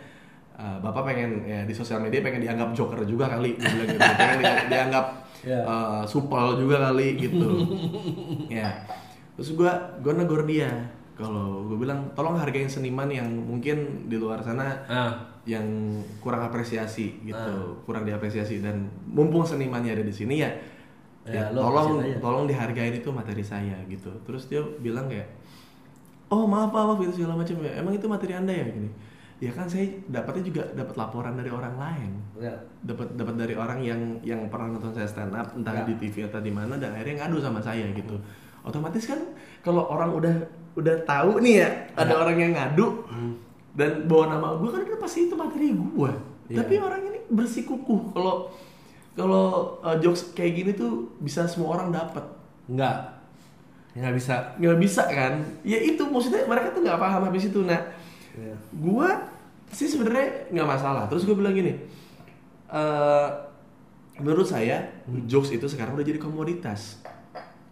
uh, 0.55 0.79
bapak 0.79 1.03
pengen 1.05 1.43
ya 1.43 1.63
di 1.63 1.73
sosial 1.73 1.99
media 1.99 2.19
pengen 2.19 2.41
dianggap 2.41 2.71
joker 2.71 3.03
juga 3.03 3.27
kali, 3.27 3.55
bilang 3.55 3.87
gitu. 3.87 3.99
pengen 4.15 4.39
di- 4.39 4.67
dianggap 4.67 5.07
Ya. 5.39 5.63
uh, 5.63 6.03
supel 6.03 6.59
juga 6.59 6.83
kali 6.85 7.15
gitu. 7.17 7.47
ya. 8.51 8.71
Terus 9.35 9.55
gue 9.55 9.71
gue 9.99 10.13
negor 10.13 10.43
dia. 10.43 10.67
Kalau 11.15 11.63
gue 11.63 11.75
bilang 11.75 12.11
tolong 12.11 12.35
hargain 12.35 12.67
seniman 12.67 13.07
yang 13.07 13.27
mungkin 13.27 14.07
di 14.07 14.15
luar 14.15 14.39
sana 14.39 14.83
Ah. 14.83 15.11
yang 15.43 15.63
kurang 16.19 16.43
apresiasi 16.43 17.19
gitu, 17.21 17.35
Ah. 17.35 17.75
kurang 17.83 18.03
diapresiasi 18.03 18.59
dan 18.59 18.87
mumpung 19.05 19.43
senimannya 19.43 19.95
ada 19.95 20.03
di 20.03 20.11
sini 20.11 20.39
ya, 20.39 20.51
Ya, 21.23 21.51
ya, 21.51 21.51
lo 21.51 21.67
tolong 21.67 21.99
tolong 22.19 22.43
dihargain 22.43 22.95
itu 22.95 23.11
materi 23.11 23.43
saya 23.43 23.75
gitu. 23.85 24.11
Terus 24.23 24.47
dia 24.47 24.63
bilang 24.79 25.07
kayak, 25.07 25.27
oh 26.29 26.45
maaf 26.45 26.69
maaf 26.69 26.93
maaf, 26.93 26.99
itu 27.01 27.21
segala 27.21 27.37
macam 27.37 27.55
ya, 27.61 27.71
emang 27.77 27.93
itu 27.93 28.05
materi 28.05 28.33
anda 28.33 28.53
ya 28.53 28.65
gini. 28.65 28.89
Ya 29.39 29.55
kan 29.55 29.71
saya 29.71 29.87
dapatnya 30.11 30.43
juga 30.43 30.63
dapat 30.75 30.99
laporan 30.99 31.33
dari 31.33 31.47
orang 31.47 31.79
lain, 31.79 32.11
Ya. 32.35 32.51
dapat 32.83 33.15
dapat 33.15 33.39
dari 33.39 33.55
orang 33.55 33.79
yang 33.79 34.01
yang 34.19 34.51
pernah 34.51 34.75
nonton 34.75 34.91
saya 34.91 35.07
stand 35.07 35.31
up 35.31 35.55
entah 35.55 35.71
Ya. 35.71 35.87
di 35.87 35.95
TV 35.95 36.27
atau 36.27 36.43
di 36.43 36.51
mana 36.51 36.75
dan 36.75 36.91
akhirnya 36.91 37.23
ngadu 37.23 37.39
sama 37.39 37.63
saya 37.63 37.87
gitu. 37.95 38.19
Otomatis 38.67 39.07
kan 39.07 39.15
kalau 39.63 39.87
orang 39.87 40.11
udah 40.11 40.35
udah 40.75 40.95
tahu 41.07 41.39
nih 41.39 41.63
ya 41.63 41.69
ada 41.95 42.11
Ya. 42.11 42.19
orang 42.19 42.35
yang 42.37 42.51
ngadu 42.51 42.87
dan 43.73 44.03
bawa 44.11 44.27
nama 44.27 44.47
gue 44.59 44.69
kan 44.69 44.81
udah 44.83 44.99
pasti 44.99 45.31
itu 45.31 45.35
materi 45.39 45.71
gue. 45.71 46.11
Iya. 46.51 46.57
Tapi 46.59 46.73
orang 46.75 47.01
ini 47.07 47.19
bersikukuh 47.31 48.11
kalau 48.11 48.51
kalau 49.15 49.45
uh, 49.79 49.95
jokes 49.99 50.35
kayak 50.35 50.51
gini 50.51 50.71
tuh 50.75 51.15
bisa 51.23 51.47
semua 51.47 51.79
orang 51.79 51.95
dapat. 51.95 52.27
Enggak. 52.67 53.18
Enggak 53.99 54.15
bisa. 54.15 54.35
Nggak 54.55 54.77
bisa 54.79 55.03
kan? 55.11 55.33
Ya 55.67 55.75
itu 55.75 55.99
maksudnya 56.07 56.47
mereka 56.47 56.71
tuh 56.71 56.81
nggak 56.87 56.95
paham 56.95 57.21
habis 57.27 57.51
itu. 57.51 57.59
Nah, 57.67 57.83
Ya. 58.31 58.55
gue 58.55 59.09
sih 59.75 59.91
sebenarnya 59.91 60.47
nggak 60.55 60.69
masalah. 60.69 61.03
Terus 61.11 61.27
gue 61.27 61.35
bilang 61.35 61.51
gini, 61.51 61.75
eh 62.71 63.27
menurut 64.23 64.47
saya 64.47 64.87
jokes 65.27 65.51
itu 65.51 65.67
sekarang 65.67 65.99
udah 65.99 66.07
jadi 66.07 66.15
komoditas, 66.15 67.03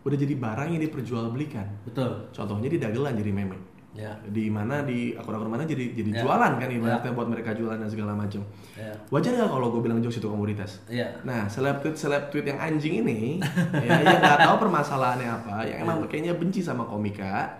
udah 0.04 0.18
jadi 0.20 0.36
barang 0.36 0.68
yang 0.76 0.84
diperjualbelikan. 0.84 1.88
Betul. 1.88 2.28
Contohnya 2.36 2.68
di 2.68 2.76
dagelan 2.76 3.16
jadi 3.16 3.32
meme. 3.32 3.77
Ya. 3.98 4.14
Di 4.24 4.46
mana 4.48 4.86
di 4.86 5.12
akun-akun 5.12 5.50
mana 5.50 5.66
jadi 5.66 5.90
jadi 5.92 6.14
Ya. 6.14 6.22
jualan 6.22 6.54
kan 6.56 6.70
ibaratnya 6.70 7.12
buat 7.12 7.26
mereka 7.26 7.52
jualan 7.52 7.76
dan 7.76 7.90
segala 7.90 8.14
macam. 8.14 8.46
Ya. 8.78 8.94
Wajar 9.10 9.34
nggak 9.34 9.50
kalau 9.50 9.74
gue 9.74 9.82
bilang 9.82 9.98
jokes 10.00 10.22
itu 10.22 10.30
komoditas? 10.30 10.86
Iya. 10.86 11.18
Nah, 11.26 11.50
seleb 11.50 11.82
tweet 11.82 11.98
seleb 11.98 12.30
tweet 12.30 12.46
yang 12.46 12.62
anjing 12.62 13.02
ini, 13.02 13.42
ya, 13.86 13.98
yang 13.98 14.22
nggak 14.22 14.40
tahu 14.40 14.56
permasalahannya 14.62 15.26
apa, 15.28 15.66
yang 15.66 15.82
emang 15.82 16.06
kayaknya 16.06 16.38
benci 16.38 16.62
sama 16.62 16.86
komika, 16.86 17.58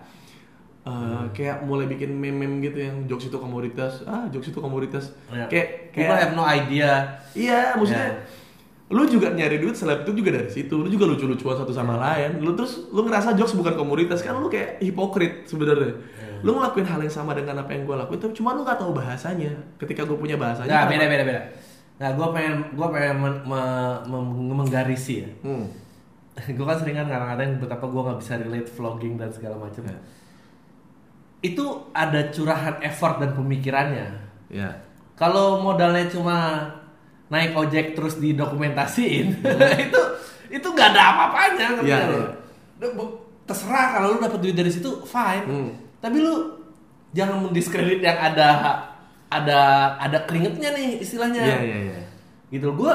eh, 0.82 1.24
kayak 1.34 1.66
mulai 1.66 1.84
bikin 1.84 2.14
meme-meme 2.14 2.62
gitu 2.62 2.78
yang 2.80 2.96
jokes 3.04 3.26
itu 3.26 3.36
komoditas, 3.36 4.06
ah 4.06 4.30
jokes 4.30 4.48
itu 4.48 4.58
komoditas, 4.58 5.10
Ya. 5.28 5.44
kayak 5.46 5.90
People 5.90 6.06
kayak 6.08 6.22
have 6.22 6.34
no 6.34 6.44
idea. 6.44 6.92
iya 7.34 7.74
maksudnya. 7.74 8.14
Ya. 8.14 8.46
Lu 8.88 9.04
juga 9.04 9.28
nyari 9.28 9.60
duit 9.60 9.76
seleb 9.76 10.00
itu 10.00 10.16
juga 10.16 10.32
dari 10.32 10.48
situ. 10.48 10.72
Lu 10.72 10.88
juga 10.88 11.04
lucu-lucuan 11.04 11.52
satu 11.52 11.68
sama 11.68 12.00
lain. 12.00 12.40
Lu 12.40 12.56
terus 12.56 12.88
lu 12.88 13.04
ngerasa 13.04 13.36
jokes 13.36 13.52
bukan 13.52 13.76
komoditas 13.76 14.24
kan 14.24 14.32
lu 14.32 14.48
kayak 14.48 14.80
hipokrit 14.80 15.44
sebenarnya. 15.44 15.92
Lu 16.40 16.54
ngelakuin 16.54 16.84
hal 16.84 17.00
yang 17.00 17.10
sama 17.12 17.32
dengan 17.32 17.58
apa 17.58 17.70
yang 17.70 17.82
gue 17.82 17.96
lakuin, 17.96 18.18
tapi 18.18 18.32
cuma 18.32 18.52
lu 18.52 18.62
gak 18.62 18.76
tahu 18.76 18.92
bahasanya. 18.92 19.50
Ketika 19.76 20.02
gue 20.02 20.14
punya 20.14 20.34
bahasanya. 20.34 20.68
Nah, 20.68 20.84
beda 20.86 21.04
beda 21.04 21.22
beda. 21.22 21.42
Nah, 21.98 22.08
gue 22.12 22.26
pengen 22.30 22.54
gue 22.72 22.88
pengen 22.88 23.16
men- 23.16 23.42
me- 23.42 24.00
mem- 24.04 24.56
menggarisi 24.56 25.22
ya. 25.22 25.30
Hmm. 25.42 25.66
gue 26.56 26.64
kan 26.64 26.78
sering 26.78 26.94
kan 26.94 27.06
kadang-kadang 27.06 27.58
betapa 27.58 27.84
gue 27.84 28.00
nggak 28.00 28.18
bisa 28.18 28.32
relate 28.36 28.70
vlogging 28.70 29.14
dan 29.14 29.28
segala 29.28 29.56
macam. 29.56 29.82
Ya. 29.82 29.98
Itu 31.40 31.64
ada 31.90 32.28
curahan 32.28 32.78
effort 32.80 33.18
dan 33.18 33.30
pemikirannya. 33.32 34.06
Ya. 34.48 34.70
Kalau 35.14 35.58
modalnya 35.60 36.06
cuma 36.06 36.66
naik 37.28 37.52
ojek 37.52 37.92
terus 37.92 38.16
didokumentasiin, 38.16 39.26
itu 39.84 40.00
itu 40.48 40.66
nggak 40.66 40.88
ada 40.92 41.02
apa-apanya. 41.12 41.68
Iya, 41.80 41.98
iya. 42.08 42.26
Udah, 42.78 42.90
bu- 42.94 43.16
Terserah 43.42 43.96
kalau 43.96 44.12
lu 44.12 44.20
dapat 44.20 44.40
duit 44.40 44.52
dari 44.52 44.68
situ, 44.68 45.00
fine. 45.02 45.44
Hmm. 45.48 45.70
Tapi 45.98 46.16
lu 46.18 46.34
jangan 47.10 47.48
mendiskredit 47.48 48.00
yang 48.00 48.18
ada 48.18 48.48
ada 49.28 49.60
ada 49.98 50.18
keringetnya 50.24 50.70
nih 50.72 50.88
istilahnya. 51.00 51.42
Iya, 51.44 51.58
iya, 51.60 51.78
iya. 51.90 51.98
Gitu 52.48 52.68
gue, 52.70 52.92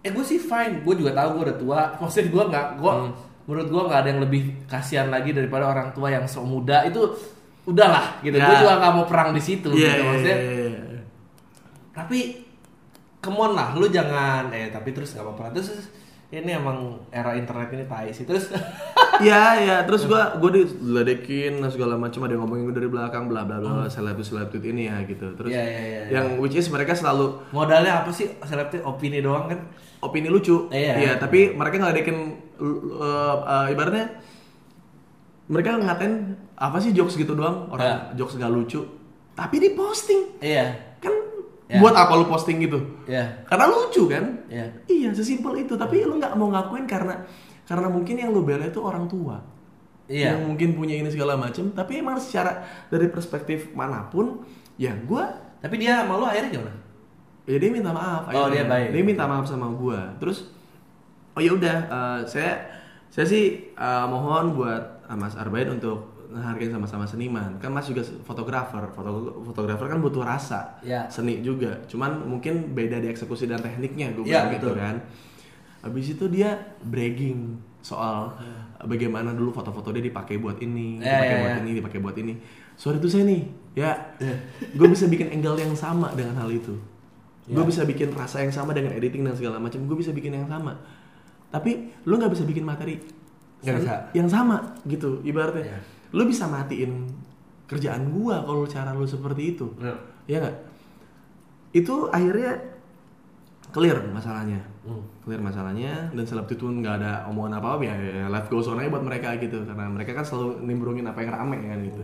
eh 0.00 0.10
gue 0.10 0.24
sih 0.24 0.40
fine. 0.40 0.80
Gue 0.80 0.94
juga 0.96 1.12
tahu 1.12 1.28
gue 1.36 1.44
udah 1.50 1.58
tua. 1.58 1.80
Maksudnya 2.00 2.28
gue 2.28 2.42
nggak, 2.50 2.66
gue 2.78 2.92
Hmm. 2.92 3.12
menurut 3.44 3.68
gue 3.68 3.82
nggak 3.82 4.00
ada 4.00 4.08
yang 4.08 4.22
lebih 4.22 4.42
kasihan 4.64 5.08
lagi 5.10 5.34
daripada 5.34 5.66
orang 5.66 5.90
tua 5.90 6.08
yang 6.08 6.24
so 6.24 6.46
muda 6.46 6.86
itu 6.86 7.02
udahlah 7.66 8.22
gitu. 8.22 8.38
Ya. 8.38 8.46
Gue 8.46 8.56
juga 8.62 8.74
nggak 8.78 8.92
mau 8.94 9.06
perang 9.10 9.30
di 9.34 9.42
situ. 9.42 9.68
Iya, 9.74 9.76
gitu. 9.76 9.90
iya, 9.90 10.04
Maksudnya 10.06 10.36
iya, 10.38 10.52
iya. 10.70 11.00
tapi 11.90 12.18
come 13.20 13.36
on 13.36 13.52
lah 13.52 13.76
lu 13.76 13.84
jangan 13.90 14.48
eh 14.48 14.72
tapi 14.72 14.96
terus 14.96 15.12
nggak 15.12 15.24
apa-apa 15.26 15.52
terus 15.52 15.76
ini 16.30 16.50
emang 16.54 17.02
era 17.10 17.34
internet 17.34 17.74
ini 17.74 17.84
tai 17.90 18.14
sih 18.14 18.22
terus 18.22 18.50
Iya, 19.20 19.42
iya. 19.60 19.76
Terus 19.84 20.08
gua 20.08 20.32
gua 20.40 20.48
diledekin 20.48 21.60
segala 21.68 22.00
macam 22.00 22.24
ada 22.24 22.32
yang 22.32 22.48
ngomongin 22.48 22.72
gua 22.72 22.76
dari 22.80 22.88
belakang 22.88 23.28
bla 23.28 23.44
bla 23.44 23.60
bla 23.60 23.84
seleb 23.92 24.16
seleb 24.24 24.48
tweet 24.48 24.72
ini 24.72 24.88
ya 24.88 24.96
gitu. 25.04 25.36
Terus 25.36 25.52
Iya, 25.52 25.60
iya, 25.60 25.80
iya, 25.84 26.00
yang 26.08 26.26
which 26.40 26.56
is 26.56 26.72
mereka 26.72 26.96
selalu 26.96 27.36
modalnya 27.52 28.00
apa 28.00 28.10
sih 28.16 28.32
selebgram 28.40 28.80
opini 28.88 29.20
doang 29.20 29.52
kan 29.52 29.60
opini 30.00 30.32
lucu. 30.32 30.72
Iya. 30.72 31.20
tapi 31.20 31.52
mereka 31.52 31.76
ngeledekin 31.84 32.16
uh, 32.64 33.36
uh, 33.44 33.66
ibaratnya 33.68 34.08
mereka 35.52 35.76
ngatain 35.76 36.40
apa 36.56 36.80
sih 36.80 36.96
jokes 36.96 37.20
gitu 37.20 37.36
doang 37.36 37.68
orang 37.68 38.16
jokes 38.16 38.40
gak 38.40 38.48
lucu. 38.48 38.80
Tapi 39.36 39.56
di 39.60 39.76
posting 39.76 40.40
iya 40.40 40.89
Ya. 41.70 41.78
buat 41.78 41.94
apa 41.94 42.18
lu 42.18 42.26
posting 42.26 42.58
gitu? 42.66 42.82
iya 43.06 43.46
Karena 43.46 43.70
lucu 43.70 44.10
kan? 44.10 44.42
iya 44.50 44.66
Iya, 44.90 45.14
sesimpel 45.14 45.62
itu. 45.62 45.78
Tapi 45.78 46.02
lu 46.02 46.18
nggak 46.18 46.34
mau 46.34 46.50
ngakuin 46.50 46.82
karena 46.90 47.14
karena 47.62 47.86
mungkin 47.86 48.18
yang 48.18 48.34
lu 48.34 48.42
bela 48.42 48.66
itu 48.66 48.82
orang 48.82 49.06
tua. 49.06 49.38
Iya. 50.10 50.34
Yang 50.34 50.50
mungkin 50.50 50.68
punya 50.74 50.98
ini 50.98 51.06
segala 51.06 51.38
macam. 51.38 51.70
Tapi 51.70 52.02
emang 52.02 52.18
secara 52.18 52.66
dari 52.90 53.06
perspektif 53.06 53.70
mana 53.78 54.10
pun, 54.10 54.42
ya 54.74 54.90
gua 55.06 55.30
tapi 55.60 55.76
dia 55.76 56.02
malu 56.08 56.24
akhirnya 56.24 56.56
gimana 56.56 56.72
ya 57.50 57.56
dia 57.58 57.70
minta 57.70 57.90
maaf. 57.90 58.26
Oh, 58.30 58.46
akhirnya. 58.46 58.50
dia 58.50 58.64
baik. 58.66 58.88
Dia 58.94 59.02
minta 59.04 59.24
maaf 59.26 59.44
sama 59.46 59.66
gua. 59.74 60.14
Terus 60.18 60.50
oh 61.34 61.40
ya 61.42 61.52
udah, 61.54 61.76
eh, 61.86 62.18
saya 62.26 62.52
saya 63.10 63.26
sih 63.26 63.74
eh, 63.74 64.04
mohon 64.06 64.54
buat 64.54 65.06
eh, 65.06 65.16
Mas 65.18 65.34
Arbaid 65.34 65.70
untuk 65.70 66.19
menghargai 66.30 66.70
sama-sama 66.70 67.04
seniman. 67.04 67.58
Kan 67.58 67.70
Mas 67.70 67.84
juga 67.84 68.00
fotografer. 68.22 68.86
Foto 68.90 69.10
fotografer 69.44 69.86
kan 69.86 69.98
butuh 69.98 70.22
rasa. 70.22 70.78
Ya. 70.80 71.04
Seni 71.06 71.42
juga. 71.42 71.82
Cuman 71.84 72.24
mungkin 72.24 72.70
beda 72.70 72.96
di 72.96 73.10
eksekusi 73.10 73.44
dan 73.44 73.58
tekniknya 73.58 74.14
gue 74.14 74.22
Ya, 74.24 74.46
bilang 74.46 74.50
gitu 74.54 74.68
betul. 74.70 74.78
kan. 74.78 74.96
Habis 75.80 76.06
itu 76.12 76.24
dia 76.26 76.54
bragging. 76.80 77.68
soal 77.80 78.36
bagaimana 78.84 79.32
dulu 79.32 79.56
foto-foto 79.56 79.88
dia 79.88 80.04
dipakai 80.04 80.36
buat 80.36 80.60
ini, 80.60 81.00
Ya, 81.00 81.16
dipakai 81.16 81.32
ya, 81.32 81.40
buat 81.40 81.48
ya. 81.50 81.60
ini, 81.64 81.70
dipakai 81.72 81.98
buat 81.98 82.12
ini. 82.12 82.32
Sorry 82.76 83.00
itu 83.00 83.08
saya 83.08 83.24
nih, 83.24 83.40
ya, 83.72 83.96
gue 84.76 84.84
bisa 84.84 85.08
bikin 85.08 85.32
angle 85.32 85.56
yang 85.56 85.72
sama 85.72 86.12
dengan 86.12 86.36
hal 86.36 86.52
itu. 86.52 86.76
Gue 87.48 87.64
bisa 87.64 87.88
bikin 87.88 88.12
rasa 88.12 88.44
yang 88.44 88.52
sama 88.52 88.76
dengan 88.76 88.92
editing 88.92 89.24
dan 89.24 89.32
segala 89.32 89.56
macam. 89.56 89.80
Gue 89.88 89.96
bisa 89.96 90.12
bikin 90.12 90.36
yang 90.36 90.44
sama. 90.44 90.76
Tapi 91.48 91.88
lu 92.04 92.14
nggak 92.14 92.28
bisa 92.30 92.44
bikin 92.44 92.62
materi 92.62 93.00
yang- 93.60 93.80
bisa. 93.80 94.12
yang 94.12 94.28
sama 94.28 94.76
gitu 94.84 95.24
ibaratnya. 95.24 95.64
Iya. 95.72 95.80
Lu 96.10 96.22
bisa 96.26 96.46
matiin 96.50 97.06
kerjaan 97.70 98.10
gua 98.10 98.42
kalau 98.42 98.66
cara 98.66 98.90
lu 98.94 99.06
seperti 99.06 99.56
itu. 99.56 99.66
Ya. 99.78 99.94
Ya 100.26 100.36
nggak? 100.42 100.56
Itu 101.74 102.10
akhirnya 102.10 102.58
clear 103.70 103.98
masalahnya. 104.10 104.60
Hmm. 104.82 105.04
Clear 105.22 105.38
masalahnya 105.38 106.10
dan 106.10 106.24
setelah 106.26 106.48
itu 106.50 106.66
nggak 106.66 106.94
ada 106.98 107.12
omongan 107.30 107.62
apa-apa 107.62 107.82
ya, 107.86 107.94
ya 107.94 108.26
life 108.26 108.50
goes 108.50 108.66
on 108.66 108.80
aja 108.80 108.90
buat 108.90 109.04
mereka 109.06 109.38
gitu 109.38 109.62
karena 109.62 109.86
mereka 109.86 110.16
kan 110.16 110.24
selalu 110.26 110.66
nimbrungin 110.66 111.06
apa 111.06 111.22
yang 111.22 111.30
rame 111.30 111.58
kan 111.62 111.78
gitu. 111.84 112.02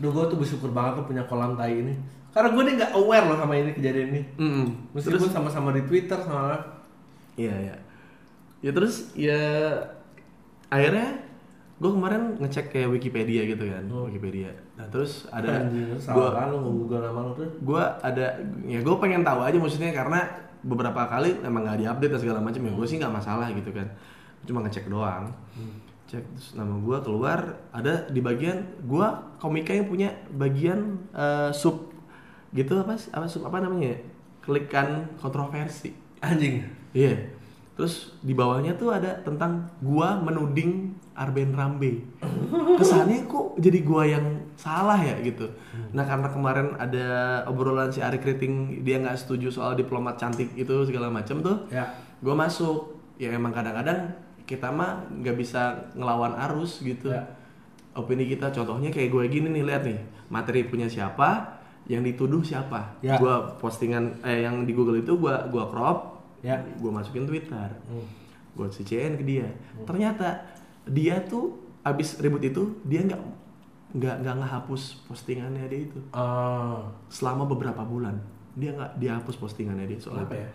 Duh 0.00 0.10
gue 0.10 0.24
tuh 0.26 0.38
bersyukur 0.40 0.72
banget 0.72 0.98
tuh 0.98 1.04
punya 1.06 1.22
kolam 1.28 1.54
tai 1.54 1.84
ini 1.84 1.94
Karena 2.32 2.48
gue 2.48 2.62
nih 2.64 2.74
gak 2.80 2.92
aware 2.96 3.28
loh 3.28 3.36
sama 3.36 3.54
ini 3.60 3.70
kejadian 3.76 4.08
ini 4.08 4.22
Mm-mm. 4.40 4.66
Meskipun 4.96 5.28
sama-sama 5.28 5.68
di 5.76 5.84
Twitter 5.84 6.16
sama 6.16 6.56
Iya 7.36 7.54
ya. 7.70 7.76
Ya 8.64 8.70
terus 8.72 9.12
ya 9.12 9.40
akhirnya 10.72 11.20
gue 11.82 11.90
kemarin 11.90 12.38
ngecek 12.38 12.70
kayak 12.70 12.94
Wikipedia 12.94 13.42
gitu 13.42 13.66
kan, 13.66 13.82
Wikipedia. 13.90 14.54
Nah 14.78 14.86
terus 14.86 15.26
ada 15.34 15.66
gue 15.90 16.28
kan 16.30 16.46
lu 16.54 16.86
nama 16.86 17.20
lu 17.26 17.32
tuh? 17.34 17.50
Gue 17.58 17.82
ada 17.82 18.38
ya 18.62 18.78
gue 18.78 18.96
pengen 19.02 19.26
tahu 19.26 19.42
aja 19.42 19.58
maksudnya 19.58 19.90
karena 19.90 20.22
beberapa 20.62 21.10
kali 21.10 21.42
emang 21.42 21.66
nggak 21.66 21.82
diupdate 21.82 22.12
dan 22.14 22.20
segala 22.22 22.38
macam 22.38 22.62
ya 22.62 22.70
gue 22.70 22.86
sih 22.86 23.02
nggak 23.02 23.10
masalah 23.10 23.50
gitu 23.50 23.74
kan. 23.74 23.90
Cuma 24.46 24.62
ngecek 24.62 24.86
doang. 24.86 25.26
Cek 26.06 26.22
terus 26.22 26.48
nama 26.54 26.78
gue 26.78 26.98
keluar 27.02 27.58
ada 27.74 28.06
di 28.06 28.22
bagian 28.22 28.62
gue 28.86 29.06
komika 29.42 29.74
yang 29.74 29.90
punya 29.90 30.14
bagian 30.38 31.02
eh, 31.10 31.50
sub 31.50 31.90
gitu 32.54 32.78
apa 32.78 32.94
sih- 32.94 33.10
apa 33.10 33.26
sub 33.26 33.42
apa 33.42 33.58
namanya? 33.58 33.90
Ya? 33.90 33.98
klikan 34.42 35.06
kontroversi. 35.18 35.94
Anjing. 36.22 36.66
Iya. 36.94 37.30
Terus 37.78 38.12
di 38.20 38.34
bawahnya 38.36 38.76
tuh 38.76 38.92
ada 38.92 39.16
tentang 39.24 39.70
gua 39.80 40.18
menuding 40.20 40.92
Arben 41.12 41.52
Rambe. 41.52 42.02
Kesannya 42.78 43.28
kok 43.28 43.56
jadi 43.60 43.78
gua 43.84 44.04
yang 44.04 44.24
salah 44.56 44.96
ya 44.96 45.16
gitu. 45.20 45.48
Nah 45.92 46.04
karena 46.04 46.28
kemarin 46.28 46.72
ada 46.76 47.06
obrolan 47.46 47.92
si 47.92 48.00
Ari 48.00 48.20
Kriting 48.20 48.80
dia 48.80 49.00
nggak 49.00 49.16
setuju 49.16 49.52
soal 49.52 49.76
diplomat 49.76 50.16
cantik 50.16 50.52
itu 50.56 50.72
segala 50.88 51.12
macam 51.12 51.40
tuh. 51.40 51.56
Ya. 51.68 51.88
Gua 52.20 52.32
masuk. 52.36 52.96
Ya 53.20 53.30
emang 53.30 53.52
kadang-kadang 53.52 54.12
kita 54.42 54.72
mah 54.72 55.04
nggak 55.12 55.36
bisa 55.36 55.92
ngelawan 55.94 56.32
arus 56.50 56.80
gitu. 56.80 57.12
Ya. 57.12 57.24
opini 57.92 58.24
kita 58.24 58.48
contohnya 58.48 58.88
kayak 58.88 59.12
gue 59.12 59.24
gini 59.28 59.52
nih 59.52 59.64
lihat 59.68 59.84
nih. 59.84 60.00
Materi 60.32 60.64
punya 60.64 60.88
siapa 60.88 61.60
yang 61.84 62.00
dituduh 62.00 62.40
siapa? 62.40 62.96
Ya. 63.04 63.20
gua 63.20 63.52
postingan 63.60 64.16
eh 64.24 64.48
yang 64.48 64.64
di 64.64 64.72
Google 64.72 65.04
itu 65.04 65.12
gua 65.20 65.44
gua 65.52 65.68
crop 65.68 65.98
Ya. 66.42 66.58
gue 66.58 66.90
masukin 66.90 67.22
Twitter. 67.22 67.70
Hmm. 67.86 68.06
gue 68.52 68.68
CCN 68.68 69.16
ke 69.16 69.24
dia. 69.24 69.48
Ternyata 69.88 70.44
dia 70.86 71.22
tuh 71.22 71.58
abis 71.82 72.18
ribut 72.22 72.42
itu 72.42 72.78
dia 72.86 73.02
nggak 73.02 73.20
nggak 73.92 74.16
nggak 74.24 74.36
ngehapus 74.40 75.04
postingannya 75.06 75.66
dia 75.68 75.80
itu. 75.86 75.98
Oh 76.14 76.88
selama 77.12 77.44
beberapa 77.44 77.84
bulan 77.84 78.16
dia 78.52 78.72
nggak 78.72 79.00
dia 79.00 79.16
hapus 79.16 79.36
postingannya 79.40 79.86
dia 79.88 79.98
soalnya. 80.00 80.28
Kenapa 80.28 80.36
ya? 80.38 80.50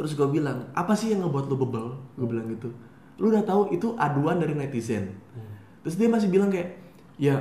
terus 0.00 0.16
gue 0.16 0.24
bilang 0.32 0.64
apa 0.72 0.96
sih 0.96 1.12
yang 1.12 1.28
ngebuat 1.28 1.52
lo 1.52 1.56
bebel? 1.60 1.86
Gue 2.16 2.26
bilang 2.32 2.48
gitu. 2.48 2.72
Lu 3.20 3.28
udah 3.28 3.44
tahu 3.44 3.68
itu 3.68 3.92
aduan 4.00 4.40
dari 4.40 4.56
netizen. 4.56 5.12
Terus 5.84 5.96
dia 6.00 6.08
masih 6.08 6.32
bilang 6.32 6.48
kayak 6.48 6.72
ya 7.20 7.36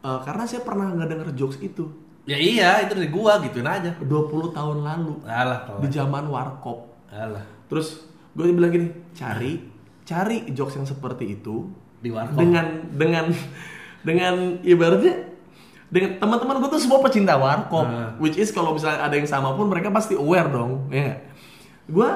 eh, 0.00 0.20
karena 0.24 0.48
saya 0.48 0.64
pernah 0.64 0.88
ngedenger 0.96 1.36
jokes 1.36 1.60
itu. 1.60 1.84
Ya 2.26 2.34
iya 2.40 2.82
itu 2.82 2.96
dari 2.96 3.06
gua 3.06 3.38
gituin 3.38 3.68
aja. 3.68 3.94
20 4.02 4.50
tahun 4.50 4.82
lalu 4.82 5.14
Alah 5.28 5.78
di 5.78 5.86
zaman 5.92 6.26
warkop. 6.26 6.90
Alah. 7.12 7.44
Terus 7.70 8.02
gue 8.34 8.50
bilang 8.50 8.72
gini, 8.72 8.90
cari 9.14 9.75
cari 10.06 10.46
jokes 10.50 10.74
yang 10.74 10.86
seperti 10.86 11.34
itu 11.34 11.66
Di 11.98 12.08
warkop 12.08 12.38
dengan 12.38 12.66
dengan 12.94 13.26
dengan 14.00 14.34
ibaratnya 14.62 15.34
dengan 15.86 16.18
teman-teman 16.18 16.58
gue 16.58 16.70
tuh 16.72 16.82
semua 16.82 16.98
pecinta 16.98 17.34
warkop, 17.34 17.86
Ah. 17.86 18.10
which 18.16 18.34
is 18.34 18.50
kalau 18.50 18.74
misalnya 18.74 19.02
ada 19.02 19.14
yang 19.14 19.26
sama 19.26 19.54
pun 19.54 19.66
mereka 19.66 19.86
pasti 19.88 20.14
aware 20.14 20.46
dong, 20.46 20.90
ya. 20.90 21.14
Gue 21.86 22.10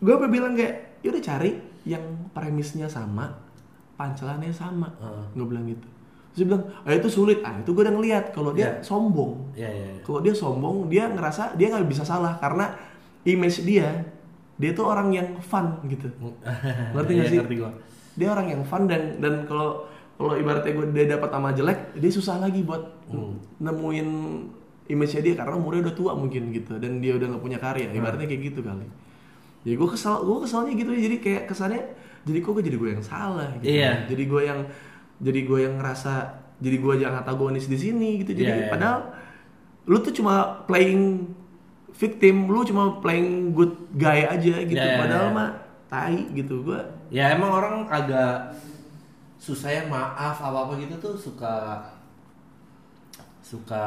gue 0.00 0.14
bilang 0.26 0.52
kayak, 0.52 1.00
yaudah 1.00 1.20
cari 1.20 1.60
yang 1.84 2.00
premisnya 2.32 2.88
sama, 2.88 3.36
pancelannya 3.94 4.48
sama, 4.48 4.88
Ah. 4.96 5.28
gue 5.30 5.44
bilang 5.44 5.64
gitu. 5.66 5.84
Terus 6.32 6.36
dia 6.40 6.46
bilang, 6.48 6.64
ah 6.82 6.90
itu 6.90 7.08
sulit, 7.08 7.44
ah 7.44 7.52
itu 7.54 7.68
gue 7.70 7.84
udah 7.84 7.94
ngeliat 7.94 8.24
kalau 8.32 8.50
dia 8.50 8.80
Iya. 8.80 8.82
sombong, 8.82 9.32
Iya 9.52 9.68
iya 9.68 9.86
iya. 9.94 10.02
kalau 10.02 10.20
dia 10.20 10.32
sombong 10.32 10.76
dia 10.88 11.04
ngerasa 11.06 11.54
dia 11.54 11.68
nggak 11.68 11.84
bisa 11.84 12.02
salah 12.02 12.36
karena 12.38 12.72
image 13.22 13.60
dia 13.60 14.08
dia 14.54 14.70
tuh 14.70 14.84
orang 14.84 15.10
yang 15.10 15.28
fun 15.40 15.82
gitu 15.84 16.06
ngerti 16.94 17.10
nggak 17.12 17.26
Iya, 17.26 17.32
sih 17.32 17.38
ngerti 17.42 17.56
gua. 17.58 17.70
dia 18.14 18.28
orang 18.30 18.46
yang 18.48 18.62
fun 18.62 18.86
dan 18.86 19.18
dan 19.18 19.42
kalau 19.44 19.86
kalau 20.14 20.34
ibaratnya 20.34 20.72
gue 20.72 20.86
dia 20.92 21.06
dapat 21.10 21.28
nama 21.28 21.50
jelek 21.50 21.78
dia 21.94 22.10
susah 22.10 22.38
lagi 22.38 22.62
buat 22.62 22.94
Hmm. 23.04 23.36
nemuin 23.60 24.08
image 24.86 25.12
dia 25.18 25.34
karena 25.34 25.54
umurnya 25.54 25.84
udah 25.84 25.94
tua 25.94 26.12
mungkin 26.14 26.48
gitu 26.50 26.78
dan 26.78 26.98
dia 26.98 27.12
udah 27.12 27.26
nggak 27.30 27.42
punya 27.42 27.58
karya 27.58 27.84
Hmm. 27.86 27.98
ibaratnya 27.98 28.24
kayak 28.24 28.42
gitu 28.48 28.60
kali 28.60 28.86
jadi 29.60 29.74
gue 29.74 29.88
kesal 29.90 30.22
gue 30.22 30.38
kesalnya 30.40 30.72
gitu 30.72 30.90
jadi 30.90 31.16
kayak 31.18 31.42
kesannya 31.46 31.82
jadi 32.24 32.38
kok 32.40 32.50
gue 32.52 32.64
jadi 32.64 32.76
gue 32.76 32.90
yang 32.92 33.04
salah 33.04 33.48
gitu 33.58 33.64
Iya. 33.66 34.06
jadi 34.06 34.22
gue 34.24 34.42
yang 34.42 34.60
jadi 35.18 35.40
gue 35.42 35.58
yang 35.60 35.74
ngerasa 35.76 36.12
jadi 36.56 36.76
gue 36.78 36.94
yang 36.96 37.12
antagonis 37.14 37.66
di 37.66 37.76
sini 37.76 38.22
gitu 38.22 38.32
jadi 38.32 38.44
Iya, 38.46 38.56
iya. 38.56 38.70
padahal 38.70 39.00
lu 39.84 39.98
tuh 40.00 40.12
cuma 40.12 40.34
playing 40.64 41.28
victim 41.94 42.50
lu 42.50 42.66
cuma 42.66 42.98
playing 42.98 43.54
good 43.54 43.70
guy 43.94 44.26
aja 44.26 44.54
gitu 44.62 44.74
Iya, 44.74 44.94
iya, 44.94 45.00
padahal 45.00 45.28
iya. 45.30 45.36
mah 45.36 45.48
tai 45.86 46.18
gitu 46.34 46.66
gue 46.66 46.80
Ya 47.08 47.30
emang 47.30 47.50
orang 47.54 47.86
agak 47.86 48.50
susah 49.38 49.70
ya 49.70 49.82
maaf 49.86 50.40
apa 50.40 50.58
apa 50.66 50.72
gitu 50.80 50.96
tuh 50.98 51.14
suka 51.14 51.84
suka 53.44 53.86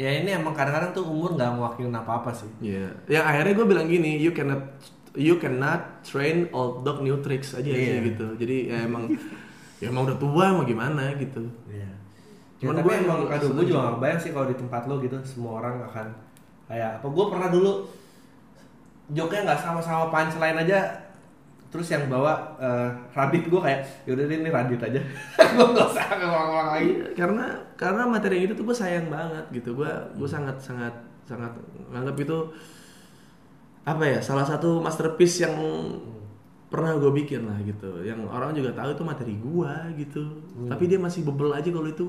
ya 0.00 0.08
ini 0.08 0.32
emang 0.32 0.56
kadang-kadang 0.56 0.96
tuh 0.96 1.04
umur 1.04 1.36
nggak 1.36 1.52
mewakili 1.52 1.92
apa 1.92 2.12
apa 2.24 2.30
sih 2.32 2.48
Iya. 2.64 2.88
Yang 3.06 3.24
akhirnya 3.28 3.52
gue 3.52 3.66
bilang 3.68 3.86
gini, 3.86 4.16
you 4.16 4.32
cannot 4.32 4.62
you 5.12 5.36
cannot 5.36 6.00
train 6.00 6.48
old 6.50 6.80
dog 6.80 7.04
new 7.04 7.20
tricks 7.20 7.52
aja 7.52 7.68
Iya. 7.68 7.76
sih 8.00 8.16
gitu. 8.16 8.26
Jadi 8.40 8.56
ya 8.72 8.88
emang 8.88 9.12
ya 9.78 9.92
emang 9.92 10.08
udah 10.08 10.16
tua 10.16 10.46
mau 10.56 10.64
gimana 10.64 11.12
gitu. 11.20 11.44
Iya. 11.68 11.92
Cuman 12.56 12.72
Cuman 12.72 12.76
gue 12.80 12.84
gua 12.88 12.94
emang, 12.96 13.18
emang 13.28 13.36
aduh 13.36 13.50
gue 13.52 13.64
juga 13.68 13.80
gak 13.84 13.98
bayang 14.00 14.20
sih 14.24 14.30
kalau 14.32 14.46
di 14.48 14.56
tempat 14.56 14.82
lo 14.88 14.94
gitu 15.04 15.16
semua 15.28 15.52
orang 15.60 15.84
akan 15.84 16.06
kayak 16.66 17.00
apa? 17.00 17.06
Gue 17.06 17.24
pernah 17.30 17.48
dulu 17.48 17.72
joknya 19.08 19.40
nggak 19.46 19.60
sama-sama 19.60 20.10
punchline 20.10 20.58
aja, 20.60 20.78
terus 21.70 21.86
yang 21.88 22.10
bawa 22.10 22.58
eh, 22.58 22.88
Radit 23.14 23.46
gue 23.46 23.60
kayak 23.62 23.80
yaudah 24.04 24.24
deh 24.26 24.38
ini 24.38 24.50
Radit 24.50 24.80
aja, 24.82 25.00
gue 25.54 25.66
nggak 25.66 25.88
usah 25.88 26.04
ngulang-ngulang 26.16 26.68
lagi. 26.74 26.86
Iya, 26.90 27.06
karena 27.14 27.44
karena 27.78 28.02
materi 28.04 28.34
yang 28.42 28.50
itu 28.50 28.54
tuh 28.58 28.64
gue 28.66 28.76
sayang 28.76 29.06
banget 29.06 29.44
gitu. 29.54 29.78
Gue 29.78 29.90
gue 30.14 30.26
Hmm. 30.26 30.34
sangat 30.42 30.56
sangat 30.58 30.94
sangat 31.22 31.52
nganggap 31.90 32.16
itu 32.18 32.38
apa 33.86 34.02
ya 34.02 34.18
salah 34.18 34.42
satu 34.42 34.82
masterpiece 34.82 35.46
yang 35.46 35.54
pernah 36.66 36.98
gue 36.98 37.10
bikin 37.14 37.46
lah 37.46 37.58
gitu. 37.62 38.02
Yang 38.02 38.26
orang 38.26 38.50
juga 38.50 38.74
tahu 38.74 38.90
itu 38.98 39.02
materi 39.06 39.34
gue 39.38 39.72
gitu. 40.02 40.22
Hmm. 40.58 40.66
Tapi 40.66 40.84
dia 40.90 40.98
masih 40.98 41.22
bebel 41.22 41.54
aja 41.54 41.70
kalau 41.70 41.86
itu 41.86 42.06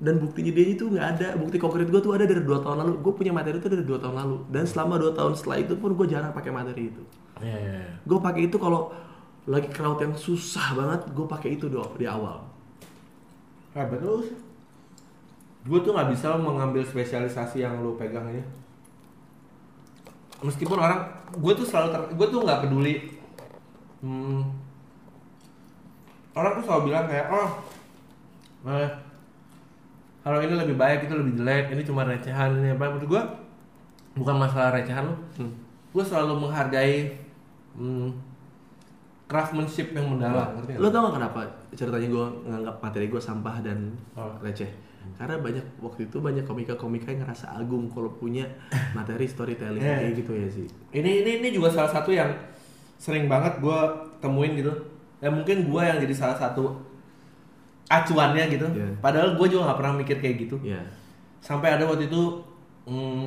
dan 0.00 0.16
buktinya 0.16 0.52
dia 0.56 0.66
itu 0.72 0.88
nggak 0.88 1.06
ada 1.16 1.28
bukti 1.36 1.60
konkret 1.60 1.92
gue 1.92 2.00
tuh 2.00 2.16
ada 2.16 2.24
dari 2.24 2.40
dua 2.40 2.64
tahun 2.64 2.76
lalu 2.80 2.92
gue 3.04 3.12
punya 3.12 3.32
materi 3.36 3.60
itu 3.60 3.68
dari 3.68 3.84
dua 3.84 4.00
tahun 4.00 4.16
lalu 4.16 4.36
dan 4.48 4.64
selama 4.64 4.96
dua 4.96 5.12
tahun 5.12 5.36
setelah 5.36 5.58
itu 5.60 5.76
pun 5.76 5.92
gue 5.92 6.06
jarang 6.08 6.32
pakai 6.32 6.52
materi 6.52 6.88
itu 6.88 7.04
Iya, 7.40 7.56
iya, 7.56 7.72
iya. 7.84 7.92
gue 8.04 8.18
pakai 8.20 8.48
itu 8.48 8.56
kalau 8.60 8.92
lagi 9.48 9.68
crowd 9.72 10.00
yang 10.00 10.12
susah 10.16 10.76
banget 10.76 11.00
gue 11.12 11.26
pakai 11.28 11.56
itu 11.56 11.68
do 11.68 11.84
di 11.96 12.04
awal 12.08 12.50
Hebat 13.70 14.02
lu 14.02 14.26
sih. 14.26 14.34
Gue 15.62 15.78
tuh 15.84 15.94
nggak 15.94 16.10
bisa 16.10 16.34
mengambil 16.40 16.82
spesialisasi 16.82 17.62
yang 17.62 17.78
lu 17.84 17.94
pegang 17.94 18.26
ini. 18.32 18.42
Meskipun 20.40 20.80
orang, 20.80 21.04
gue 21.36 21.52
tuh 21.52 21.66
selalu 21.68 21.88
ter, 21.92 22.02
gue 22.16 22.26
tuh 22.32 22.40
nggak 22.40 22.60
peduli. 22.64 22.94
Hmm, 24.00 24.42
orang 26.32 26.52
tuh 26.58 26.64
selalu 26.64 26.82
bilang 26.88 27.04
kayak, 27.06 27.26
oh, 27.28 27.50
eh, 28.72 28.88
kalau 30.20 30.38
ini 30.38 30.52
lebih 30.52 30.76
baik, 30.76 31.08
itu 31.08 31.14
lebih 31.16 31.34
jelek, 31.40 31.64
ini 31.72 31.82
cuma 31.82 32.04
recehan, 32.04 32.60
ini 32.60 32.72
apa? 32.72 32.92
Menurut 32.92 33.08
gue 33.08 33.22
bukan 34.14 34.36
masalah 34.36 34.76
recehan 34.76 35.08
lu. 35.08 35.16
Hmm. 35.40 35.52
Gue 35.90 36.04
selalu 36.04 36.44
menghargai 36.44 37.16
hmm, 37.74 38.08
craftsmanship 39.24 39.94
yang 39.94 40.10
mendalam. 40.10 40.58
ngerti 40.58 40.74
lo 40.74 40.90
tau 40.90 41.06
gak 41.06 41.22
kenapa 41.22 41.40
ceritanya 41.70 42.08
gue 42.10 42.26
nganggap 42.50 42.76
materi 42.82 43.06
gue 43.06 43.22
sampah 43.22 43.62
dan 43.62 43.94
Oh. 44.18 44.34
receh 44.42 44.66
karena 45.16 45.38
banyak 45.38 45.64
waktu 45.80 46.10
itu 46.10 46.18
banyak 46.18 46.44
komika-komika 46.44 47.14
yang 47.14 47.22
ngerasa 47.24 47.54
agung 47.54 47.86
kalau 47.88 48.10
punya 48.12 48.44
materi 48.98 49.24
storytelling 49.24 49.80
Yeah. 49.80 50.02
kayak 50.02 50.14
gitu 50.18 50.32
ya 50.34 50.48
sih 50.50 50.66
ini 50.92 51.22
ini 51.22 51.30
ini 51.40 51.48
juga 51.54 51.70
salah 51.70 51.88
satu 51.88 52.10
yang 52.10 52.28
sering 52.98 53.30
banget 53.30 53.62
gue 53.62 53.78
temuin 54.18 54.58
gitu 54.58 54.72
ya 55.22 55.30
mungkin 55.30 55.70
gue 55.70 55.82
yang 55.82 55.98
jadi 56.02 56.14
salah 56.14 56.36
satu 56.36 56.74
acuannya 57.90 58.44
gitu. 58.54 58.66
Iya. 58.70 58.94
padahal 59.02 59.34
gue 59.34 59.46
juga 59.50 59.66
nggak 59.66 59.78
pernah 59.82 59.94
mikir 59.98 60.16
kayak 60.22 60.36
gitu. 60.46 60.56
Iya. 60.62 60.78
sampai 61.42 61.74
ada 61.74 61.88
waktu 61.88 62.06
itu 62.06 62.22
hmm, 62.86 63.26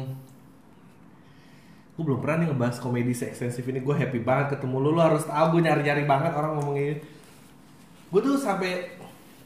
gue 1.93 2.03
belum 2.05 2.19
pernah 2.23 2.41
nih 2.41 2.47
ngebahas 2.49 2.77
komedi 2.81 3.13
se-ekstensif 3.13 3.61
ini. 3.69 3.83
Gue 3.83 3.93
happy 3.93 4.21
banget 4.21 4.57
ketemu 4.57 4.81
lu. 4.81 4.89
Lu 4.97 5.01
harus 5.01 5.29
tahu 5.29 5.57
gue 5.57 5.61
nyari-nyari 5.69 6.09
banget 6.09 6.33
orang 6.33 6.57
ngomong 6.57 6.77
ini. 6.77 6.95
Gue 8.09 8.21
tuh 8.21 8.33
sampai 8.33 8.97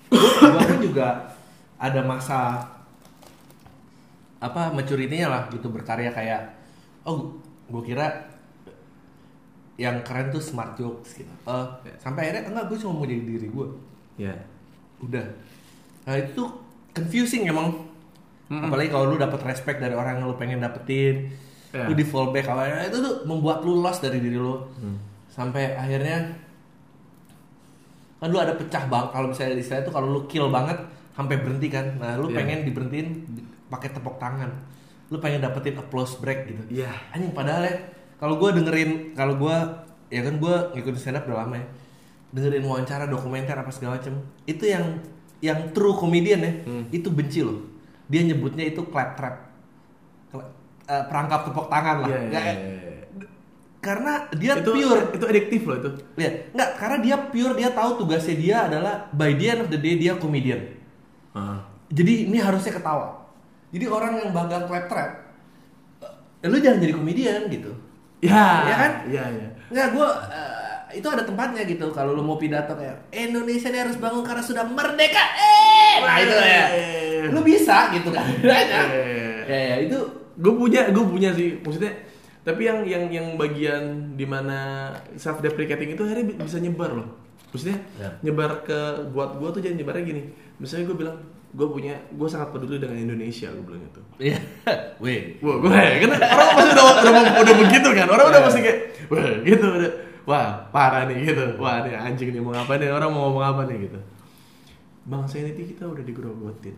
gue 0.07 0.60
pun 0.64 0.80
juga 0.80 1.27
ada 1.76 2.02
masa 2.07 2.64
apa 4.38 4.69
maturity-nya 4.72 5.27
lah 5.27 5.44
gitu 5.49 5.68
berkarya 5.68 6.14
kayak 6.14 6.56
oh 7.03 7.35
gue 7.68 7.81
kira 7.84 8.06
yang 9.76 9.99
keren 10.07 10.31
tuh 10.31 10.39
smart 10.39 10.77
jokes 10.80 11.19
gitu. 11.19 11.34
Eh, 11.48 11.65
sampai 11.99 12.30
akhirnya 12.31 12.48
enggak 12.48 12.65
gue 12.72 12.77
cuma 12.80 13.02
mau 13.02 13.07
jadi 13.07 13.23
diri 13.23 13.48
gue 13.49 13.68
Iya. 14.18 14.34
Udah. 14.99 15.25
Nah 16.03 16.15
itu 16.15 16.31
tuh 16.33 16.49
confusing 16.91 17.45
emang. 17.45 17.85
Apalagi 18.47 18.87
kalau 18.87 19.11
lu 19.11 19.17
dapet 19.17 19.43
respect 19.43 19.77
dari 19.77 19.91
orang 19.91 20.17
yang 20.17 20.25
lu 20.25 20.35
pengen 20.35 20.59
dapetin 20.59 21.27
Ya. 21.67 21.83
lu 21.83 21.93
di 21.93 22.01
fallback 22.01 22.47
awalnya 22.47 22.87
itu 22.87 22.95
tuh 22.97 23.15
membuat 23.23 23.59
lu 23.59 23.77
lost 23.77 23.99
dari 23.99 24.17
diri 24.17 24.35
lu. 24.35 24.55
Sampai 25.27 25.75
akhirnya 25.75 26.31
kan 28.17 28.27
lu 28.27 28.39
ada 28.39 28.55
pecah 28.55 28.87
bang 28.87 29.05
kalau 29.11 29.29
misalnya 29.29 29.53
istilah 29.55 29.83
itu 29.83 29.91
kalau 29.91 30.07
lu 30.09 30.21
kill 30.25 30.47
banget 30.47 30.79
sampai 31.11 31.37
berhenti 31.37 31.67
kan. 31.67 31.85
Nah 31.95 32.15
lu 32.15 32.31
Ya. 32.31 32.39
pengen 32.39 32.63
diberhentiin 32.63 33.07
di- 33.27 33.45
pakai 33.67 33.91
tepuk 33.91 34.17
tangan. 34.17 34.49
Lu 35.07 35.19
pengen 35.19 35.39
dapetin 35.39 35.75
applause 35.75 36.15
break 36.15 36.47
gitu. 36.47 36.63
Iya. 36.73 36.89
anjing 37.11 37.31
padahal 37.31 37.63
ya 37.63 37.75
kalau 38.17 38.39
gue 38.39 38.49
dengerin 38.53 38.91
kalau 39.13 39.35
gue 39.35 39.55
ya 40.07 40.23
kan 40.23 40.35
gue 40.35 40.55
ngikutin 40.73 40.97
stand 40.97 41.17
up 41.17 41.27
udah 41.27 41.43
lama 41.43 41.55
ya 41.57 41.65
dengerin 42.29 42.61
wawancara 42.61 43.05
dokumenter 43.05 43.55
apa 43.55 43.69
segala 43.69 43.95
macem 43.95 44.13
itu 44.43 44.63
yang 44.63 44.99
yang 45.39 45.69
true 45.69 45.93
comedian 45.93 46.39
ya 46.39 46.51
Hmm. 46.63 46.83
itu 46.89 47.07
benci 47.07 47.39
loh 47.39 47.61
dia 48.05 48.21
nyebutnya 48.21 48.65
itu 48.65 48.81
clap 48.85 49.13
trap 49.13 49.35
eh, 50.85 51.03
perangkap 51.05 51.43
tepuk 51.43 51.67
tangan 51.67 51.95
lah 52.01 52.09
iya, 52.09 52.19
Nggak- 52.25 52.45
iya, 52.45 52.55
iya. 52.55 52.95
karena 53.77 54.11
dia 54.33 54.53
itu 54.57 54.71
pure 54.73 55.01
itu 55.11 55.25
adiktif 55.25 55.61
loh 55.63 55.77
itu. 55.77 55.89
ya 56.15 56.29
nggak 56.49 56.69
karena 56.75 56.97
dia 56.99 57.15
pure 57.25 57.53
dia 57.53 57.69
tahu 57.69 57.89
tugasnya 57.97 58.35
dia 58.35 58.57
adalah 58.65 58.93
by 59.11 59.31
the 59.33 59.45
end 59.45 59.61
of 59.61 59.69
the 59.69 59.77
day 59.77 59.95
dia 59.95 60.15
comedian 60.15 60.61
Ah. 61.31 61.61
jadi 61.87 62.25
ini 62.25 62.37
harusnya 62.37 62.73
ketawa 62.73 63.29
jadi 63.69 63.85
orang 63.85 64.13
yang 64.17 64.29
bangga 64.31 64.65
clap 64.65 64.87
trap 64.87 65.11
eh, 66.39 66.47
lu 66.47 66.57
jangan 66.57 66.79
jadi 66.79 66.93
komedian 66.93 67.41
gitu 67.47 67.71
Ya, 68.17 68.65
Iya 68.65 68.75
kan? 68.75 68.91
Iya, 69.05 69.23
iya. 69.29 69.47
Nggak, 69.69 69.87
gue 69.93 70.07
itu 70.97 71.07
ada 71.07 71.21
tempatnya 71.21 71.61
gitu. 71.63 71.89
Kalau 71.89 72.11
lu 72.11 72.21
mau 72.21 72.35
pidato 72.35 72.73
kayak 72.73 73.07
Indonesia 73.09 73.69
ini 73.69 73.79
harus 73.79 73.95
bangun 73.95 74.21
karena 74.21 74.41
sudah 74.41 74.65
merdeka. 74.65 75.25
Eh, 75.37 75.95
nah 76.01 76.17
itu 76.17 76.35
ya. 76.35 76.63
Lu 77.29 77.39
bisa 77.41 77.89
gitu 77.91 78.09
kan. 78.09 78.25
Iya. 78.41 78.81
ya, 79.47 79.59
ya 79.63 79.75
itu 79.79 79.97
gue 80.33 80.53
punya 80.53 80.89
gue 80.89 81.01
punya 81.01 81.29
sih 81.31 81.57
maksudnya 81.57 81.93
tapi 82.43 82.63
yang 82.63 82.85
yang 82.85 83.09
yang 83.09 83.27
bagian 83.35 83.83
di 84.13 84.23
mana 84.23 84.87
self 85.15 85.39
deprecating 85.39 85.91
itu 85.91 86.03
bi- 86.03 86.37
bisa 86.37 86.57
nyebar 86.57 86.93
loh 86.93 87.07
maksudnya 87.49 87.81
Ya. 87.97 88.09
nyebar 88.21 88.61
ke 88.61 88.77
buat 89.09 89.35
gue 89.35 89.49
tuh 89.49 89.61
jangan 89.61 89.77
nyebarnya 89.77 90.03
gini 90.05 90.21
misalnya 90.55 90.85
gue 90.85 90.97
bilang 90.97 91.17
gue 91.49 91.67
punya 91.67 91.97
gue 92.07 92.27
sangat 92.27 92.53
peduli 92.53 92.77
dengan 92.77 93.01
Indonesia 93.01 93.49
gue 93.49 93.65
bilang 93.65 93.81
itu 93.81 94.01
Iya. 94.21 94.37
Weh. 94.99 95.41
Wah, 95.41 95.55
gue 95.57 95.69
kan 95.73 96.09
orang 96.13 96.49
pasti 96.53 96.71
udah, 96.71 96.85
udah, 96.85 97.11
udah 97.41 97.55
begitu 97.57 97.89
kan 97.91 98.07
orang 98.07 98.25
udah 98.29 98.41
pasti 98.45 98.59
kayak 98.61 98.79
wah 99.09 99.27
gitu 99.41 99.65
udah 99.65 99.91
wah 100.27 100.67
parah 100.69 101.07
nih 101.07 101.23
gitu. 101.25 101.55
Wah 101.57 101.81
nih 101.81 101.95
anjing 101.95 102.29
nih 102.29 102.41
mau 102.43 102.51
ngapain 102.51 102.77
nih? 102.77 102.91
Orang 102.91 103.09
mau 103.09 103.31
ngomong 103.31 103.43
apa 103.47 103.61
nih 103.65 103.87
gitu. 103.87 103.99
Bangsa 105.07 105.39
ini 105.39 105.55
kita 105.55 105.87
udah 105.87 106.03
digerogotin 106.03 106.75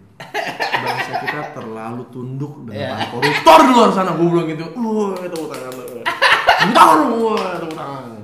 bangsa 0.80 1.12
kita 1.20 1.42
terlalu 1.50 2.06
tunduk 2.08 2.62
dengan 2.64 2.94
para 2.94 3.06
koruptor 3.10 3.60
di 3.60 3.72
luar 3.74 3.90
sana. 3.90 4.14
Gue 4.14 4.28
bilang 4.30 4.46
gitu 4.46 4.66
wah 4.70 5.18
tepuk 5.18 5.50
tangan 5.50 5.74
wah 7.10 7.58
tepuk 7.58 7.74
tangan. 7.74 8.22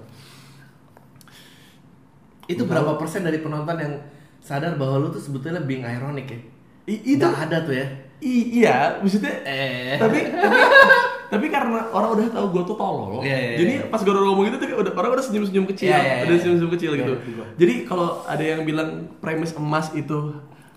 Itu 2.45 2.63
berapa 2.63 2.93
persen 2.95 3.25
dari 3.25 3.41
penonton 3.41 3.73
yang 3.75 3.93
sadar 4.37 4.77
bahwa 4.77 5.01
lu 5.01 5.09
tuh 5.09 5.17
sebetulnya 5.17 5.57
being 5.59 5.81
ironic 5.81 6.29
ya? 6.29 6.39
I- 6.85 7.17
itu 7.17 7.25
Nggak 7.25 7.49
ada 7.49 7.57
tuh 7.65 7.73
ya. 7.73 7.87
i- 8.21 8.61
iya 8.61 9.01
maksudnya 9.01 9.33
Eh. 9.41 9.97
tapi 9.97 10.21
tapi 10.31 10.57
tapi 11.27 11.45
karena 11.47 11.89
orang 11.89 12.09
udah 12.11 12.25
tahu 12.31 12.47
gue 12.49 12.63
tuh 12.65 12.75
tolol 12.75 13.19
Iya, 13.19 13.33
iya, 13.35 13.55
jadi 13.57 13.73
iya. 13.77 13.87
pas 13.87 13.99
gue 13.99 14.09
udah 14.09 14.23
ngomong 14.23 14.43
gitu 14.45 14.57
tuh 14.57 14.67
udah 14.77 14.91
orang 14.93 15.11
udah 15.13 15.25
senyum 15.25 15.43
senyum 15.43 15.65
kecil 15.65 15.87
Iya, 15.87 15.97
iya, 15.97 16.15
udah 16.21 16.31
iya. 16.31 16.39
senyum 16.39 16.55
senyum 16.57 16.73
kecil 16.73 16.89
Iya, 16.89 16.99
gitu 16.99 17.11
ngerti 17.11 17.31
gua. 17.31 17.45
jadi 17.55 17.73
kalau 17.83 18.07
ada 18.23 18.43
yang 18.43 18.61
bilang 18.61 18.89
premis 19.17 19.51
emas 19.53 19.89
itu 19.91 20.17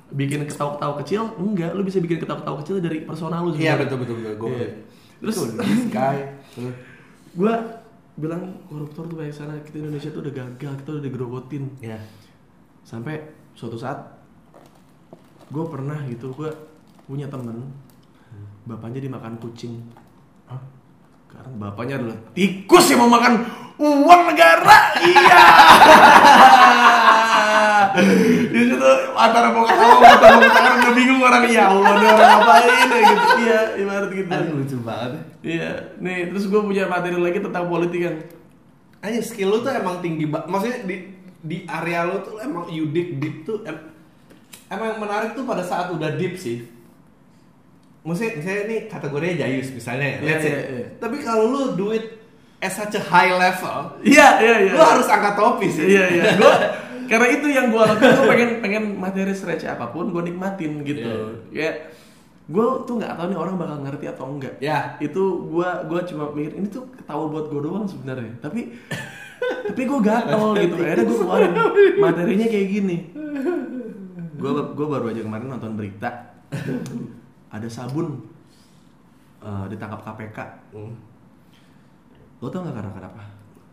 bikin 0.09 0.41
ketawa 0.43 0.75
ketawa 0.75 0.95
kecil 0.99 1.23
enggak 1.37 1.71
lu 1.71 1.83
bisa 1.83 1.99
bikin 1.99 2.17
ketawa 2.17 2.39
ketawa 2.39 2.57
kecil 2.59 2.77
dari 2.79 2.99
personal 3.03 3.41
lu 3.43 3.51
Iya 3.51 3.77
sebenarnya. 3.77 3.79
betul 3.83 3.97
betul 3.99 4.17
betul. 4.17 4.35
Gue 4.39 4.51
Iya. 4.51 4.69
terus 5.19 5.37
Sky. 5.85 6.17
gue 7.35 7.53
bilang 8.17 8.43
koruptor 8.65 9.05
tuh 9.05 9.17
banyak 9.17 9.31
sana 9.31 9.55
kita 9.61 9.79
Indonesia 9.81 10.09
tuh 10.09 10.21
udah 10.21 10.33
gagal 10.33 10.73
kita 10.77 10.89
udah 10.91 11.03
digerogotin 11.03 11.65
Iya. 11.79 11.99
sampai 12.83 13.21
suatu 13.53 13.77
saat 13.77 13.99
gue 15.47 15.65
pernah 15.67 16.01
gitu 16.05 16.33
gue 16.33 16.51
punya 17.05 17.27
temen 17.27 17.69
bapaknya 18.65 19.01
dimakan 19.03 19.37
kucing 19.39 19.81
karena 21.29 21.51
bapaknya 21.61 21.95
adalah 22.03 22.19
tikus 22.33 22.89
yang 22.91 23.05
mau 23.05 23.15
makan 23.15 23.47
uang 23.79 24.23
negara. 24.35 24.79
Iya. 25.01 25.39
Di 28.49 28.61
situ 28.69 28.89
antara 29.15 29.55
mau 29.55 29.65
ketawa 29.65 29.95
antara 30.03 30.35
mau 30.35 30.51
ketawa 30.51 30.77
udah 30.79 30.93
bingung 30.95 31.21
orang 31.23 31.45
ya 31.47 31.65
Allah 31.71 31.93
ini 31.95 32.07
orang 32.11 32.29
ngapain? 32.37 32.89
Ya 32.89 33.01
gitu. 33.01 33.27
Iya 33.39 33.61
ibarat 33.79 34.11
gitu. 34.13 34.31
Aduh 34.31 34.55
lucu 34.61 34.77
banget. 34.83 35.23
iya. 35.47 35.71
Nih 36.03 36.19
terus 36.31 36.45
gue 36.51 36.61
punya 36.61 36.85
materi 36.91 37.19
lagi 37.19 37.39
tentang 37.39 37.65
politik 37.71 38.01
kan? 38.03 38.15
Aja 38.99 39.21
skill 39.23 39.55
lu 39.55 39.59
tuh 39.63 39.71
emang 39.71 40.03
tinggi 40.03 40.27
banget. 40.27 40.47
Maksudnya 40.51 40.79
di 40.85 40.97
di 41.39 41.57
area 41.71 42.03
lu 42.03 42.19
tuh 42.23 42.43
emang 42.43 42.67
you 42.69 42.91
dig 42.91 43.23
deep 43.23 43.47
tuh 43.47 43.63
em- 43.63 43.95
emang 44.69 44.99
menarik 44.99 45.39
tuh 45.39 45.47
pada 45.47 45.63
saat 45.63 45.95
udah 45.95 46.19
deep 46.19 46.35
sih. 46.35 46.67
Maksudnya, 48.03 48.33
misalnya 48.39 48.63
ini 48.65 48.77
kategorinya 48.87 49.37
Jayus 49.45 49.69
misalnya 49.71 50.07
ya, 50.07 50.19
Iya, 50.19 50.25
let's 50.25 50.43
say. 50.43 50.51
iya, 50.51 50.61
iya. 50.71 50.87
Tapi 50.97 51.17
kalau 51.21 51.45
lu 51.51 51.63
do 51.75 51.91
it 51.91 52.05
at 52.59 52.73
such 52.73 52.99
a 52.99 53.03
high 53.03 53.31
level, 53.31 53.79
iya 54.03 54.43
iya 54.43 54.55
iya 54.67 54.73
lu 54.75 54.83
harus 54.83 55.07
angkat 55.07 55.35
topi 55.39 55.67
sih. 55.69 55.87
Iya 55.95 56.05
iya. 56.11 56.25
Gua 56.41 56.55
karena 57.09 57.27
itu 57.33 57.47
yang 57.49 57.73
gue 57.73 57.81
lakukan 57.81 58.11
gue 58.21 58.27
pengen 58.29 58.51
pengen 58.61 58.85
materi 59.01 59.33
receh 59.33 59.65
apa 59.65 59.89
pun 59.89 60.11
gue 60.11 60.23
nikmatin 60.27 60.83
gitu. 60.83 61.41
Ya 61.49 61.89
gue 62.49 62.67
tuh 62.89 62.97
nggak 62.97 63.13
tahu 63.17 63.27
nih 63.29 63.39
orang 63.39 63.55
bakal 63.61 63.77
ngerti 63.81 64.05
atau 64.09 64.25
enggak. 64.29 64.55
Ya. 64.59 64.97
Itu 64.99 65.47
gue 65.49 65.69
gua 65.87 66.01
cuma 66.05 66.33
mikir 66.33 66.57
ini 66.57 66.67
tuh 66.67 66.89
ketawa 66.97 67.29
buat 67.29 67.49
gue 67.49 67.61
doang 67.61 67.85
sebenarnya. 67.85 68.41
Tapi 68.41 68.73
tapi 69.69 69.83
gue 69.85 70.01
gatel 70.03 70.43
gitu. 70.65 70.75
Akhirnya 70.81 71.05
gue 71.07 71.19
keluarin 71.21 71.53
materinya 72.01 72.47
kayak 72.49 72.69
gini. 72.69 72.97
Gue 74.39 74.51
gue 74.55 74.87
baru 74.87 75.05
aja 75.09 75.21
kemarin 75.23 75.47
nonton 75.49 75.73
berita 75.77 76.11
ada 77.49 77.69
sabun 77.69 78.21
eh, 79.41 79.65
ditangkap 79.73 80.01
KPK. 80.05 80.39
Hmm. 80.75 80.95
Lo 82.39 82.47
tau 82.53 82.63
gak 82.63 82.77
karena 82.77 82.93
kenapa? 82.95 83.23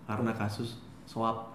Karena 0.07 0.31
kasus 0.33 0.81
swab. 1.05 1.53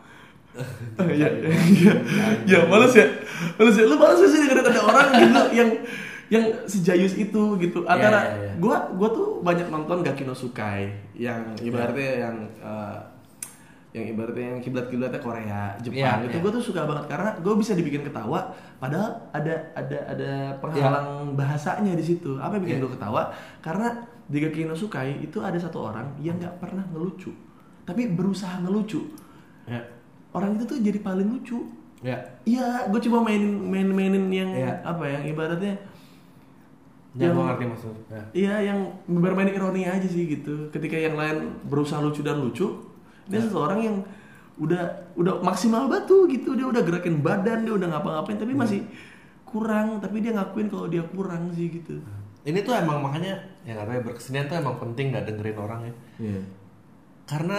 Iya, 0.98 1.30
iya, 1.30 1.50
iya. 1.54 1.94
Ya, 2.42 2.58
males 2.66 2.90
ya. 2.90 3.06
Males 3.54 3.76
ya. 3.78 3.86
Lu 3.86 3.94
males 3.94 4.18
sih 4.18 4.42
dengerin 4.42 4.66
ada 4.66 4.82
orang 4.82 5.08
gitu 5.22 5.42
yang 5.54 5.70
yang 6.30 6.44
sejayus 6.66 7.14
itu 7.18 7.42
gitu. 7.58 7.86
Antara 7.86 8.22
Iya, 8.22 8.30
iya, 8.34 8.42
iya. 8.50 8.52
gua 8.58 8.90
gua 8.98 9.08
tuh 9.14 9.42
banyak 9.46 9.70
nonton 9.70 10.02
Gaki 10.02 10.26
no 10.26 10.34
Sukai 10.34 10.90
yang 11.14 11.54
ibaratnya 11.62 12.26
yang 12.30 12.36
eh, 12.58 12.98
yang 13.90 14.06
ibaratnya 14.06 14.54
yang 14.54 14.60
kiblat-kiblatnya 14.62 15.18
Korea, 15.18 15.74
Jepang 15.82 15.98
Iya, 15.98 16.12
itu 16.22 16.36
iya. 16.38 16.42
gue 16.46 16.52
tuh 16.54 16.62
suka 16.62 16.86
banget 16.86 17.10
karena 17.10 17.30
gue 17.36 17.54
bisa 17.58 17.74
dibikin 17.74 18.06
ketawa 18.06 18.54
padahal 18.78 19.18
ada 19.30 19.54
ada 19.74 19.98
ada 20.06 20.30
penghalang 20.62 21.34
bahasanya 21.34 21.92
di 21.92 22.04
situ. 22.04 22.38
Apa 22.38 22.54
yang 22.54 22.64
bikin 22.64 22.76
Iya. 22.78 22.84
gue 22.86 22.92
ketawa? 22.94 23.22
Karena 23.58 23.88
di 24.24 24.38
Gaki 24.38 24.62
no 24.62 24.78
Sukai 24.78 25.18
itu 25.18 25.42
ada 25.42 25.58
satu 25.58 25.90
orang 25.90 26.06
yang 26.18 26.38
nggak 26.38 26.62
pernah 26.62 26.86
ngelucu, 26.86 27.34
tapi 27.82 28.06
berusaha 28.06 28.62
ngelucu. 28.62 29.10
Ya. 29.66 29.82
Orang 30.30 30.54
itu 30.54 30.70
tuh 30.70 30.78
jadi 30.78 31.02
paling 31.02 31.26
lucu. 31.26 31.58
Ya. 32.00 32.16
Iya, 32.46 32.86
gue 32.86 33.00
coba 33.10 33.26
mainin 33.26 33.58
main 33.58 33.90
mainin 33.90 34.30
yang 34.30 34.50
Iya. 34.54 34.86
apa 34.86 35.02
yang 35.04 35.26
ibaratnya 35.26 35.74
Ya, 37.10 37.26
Yang- 37.26 37.34
gua 37.34 37.44
ngerti 37.50 37.64
maksud. 37.66 37.90
lu. 37.90 38.02
Ya. 38.06 38.22
Iya, 38.30 38.54
yang 38.70 38.78
bermain 39.18 39.50
ironi 39.50 39.82
aja 39.82 40.06
sih 40.06 40.30
gitu. 40.30 40.70
Ketika 40.70 40.94
yang 40.94 41.18
lain 41.18 41.58
berusaha 41.66 41.98
lucu 41.98 42.22
dan 42.22 42.38
lucu, 42.38 42.70
dia 43.30 43.40
seseorang 43.40 43.80
yang 43.80 43.96
udah 44.58 45.14
udah 45.14 45.40
maksimal 45.40 45.86
batu 45.86 46.26
gitu. 46.26 46.58
Dia 46.58 46.66
udah 46.66 46.82
gerakin 46.82 47.22
badan, 47.22 47.62
dia 47.62 47.72
udah 47.78 47.88
ngapa-ngapain, 47.94 48.36
tapi 48.36 48.52
masih 48.52 48.82
kurang. 49.46 50.02
Tapi 50.02 50.18
dia 50.20 50.34
ngakuin 50.34 50.66
kalau 50.66 50.90
dia 50.90 51.06
kurang 51.06 51.54
sih 51.54 51.70
gitu. 51.70 52.02
Ini 52.42 52.60
tuh 52.60 52.74
emang 52.74 53.00
makanya 53.00 53.38
yang 53.62 53.78
katanya 53.78 54.02
berkesenian 54.02 54.50
tuh 54.50 54.58
emang 54.58 54.76
penting 54.82 55.14
nggak 55.14 55.30
dengerin 55.30 55.58
orang 55.60 55.80
ya. 55.86 55.94
Iya. 56.18 56.42
Karena 57.24 57.58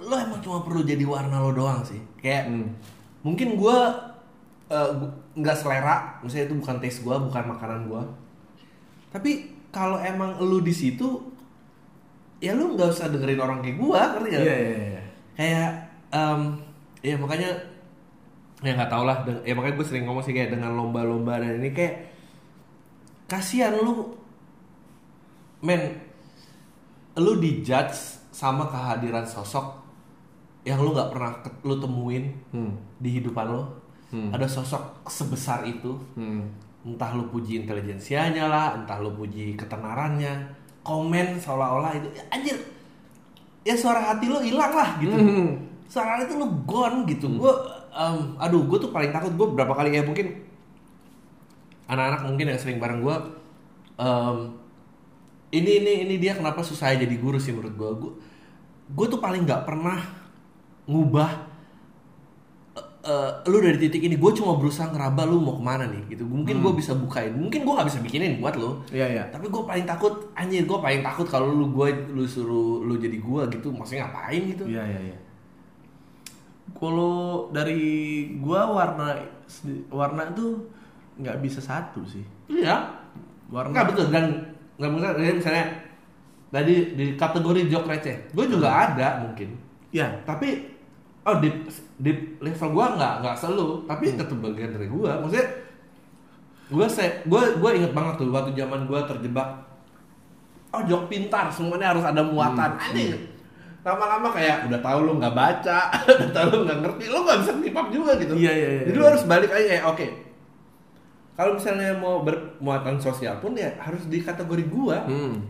lo 0.00 0.16
emang 0.16 0.40
cuma 0.40 0.64
perlu 0.64 0.80
jadi 0.80 1.04
warna 1.04 1.44
lo 1.44 1.52
doang 1.52 1.84
sih 1.84 2.00
kayak 2.16 2.48
Hmm. 2.48 2.72
mungkin 3.20 3.60
gue 3.60 3.78
nggak 5.36 5.56
selera 5.60 6.16
misalnya 6.24 6.48
itu 6.48 6.56
bukan 6.56 6.76
taste 6.80 7.04
gue 7.04 7.12
bukan 7.12 7.44
makanan 7.52 7.84
gue 7.84 8.02
tapi 9.12 9.30
kalau 9.68 10.00
emang 10.00 10.40
lu 10.40 10.64
di 10.64 10.72
situ 10.72 11.20
ya 12.40 12.52
lu 12.52 12.72
nggak 12.72 12.88
usah 12.88 13.08
dengerin 13.08 13.38
orang 13.38 13.60
kayak 13.60 13.76
gue 13.76 13.88
ngerti 13.92 14.28
Iya 14.28 14.38
nggak? 14.38 14.56
iya 14.56 14.56
iya. 14.66 15.02
kayak 15.36 15.70
em, 16.10 16.40
ya 17.00 17.14
makanya 17.14 17.50
ya 18.60 18.72
nggak 18.74 18.88
tau 18.88 19.04
lah 19.04 19.16
ya 19.40 19.52
makanya 19.52 19.76
gue 19.76 19.86
sering 19.86 20.04
ngomong 20.04 20.20
sih 20.20 20.32
kayak 20.32 20.50
dengan 20.50 20.72
lomba-lomba 20.74 21.36
dan 21.36 21.56
ini 21.56 21.70
kayak 21.70 22.12
kasihan 23.26 23.72
lu 23.74 24.10
men 25.60 25.80
lu 27.14 27.36
dijudge 27.36 27.94
sama 28.30 28.64
kehadiran 28.66 29.24
sosok 29.24 29.76
yang 30.62 30.80
lu 30.80 30.92
nggak 30.92 31.10
pernah 31.10 31.32
lu 31.62 31.76
temuin 31.76 32.24
Hmm. 32.50 32.72
di 32.96 33.16
hidupan 33.16 33.46
lo 33.46 33.62
Hmm. 34.10 34.28
ada 34.30 34.44
sosok 34.44 35.04
sebesar 35.06 35.62
itu 35.64 35.94
Hmm. 36.16 36.48
entah 36.82 37.12
lu 37.12 37.28
puji 37.28 37.60
intelijensianya 37.60 38.44
lah 38.44 38.74
entah 38.74 38.98
lu 38.98 39.12
puji 39.12 39.54
ketenarannya 39.54 40.32
komen 40.80 41.36
seolah-olah 41.36 41.92
itu 42.00 42.08
ya, 42.16 42.24
anjir 42.32 42.56
ya 43.66 43.74
suara 43.76 44.00
hati 44.00 44.24
lu 44.26 44.40
hilang 44.40 44.72
lah 44.72 44.96
gitu. 44.96 45.12
Hmm. 45.12 45.68
suara 45.90 46.22
hati 46.22 46.32
lu 46.38 46.48
gone 46.64 47.04
gitu. 47.10 47.28
Gue 47.28 47.52
aduh 48.38 48.62
gue 48.64 48.78
tuh 48.78 48.94
paling 48.94 49.10
takut 49.10 49.34
gue 49.34 49.46
berapa 49.58 49.74
kali 49.74 49.92
ya 49.98 50.06
mungkin 50.06 50.46
anak-anak 51.90 52.22
mungkin 52.22 52.46
yang 52.54 52.60
sering 52.62 52.78
bareng 52.78 53.02
gue 53.02 53.16
ini 55.50 55.70
ini 55.82 55.92
ini 56.06 56.14
dia 56.22 56.38
kenapa 56.38 56.62
susah 56.62 56.94
jadi 56.94 57.10
guru 57.18 57.42
sih 57.42 57.50
menurut 57.50 57.74
gue 57.74 57.90
gue 58.06 58.12
gue 58.94 59.06
tuh 59.10 59.18
paling 59.18 59.42
nggak 59.42 59.66
pernah 59.66 59.98
ngubah 60.86 61.49
eh, 63.02 63.30
lu 63.46 63.58
dari 63.58 63.76
titik 63.76 64.02
ini 64.02 64.14
gue 64.14 64.32
cuma 64.32 64.54
berusaha 64.54 64.88
ngeraba 64.88 65.24
lu 65.24 65.38
mau 65.38 65.54
ke 65.54 65.62
mana 65.62 65.84
nih 65.84 66.02
gitu 66.10 66.24
mungkin 66.24 66.60
gue 66.60 66.72
bisa 66.74 66.92
bukain 66.92 67.32
mungkin 67.32 67.62
gue 67.62 67.72
nggak 67.72 67.88
bisa 67.88 68.00
bikinin 68.00 68.38
buat 68.38 68.54
lu 68.54 68.76
Iya 68.88 69.06
iya. 69.10 69.24
tapi 69.28 69.46
gue 69.46 69.62
paling 69.62 69.84
takut 69.84 70.28
anjir 70.32 70.62
gue 70.62 70.78
paling 70.78 71.00
takut 71.00 71.24
kalau 71.24 71.48
lu 71.48 71.70
gue 71.70 71.88
lu 72.10 72.24
suruh 72.24 72.80
lu 72.80 72.96
jadi 72.96 73.16
gue 73.16 73.42
gitu 73.50 73.68
maksudnya 73.70 74.04
ngapain 74.04 74.42
gitu 74.48 74.64
Iya 74.66 74.84
iya 74.86 75.00
iya. 75.08 75.18
Kalau 76.70 77.50
dari 77.50 77.82
gua 78.38 78.62
warna 78.64 79.18
warna 79.90 80.22
tuh 80.30 80.54
nggak 81.18 81.42
bisa 81.42 81.58
satu 81.58 82.00
sih. 82.06 82.22
iya 82.46 82.86
Warna 83.50 83.74
nggak 83.74 83.86
betul 83.90 84.06
dan 84.08 84.24
nggak 84.78 84.88
mungkin 84.88 85.10
misalnya 85.36 85.66
tadi 86.48 86.94
di 86.94 87.18
kategori 87.18 87.66
jok 87.66 87.84
receh 87.84 88.16
gue 88.30 88.46
juga 88.46 88.70
ada 88.86 89.20
mungkin 89.20 89.50
Ya. 89.90 90.06
tapi 90.22 90.69
oh 91.26 91.36
di 91.38 91.48
di 92.00 92.12
level 92.40 92.68
gue 92.72 92.86
nggak 92.96 93.14
nggak 93.20 93.36
selalu 93.36 93.84
tapi 93.84 94.16
tetap 94.16 94.38
bagian 94.40 94.72
dari 94.72 94.88
gue 94.88 95.10
maksudnya 95.20 95.46
gue 96.70 96.86
se 96.86 97.04
gue 97.26 97.42
gue 97.58 97.70
inget 97.76 97.92
banget 97.92 98.14
tuh 98.22 98.30
waktu 98.30 98.54
zaman 98.54 98.86
gue 98.86 99.00
terjebak 99.04 99.48
oh 100.70 100.82
jok 100.86 101.10
pintar 101.10 101.50
semuanya 101.50 101.94
harus 101.94 102.04
ada 102.06 102.22
muatan. 102.22 102.78
Anjing. 102.78 103.26
Lama-lama 103.80 104.28
kayak 104.28 104.68
udah 104.68 104.80
tahu 104.84 104.98
lu 105.08 105.12
nggak 105.18 105.34
baca 105.34 105.80
udah 106.20 106.30
tahu 106.30 106.46
lu 106.52 106.58
nggak 106.68 106.78
ngerti 106.84 107.04
lu 107.10 107.18
nggak 107.24 107.38
bisa 107.42 107.52
up 107.80 107.86
juga 107.90 108.12
gitu. 108.20 108.32
Iya, 108.36 108.52
iya, 108.52 108.68
iya, 108.68 108.82
jadi 108.86 108.96
lu 108.96 109.04
iya. 109.04 109.10
harus 109.10 109.24
balik 109.26 109.50
aja 109.50 109.66
kayak 109.66 109.84
oke 109.88 110.06
kalau 111.40 111.56
misalnya 111.56 111.96
mau 111.96 112.20
bermuatan 112.20 113.00
sosial 113.00 113.40
pun 113.40 113.56
ya 113.56 113.72
harus 113.80 114.04
di 114.12 114.20
kategori 114.20 114.64
gua. 114.68 115.08
Hmm. 115.08 115.40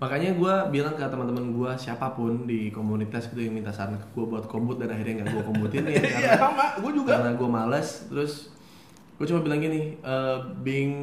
Makanya 0.00 0.32
gua 0.32 0.54
bilang 0.66 0.92
ke 0.92 1.04
teman-teman 1.04 1.52
gua 1.52 1.76
siapa 1.76 2.08
pun 2.10 2.44
di 2.44 2.68
komunitas 2.68 3.28
gitu 3.28 3.40
yang 3.42 3.52
minta 3.52 3.68
saran 3.68 3.94
ke 3.94 4.06
gua 4.10 4.24
buat 4.26 4.44
kombut 4.46 4.80
dan 4.80 4.88
akhirnya 4.88 5.20
nggak 5.20 5.28
gua 5.30 5.44
kombutin 5.44 5.84
ya 5.84 5.92
iya 6.00 6.00
karena, 6.00 6.36
sama. 6.40 6.66
Gua 6.80 6.90
juga. 6.90 7.10
karena 7.14 7.30
gua 7.34 7.48
males. 7.50 8.08
Terus 8.08 8.32
gue 9.14 9.28
cuma 9.28 9.44
bilang 9.44 9.60
gini 9.60 9.80
eh, 9.94 10.36
being 10.58 10.94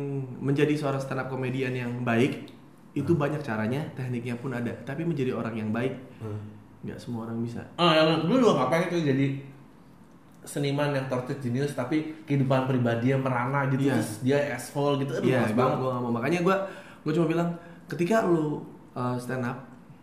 menjadi 0.42 0.74
seorang 0.74 0.98
stand 0.98 1.22
up 1.22 1.30
komedian 1.30 1.70
yang 1.70 2.02
baik 2.02 2.50
itu 2.92 3.14
banyak 3.14 3.38
caranya 3.40 3.86
tekniknya 3.94 4.34
pun 4.34 4.50
ada. 4.52 4.74
Tapi 4.82 5.06
menjadi 5.06 5.30
orang 5.32 5.54
yang 5.54 5.70
baik 5.70 5.94
nggak 6.82 6.98
semua 6.98 7.30
orang 7.30 7.38
bisa. 7.40 7.62
Ah, 7.78 7.94
yang 7.94 8.26
dulu 8.26 8.42
juga 8.44 8.54
nggak 8.58 8.70
pengen 8.72 8.88
tuh 8.90 9.02
jadi 9.04 9.28
seniman 10.42 10.96
yang 10.96 11.06
tortured 11.06 11.38
genius 11.38 11.76
tapi 11.76 12.24
kehidupan 12.24 12.66
pribadinya 12.66 13.20
merana 13.20 13.68
gitu 13.68 13.86
Iya. 13.86 13.94
terus 13.94 14.12
dia 14.24 14.38
asshole 14.50 14.98
gitu. 14.98 15.12
Aduh 15.14 15.28
Iya, 15.28 15.38
males 15.38 15.52
gue 15.52 15.60
banget. 15.60 15.78
gak 15.78 16.02
mau. 16.02 16.12
Makanya 16.12 16.40
gue 16.42 16.56
gue 17.04 17.12
cuma 17.14 17.28
bilang 17.28 17.50
ketika 17.86 18.26
lu 18.26 18.64
uh, 18.98 19.14
stand 19.16 19.46
up, 19.46 19.62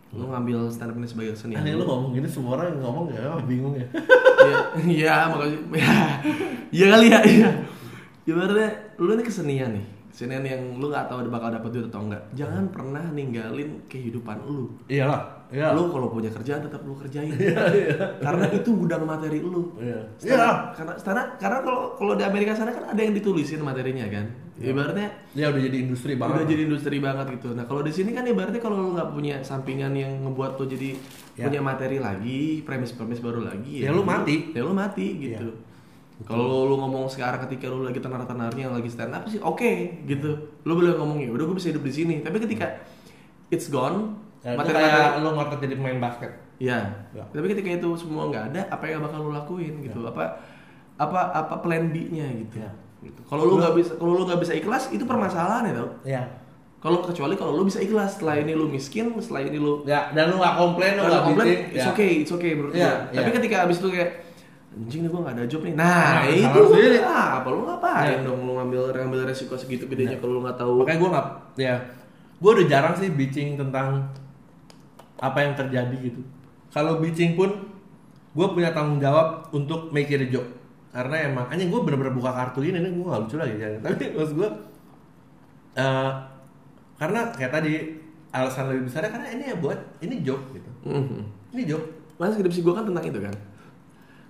lu 0.09 0.25
ngambil 0.25 0.71
stand 0.71 0.89
up 0.89 0.95
ini 0.95 1.03
sebagai 1.05 1.35
kesenian. 1.35 1.59
aneh 1.59 1.75
lu 1.75 1.83
ngomong 1.83 2.15
gini 2.15 2.23
semua 2.25 2.55
orang 2.55 2.71
yang 2.71 2.79
ngomong 2.81 3.05
ya 3.11 3.23
bingung 3.51 3.75
ya 3.75 3.87
Iya, 4.75 5.15
makanya 5.27 5.57
ya, 5.73 5.97
iya 6.69 6.85
kali 6.91 7.07
ya. 7.09 7.19
Iya. 7.25 7.49
Ibaratnya 8.25 8.69
lu 8.97 9.09
ini 9.13 9.23
kesenian 9.23 9.71
nih. 9.73 9.85
Kesenian 10.11 10.43
yang 10.43 10.61
lu 10.79 10.87
nggak 10.87 11.11
tahu 11.11 11.27
bakal 11.27 11.49
dapet 11.51 11.69
duit 11.73 11.87
atau 11.89 12.01
enggak. 12.05 12.23
Jangan 12.33 12.71
pernah 12.71 13.03
ninggalin 13.11 13.83
kehidupan 13.91 14.45
lu. 14.45 14.71
iyalah 14.87 15.27
iya 15.49 15.71
Lu 15.77 15.93
kalau 15.93 16.09
punya 16.09 16.31
kerjaan 16.31 16.61
tetap 16.61 16.81
lu 16.83 16.95
kerjain. 16.97 17.31
Karena 18.25 18.45
itu 18.49 18.69
gudang 18.73 19.03
materi 19.05 19.39
lu. 19.41 19.75
Iya. 19.77 20.01
Iya. 20.21 20.35
Karena 20.73 20.93
karena 21.03 21.23
karena 21.37 21.57
kalau 21.61 21.81
kalau 21.95 22.13
di 22.15 22.23
Amerika 22.23 22.51
sana 22.53 22.71
kan 22.73 22.85
ada 22.91 23.01
yang 23.01 23.13
ditulisin 23.13 23.61
materinya 23.61 24.05
kan. 24.09 24.25
Ibaratnya 24.55 25.11
ya 25.35 25.51
udah 25.51 25.61
jadi 25.67 25.77
industri 25.83 26.15
banget 26.15 26.35
udah 26.39 26.47
jadi 26.47 26.61
industri 26.63 26.97
banget 27.03 27.27
gitu. 27.35 27.51
Nah 27.51 27.67
kalau 27.67 27.83
di 27.83 27.91
sini 27.91 28.15
kan 28.15 28.23
ibaratnya 28.23 28.63
kalau 28.63 28.79
lu 28.79 28.89
nggak 28.95 29.11
punya 29.11 29.35
sampingan 29.43 29.91
yang 29.91 30.11
ngebuat 30.23 30.55
lu 30.55 30.65
jadi 30.71 30.89
Ya. 31.35 31.51
punya 31.51 31.59
materi 31.59 31.99
lagi, 31.99 32.63
premis-premis 32.63 33.19
baru 33.19 33.43
lagi, 33.43 33.83
Ya, 33.83 33.91
lu 33.91 34.07
mati. 34.07 34.55
Ya 34.55 34.63
lu 34.63 34.71
mati 34.71 35.19
gitu. 35.19 35.51
Kalau 36.23 36.63
lu 36.71 36.79
ngomong 36.79 37.11
sekarang 37.11 37.43
ketika 37.43 37.67
lu 37.67 37.83
lagi 37.83 37.99
tenar-tenarnya 37.99 38.71
lagi 38.71 38.87
stand 38.87 39.11
up 39.11 39.27
sih 39.27 39.43
oke 39.43 40.07
gitu. 40.07 40.31
Lu 40.63 40.79
boleh 40.79 40.95
ngomong 40.95 41.19
ya 41.19 41.35
udah 41.35 41.43
gue 41.51 41.55
bisa 41.59 41.75
hidup 41.75 41.83
di 41.83 41.91
sini. 41.91 42.15
Tapi 42.23 42.39
ketika 42.39 42.79
it's 43.51 43.67
gone, 43.67 44.15
ya, 44.39 44.55
materi-materi 44.55 44.95
kayak 44.95 45.19
lu 45.19 45.29
ngotot 45.35 45.59
jadi 45.59 45.75
pemain 45.75 45.99
basket 45.99 46.31
Ya. 46.55 46.87
Ya. 47.11 47.27
Tapi 47.27 47.51
ketika 47.51 47.67
itu 47.75 47.89
semua 47.99 48.31
nggak 48.31 48.55
ada, 48.55 48.61
apa 48.71 48.87
yang 48.87 49.03
bakal 49.03 49.27
lu 49.27 49.35
lakuin 49.35 49.83
gitu? 49.83 50.07
Apa 50.07 50.39
apa 50.95 51.35
apa 51.35 51.55
plan 51.59 51.91
B-nya 51.91 52.31
gitu. 52.47 52.63
Ya. 52.63 52.71
Gitu. 53.05 53.21
Kalau 53.23 53.43
lu 53.45 53.55
nggak 53.57 53.73
bisa 53.73 53.91
kalau 53.95 54.17
lu 54.17 54.23
nggak 54.25 54.41
bisa 54.41 54.53
ikhlas 54.53 54.89
itu 54.89 55.05
permasalahan 55.05 55.69
ya 55.69 55.73
tau. 55.75 55.89
ya 56.03 56.23
Kalau 56.81 57.01
kecuali 57.01 57.33
kalau 57.33 57.53
lu 57.55 57.65
bisa 57.65 57.77
ikhlas, 57.77 58.13
setelah 58.13 58.37
ini 58.37 58.53
lu 58.53 58.65
miskin, 58.65 59.09
setelah 59.17 59.41
ini 59.41 59.57
lu 59.57 59.81
ya 59.83 60.09
dan 60.11 60.29
lu 60.29 60.37
nggak 60.37 60.53
komplain 60.55 60.93
lu 60.93 61.01
nggak 61.03 61.23
komplain, 61.23 61.47
biting, 61.49 61.61
it's 61.73 61.81
ya. 61.81 61.89
okay, 61.89 62.09
it's 62.21 62.29
okay 62.29 62.51
menurut 62.53 62.73
Iya, 62.73 62.85
gua. 62.85 63.15
Tapi 63.15 63.29
iya. 63.29 63.35
ketika 63.37 63.55
abis 63.65 63.77
itu 63.81 63.87
kayak 63.89 64.09
anjing 64.69 65.01
nih 65.01 65.09
gua 65.09 65.21
nggak 65.25 65.33
ada 65.33 65.43
job 65.45 65.61
nih. 65.61 65.73
Nah, 65.73 66.09
Nah, 66.13 66.23
itu 66.27 66.59
sendiri. 66.67 66.97
ah, 67.01 67.29
apa 67.39 67.47
lu 67.49 67.61
ngapain 67.63 68.09
Iya. 68.11 68.17
dong 68.21 68.39
lu 68.41 68.53
ngambil 68.55 68.81
ngambil 68.91 69.19
resiko 69.25 69.53
segitu 69.55 69.85
gedenya 69.85 70.17
kalau 70.17 70.37
lu 70.37 70.41
nggak 70.41 70.57
tahu. 70.57 70.73
makanya 70.81 70.99
gue 70.99 71.09
nggak 71.09 71.27
ya 71.57 71.75
gue 72.35 72.51
udah 72.53 72.67
jarang 72.67 72.93
sih 72.93 73.09
bitching 73.09 73.49
tentang 73.55 73.87
apa 75.17 75.37
yang 75.39 75.53
terjadi 75.55 75.95
gitu 76.03 76.21
kalau 76.69 76.99
bitching 76.99 77.33
pun 77.33 77.49
gue 78.29 78.47
punya 78.51 78.69
tanggung 78.69 78.99
jawab 78.99 79.47
untuk 79.49 79.89
make 79.89 80.11
it 80.11 80.19
a 80.19 80.27
joke 80.27 80.51
karena 80.95 81.27
emang 81.27 81.45
anjing 81.51 81.67
gue 81.67 81.81
bener-bener 81.83 82.15
buka 82.15 82.31
kartu 82.31 82.63
ini 82.63 82.79
nih 82.79 82.87
gue 82.89 83.03
gak 83.03 83.21
lucu 83.21 83.35
lagi 83.35 83.55
jangan 83.59 83.79
tapi 83.85 84.03
maksud 84.15 84.33
gue 84.33 84.49
eh, 85.75 86.11
karena 86.95 87.19
kayak 87.29 87.51
tadi 87.51 87.73
alasan 88.31 88.71
lebih 88.71 88.87
besarnya 88.87 89.11
karena 89.11 89.27
ini 89.31 89.43
ya 89.47 89.55
buat 89.55 89.79
ini 89.99 90.15
joke 90.23 90.45
gitu 90.55 90.71
Mhm. 90.85 91.19
ini 91.51 91.63
joke 91.65 91.87
Mas 92.15 92.31
skripsi 92.31 92.63
gue 92.63 92.71
kan 92.71 92.87
tentang 92.87 93.03
itu 93.03 93.19
kan. 93.19 93.35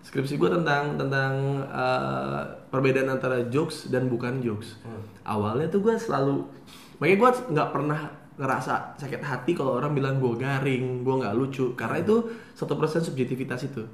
Skripsi 0.01 0.41
gue 0.41 0.49
tentang 0.49 0.97
tentang 0.97 1.33
uh, 1.69 2.41
perbedaan 2.73 3.13
antara 3.13 3.45
jokes 3.45 3.93
dan 3.93 4.09
bukan 4.09 4.41
jokes. 4.41 4.81
Awalnya 5.21 5.69
tuh 5.69 5.85
gue 5.85 5.93
selalu, 5.93 6.49
makanya 6.97 7.17
gue 7.21 7.29
nggak 7.53 7.69
pernah 7.69 7.99
ngerasa 8.41 8.97
sakit 8.97 9.21
hati 9.21 9.53
kalau 9.53 9.77
orang 9.77 9.93
bilang 9.93 10.17
gue 10.17 10.33
garing, 10.33 11.05
gue 11.05 11.13
nggak 11.13 11.33
lucu, 11.33 11.77
karena 11.77 12.01
itu 12.01 12.25
satu 12.53 12.73
persen 12.73 13.01
subjektivitas 13.01 13.69
itu. 13.69 13.85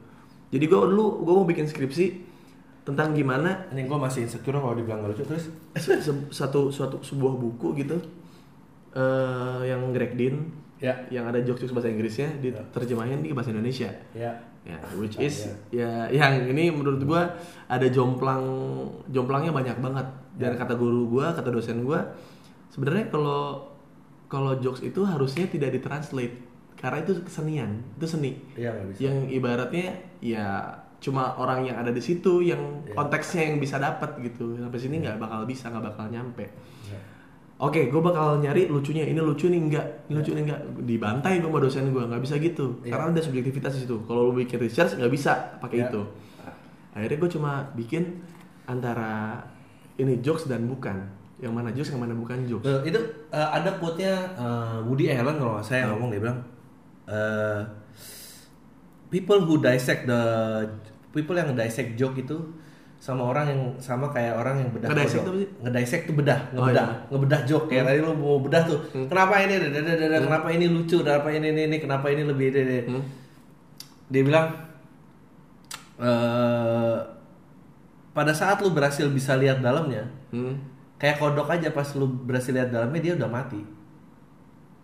Jadi 0.52 0.64
gue 0.64 0.80
dulu 0.88 1.28
gue 1.28 1.34
mau 1.36 1.44
bikin 1.44 1.68
skripsi 1.68 2.31
tentang 2.82 3.14
gimana 3.14 3.70
ini 3.70 3.86
gue 3.86 3.98
masih 3.98 4.26
insecure 4.26 4.58
kalau 4.58 4.74
dibilang 4.74 5.06
gak 5.06 5.14
lucu. 5.14 5.24
Terus? 5.26 5.46
Satu 6.34 6.74
suatu 6.74 6.98
sebuah 7.02 7.34
buku 7.38 7.78
gitu 7.78 7.98
eh 8.92 9.60
yang 9.72 9.96
Greg 9.96 10.20
Dean 10.20 10.52
ya. 10.82 10.98
yang 11.08 11.30
ada 11.30 11.40
jokes 11.40 11.72
bahasa 11.72 11.88
Inggrisnya 11.88 12.28
diterjemahin 12.42 13.24
di 13.24 13.32
bahasa 13.32 13.54
Indonesia. 13.56 13.88
Ya. 14.12 14.34
Ya 14.62 14.78
which 14.94 15.18
is 15.18 15.50
ya. 15.74 16.06
yang 16.14 16.46
ini 16.46 16.70
menurut 16.70 17.02
gua 17.02 17.34
ada 17.66 17.88
jomplang 17.90 18.44
jomplangnya 19.10 19.54
banyak 19.54 19.78
banget. 19.80 20.08
Dan 20.36 20.58
kata 20.58 20.76
guru 20.76 21.08
gua 21.08 21.32
kata 21.34 21.50
dosen 21.54 21.86
gua 21.86 22.04
sebenarnya 22.74 23.10
kalau 23.14 23.72
kalau 24.28 24.58
jokes 24.60 24.84
itu 24.84 25.06
harusnya 25.06 25.48
tidak 25.48 25.78
ditranslate. 25.78 26.50
Karena 26.82 27.06
itu 27.06 27.14
kesenian 27.22 27.78
itu 27.96 28.06
seni. 28.10 28.42
Bisa. 28.90 29.06
Yang 29.06 29.18
ibaratnya 29.38 30.02
ya 30.18 30.81
cuma 31.02 31.34
orang 31.36 31.66
yang 31.66 31.76
ada 31.76 31.90
di 31.90 31.98
situ 31.98 32.46
yang 32.46 32.86
Iya. 32.86 32.94
konteksnya 32.94 33.42
yang 33.50 33.58
bisa 33.58 33.76
dapat 33.76 34.22
gitu 34.22 34.54
sampai 34.56 34.78
sini 34.78 35.02
nggak 35.02 35.18
bakal 35.18 35.44
bisa 35.44 35.68
nggak 35.68 35.86
bakal 35.90 36.06
nyampe 36.08 36.46
Ya. 36.86 37.00
Oke, 37.62 37.94
gue 37.94 38.02
bakal 38.02 38.42
nyari 38.42 38.66
lucunya. 38.66 39.06
Ini 39.06 39.22
lucu 39.22 39.46
nih 39.46 39.62
enggak, 39.62 39.86
ini 40.10 40.18
lucu 40.18 40.34
nih 40.34 40.50
enggak. 40.50 40.62
Dibantai 40.82 41.38
gue 41.38 41.46
sama 41.46 41.62
dosen 41.62 41.94
gue, 41.94 42.04
nggak 42.10 42.22
bisa 42.26 42.42
gitu. 42.42 42.82
Iya. 42.82 42.98
Karena 42.98 43.14
ada 43.14 43.22
subjektivitas 43.22 43.78
di 43.78 43.86
situ. 43.86 44.02
Kalau 44.02 44.34
lu 44.34 44.42
bikin 44.42 44.58
research 44.58 44.98
nggak 44.98 45.14
bisa 45.14 45.62
pakai 45.62 45.78
Iya. 45.78 45.94
itu. 45.94 46.02
Akhirnya 46.98 47.18
gue 47.22 47.30
cuma 47.30 47.52
bikin 47.78 48.18
antara 48.66 49.46
ini 49.96 50.26
jokes 50.26 50.50
dan 50.50 50.66
bukan. 50.66 51.06
Yang 51.38 51.54
mana 51.54 51.70
jokes, 51.70 51.90
yang 51.94 52.02
mana 52.02 52.18
bukan 52.18 52.50
jokes. 52.50 52.66
Nah, 52.66 52.82
itu 52.82 52.98
eh, 53.30 53.50
ada 53.54 53.70
quote-nya 53.78 54.14
eh, 54.42 54.78
Woody 54.90 55.14
Allen 55.14 55.38
kalau 55.38 55.62
nggak 55.62 55.66
saya 55.70 55.86
ngomong 55.94 56.10
dia 56.10 56.20
bilang 56.20 56.40
eh, 57.14 57.62
people 59.14 59.38
who 59.38 59.62
dissect 59.62 60.10
the 60.10 60.22
people 61.12 61.36
yang 61.36 61.52
dissect 61.52 61.96
joke 61.96 62.16
itu 62.16 62.36
sama 63.02 63.26
orang 63.26 63.50
yang 63.50 63.62
sama 63.82 64.06
kayak 64.10 64.38
orang 64.38 64.62
yang 64.62 64.70
bedah 64.70 64.88
apa 64.88 65.10
sih? 65.10 65.18
Ngedissect 65.58 66.06
tuh 66.06 66.14
bedah, 66.14 66.38
Oh, 66.54 66.62
ngebedah, 66.64 66.86
iya. 66.86 66.94
Hmm. 66.94 67.10
ngebedah 67.10 67.40
joke 67.44 67.66
kayak 67.66 67.84
tadi 67.84 68.00
lu 68.00 68.14
mau 68.14 68.38
bedah 68.38 68.62
tuh. 68.62 68.80
Kenapa 69.10 69.42
ini 69.42 69.58
da- 69.58 69.72
da- 69.74 69.84
da- 69.84 70.10
da- 70.12 70.22
kenapa 70.22 70.48
ini 70.50 70.66
lucu, 70.66 71.02
kenapa 71.02 71.28
ini 71.30 71.48
ini, 71.50 71.62
ini 71.66 71.78
kenapa 71.78 72.06
ini 72.08 72.22
lebih 72.22 72.48
ini, 72.50 72.62
ini. 72.62 72.80
Hmm. 72.88 73.04
Dia 74.08 74.22
bilang 74.22 74.48
eh 75.98 76.98
pada 78.12 78.34
saat 78.34 78.60
lu 78.60 78.70
berhasil 78.70 79.08
bisa 79.08 79.34
lihat 79.34 79.62
dalamnya, 79.62 80.04
Hmm. 80.30 80.60
kayak 80.96 81.18
kodok 81.18 81.48
aja 81.50 81.72
pas 81.72 81.88
lu 81.96 82.06
berhasil 82.06 82.52
lihat 82.52 82.70
dalamnya 82.70 83.00
dia 83.02 83.14
udah 83.16 83.30
mati. 83.30 83.62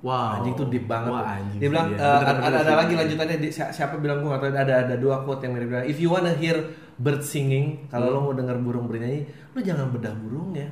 Wow. 0.08 0.40
Anjing 0.40 0.56
tuh 0.56 0.68
deep 0.68 0.86
banget. 0.86 1.12
Wah, 1.12 1.36
anjing. 1.36 1.60
Dia 1.60 1.68
bilang 1.68 1.88
Iya, 1.90 2.00
eh, 2.00 2.08
bener, 2.16 2.24
ada, 2.24 2.40
bener 2.40 2.60
ada, 2.62 2.74
lagi 2.78 2.94
lanjutannya 2.96 3.38
di- 3.38 3.52
si- 3.52 3.72
siapa 3.74 3.96
bilang 3.98 4.20
gue 4.20 4.32
atau 4.32 4.48
ada 4.48 4.74
ada 4.82 4.96
dua 4.96 5.20
quote 5.20 5.44
yang 5.44 5.52
mirip 5.52 5.84
if 5.84 5.98
you 5.98 6.08
wanna 6.08 6.32
hear 6.32 6.56
bird 6.96 7.20
singing 7.20 7.84
kalau 7.88 8.08
Hmm. 8.08 8.16
lo 8.16 8.20
mau 8.24 8.34
dengar 8.34 8.56
burung 8.58 8.88
bernyanyi 8.88 9.28
lu 9.52 9.60
jangan 9.60 9.92
bedah 9.92 10.16
burungnya 10.16 10.72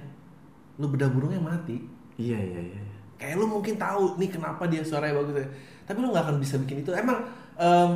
lu 0.78 0.88
bedah 0.88 1.08
burungnya 1.08 1.38
mati 1.38 1.84
Iya, 2.16 2.40
iya, 2.40 2.62
iya. 2.64 2.80
iya. 2.80 2.96
kayak 3.16 3.36
lu 3.36 3.46
mungkin 3.46 3.76
tahu 3.76 4.16
nih 4.16 4.30
kenapa 4.30 4.64
dia 4.66 4.80
suaranya 4.80 5.16
bagus 5.18 5.36
ya. 5.38 5.48
tapi 5.84 5.98
lu 5.98 6.10
nggak 6.10 6.24
akan 6.24 6.36
bisa 6.38 6.56
bikin 6.58 6.80
itu 6.80 6.92
emang 6.92 7.20
em, 7.54 7.92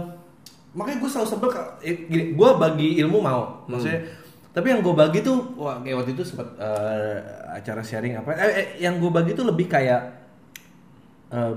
makanya 0.71 0.97
gue 0.97 1.09
selalu 1.09 1.27
sebel 1.29 1.49
eh, 1.79 1.95
gini 2.05 2.23
gue 2.31 2.49
bagi 2.53 2.99
ilmu 2.99 3.17
mau 3.17 3.63
maksudnya 3.65 4.03
tapi 4.49 4.67
yang 4.67 4.81
gue 4.81 4.91
bagi 4.93 5.19
tuh 5.19 5.55
wah 5.55 5.79
kayak 5.79 5.95
waktu 5.97 6.11
itu 6.13 6.23
sempat 6.25 6.51
eh, 6.53 7.15
acara 7.49 7.79
sharing 7.79 8.13
apa 8.13 8.29
eh, 8.33 8.51
eh, 8.53 8.67
yang 8.77 8.97
gue 8.97 9.07
bagi 9.09 9.31
tuh 9.31 9.43
lebih 9.45 9.65
kayak 9.65 10.18
eh, 11.30 11.53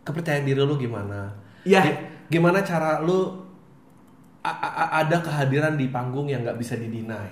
kepercayaan 0.00 0.42
diri 0.42 0.58
lu 0.58 0.74
gimana 0.74 1.30
Iya. 1.62 1.80
Gi- 1.84 2.00
gimana 2.30 2.62
cara 2.62 2.98
lu 2.98 3.36
ada 4.40 5.20
kehadiran 5.20 5.76
di 5.76 5.92
panggung 5.92 6.24
yang 6.24 6.40
nggak 6.40 6.56
bisa 6.56 6.72
didinai 6.74 7.28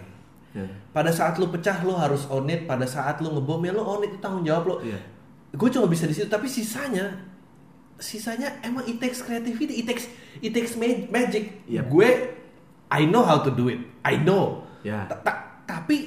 Iya. 0.52 0.64
pada 0.92 1.08
saat 1.08 1.36
lu 1.36 1.48
pecah 1.48 1.80
lu 1.80 1.92
harus 1.92 2.24
own 2.28 2.48
it 2.48 2.64
pada 2.64 2.84
saat 2.84 3.20
lu 3.20 3.28
ngebom 3.30 3.60
ya 3.62 3.72
lu 3.72 3.80
own 3.80 4.00
it 4.02 4.12
itu 4.12 4.18
tanggung 4.18 4.44
jawab 4.44 4.64
lu 4.66 4.76
Iya. 4.82 5.00
gue 5.50 5.68
cuma 5.70 5.86
bisa 5.86 6.04
di 6.04 6.12
situ 6.12 6.26
tapi 6.26 6.44
sisanya 6.44 7.24
sisanya 7.96 8.60
emang 8.60 8.84
it 8.84 8.96
takes 8.96 9.20
creativity 9.20 9.80
it 9.80 9.86
takes 9.86 10.06
it 10.38 10.52
takes 10.52 10.76
ma- 10.76 11.08
magic 11.08 11.64
Yep. 11.64 11.84
gue 11.88 12.08
I 12.88 13.04
know 13.04 13.20
how 13.20 13.40
to 13.40 13.50
do 13.50 13.68
it 13.68 13.80
I 14.02 14.20
know 14.20 14.64
Ya. 14.80 15.04
Ta- 15.04 15.20
ta- 15.20 15.42
tapi 15.64 16.06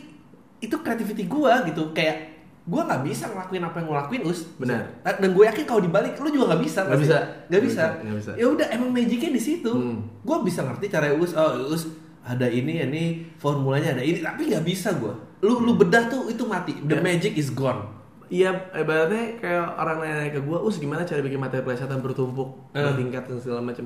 itu 0.57 0.75
creativity 0.79 1.25
gue 1.25 1.51
gitu 1.67 1.91
kayak 1.91 2.30
gue 2.61 2.77
nggak 2.79 3.01
bisa 3.01 3.25
ngelakuin 3.25 3.63
apa 3.63 3.75
yang 3.75 3.87
gue 3.87 3.97
lakuin 3.97 4.21
us 4.23 4.39
Benar. 4.55 4.85
Dan 5.01 5.29
gue 5.31 5.43
yakin 5.43 5.65
kalau 5.65 5.81
dibalik 5.81 6.13
lu 6.15 6.29
juga 6.29 6.53
nggak 6.53 6.61
bisa 6.61 6.79
Nggak 6.83 6.99
bisa. 6.99 7.17
nggak 7.49 7.61
bisa, 7.61 7.83
bisa, 7.83 7.83
nggak 7.99 8.17
bisa. 8.17 8.31
ya 8.35 8.45
udah 8.47 8.67
emang 8.69 8.89
magicnya 8.91 9.29
di 9.29 9.41
situ 9.41 9.71
Hmm. 9.71 9.97
gue 10.19 10.37
bisa 10.41 10.61
ngerti 10.61 10.85
cara 10.87 11.09
us 11.09 11.33
oh 11.33 11.51
us 11.67 11.89
ada 12.21 12.45
ini 12.45 12.79
ini 12.79 13.03
formulanya 13.35 13.93
ada 13.93 14.01
ini 14.01 14.19
tapi 14.19 14.45
nggak 14.47 14.61
bisa 14.61 14.93
gue 14.93 15.09
lu 15.41 15.57
lu 15.59 15.73
bedah 15.73 16.05
tuh 16.05 16.27
itu 16.27 16.43
mati 16.43 16.77
the 16.79 16.93
Ya. 16.93 17.01
magic 17.01 17.33
is 17.33 17.49
gone 17.49 17.97
Iya, 18.27 18.47
ibaratnya 18.71 19.35
kayak 19.37 19.75
orang 19.75 19.97
nanya 19.99 20.31
ke 20.31 20.39
gue, 20.39 20.55
us 20.55 20.79
gimana 20.79 21.03
cara 21.03 21.19
bikin 21.19 21.35
materi 21.35 21.67
pelesatan 21.67 21.99
bertumpuk, 21.99 22.71
Eh. 22.71 22.79
bertingkat 22.79 23.27
dan 23.27 23.35
segala 23.35 23.59
macam. 23.59 23.83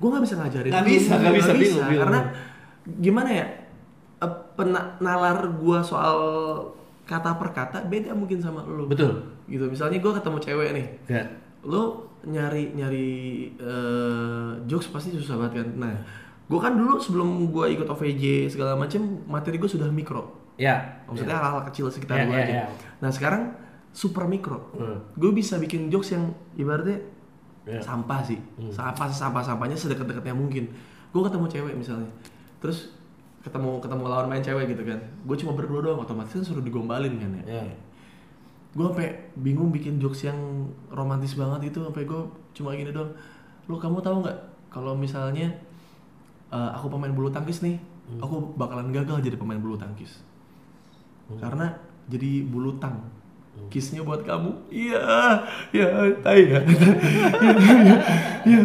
Gue 0.00 0.08
nggak 0.08 0.24
bisa 0.24 0.34
ngajarin. 0.34 0.72
Nggak 0.72 0.80
lu, 0.80 0.88
bisa, 0.88 1.12
nggak 1.12 1.34
bisa, 1.36 1.52
bingung, 1.52 1.84
bingung. 1.84 2.00
Karena 2.00 2.20
gimana 2.96 3.28
ya, 3.30 3.46
eh, 4.18 4.32
pena- 4.54 4.96
nalar 4.96 5.44
gue 5.44 5.78
soal 5.82 6.16
kata 7.12 7.36
per 7.36 7.52
kata 7.52 7.78
beda 7.84 8.16
mungkin 8.16 8.40
sama 8.40 8.64
lu. 8.64 8.88
betul 8.88 9.20
Gitu, 9.44 9.68
misalnya 9.68 10.00
gue 10.00 10.12
ketemu 10.16 10.38
cewek 10.40 10.68
nih, 10.72 10.86
ya 11.06 11.22
lu 11.62 11.82
nyari 12.24 12.72
nyari 12.72 13.10
eh, 13.54 14.50
jokes 14.64 14.88
pasti 14.88 15.12
susah 15.12 15.36
banget 15.36 15.60
kan. 15.60 15.68
Nah, 15.76 15.94
gue 16.42 16.56
kan 16.56 16.72
dulu 16.72 16.96
sebelum 16.96 17.28
gue 17.48 17.66
ikut 17.70 17.86
OVJ 17.86 18.48
segala 18.48 18.74
macam, 18.74 19.02
materi 19.26 19.58
gue 19.58 19.68
sudah 19.68 19.86
mikro. 19.88 20.40
ya 20.54 21.04
Maksudnya 21.04 21.32
hal-hal 21.34 21.62
kecil 21.66 21.88
sekitar 21.88 22.16
Iya, 22.16 22.24
gue 22.24 22.32
iya, 22.32 22.42
aja. 22.42 22.54
iya. 22.54 22.66
Nah 22.98 23.10
sekarang 23.10 23.42
super 23.90 24.24
mikro. 24.24 24.72
Hmm. 24.72 24.98
Gue 25.14 25.32
bisa 25.32 25.56
bikin 25.56 25.88
jokes 25.88 26.12
yang 26.12 26.32
ibaratnya 26.54 27.02
Iya. 27.62 27.78
sampah 27.80 28.20
sih. 28.22 28.38
Sampah 28.68 29.06
sampah 29.08 29.42
sampahnya 29.42 29.74
sedekat-dekatnya 29.74 30.32
mungkin. 30.32 30.66
Gue 31.10 31.22
ketemu 31.22 31.46
cewek 31.48 31.74
misalnya. 31.74 32.10
Terus 32.58 32.90
ketemu 33.42 33.82
ketemu 33.82 34.02
lawan 34.06 34.26
main 34.30 34.42
cewek 34.42 34.70
gitu 34.70 34.82
kan. 34.86 34.98
Gue 35.26 35.36
cuma 35.38 35.52
berdua 35.58 35.82
doang 35.82 36.00
otomatis 36.02 36.32
kan 36.32 36.44
suruh 36.46 36.62
digombalin 36.62 37.18
kan 37.18 37.30
ya. 37.42 37.62
ya 37.62 37.64
Gue 38.72 38.88
sampai 38.88 39.28
bingung 39.36 39.68
bikin 39.68 40.00
jokes 40.00 40.24
yang 40.24 40.38
romantis 40.88 41.36
banget 41.36 41.74
itu 41.74 41.82
sampai 41.82 42.06
gue 42.06 42.20
cuma 42.56 42.72
gini 42.72 42.94
doang. 42.94 43.10
Lu 43.66 43.76
kamu 43.76 44.00
tahu 44.00 44.24
nggak 44.24 44.38
kalau 44.72 44.96
misalnya 44.96 45.50
eh, 46.48 46.70
aku 46.72 46.88
pemain 46.88 47.12
bulu 47.12 47.28
tangkis 47.28 47.60
nih, 47.60 47.76
aku 48.22 48.56
bakalan 48.56 48.94
gagal 48.94 49.20
jadi 49.20 49.36
pemain 49.36 49.60
bulu 49.60 49.76
tangkis. 49.76 50.22
Karena 51.36 51.72
jadi 52.08 52.44
bulu 52.44 52.76
tang. 52.76 53.00
Kisnya 53.72 54.04
buat 54.04 54.20
kamu. 54.24 54.68
Iya, 54.68 55.00
ya, 55.72 55.88
tai 56.20 56.44
ya. 56.44 56.60
Iya, 58.44 58.60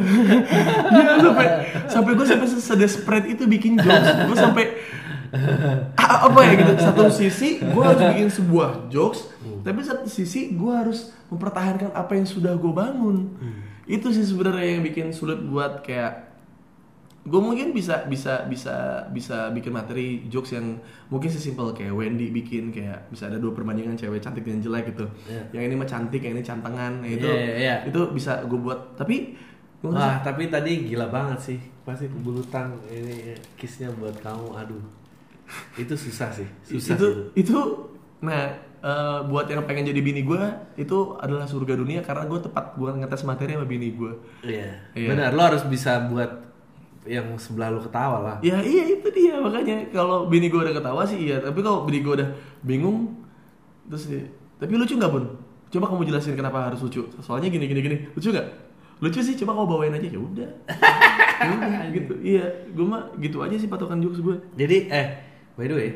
iya, 0.92 1.12
sampai 1.24 1.48
sampai 1.88 2.12
gue 2.12 2.28
sampai 2.28 2.48
sedesperate 2.48 3.28
itu 3.32 3.48
bikin 3.48 3.80
jokes. 3.80 4.10
Gue 4.28 4.36
sampai 4.36 4.66
apa 5.96 6.40
ya 6.44 6.52
gitu. 6.60 6.74
Satu 6.80 7.08
sisi 7.08 7.64
gue 7.64 7.84
harus 7.84 8.04
bikin 8.04 8.28
sebuah 8.32 8.92
jokes, 8.92 9.32
tapi 9.64 9.80
satu 9.84 10.08
sisi 10.12 10.52
gue 10.56 10.72
harus 10.76 11.16
mempertahankan 11.32 11.96
apa 11.96 12.12
yang 12.20 12.28
sudah 12.28 12.56
gue 12.60 12.72
bangun. 12.76 13.32
Itu 13.88 14.12
sih 14.12 14.28
sebenarnya 14.28 14.76
yang 14.76 14.84
bikin 14.84 15.16
sulit 15.16 15.40
buat 15.40 15.88
kayak 15.88 16.27
gue 17.28 17.42
mungkin 17.44 17.70
bisa 17.70 18.08
bisa 18.08 18.48
bisa 18.48 19.04
bisa 19.12 19.52
bikin 19.52 19.70
materi 19.70 20.06
jokes 20.26 20.56
yang 20.56 20.80
mungkin 21.08 21.28
sesimpel 21.28 21.76
kayak 21.76 21.92
Wendy 21.92 22.32
bikin 22.32 22.72
kayak 22.72 23.12
bisa 23.12 23.28
ada 23.28 23.36
dua 23.36 23.52
perbandingan 23.52 23.94
cewek 23.94 24.18
cantik 24.18 24.42
dan 24.42 24.64
jelek 24.64 24.96
gitu 24.96 25.04
Iya. 25.28 25.44
yang 25.52 25.64
ini 25.68 25.76
mah 25.76 25.84
cantik 25.86 26.24
yang 26.24 26.34
ini 26.34 26.42
cantengan 26.42 27.04
Nah, 27.04 27.10
itu 27.10 27.28
Iya, 27.28 27.36
iya, 27.36 27.56
iya. 27.58 27.76
itu 27.84 28.00
bisa 28.10 28.40
gue 28.42 28.56
buat 28.56 28.96
tapi 28.96 29.36
gue 29.78 29.92
Wah, 29.92 30.18
tapi 30.20 30.48
tadi 30.48 30.88
gila 30.88 31.06
banget 31.08 31.38
sih. 31.44 31.60
Pasti 31.84 32.10
bulutan 32.10 32.74
ini 32.88 33.38
kisnya 33.54 33.94
buat 33.94 34.18
kamu. 34.18 34.58
Aduh. 34.58 34.82
Itu 35.76 35.94
susah 35.94 36.34
sih. 36.34 36.50
Susah 36.66 36.98
itu 36.98 37.06
sih. 37.06 37.46
itu 37.46 37.58
nah 38.18 38.50
eh, 38.82 39.20
buat 39.30 39.46
yang 39.46 39.62
pengen 39.64 39.86
jadi 39.86 40.02
bini 40.02 40.26
gue 40.26 40.42
itu 40.76 40.98
adalah 41.16 41.46
surga 41.46 41.78
dunia 41.78 42.02
karena 42.02 42.26
gue 42.26 42.40
tepat 42.42 42.74
gue 42.74 42.90
ngetes 42.90 43.22
materi 43.22 43.54
sama 43.54 43.70
bini 43.70 43.94
gue 43.94 44.14
Iya. 44.42 44.70
Iya. 44.98 45.08
Benar, 45.14 45.30
lo 45.38 45.44
harus 45.46 45.62
bisa 45.64 46.10
buat 46.10 46.32
yang 47.08 47.26
sebelah 47.40 47.72
lu 47.72 47.80
ketawa 47.80 48.18
lah. 48.20 48.36
ya 48.44 48.60
iya 48.60 48.84
itu 49.00 49.08
dia. 49.10 49.40
Makanya 49.40 49.88
kalau 49.90 50.28
bini 50.28 50.52
gue 50.52 50.60
udah 50.60 50.76
ketawa 50.76 51.02
sih 51.08 51.18
iya. 51.18 51.40
Tapi 51.40 51.60
kalau 51.64 51.88
bini 51.88 52.04
gue 52.04 52.14
udah 52.20 52.30
bingung 52.62 53.16
terus 53.88 54.12
dia, 54.12 54.28
tapi 54.60 54.76
lucu 54.76 55.00
nggak 55.00 55.08
bun? 55.10 55.26
Coba 55.72 55.88
kamu 55.88 56.04
jelasin 56.12 56.36
kenapa 56.36 56.68
harus 56.68 56.84
lucu. 56.84 57.08
Soalnya 57.24 57.48
gini 57.48 57.66
gini 57.66 57.80
gini. 57.80 57.98
Lucu 58.12 58.30
nggak? 58.30 58.48
Lucu 59.00 59.20
sih 59.24 59.40
coba 59.40 59.56
kamu 59.56 59.68
bawain 59.72 59.94
aja. 59.96 60.08
Ya 60.12 60.20
udah. 60.20 60.50
Ya 61.38 61.54
udah, 61.54 61.86
gitu. 61.94 62.14
Iya 62.18 62.46
gue 62.74 62.82
mah 62.82 63.14
gitu 63.22 63.38
aja 63.46 63.54
sih 63.54 63.70
patokan 63.70 64.02
jokes 64.02 64.26
gue 64.26 64.34
Jadi 64.58 64.90
eh 64.90 65.22
by 65.54 65.70
the 65.70 65.76
way, 65.78 65.90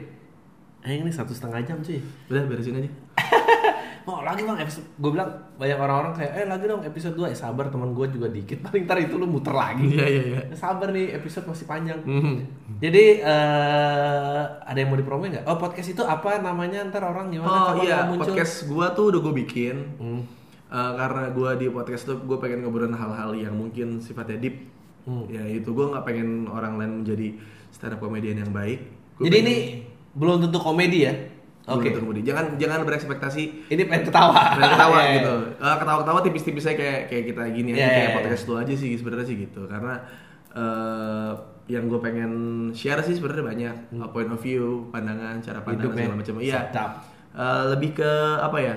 eh 0.85 1.01
ini 1.01 1.09
satu 1.09 1.33
setengah 1.33 1.65
jam 1.65 1.81
cuy. 1.81 1.97
udah 2.29 2.45
beresin 2.45 2.77
aja 2.77 2.89
Oh 4.03 4.19
lagi 4.19 4.41
bang 4.41 4.57
episode, 4.57 4.87
gue 4.91 5.11
bilang 5.11 5.29
banyak 5.55 5.77
orang-orang 5.77 6.13
kayak 6.13 6.31
eh 6.33 6.45
lagi 6.45 6.65
dong 6.65 6.81
episode 6.81 7.13
2 7.13 7.27
eh 7.27 7.37
sabar 7.37 7.69
teman 7.69 7.91
gue 7.91 8.05
juga 8.09 8.27
dikit 8.27 8.57
paling 8.65 8.83
ntar 8.83 8.97
itu 8.97 9.13
lu 9.13 9.25
muter 9.25 9.51
lagi. 9.51 9.85
iya 9.87 10.05
iya 10.05 10.23
iya 10.27 10.41
Eh, 10.47 10.55
Sabar 10.55 10.89
nih 10.89 11.13
episode 11.13 11.45
masih 11.45 11.65
panjang. 11.65 12.01
Mhm. 12.01 12.35
Jadi 12.77 13.03
eh 13.21 14.43
ada 14.59 14.75
yang 14.75 14.89
mau 14.89 14.97
dipromoin 14.97 15.29
nggak? 15.31 15.45
Oh 15.45 15.55
podcast 15.55 15.89
itu 15.89 16.01
apa 16.01 16.37
namanya 16.37 16.81
ntar 16.85 17.03
orang 17.03 17.29
gimana? 17.29 17.71
Oh 17.71 17.79
iya, 17.79 18.03
mau 18.03 18.15
muncul? 18.15 18.33
podcast 18.33 18.65
gua 18.65 18.89
tuh 18.91 19.11
udah 19.11 19.19
gue 19.21 19.33
bikin. 19.39 19.75
Hmm. 19.95 20.21
Eh, 20.67 20.91
karena 20.95 21.29
gua 21.29 21.53
di 21.53 21.67
podcast 21.67 22.03
tuh 22.03 22.17
gue 22.17 22.37
pengen 22.37 22.61
ngobrolin 22.61 22.91
hal-hal 22.91 23.33
yang 23.33 23.53
mungkin 23.53 23.99
sifatnya 23.99 24.39
deep. 24.39 24.65
Hmm. 25.03 25.25
Ya 25.27 25.41
itu 25.43 25.67
gue 25.67 25.85
nggak 25.87 26.01
pengen 26.01 26.45
orang 26.47 26.77
lain 26.77 26.91
menjadi 26.99 27.37
stand 27.69 27.93
up 27.93 27.99
comedian 27.99 28.39
yang 28.39 28.49
baik. 28.49 28.81
Gua 29.15 29.25
Jadi 29.25 29.37
pengen- 29.37 29.51
ini 29.51 29.57
belum 30.11 30.35
tentu 30.41 30.57
komedi 30.57 30.99
ya? 31.01 31.13
Oke. 31.63 31.87
tentu 31.87 32.01
komedi. 32.01 32.21
Jangan 32.21 32.57
jangan 32.57 32.81
berekspektasi 32.83 33.43
Ini 33.69 33.81
pengen 33.85 34.03
ketawa. 34.05 34.57
pengen 34.57 34.71
ketawa 34.71 34.97
iya. 35.01 35.13
gitu. 35.15 35.33
Eh, 35.55 35.75
ketawa-ketawa 35.77 36.19
tipis-tipisnya 36.21 36.73
kayak 36.73 36.99
kayak 37.05 37.23
kita 37.29 37.41
gini 37.51 37.69
aja 37.71 37.77
Iya, 37.77 37.85
kayak 37.85 37.95
iya, 37.95 38.07
iya. 38.07 38.15
podcast 38.17 38.43
lu 38.45 38.53
aja 38.57 38.73
sih 38.73 38.89
sebenarnya 38.95 39.25
sih 39.25 39.37
gitu. 39.39 39.61
Karena 39.65 39.93
eh, 40.51 41.31
yang 41.69 41.85
gue 41.85 41.99
pengen 41.99 42.31
share 42.71 42.99
sih 42.99 43.13
sebenarnya 43.13 43.45
banyak 43.45 43.75
uh, 43.95 44.09
point 44.09 44.27
of 44.27 44.39
view, 44.39 44.89
pandangan, 44.89 45.39
cara 45.39 45.61
pandang 45.61 45.87
Hmm. 45.87 45.87
Hidup 45.87 45.91
segala 45.93 46.09
ya. 46.09 46.19
macam. 46.19 46.35
Iya. 46.37 46.59
Eh, 47.31 47.63
lebih 47.69 47.89
ke 47.95 48.11
apa 48.37 48.57
ya? 48.57 48.75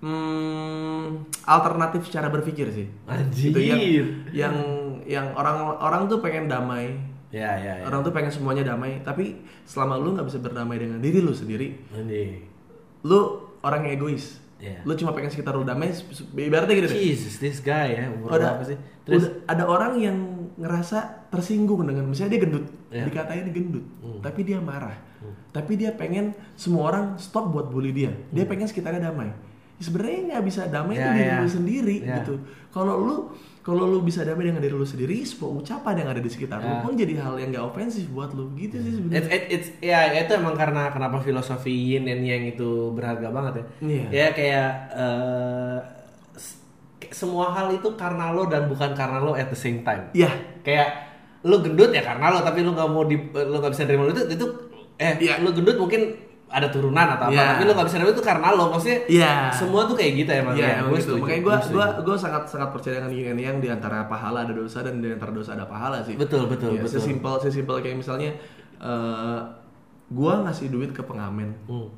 hmm, 0.00 1.04
alternatif 1.44 2.08
cara 2.08 2.28
berpikir 2.28 2.68
sih. 2.68 2.86
Anjir. 3.06 3.50
Itu 3.52 3.60
yang 3.60 3.80
yang 4.32 4.54
yang 5.04 5.26
orang 5.32 5.56
orang 5.78 6.02
tuh 6.06 6.18
pengen 6.18 6.44
damai. 6.44 6.92
Ya, 7.34 7.50
ya, 7.58 7.82
ya. 7.82 7.84
Orang 7.84 8.06
tuh 8.06 8.14
pengen 8.14 8.30
semuanya 8.30 8.62
damai, 8.62 9.02
tapi 9.02 9.42
selama 9.66 9.98
lu 9.98 10.14
nggak 10.14 10.26
bisa 10.30 10.38
berdamai 10.38 10.78
dengan 10.78 11.02
diri 11.02 11.18
lu 11.18 11.34
sendiri, 11.34 11.74
Anjir. 11.90 12.46
lu 13.02 13.18
orang 13.58 13.90
yang 13.90 13.98
egois. 13.98 14.38
Iya. 14.62 14.86
Lu 14.86 14.94
cuma 14.94 15.10
pengen 15.10 15.34
sekitar 15.34 15.58
lu 15.58 15.66
damai, 15.66 15.90
ibaratnya 16.38 16.74
gitu 16.78 16.88
deh. 16.88 16.94
Jesus, 16.94 17.42
this 17.42 17.58
guy 17.58 17.98
ya, 17.98 18.06
umur 18.08 18.38
Ada, 18.38 18.54
berapa 18.54 18.64
sih? 18.70 18.78
Terus 19.02 19.26
udah 19.26 19.50
ada 19.50 19.64
orang 19.66 19.92
yang 19.98 20.16
ngerasa 20.54 21.28
tersinggung 21.28 21.82
dengan 21.82 22.06
misalnya 22.06 22.38
dia 22.38 22.42
gendut. 22.46 22.66
Hmm. 22.94 23.10
dikatain 23.10 23.50
gendut, 23.50 23.82
tapi 24.22 24.46
dia 24.46 24.62
marah. 24.62 24.94
Tapi 25.50 25.74
dia 25.74 25.90
pengen 25.90 26.30
semua 26.54 26.94
orang 26.94 27.04
stop 27.18 27.50
buat 27.50 27.66
bully 27.66 27.90
dia. 27.90 28.14
Dia 28.30 28.46
pengen 28.46 28.70
sekitarnya 28.70 29.10
damai. 29.10 29.34
Ya, 29.74 29.82
Sebenarnya 29.82 30.18
nggak 30.30 30.42
bisa 30.46 30.60
damai 30.70 30.94
Hmm. 30.94 31.02
Iya, 31.02 31.10
itu 31.10 31.18
diri 31.18 31.26
iya. 31.26 31.38
lu 31.42 31.48
sendiri 31.50 31.96
Iya. 32.06 32.14
gitu. 32.22 32.34
Kalau 32.70 32.94
lu 33.02 33.16
kalau 33.64 33.88
lu 33.88 33.98
bisa 34.00 34.20
damai 34.20 34.44
dengan 34.44 34.60
diri 34.60 34.70
lu 34.70 34.84
sendiri, 34.84 35.24
semua 35.24 35.56
ucapan 35.56 35.96
yang 35.96 36.12
ada 36.12 36.20
di 36.20 36.28
sekitar 36.28 36.60
lu 36.60 36.68
Iya. 36.68 36.84
pun 36.84 36.92
jadi 36.94 37.14
hal 37.16 37.34
yang 37.40 37.48
gak 37.50 37.64
ofensif 37.64 38.04
buat 38.08 38.30
lu 38.30 38.52
gitu 38.54 38.76
sih 38.76 38.92
It's, 38.92 39.00
sebenarnya. 39.00 39.32
it- 39.32 39.48
it's, 39.50 39.68
ya 39.80 40.00
itu 40.14 40.32
emang 40.34 40.52
karena 40.52 40.88
kenapa 40.88 41.16
filosofi 41.18 41.72
yin 41.72 42.04
and 42.04 42.22
yang 42.22 42.44
itu 42.44 42.92
berharga 42.92 43.28
banget 43.28 43.52
ya. 43.56 43.64
Iya. 43.80 44.04
Ya 44.12 44.26
kayak 44.30 44.68
kayak 47.00 47.14
semua 47.14 47.52
hal 47.52 47.68
itu 47.70 47.88
karena 47.94 48.32
lo 48.32 48.44
dan 48.44 48.66
bukan 48.66 48.92
karena 48.92 49.18
lo 49.18 49.32
at 49.32 49.48
the 49.48 49.56
same 49.56 49.80
time. 49.80 50.12
Iya. 50.12 50.28
Kayak 50.60 50.88
lo 51.44 51.60
gendut 51.60 51.88
ya 51.88 52.00
karena 52.00 52.32
lo 52.32 52.40
tapi 52.40 52.60
lo 52.60 52.72
nggak 52.72 52.88
mau 52.88 53.04
di 53.04 53.16
lo 53.32 53.56
nggak 53.60 53.72
bisa 53.72 53.84
terima 53.84 54.04
lo 54.04 54.12
itu 54.12 54.24
itu 54.28 54.46
eh 54.96 55.12
Iya. 55.18 55.40
lo 55.40 55.52
gendut 55.52 55.76
mungkin 55.76 56.16
ada 56.54 56.70
turunan 56.70 57.02
atau 57.04 57.26
apa 57.26 57.34
Iya. 57.34 57.46
tapi 57.50 57.62
lo 57.62 57.72
nggak 57.72 57.86
bisa 57.86 57.96
terima 57.98 58.12
itu 58.12 58.22
karena 58.22 58.46
lo 58.50 58.64
maksudnya 58.70 58.98
Iya. 59.10 59.32
semua 59.50 59.80
tuh 59.84 59.94
kayak 59.94 60.12
gitu 60.14 60.30
emang 60.32 60.54
Iya, 60.54 60.62
ya, 60.62 60.74
emang 60.78 60.90
gue 60.90 61.00
gitu. 61.00 61.12
Makanya 61.18 61.42
gue 61.42 61.54
gue 61.68 61.86
gua 62.00 62.16
sangat 62.16 62.42
sangat 62.46 62.68
percaya 62.70 62.94
dengan 62.96 63.10
yin 63.10 63.26
and 63.28 63.40
yang 63.40 63.56
di 63.58 63.68
antara 63.68 64.06
pahala 64.06 64.38
ada 64.42 64.52
dosa 64.52 64.78
dan 64.80 64.98
di 64.98 65.08
antara 65.08 65.30
dosa 65.30 65.50
ada 65.52 65.66
pahala 65.66 65.98
sih. 66.00 66.14
Betul, 66.14 66.46
betul, 66.46 66.78
Iya, 66.78 66.80
betul. 66.80 66.94
Sesimpel 66.96 67.34
sesimpel 67.40 67.76
kayak 67.80 67.98
misalnya 67.98 68.30
eh 68.76 69.40
gua 70.08 70.32
ngasih 70.42 70.68
duit 70.68 70.90
ke 70.90 71.02
pengamen 71.02 71.50
Hmm. 71.66 71.90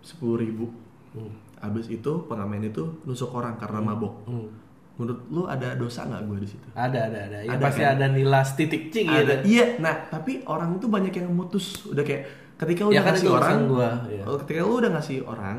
sepuluh 0.00 0.36
ribu. 0.36 0.66
Hmm. 1.12 1.32
Abis 1.58 1.86
itu 1.88 2.12
pengamen 2.26 2.62
itu 2.64 2.82
nusuk 3.02 3.30
orang 3.30 3.54
karena 3.54 3.78
mabok. 3.80 4.26
Hmm. 4.26 4.50
Menurut 4.92 5.20
lu 5.26 5.42
ada 5.46 5.72
dosa 5.72 6.04
nggak 6.04 6.22
gue 6.26 6.38
di 6.38 6.48
situ? 6.48 6.66
ada 6.74 7.08
ada 7.08 7.18
ada 7.24 7.38
ya 7.40 7.48
Ada, 7.48 7.64
pasti 7.64 7.80
kan? 7.80 7.96
ada 7.96 8.06
nilas 8.08 8.48
titik 8.52 8.92
cing 8.92 9.08
gitu 9.08 9.24
Ada. 9.24 9.34
Iya. 9.42 9.66
Nah, 9.78 9.94
tapi 10.06 10.44
orang 10.44 10.76
itu 10.76 10.86
banyak 10.86 11.14
yang 11.14 11.32
mutus. 11.32 11.88
Udah 11.88 12.02
kayak 12.02 12.28
ketika 12.62 12.86
lu 12.86 12.90
Ya 12.90 13.02
udah 13.02 13.04
kan 13.04 13.14
ngasih 13.18 13.30
orang, 13.34 13.58
gua, 13.66 13.90
iya. 14.06 14.22
oh, 14.24 14.38
ketika 14.38 14.60
lu 14.62 14.74
udah 14.78 14.90
ngasih 14.94 15.18
orang, 15.26 15.58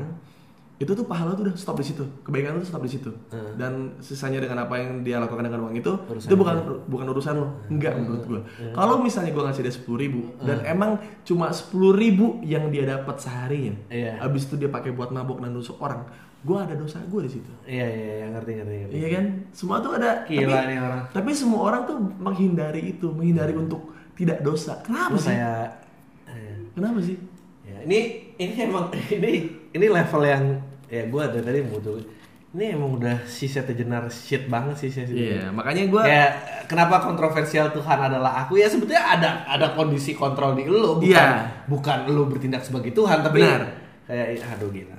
itu 0.74 0.90
tuh 0.90 1.06
pahala 1.06 1.38
tuh 1.38 1.46
udah 1.46 1.54
stop 1.54 1.78
di 1.78 1.86
situ. 1.86 2.02
Kebaikan 2.26 2.56
lu 2.56 2.60
tuh 2.60 2.70
stop 2.72 2.82
di 2.82 2.90
situ. 2.90 3.10
Hmm. 3.30 3.54
Dan 3.54 3.72
sisanya 4.00 4.42
dengan 4.42 4.58
apa 4.60 4.74
yang 4.74 5.00
dia 5.00 5.22
lakukan 5.22 5.44
dengan 5.44 5.70
uang 5.70 5.74
itu, 5.76 5.92
Urusan 6.10 6.26
itu 6.26 6.34
bukan 6.34 6.56
bukan 6.90 7.06
urusan 7.08 7.34
lu. 7.38 7.46
Enggak 7.70 7.94
menurut 7.94 8.22
gua. 8.26 8.40
Kalau 8.72 8.98
misalnya 8.98 9.30
gua 9.30 9.46
ngasih 9.48 9.62
dia 9.62 9.70
sepuluh 9.70 9.98
ribu 10.00 10.20
dan 10.40 10.66
emang 10.66 10.96
cuma 11.22 11.54
sepuluh 11.54 11.94
ribu 11.94 12.42
yang 12.42 12.68
dia 12.68 12.88
dapat 12.88 13.16
seharinya, 13.22 13.76
Iya. 13.86 14.18
abis 14.18 14.48
itu 14.48 14.56
dia 14.56 14.66
pakai 14.66 14.90
buat 14.90 15.14
mabok 15.14 15.38
dan 15.40 15.54
nusuk 15.54 15.78
orang, 15.78 16.02
gua 16.42 16.66
ada 16.66 16.74
dosa 16.74 16.98
gua 17.06 17.22
di 17.22 17.30
situ. 17.30 17.48
iya 17.64 17.86
iya 17.86 18.12
iya 18.18 18.26
ngerti 18.34 18.50
ngerti 18.58 18.74
ngerti 18.82 18.94
Iya 18.98 19.08
kan? 19.14 19.24
Semua 19.54 19.76
tuh 19.78 19.92
ada. 19.94 20.26
Gila 20.26 20.42
tapi, 20.50 20.66
nih 20.74 20.78
orang. 20.82 21.00
Tapi 21.14 21.30
semua 21.32 21.60
orang 21.62 21.82
tuh 21.86 21.96
menghindari 22.18 22.82
itu, 22.90 23.06
menghindari 23.08 23.54
untuk 23.54 23.94
tidak 24.18 24.42
dosa. 24.42 24.82
Kenapa 24.82 25.14
Gua 25.14 25.22
sih? 25.22 25.30
kayak 25.30 25.58
eh, 25.62 25.68
Kenapa 26.74 26.98
sih? 27.00 27.16
ya, 27.64 27.80
ini 27.82 27.98
ini 28.36 28.52
emang 28.60 28.92
ini 29.16 29.32
ini 29.72 29.86
level 29.88 30.22
yang 30.22 30.44
ya 30.86 31.06
gue 31.06 31.22
dari 31.32 31.42
tadi 31.42 31.60
mau 31.64 31.80
tuh 31.80 31.96
ini 32.54 32.70
emang 32.70 32.94
udah 32.94 33.24
si 33.24 33.48
setejenar 33.48 34.06
shit 34.06 34.46
banget 34.46 34.76
sih 34.78 34.90
saya 34.92 35.08
Iya, 35.08 35.50
makanya 35.50 35.82
gua 35.88 36.02
ya 36.04 36.26
kenapa 36.66 37.02
kontroversial 37.02 37.72
Tuhan 37.72 37.98
adalah 37.98 38.44
aku 38.44 38.58
ya 38.58 38.68
sebetulnya 38.68 39.02
ada 39.02 39.42
ada 39.44 39.74
kondisi 39.74 40.14
kontrol 40.14 40.54
di 40.54 40.62
lu 40.64 41.00
bukan 41.00 41.08
Iya. 41.08 41.64
bukan 41.66 41.98
lu 42.06 42.28
bertindak 42.28 42.62
sebagai 42.62 42.92
Tuhan 42.92 43.22
tapi 43.22 43.42
Benar. 43.42 43.64
kayak 44.06 44.44
aduh 44.54 44.70
gila 44.70 44.94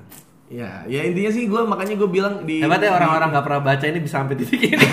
ya, 0.46 0.84
ya 0.84 1.02
intinya 1.06 1.32
sih 1.32 1.48
gua 1.48 1.64
makanya 1.64 1.96
gue 1.96 2.10
bilang 2.10 2.44
di 2.44 2.60
hebatnya 2.60 2.92
orang-orang 2.92 3.30
nggak 3.32 3.46
pernah 3.46 3.62
baca 3.64 3.86
ini 3.86 4.00
bisa 4.00 4.20
sampai 4.20 4.36
titik 4.36 4.62
ini 4.66 4.76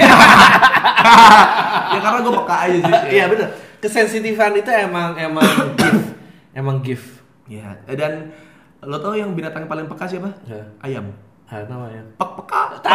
ya 1.93 1.99
karena 1.99 2.19
gue 2.21 2.33
peka 2.37 2.57
aja 2.63 2.79
sih. 2.79 2.95
iya 3.11 3.25
bener 3.27 3.49
kesensitifan 3.81 4.55
itu 4.55 4.71
emang 4.71 5.19
emang 5.19 5.43
gift 5.83 6.22
emang 6.53 6.81
gift 6.81 7.21
Ya, 7.45 7.75
dan 7.89 8.31
lo 8.81 8.97
tau 8.97 9.13
yang 9.13 9.33
binatang 9.33 9.67
paling 9.67 9.85
peka 9.85 10.07
siapa? 10.07 10.31
Ya. 10.43 10.63
Ayam. 10.79 11.11
ah 11.45 11.61
namanya 11.67 12.01
Pek 12.15 12.31
peka. 12.39 12.61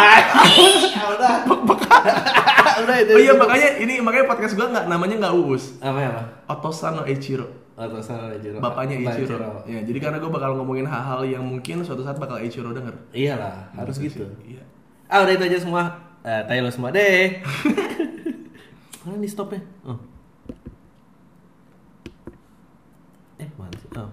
Ya 0.90 1.04
udah 1.10 1.34
udah 2.82 2.96
itu 2.98 3.12
Oh 3.12 3.20
iya 3.20 3.34
makanya 3.34 3.70
ini 3.78 3.94
makanya 4.00 4.26
podcast 4.26 4.54
gua 4.54 4.68
nggak 4.68 4.86
namanya 4.88 5.16
nggak 5.20 5.36
uus. 5.38 5.78
apa 5.78 5.98
ya 5.98 6.10
pak 6.12 6.26
Otosano 6.50 7.04
Eiichiro. 7.04 7.46
atau 7.74 8.02
salah 8.02 8.34
Jiro 8.36 8.58
Bapaknya 8.58 8.98
Bapak 9.00 9.14
Eiichiro. 9.16 9.62
Ya, 9.64 9.80
jadi 9.84 10.00
karena 10.00 10.18
gue 10.18 10.28
bakal 10.28 10.58
ngomongin 10.58 10.84
hal-hal 10.84 11.22
yang 11.24 11.44
mungkin 11.44 11.86
suatu 11.86 12.02
saat 12.02 12.18
bakal 12.18 12.38
Eiichiro 12.38 12.72
denger. 12.72 12.98
iyalah 13.12 13.70
harus 13.72 13.98
gitu 13.98 14.26
Iya. 14.42 14.66
ah 15.06 15.22
udah 15.22 15.34
itu 15.34 15.46
aja 15.46 15.58
semua 15.60 15.84
eh, 16.20 16.42
tayo 16.44 16.60
lo 16.60 16.72
semua 16.72 16.90
deh 16.90 17.38
mana 19.04 19.16
nih 19.18 19.30
stopnya 19.30 19.62
oh 19.84 19.98
at 23.39 23.59
once. 23.59 23.81
Oh, 23.95 24.11